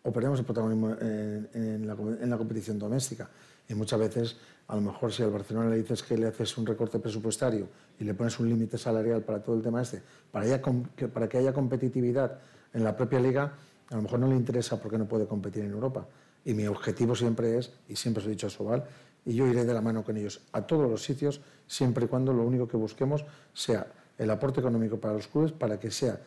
o 0.03 0.13
perdemos 0.13 0.39
el 0.41 0.45
protagonismo 0.45 0.97
en, 1.01 1.87
la, 1.87 2.37
competición 2.37 2.79
doméstica. 2.79 3.29
Y 3.69 3.75
muchas 3.75 3.99
veces, 3.99 4.37
a 4.69 4.75
lo 4.75 4.83
mejor, 4.83 5.13
si 5.13 5.23
al 5.23 5.31
Barcelona 5.31 5.71
le 5.71 5.77
dices 5.77 6.03
que 6.03 6.17
le 6.17 6.27
haces 6.27 6.57
un 6.59 6.67
recorte 6.67 6.99
presupuestario 6.99 7.69
y 7.99 8.05
le 8.05 8.15
pones 8.15 8.39
un 8.39 8.49
límite 8.49 8.79
salarial 8.79 9.23
para 9.23 9.43
todo 9.43 9.57
el 9.57 9.63
tema 9.63 9.83
este, 9.83 10.03
para, 10.31 11.29
que 11.29 11.39
haya 11.39 11.53
competitividad 11.53 12.39
en 12.73 12.85
la 12.85 12.97
propia 12.97 13.21
liga, 13.21 13.55
a 13.91 13.97
lo 13.97 14.03
mejor 14.03 14.21
no 14.21 14.27
le 14.27 14.37
interesa 14.37 14.81
porque 14.81 14.99
no 14.99 15.07
puede 15.07 15.27
competir 15.27 15.65
en 15.65 15.73
Europa. 15.73 16.07
Y 16.45 16.55
mi 16.55 16.67
objetivo 16.67 17.15
siempre 17.15 17.59
es, 17.59 17.73
y 17.89 17.97
siempre 17.97 18.21
os 18.21 18.27
he 18.27 18.31
dicho 18.31 18.47
a 18.47 18.51
Sobal, 18.51 18.85
y 19.25 19.35
yo 19.35 19.47
iré 19.47 19.65
de 19.65 19.73
la 19.73 19.81
mano 19.81 20.03
con 20.03 20.17
ellos 20.17 20.41
a 20.53 20.67
todos 20.67 20.91
los 20.91 21.03
sitios, 21.03 21.41
siempre 21.67 22.07
y 22.07 22.09
cuando 22.09 22.33
lo 22.33 22.43
único 22.43 22.67
que 22.67 22.77
busquemos 22.77 23.25
sea 23.55 23.87
el 24.19 24.31
aporte 24.31 24.61
económico 24.61 24.99
para 24.99 25.15
los 25.15 25.29
clubes, 25.29 25.53
para 25.53 25.79
que 25.79 25.91
sea 25.91 26.19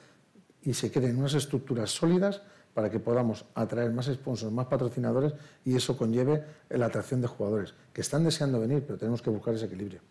y 0.65 0.73
se 0.73 0.91
creen 0.91 1.17
unas 1.17 1.36
estructuras 1.36 1.91
sólidas 1.91 2.41
para 2.76 2.91
que 2.91 2.99
podamos 2.99 3.45
atraer 3.55 3.89
más 3.91 4.07
sponsors, 4.07 4.51
más 4.51 4.67
patrocinadores 4.67 5.34
y 5.63 5.78
eso 5.78 5.97
conlleve 5.97 6.43
la 6.69 6.88
atracción 6.88 7.21
de 7.21 7.28
jugadores 7.28 7.73
que 7.93 8.01
están 8.01 8.26
deseando 8.26 8.59
venir, 8.59 8.84
pero 8.86 8.99
tenemos 8.99 9.21
que 9.21 9.30
buscar 9.30 9.53
ese 9.55 9.65
equilibrio. 9.65 10.01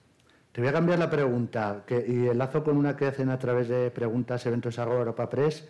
Te 0.50 0.62
voy 0.62 0.70
a 0.70 0.72
cambiar 0.72 0.98
la 0.98 1.10
pregunta 1.10 1.82
que, 1.86 2.02
y 2.08 2.26
enlazo 2.26 2.64
con 2.64 2.78
una 2.78 2.96
que 2.96 3.04
hacen 3.04 3.28
a 3.28 3.38
través 3.38 3.68
de 3.68 3.90
preguntas 3.90 4.46
eventos 4.46 4.78
Europa 4.78 5.28
Press. 5.28 5.68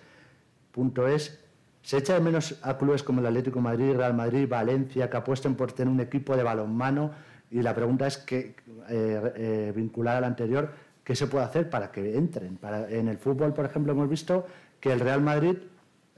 Punto 0.71 1.09
es, 1.09 1.41
¿se 1.83 1.97
echa 1.97 2.21
menos 2.21 2.61
a 2.63 2.79
clubes 2.79 3.03
como 3.03 3.19
el 3.19 3.27
Atlético 3.27 3.61
Madrid, 3.61 3.97
Real 3.97 4.15
Madrid, 4.15 4.49
Valencia, 4.49 5.11
que 5.11 5.17
apuesten 5.17 5.57
por 5.57 5.73
tener 5.73 5.93
un 5.93 5.99
equipo 5.99 6.37
de 6.37 6.45
balonmano? 6.45 7.11
Y 7.51 7.61
la 7.63 7.75
pregunta 7.75 8.07
es, 8.07 8.19
que, 8.19 8.55
eh, 8.89 9.33
eh, 9.35 9.73
vinculada 9.75 10.19
a 10.19 10.21
la 10.21 10.27
anterior, 10.29 10.71
¿qué 11.03 11.17
se 11.17 11.27
puede 11.27 11.45
hacer 11.45 11.69
para 11.69 11.91
que 11.91 12.17
entren? 12.17 12.57
Para, 12.57 12.89
en 12.89 13.09
el 13.09 13.19
fútbol, 13.19 13.53
por 13.53 13.65
ejemplo, 13.65 13.93
hemos 13.93 14.09
visto 14.09 14.47
que 14.79 14.93
el 14.93 15.01
Real 15.01 15.23
Madrid 15.23 15.57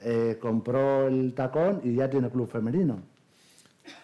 eh, 0.01 0.39
compró 0.41 1.07
el 1.07 1.35
tacón 1.35 1.81
y 1.83 1.95
ya 1.95 2.11
tiene 2.11 2.31
club 2.31 2.49
femenino. 2.49 3.01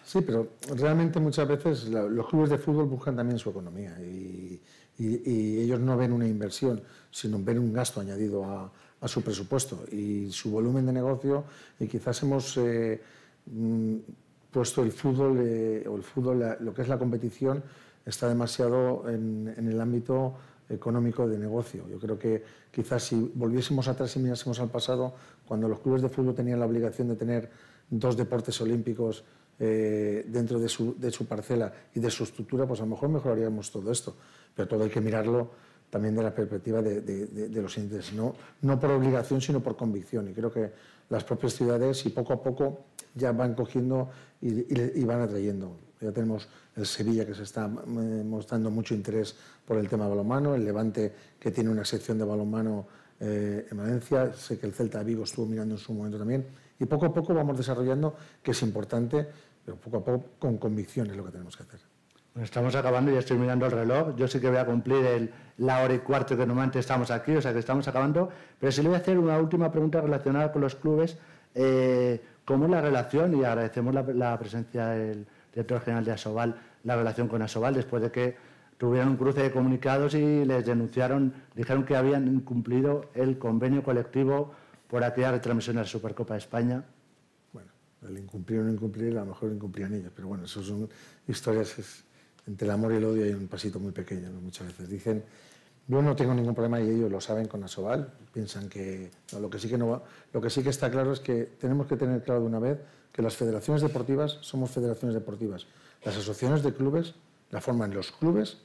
Sí, 0.03 0.21
pero 0.21 0.49
realmente 0.75 1.19
muchas 1.19 1.47
veces 1.47 1.87
los 1.89 2.27
clubes 2.27 2.49
de 2.49 2.57
fútbol 2.57 2.85
buscan 2.85 3.15
también 3.15 3.37
su 3.39 3.49
economía 3.49 3.97
y, 3.99 4.61
ellos 4.95 5.79
no 5.79 5.97
ven 5.97 6.13
una 6.13 6.27
inversión, 6.27 6.81
sino 7.09 7.39
ven 7.41 7.57
un 7.57 7.73
gasto 7.73 7.99
añadido 7.99 8.45
a, 8.45 8.71
su 9.07 9.21
presupuesto 9.21 9.83
y 9.91 10.31
su 10.31 10.51
volumen 10.51 10.85
de 10.85 10.93
negocio 10.93 11.43
y 11.77 11.87
quizás 11.87 12.21
hemos 12.23 12.55
eh, 12.57 13.01
mm, 13.47 13.95
puesto 14.49 14.81
el 14.83 14.91
fútbol 14.93 15.39
eh, 15.41 15.85
o 15.89 15.97
el 15.97 16.03
fútbol, 16.03 16.55
lo 16.61 16.73
que 16.73 16.83
es 16.83 16.87
la 16.87 16.97
competición, 16.97 17.63
está 18.05 18.29
demasiado 18.29 19.09
en, 19.09 19.53
en 19.57 19.67
el 19.67 19.81
ámbito 19.81 20.35
económico 20.69 21.27
de 21.27 21.37
negocio. 21.37 21.87
Yo 21.89 21.99
creo 21.99 22.17
que 22.17 22.43
quizás 22.71 23.03
si 23.03 23.31
volviésemos 23.35 23.87
atrás 23.87 24.15
y 24.15 24.19
mirásemos 24.19 24.59
al 24.59 24.69
pasado, 24.69 25.13
cuando 25.47 25.67
los 25.67 25.79
clubes 25.79 26.01
de 26.01 26.09
fútbol 26.09 26.35
tenían 26.35 26.59
la 26.59 26.65
obligación 26.65 27.07
de 27.09 27.15
tener 27.15 27.49
dos 27.89 28.17
deportes 28.17 28.59
olímpicos 28.61 29.23
eh, 29.59 30.25
dentro 30.27 30.59
de 30.59 30.67
su, 30.67 30.95
de 30.97 31.11
su, 31.11 31.25
parcela 31.25 31.71
y 31.93 31.99
de 31.99 32.09
su 32.09 32.23
estructura, 32.23 32.65
pues 32.65 32.79
a 32.79 32.83
lo 32.83 32.89
mejor 32.89 33.09
mejoraríamos 33.09 33.71
todo 33.71 33.91
esto. 33.91 34.15
Pero 34.55 34.67
todo 34.67 34.83
hay 34.83 34.89
que 34.89 35.01
mirarlo 35.01 35.51
también 35.89 36.15
de 36.15 36.23
la 36.23 36.33
perspectiva 36.33 36.81
de, 36.81 37.01
de, 37.01 37.61
los 37.61 37.77
intereses, 37.77 38.15
no, 38.15 38.33
no 38.61 38.79
por 38.79 38.89
obligación, 38.89 39.41
sino 39.41 39.61
por 39.61 39.77
convicción. 39.77 40.27
Y 40.27 40.33
creo 40.33 40.51
que 40.51 40.71
las 41.09 41.23
propias 41.23 41.53
ciudades, 41.53 42.03
y 42.07 42.09
poco 42.09 42.33
a 42.33 42.41
poco, 42.41 42.85
ya 43.13 43.31
van 43.31 43.53
cogiendo 43.53 44.09
y, 44.41 44.99
y 44.99 45.03
van 45.03 45.21
atrayendo. 45.21 45.77
Ya 46.01 46.11
tenemos 46.11 46.47
el 46.75 46.85
Sevilla 46.85 47.25
que 47.25 47.33
se 47.33 47.43
está 47.43 47.65
eh, 47.65 48.23
mostrando 48.25 48.71
mucho 48.71 48.93
interés 48.93 49.35
por 49.65 49.77
el 49.77 49.87
tema 49.87 50.07
balonmano, 50.07 50.55
el 50.55 50.65
Levante 50.65 51.13
que 51.39 51.51
tiene 51.51 51.69
una 51.69 51.85
sección 51.85 52.17
de 52.17 52.25
balonmano 52.25 52.87
eh, 53.19 53.67
en 53.69 53.77
Valencia, 53.77 54.33
sé 54.33 54.59
que 54.59 54.65
el 54.65 54.73
Celta 54.73 54.99
de 54.99 55.05
Vigo 55.05 55.23
estuvo 55.23 55.45
mirando 55.45 55.75
en 55.75 55.79
su 55.79 55.93
momento 55.93 56.17
también, 56.17 56.45
y 56.79 56.85
poco 56.85 57.05
a 57.05 57.13
poco 57.13 57.33
vamos 57.33 57.57
desarrollando, 57.57 58.15
que 58.41 58.51
es 58.51 58.61
importante, 58.63 59.27
pero 59.63 59.77
poco 59.77 59.97
a 59.97 60.03
poco 60.03 60.25
con 60.39 60.57
convicción 60.57 61.09
es 61.09 61.15
lo 61.15 61.23
que 61.25 61.31
tenemos 61.31 61.55
que 61.55 61.63
hacer. 61.63 61.79
Estamos 62.41 62.73
acabando, 62.73 63.11
ya 63.11 63.19
estoy 63.19 63.37
mirando 63.37 63.67
el 63.67 63.71
reloj. 63.71 64.15
Yo 64.15 64.27
sí 64.27 64.39
que 64.39 64.49
voy 64.49 64.57
a 64.57 64.65
cumplir 64.65 65.05
el, 65.05 65.31
la 65.59 65.83
hora 65.83 65.93
y 65.93 65.99
cuarto 65.99 66.35
que 66.35 66.47
normalmente 66.47 66.79
estamos 66.79 67.11
aquí, 67.11 67.35
o 67.35 67.41
sea 67.41 67.53
que 67.53 67.59
estamos 67.59 67.87
acabando. 67.87 68.27
Pero 68.59 68.71
sí 68.71 68.81
le 68.81 68.87
voy 68.87 68.95
a 68.95 69.01
hacer 69.01 69.19
una 69.19 69.37
última 69.37 69.71
pregunta 69.71 70.01
relacionada 70.01 70.51
con 70.51 70.63
los 70.63 70.73
clubes. 70.73 71.15
Eh, 71.53 72.19
¿Cómo 72.43 72.65
es 72.65 72.71
la 72.71 72.81
relación? 72.81 73.37
Y 73.37 73.43
agradecemos 73.43 73.93
la 74.15 74.39
presencia 74.39 74.87
del 74.87 75.27
director 75.53 75.81
general 75.81 76.05
de 76.05 76.11
Asobal, 76.11 76.59
la 76.83 76.95
relación 76.95 77.27
con 77.27 77.41
Asobal, 77.41 77.75
después 77.75 78.01
de 78.01 78.11
que 78.11 78.35
tuvieron 78.77 79.09
un 79.09 79.17
cruce 79.17 79.41
de 79.41 79.51
comunicados 79.51 80.15
y 80.15 80.45
les 80.45 80.65
denunciaron, 80.65 81.33
dijeron 81.55 81.85
que 81.85 81.95
habían 81.95 82.27
incumplido 82.27 83.11
el 83.13 83.37
convenio 83.37 83.83
colectivo 83.83 84.53
por 84.87 85.03
aquella 85.03 85.31
retransmisión 85.31 85.75
de 85.75 85.83
la 85.83 85.87
Supercopa 85.87 86.33
de 86.33 86.39
España. 86.39 86.83
Bueno, 87.51 87.69
el 88.07 88.17
incumplir 88.17 88.59
o 88.59 88.63
no 88.63 88.71
incumplir, 88.71 89.11
a 89.17 89.21
lo 89.21 89.27
mejor 89.27 89.51
incumplían 89.51 89.93
ellos, 89.93 90.11
pero 90.15 90.27
bueno, 90.27 90.45
eso 90.45 90.63
son 90.63 90.89
historias, 91.27 92.03
entre 92.45 92.67
el 92.67 92.71
amor 92.71 92.91
y 92.93 92.97
el 92.97 93.05
odio 93.05 93.23
hay 93.23 93.33
un 93.33 93.47
pasito 93.47 93.79
muy 93.79 93.91
pequeño, 93.91 94.29
muchas 94.41 94.67
veces 94.67 94.89
dicen, 94.89 95.23
yo 95.87 96.01
no 96.01 96.15
tengo 96.15 96.33
ningún 96.33 96.55
problema 96.55 96.79
y 96.81 96.89
ellos 96.89 97.11
lo 97.11 97.19
saben 97.19 97.47
con 97.47 97.63
Asobal, 97.63 98.13
piensan 98.31 98.69
que 98.69 99.11
lo, 99.39 99.49
que 99.49 99.59
sí 99.59 99.67
que 99.67 99.77
no 99.77 100.01
lo 100.31 100.41
que 100.41 100.49
sí 100.49 100.63
que 100.63 100.69
está 100.69 100.89
claro 100.89 101.11
es 101.11 101.19
que 101.19 101.43
tenemos 101.59 101.87
que 101.87 101.97
tener 101.97 102.23
claro 102.23 102.41
de 102.41 102.47
una 102.47 102.59
vez 102.59 102.79
que 103.11 103.21
las 103.21 103.35
federaciones 103.35 103.81
deportivas 103.81 104.37
somos 104.41 104.71
federaciones 104.71 105.13
deportivas. 105.13 105.67
Las 106.03 106.15
asociaciones 106.15 106.63
de 106.63 106.73
clubes 106.73 107.15
la 107.51 107.61
forman 107.61 107.93
los 107.93 108.11
clubes, 108.11 108.57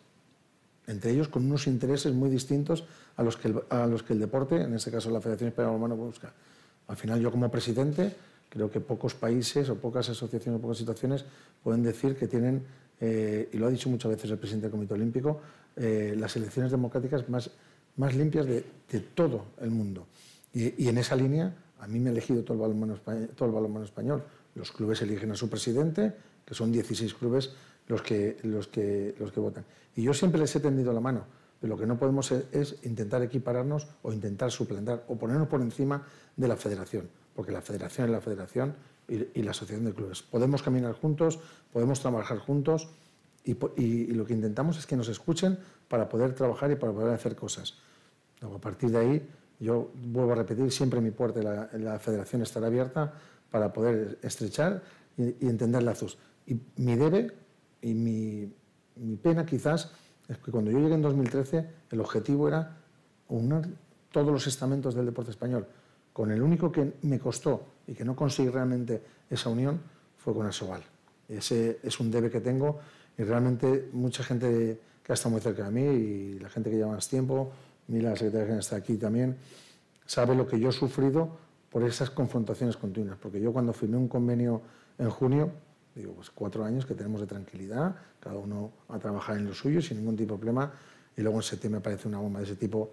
entre 0.86 1.10
ellos 1.10 1.28
con 1.28 1.44
unos 1.44 1.66
intereses 1.66 2.12
muy 2.14 2.30
distintos 2.30 2.84
a 3.16 3.22
los 3.22 3.36
que 3.36 3.48
el, 3.48 3.62
a 3.68 3.86
los 3.86 4.02
que 4.02 4.14
el 4.14 4.20
deporte, 4.20 4.56
en 4.62 4.74
este 4.74 4.90
caso 4.90 5.10
la 5.10 5.20
Federación 5.20 5.48
Española 5.48 5.76
Humano, 5.76 5.96
busca. 5.96 6.32
Al 6.86 6.96
final 6.96 7.20
yo 7.20 7.30
como 7.30 7.50
presidente 7.50 8.16
creo 8.48 8.70
que 8.70 8.80
pocos 8.80 9.14
países 9.14 9.68
o 9.68 9.76
pocas 9.76 10.08
asociaciones 10.08 10.58
o 10.58 10.62
pocas 10.62 10.78
situaciones 10.78 11.24
pueden 11.62 11.82
decir 11.82 12.16
que 12.16 12.26
tienen, 12.26 12.64
eh, 13.00 13.48
y 13.52 13.56
lo 13.56 13.66
ha 13.66 13.70
dicho 13.70 13.88
muchas 13.88 14.10
veces 14.10 14.30
el 14.30 14.38
presidente 14.38 14.66
del 14.66 14.72
Comité 14.72 14.94
Olímpico, 14.94 15.40
eh, 15.76 16.14
las 16.18 16.34
elecciones 16.36 16.70
democráticas 16.70 17.28
más, 17.28 17.50
limpias 18.14 18.46
de, 18.46 18.64
todo 19.14 19.46
el 19.60 19.70
mundo. 19.70 20.06
Y, 20.52 20.88
en 20.88 20.98
esa 20.98 21.14
línea 21.14 21.54
a 21.80 21.86
mí 21.86 22.00
me 22.00 22.08
ha 22.08 22.12
elegido 22.12 22.42
todo 22.42 22.54
el 22.54 22.60
balonmano 22.60 22.94
español, 22.94 23.30
todo 23.36 23.48
el 23.48 23.54
balonmano 23.54 23.84
español 23.84 24.22
los 24.54 24.72
clubes 24.72 25.00
eligen 25.02 25.30
a 25.30 25.36
su 25.36 25.48
presidente, 25.48 26.12
que 26.44 26.54
son 26.54 26.72
16 26.72 27.14
clubes 27.14 27.52
los 27.86 28.02
que, 28.02 28.36
los 28.42 28.66
que, 28.66 29.14
los 29.18 29.32
que 29.32 29.40
votan. 29.40 29.64
Y 29.94 30.02
yo 30.02 30.12
siempre 30.12 30.40
les 30.40 30.54
he 30.56 30.60
tendido 30.60 30.92
la 30.92 31.00
mano, 31.00 31.24
pero 31.60 31.74
lo 31.74 31.80
que 31.80 31.86
no 31.86 31.98
podemos 31.98 32.30
es, 32.32 32.76
intentar 32.84 33.22
equipararnos 33.22 33.86
o 34.02 34.12
intentar 34.12 34.50
suplantar 34.50 35.04
o 35.08 35.16
ponernos 35.16 35.48
por 35.48 35.60
encima 35.60 36.06
de 36.36 36.48
la 36.48 36.56
federación, 36.56 37.08
porque 37.34 37.52
la 37.52 37.62
federación 37.62 38.06
es 38.06 38.12
la 38.12 38.20
federación 38.20 38.74
y, 39.08 39.42
la 39.42 39.52
asociación 39.52 39.86
de 39.86 39.94
clubes. 39.94 40.22
Podemos 40.22 40.62
caminar 40.62 40.92
juntos, 40.92 41.38
podemos 41.72 42.00
trabajar 42.00 42.38
juntos 42.38 42.88
y, 43.44 43.56
y, 43.76 44.06
lo 44.08 44.24
que 44.26 44.34
intentamos 44.34 44.78
es 44.78 44.86
que 44.86 44.96
nos 44.96 45.08
escuchen 45.08 45.58
para 45.88 46.08
poder 46.08 46.34
trabajar 46.34 46.70
y 46.70 46.76
para 46.76 46.92
poder 46.92 47.14
hacer 47.14 47.34
cosas. 47.34 47.74
Luego, 48.40 48.56
a 48.56 48.60
partir 48.60 48.90
de 48.90 48.98
ahí, 48.98 49.28
yo 49.60 49.90
vuelvo 49.94 50.32
a 50.32 50.36
repetir, 50.36 50.70
siempre 50.70 51.00
mi 51.00 51.10
puerta 51.10 51.42
la, 51.42 51.70
la 51.72 51.98
federación 51.98 52.42
estará 52.42 52.66
abierta 52.66 53.12
para 53.50 53.72
poder 53.72 54.18
estrechar 54.22 54.82
y, 55.16 55.46
entender 55.46 55.82
lazos. 55.82 56.18
Y 56.46 56.60
mi 56.76 56.96
debe 56.96 57.32
y 57.82 57.94
mi, 57.94 58.52
pena 59.22 59.44
quizás 59.46 59.92
es 60.28 60.38
que 60.38 60.50
cuando 60.50 60.70
yo 60.70 60.78
llegué 60.78 60.94
en 60.94 61.02
2013 61.02 61.68
el 61.90 62.00
objetivo 62.00 62.48
era 62.48 62.76
unir 63.28 63.76
todos 64.10 64.32
los 64.32 64.46
estamentos 64.46 64.94
del 64.94 65.06
deporte 65.06 65.30
español. 65.30 65.66
Con 66.12 66.32
el 66.32 66.42
único 66.42 66.72
que 66.72 66.94
me 67.02 67.18
costó 67.18 67.64
y 67.88 67.94
que 67.94 68.04
no 68.04 68.14
conseguí 68.14 68.50
realmente 68.50 69.02
esa 69.28 69.48
unión 69.48 69.80
fue 70.18 70.34
con 70.34 70.46
Asobal. 70.46 70.82
Ese 71.28 71.80
es 71.82 71.98
un 71.98 72.10
debe 72.10 72.30
que 72.30 72.40
tengo 72.40 72.78
y 73.16 73.22
realmente 73.24 73.88
mucha 73.92 74.22
gente 74.22 74.78
que 75.02 75.12
ha 75.12 75.14
estado 75.14 75.32
muy 75.32 75.40
cerca 75.40 75.64
de 75.64 75.70
mí 75.70 75.82
y 75.82 76.38
la 76.38 76.48
gente 76.50 76.70
que 76.70 76.76
lleva 76.76 76.92
más 76.92 77.08
tiempo, 77.08 77.50
Mila, 77.88 78.10
la 78.10 78.16
secretaria 78.16 78.54
que 78.54 78.60
está 78.60 78.76
aquí 78.76 78.96
también, 78.96 79.36
sabe 80.06 80.34
lo 80.34 80.46
que 80.46 80.60
yo 80.60 80.68
he 80.68 80.72
sufrido 80.72 81.36
por 81.70 81.82
esas 81.82 82.10
confrontaciones 82.10 82.76
continuas. 82.76 83.18
Porque 83.18 83.40
yo 83.40 83.52
cuando 83.52 83.72
firmé 83.72 83.96
un 83.96 84.08
convenio 84.08 84.60
en 84.98 85.10
junio, 85.10 85.50
digo, 85.94 86.12
pues 86.14 86.30
cuatro 86.30 86.64
años 86.64 86.86
que 86.86 86.94
tenemos 86.94 87.20
de 87.20 87.26
tranquilidad, 87.26 87.96
cada 88.20 88.36
uno 88.36 88.72
a 88.88 88.98
trabajar 88.98 89.36
en 89.36 89.46
lo 89.46 89.54
suyo 89.54 89.80
sin 89.80 89.98
ningún 89.98 90.16
tipo 90.16 90.34
de 90.34 90.38
problema, 90.38 90.72
y 91.16 91.22
luego 91.22 91.38
en 91.38 91.42
septiembre 91.42 91.80
aparece 91.80 92.06
una 92.06 92.18
bomba 92.18 92.40
de 92.40 92.46
ese 92.46 92.56
tipo, 92.56 92.90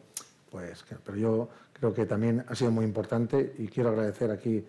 pues, 0.50 0.84
pero 1.04 1.18
yo 1.18 1.50
creo 1.74 1.94
que 1.94 2.06
también 2.06 2.44
ha 2.48 2.56
sido 2.56 2.72
muy 2.72 2.86
importante 2.86 3.56
y 3.60 3.68
quiero 3.68 3.90
agradecer 3.90 4.32
aquí 4.32 4.66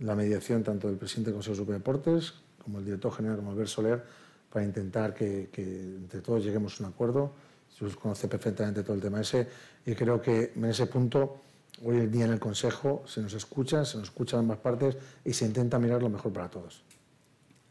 la 0.00 0.14
mediación 0.14 0.62
tanto 0.62 0.88
del 0.88 0.96
presidente 0.96 1.30
del 1.30 1.36
Consejo 1.36 1.56
Superior 1.56 1.82
de 1.82 1.90
Deportes 1.92 2.34
como 2.62 2.78
el 2.78 2.84
director 2.84 3.12
general, 3.12 3.38
como 3.38 3.52
Albert 3.52 3.68
Soler, 3.68 4.02
para 4.52 4.64
intentar 4.64 5.14
que, 5.14 5.48
entre 5.56 6.20
todos 6.20 6.44
lleguemos 6.44 6.80
a 6.80 6.84
un 6.84 6.90
acuerdo. 6.90 7.32
Usted 7.70 7.98
conoce 7.98 8.28
perfectamente 8.28 8.82
todo 8.82 8.94
el 8.94 9.00
tema 9.00 9.20
ese 9.20 9.48
y 9.86 9.94
creo 9.94 10.20
que 10.20 10.52
en 10.54 10.64
ese 10.66 10.86
punto 10.86 11.40
Hoy 11.82 11.96
en 11.96 12.12
día 12.12 12.26
en 12.26 12.32
el 12.32 12.38
Consejo 12.38 13.02
se 13.06 13.22
nos 13.22 13.32
escucha, 13.32 13.86
se 13.86 13.96
nos 13.96 14.08
escucha 14.08 14.38
ambas 14.38 14.58
partes 14.58 14.98
y 15.24 15.32
se 15.32 15.46
intenta 15.46 15.78
mirar 15.78 16.02
lo 16.02 16.10
mejor 16.10 16.30
para 16.30 16.50
todos. 16.50 16.82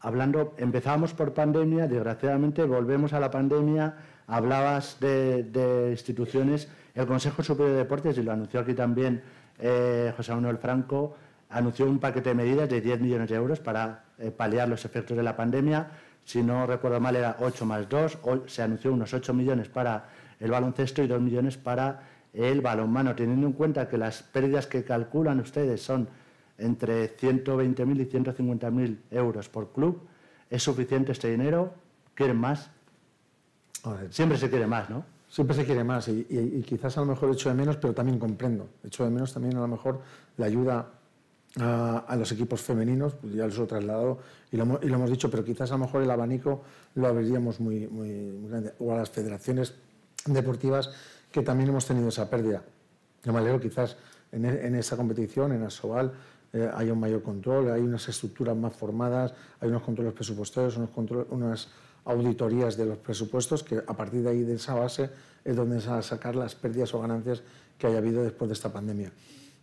Hablando, 0.00 0.54
empezábamos 0.56 1.14
por 1.14 1.32
pandemia, 1.32 1.86
desgraciadamente 1.86 2.64
volvemos 2.64 3.12
a 3.12 3.20
la 3.20 3.30
pandemia, 3.30 3.94
hablabas 4.26 4.96
de, 4.98 5.88
instituciones, 5.92 6.66
el 6.94 7.06
Consejo 7.06 7.44
Superior 7.44 7.72
de 7.72 7.78
Deportes, 7.78 8.18
y 8.18 8.22
lo 8.24 8.32
anunció 8.32 8.58
aquí 8.58 8.74
también 8.74 9.22
eh, 9.60 10.12
José 10.16 10.34
Manuel 10.34 10.58
Franco, 10.58 11.14
anunció 11.50 11.86
un 11.86 11.98
paquete 11.98 12.30
de 12.30 12.34
medidas 12.34 12.68
de 12.68 12.80
10 12.80 13.00
millones 13.00 13.28
de 13.28 13.36
euros 13.36 13.60
para 13.60 14.04
eh, 14.18 14.30
paliar 14.30 14.68
los 14.68 14.84
efectos 14.84 15.16
de 15.16 15.22
la 15.22 15.36
pandemia. 15.36 15.88
Si 16.24 16.42
no 16.42 16.66
recuerdo 16.66 17.00
mal, 17.00 17.16
era 17.16 17.36
8 17.40 17.66
más 17.66 17.88
2. 17.88 18.18
Hoy 18.22 18.42
se 18.46 18.62
anunció 18.62 18.92
unos 18.92 19.12
8 19.12 19.34
millones 19.34 19.68
para 19.68 20.08
el 20.38 20.50
baloncesto 20.50 21.02
y 21.02 21.06
2 21.06 21.20
millones 21.20 21.56
para 21.56 22.02
el 22.32 22.60
balonmano, 22.60 23.14
teniendo 23.14 23.46
en 23.46 23.52
cuenta 23.52 23.88
que 23.88 23.98
las 23.98 24.22
pérdidas 24.22 24.66
que 24.66 24.84
calculan 24.84 25.40
ustedes 25.40 25.82
son 25.82 26.08
entre 26.58 27.16
120.000 27.16 28.00
y 28.00 28.06
150.000 28.06 28.98
euros 29.10 29.48
por 29.48 29.72
club, 29.72 30.06
¿es 30.48 30.62
suficiente 30.62 31.12
este 31.12 31.30
dinero? 31.30 31.74
quieren 32.20 32.36
más. 32.36 32.70
Siempre 34.10 34.36
se 34.36 34.50
quiere 34.50 34.66
más, 34.66 34.90
¿no? 34.90 35.04
Siempre 35.28 35.56
se 35.56 35.64
quiere 35.64 35.84
más 35.84 36.08
y, 36.08 36.62
quizás 36.66 36.98
a 36.98 37.00
lo 37.00 37.06
mejor 37.06 37.30
echo 37.32 37.48
de 37.48 37.54
menos, 37.54 37.76
pero 37.76 37.94
también 37.94 38.18
comprendo. 38.18 38.68
Echo 38.84 39.04
de 39.04 39.10
menos 39.10 39.32
también 39.32 39.56
a 39.56 39.60
lo 39.60 39.68
mejor 39.68 40.02
la 40.36 40.46
ayuda 40.46 40.86
a, 41.58 42.16
los 42.16 42.30
equipos 42.32 42.60
femeninos, 42.60 43.14
pues 43.14 43.34
ya 43.34 43.46
los 43.46 43.58
he 43.58 43.66
trasladado 43.66 44.18
y 44.52 44.56
lo, 44.56 44.80
hemos 44.80 45.10
dicho, 45.10 45.30
pero 45.30 45.44
quizás 45.44 45.70
a 45.70 45.74
lo 45.74 45.84
mejor 45.84 46.02
el 46.02 46.10
abanico 46.10 46.62
lo 46.94 47.08
abriríamos 47.08 47.60
muy, 47.60 47.88
muy, 47.88 48.48
grande. 48.48 48.72
O 48.78 48.92
a 48.92 48.98
las 48.98 49.10
federaciones 49.10 49.74
deportivas 50.26 50.90
que 51.32 51.42
también 51.42 51.70
hemos 51.70 51.86
tenido 51.86 52.08
esa 52.08 52.28
pérdida. 52.30 52.62
Yo 53.24 53.32
me 53.32 53.40
alegro 53.40 53.60
quizás 53.60 53.96
en, 54.32 54.44
en 54.44 54.74
esa 54.74 54.96
competición, 54.96 55.52
en 55.52 55.62
Asobal, 55.64 56.12
eh, 56.52 56.68
hay 56.74 56.90
un 56.90 56.98
mayor 56.98 57.22
control, 57.22 57.70
hay 57.70 57.80
unas 57.80 58.08
estructuras 58.08 58.56
más 58.56 58.74
formadas, 58.74 59.34
hay 59.60 59.68
unos 59.68 59.82
controles 59.82 60.12
presupuestarios, 60.12 60.76
unos 60.76 60.90
unas 61.30 61.68
auditorías 62.04 62.76
de 62.76 62.86
los 62.86 62.98
presupuestos 62.98 63.62
que 63.62 63.76
a 63.78 63.94
partir 63.94 64.22
de 64.22 64.30
ahí, 64.30 64.42
de 64.42 64.54
esa 64.54 64.74
base, 64.74 65.10
es 65.44 65.54
donde 65.54 65.80
se 65.80 65.88
van 65.88 65.98
a 65.98 66.02
sacar 66.02 66.34
las 66.34 66.54
pérdidas 66.54 66.92
o 66.94 67.00
ganancias 67.00 67.42
que 67.78 67.86
haya 67.86 67.98
habido 67.98 68.22
después 68.22 68.48
de 68.48 68.54
esta 68.54 68.72
pandemia. 68.72 69.12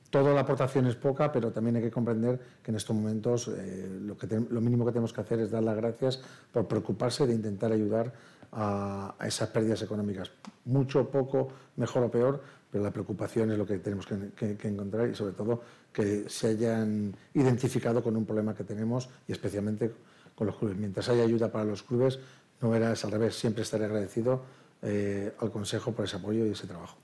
Toda 0.09 0.33
la 0.33 0.41
aportación 0.41 0.87
es 0.87 0.95
poca, 0.95 1.31
pero 1.31 1.51
también 1.51 1.75
hay 1.75 1.81
que 1.81 1.91
comprender 1.91 2.39
que 2.63 2.71
en 2.71 2.77
estos 2.77 2.95
momentos 2.95 3.49
eh, 3.49 3.89
lo, 4.01 4.61
mínimo 4.61 4.85
que 4.85 4.91
tenemos 4.91 5.11
que 5.11 5.19
hacer 5.19 5.39
es 5.39 5.51
dar 5.51 5.63
las 5.63 5.75
gracias 5.75 6.21
por 6.51 6.65
preocuparse 6.65 7.27
de 7.27 7.33
intentar 7.33 7.73
ayudar 7.73 8.13
a, 8.53 9.15
esas 9.25 9.49
pérdidas 9.49 9.81
económicas. 9.81 10.31
Mucho, 10.65 11.09
poco, 11.09 11.49
mejor 11.75 12.03
o 12.03 12.11
peor, 12.11 12.41
pero 12.71 12.83
la 12.83 12.91
preocupación 12.91 13.51
es 13.51 13.57
lo 13.57 13.65
que 13.65 13.79
tenemos 13.79 14.05
que, 14.07 14.57
encontrar 14.63 15.09
y 15.09 15.15
sobre 15.15 15.33
todo 15.33 15.61
que 15.91 16.29
se 16.29 16.47
hayan 16.47 17.13
identificado 17.33 18.01
con 18.01 18.15
un 18.15 18.25
problema 18.25 18.55
que 18.55 18.63
tenemos 18.63 19.09
y 19.27 19.33
especialmente 19.33 19.91
con 20.35 20.47
los 20.47 20.55
clubes. 20.55 20.77
Mientras 20.77 21.09
haya 21.09 21.23
ayuda 21.23 21.51
para 21.51 21.65
los 21.65 21.83
clubes, 21.83 22.19
no 22.61 22.69
verás 22.69 23.03
al 23.03 23.11
revés, 23.11 23.35
siempre 23.35 23.63
estaré 23.63 23.85
agradecido 23.85 24.41
eh, 24.81 25.33
al 25.39 25.51
Consejo 25.51 25.91
por 25.91 26.05
ese 26.05 26.15
apoyo 26.15 26.45
y 26.45 26.51
ese 26.51 26.65
trabajo. 26.65 26.97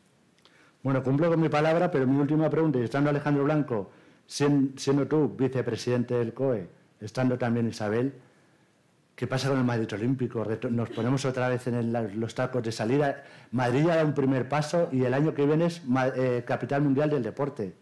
Bueno, 0.84 1.02
cumplo 1.02 1.30
con 1.30 1.40
mi 1.40 1.48
palabra, 1.48 1.90
pero 1.90 2.06
mi 2.06 2.20
última 2.20 2.50
pregunta, 2.50 2.78
y 2.78 2.84
estando 2.84 3.10
Alejandro 3.10 3.46
Blanco, 3.46 3.90
siendo 4.28 5.08
tú 5.08 5.30
vicepresidente 5.30 6.14
del 6.16 6.34
COE, 6.34 6.68
estando 7.00 7.38
también 7.38 7.70
Isabel, 7.70 8.14
¿qué 9.16 9.26
pasa 9.26 9.48
con 9.48 9.60
el 9.60 9.64
Madrid 9.64 9.88
Olímpico? 9.94 10.46
Nos 10.70 10.90
ponemos 10.90 11.24
otra 11.24 11.48
vez 11.48 11.68
en 11.68 12.20
los 12.20 12.36
tacos 12.36 12.62
de 12.64 12.74
salida. 12.74 13.24
Madrid 13.54 13.86
ya 13.86 13.96
da 13.96 14.04
un 14.04 14.14
primer 14.14 14.50
paso 14.50 14.90
y 14.92 15.06
el 15.06 15.14
año 15.14 15.34
que 15.34 15.46
viene 15.46 15.68
es 15.68 15.82
eh, 16.18 16.44
capital 16.46 16.82
mundial 16.82 17.10
del 17.10 17.24
deporte. 17.24 17.74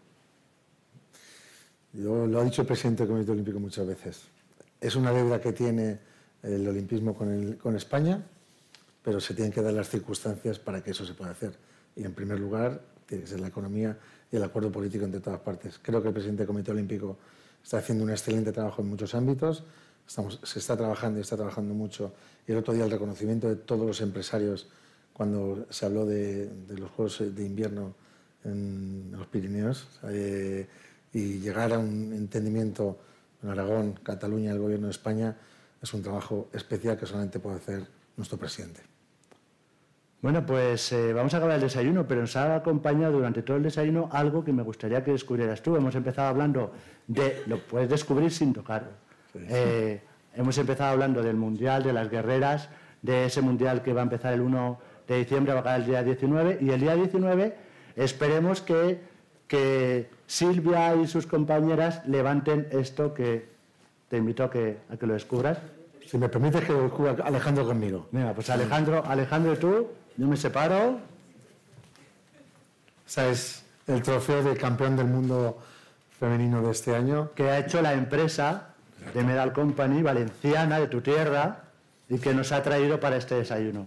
Yo, 1.94 2.24
lo 2.28 2.40
ha 2.40 2.44
dicho 2.44 2.62
el 2.62 2.68
presidente 2.68 3.02
del 3.02 3.12
Comité 3.12 3.32
Olímpico 3.32 3.58
muchas 3.58 3.84
veces. 3.84 4.28
Es 4.80 4.94
una 4.94 5.10
deuda 5.10 5.40
que 5.40 5.52
tiene 5.52 5.98
el 6.44 6.66
olimpismo 6.68 7.14
con, 7.14 7.54
con 7.54 7.74
España, 7.74 8.22
pero 9.02 9.20
se 9.20 9.34
tienen 9.34 9.52
que 9.52 9.60
dar 9.60 9.72
las 9.72 9.88
circunstancias 9.88 10.60
para 10.60 10.84
que 10.84 10.92
eso 10.92 11.04
se 11.04 11.14
pueda 11.14 11.32
hacer. 11.32 11.52
Y 11.96 12.04
en 12.04 12.14
primer 12.14 12.40
lugar, 12.40 12.91
tiene 13.12 13.24
que 13.24 13.30
ser 13.30 13.40
la 13.40 13.48
economía 13.48 13.98
y 14.30 14.36
el 14.36 14.42
acuerdo 14.42 14.72
político 14.72 15.04
entre 15.04 15.20
todas 15.20 15.40
partes. 15.40 15.78
Creo 15.82 16.00
que 16.00 16.08
el 16.08 16.14
presidente 16.14 16.40
del 16.40 16.46
Comité 16.46 16.70
Olímpico 16.70 17.18
está 17.62 17.76
haciendo 17.76 18.04
un 18.04 18.10
excelente 18.10 18.52
trabajo 18.52 18.80
en 18.80 18.88
muchos 18.88 19.14
ámbitos, 19.14 19.64
se 20.06 20.58
está 20.58 20.78
trabajando 20.78 21.18
y 21.18 21.22
está 21.22 21.36
trabajando 21.36 21.74
mucho. 21.74 22.14
Y 22.48 22.52
el 22.52 22.58
otro 22.58 22.72
día 22.72 22.84
el 22.84 22.90
reconocimiento 22.90 23.50
de 23.50 23.56
todos 23.56 23.86
los 23.86 24.00
empresarios 24.00 24.66
cuando 25.12 25.66
se 25.68 25.84
habló 25.84 26.06
de, 26.06 26.50
los 26.70 26.90
Juegos 26.90 27.22
de 27.34 27.44
Invierno 27.44 27.94
en 28.44 29.10
los 29.12 29.26
Pirineos 29.26 29.86
eh, 30.04 30.66
y 31.12 31.38
llegar 31.38 31.74
a 31.74 31.78
un 31.78 32.14
entendimiento 32.14 32.98
en 33.42 33.50
Aragón, 33.50 33.92
Cataluña, 34.02 34.52
el 34.52 34.58
Gobierno 34.58 34.86
de 34.86 34.92
España, 34.92 35.36
es 35.82 35.92
un 35.92 36.02
trabajo 36.02 36.48
especial 36.54 36.98
que 36.98 37.04
solamente 37.04 37.40
puede 37.40 37.56
hacer 37.56 37.86
nuestro 38.16 38.38
presidente. 38.38 38.91
Bueno, 40.22 40.46
pues 40.46 40.92
eh, 40.92 41.12
vamos 41.12 41.34
a 41.34 41.38
acabar 41.38 41.56
el 41.56 41.62
desayuno, 41.62 42.06
pero 42.06 42.20
nos 42.20 42.36
ha 42.36 42.54
acompañado 42.54 43.14
durante 43.14 43.42
todo 43.42 43.56
el 43.56 43.64
desayuno 43.64 44.08
algo 44.12 44.44
que 44.44 44.52
me 44.52 44.62
gustaría 44.62 45.02
que 45.02 45.10
descubrieras 45.10 45.62
tú. 45.62 45.74
Hemos 45.74 45.96
empezado 45.96 46.28
hablando 46.28 46.72
de, 47.08 47.42
lo 47.46 47.58
puedes 47.58 47.88
descubrir 47.88 48.30
sin 48.30 48.52
tocar. 48.52 48.88
Eh, 49.34 50.00
hemos 50.36 50.56
empezado 50.58 50.92
hablando 50.92 51.24
del 51.24 51.34
Mundial, 51.34 51.82
de 51.82 51.92
las 51.92 52.08
guerreras, 52.08 52.68
de 53.02 53.24
ese 53.26 53.42
Mundial 53.42 53.82
que 53.82 53.92
va 53.92 54.02
a 54.02 54.04
empezar 54.04 54.32
el 54.32 54.42
1 54.42 54.78
de 55.08 55.18
diciembre, 55.18 55.54
va 55.54 55.58
a 55.58 55.62
acabar 55.62 55.80
el 55.80 55.86
día 55.86 56.04
19, 56.04 56.58
y 56.60 56.70
el 56.70 56.80
día 56.80 56.94
19 56.94 57.56
esperemos 57.96 58.60
que, 58.60 59.00
que 59.48 60.08
Silvia 60.28 60.94
y 60.94 61.08
sus 61.08 61.26
compañeras 61.26 62.06
levanten 62.06 62.68
esto 62.70 63.12
que 63.12 63.48
te 64.08 64.18
invito 64.18 64.44
a 64.44 64.50
que, 64.50 64.78
a 64.88 64.96
que 64.96 65.04
lo 65.04 65.14
descubras. 65.14 65.58
Si 66.06 66.16
me 66.16 66.28
permites 66.28 66.64
que 66.64 66.72
lo 66.72 66.84
descubra 66.84 67.16
Alejandro 67.24 67.66
conmigo. 67.66 68.06
Venga, 68.12 68.32
pues 68.34 68.50
Alejandro, 68.50 69.02
Alejandro 69.04 69.58
tú 69.58 69.88
yo 70.16 70.26
me 70.26 70.36
separo. 70.36 71.00
Ese 73.06 73.30
es 73.30 73.62
el 73.86 74.02
trofeo 74.02 74.42
de 74.42 74.56
campeón 74.56 74.96
del 74.96 75.06
mundo 75.06 75.58
femenino 76.18 76.62
de 76.62 76.70
este 76.70 76.94
año. 76.94 77.32
Que 77.34 77.50
ha 77.50 77.58
hecho 77.58 77.82
la 77.82 77.92
empresa 77.92 78.74
de 79.14 79.22
Medal 79.24 79.52
Company 79.52 80.02
valenciana 80.02 80.78
de 80.78 80.86
tu 80.86 81.00
tierra 81.00 81.64
y 82.08 82.18
que 82.18 82.34
nos 82.34 82.52
ha 82.52 82.62
traído 82.62 83.00
para 83.00 83.16
este 83.16 83.34
desayuno. 83.36 83.86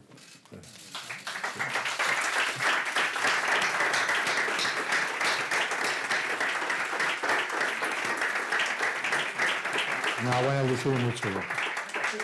Muy 10.86 11.14
chulo. 11.14 11.65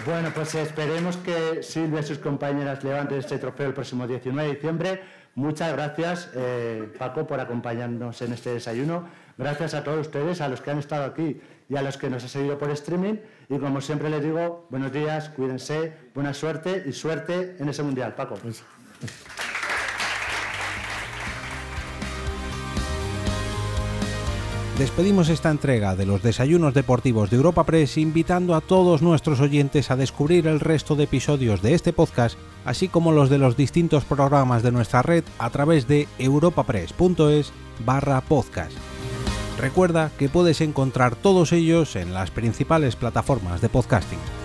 Bueno, 0.05 0.31
pues 0.33 0.55
esperemos 0.55 1.17
que 1.17 1.61
Silvia 1.61 1.99
y 1.99 2.03
sus 2.03 2.17
compañeras 2.17 2.83
levanten 2.83 3.19
este 3.19 3.37
trofeo 3.37 3.67
el 3.67 3.73
próximo 3.73 4.07
19 4.07 4.47
de 4.47 4.55
diciembre. 4.55 5.01
Muchas 5.35 5.71
gracias, 5.73 6.29
eh, 6.35 6.91
Paco, 6.97 7.25
por 7.27 7.39
acompañarnos 7.39 8.21
en 8.21 8.33
este 8.33 8.53
desayuno. 8.53 9.07
Gracias 9.37 9.73
a 9.73 9.83
todos 9.83 10.07
ustedes, 10.07 10.41
a 10.41 10.49
los 10.49 10.61
que 10.61 10.71
han 10.71 10.79
estado 10.79 11.05
aquí 11.05 11.39
y 11.69 11.75
a 11.77 11.81
los 11.81 11.97
que 11.97 12.09
nos 12.09 12.23
han 12.23 12.29
seguido 12.29 12.57
por 12.57 12.69
streaming. 12.71 13.15
Y 13.49 13.57
como 13.59 13.79
siempre 13.79 14.09
les 14.09 14.23
digo, 14.23 14.67
buenos 14.69 14.91
días, 14.91 15.29
cuídense, 15.29 15.93
buena 16.13 16.33
suerte 16.33 16.83
y 16.85 16.91
suerte 16.91 17.55
en 17.59 17.69
ese 17.69 17.83
mundial. 17.83 18.13
Paco. 18.15 18.35
Pues, 18.35 18.63
Despedimos 24.81 25.29
esta 25.29 25.51
entrega 25.51 25.95
de 25.95 26.07
los 26.07 26.23
desayunos 26.23 26.73
deportivos 26.73 27.29
de 27.29 27.35
Europa 27.35 27.65
Press 27.65 27.99
invitando 27.99 28.55
a 28.55 28.61
todos 28.61 29.03
nuestros 29.03 29.39
oyentes 29.39 29.91
a 29.91 29.95
descubrir 29.95 30.47
el 30.47 30.59
resto 30.59 30.95
de 30.95 31.03
episodios 31.03 31.61
de 31.61 31.75
este 31.75 31.93
podcast, 31.93 32.35
así 32.65 32.87
como 32.87 33.11
los 33.11 33.29
de 33.29 33.37
los 33.37 33.55
distintos 33.55 34.05
programas 34.05 34.63
de 34.63 34.71
nuestra 34.71 35.03
red 35.03 35.23
a 35.37 35.51
través 35.51 35.87
de 35.87 36.07
europapress.es 36.17 37.53
barra 37.85 38.21
podcast. 38.21 38.71
Recuerda 39.59 40.09
que 40.17 40.29
puedes 40.29 40.61
encontrar 40.61 41.15
todos 41.15 41.51
ellos 41.51 41.95
en 41.95 42.15
las 42.15 42.31
principales 42.31 42.95
plataformas 42.95 43.61
de 43.61 43.69
podcasting. 43.69 44.40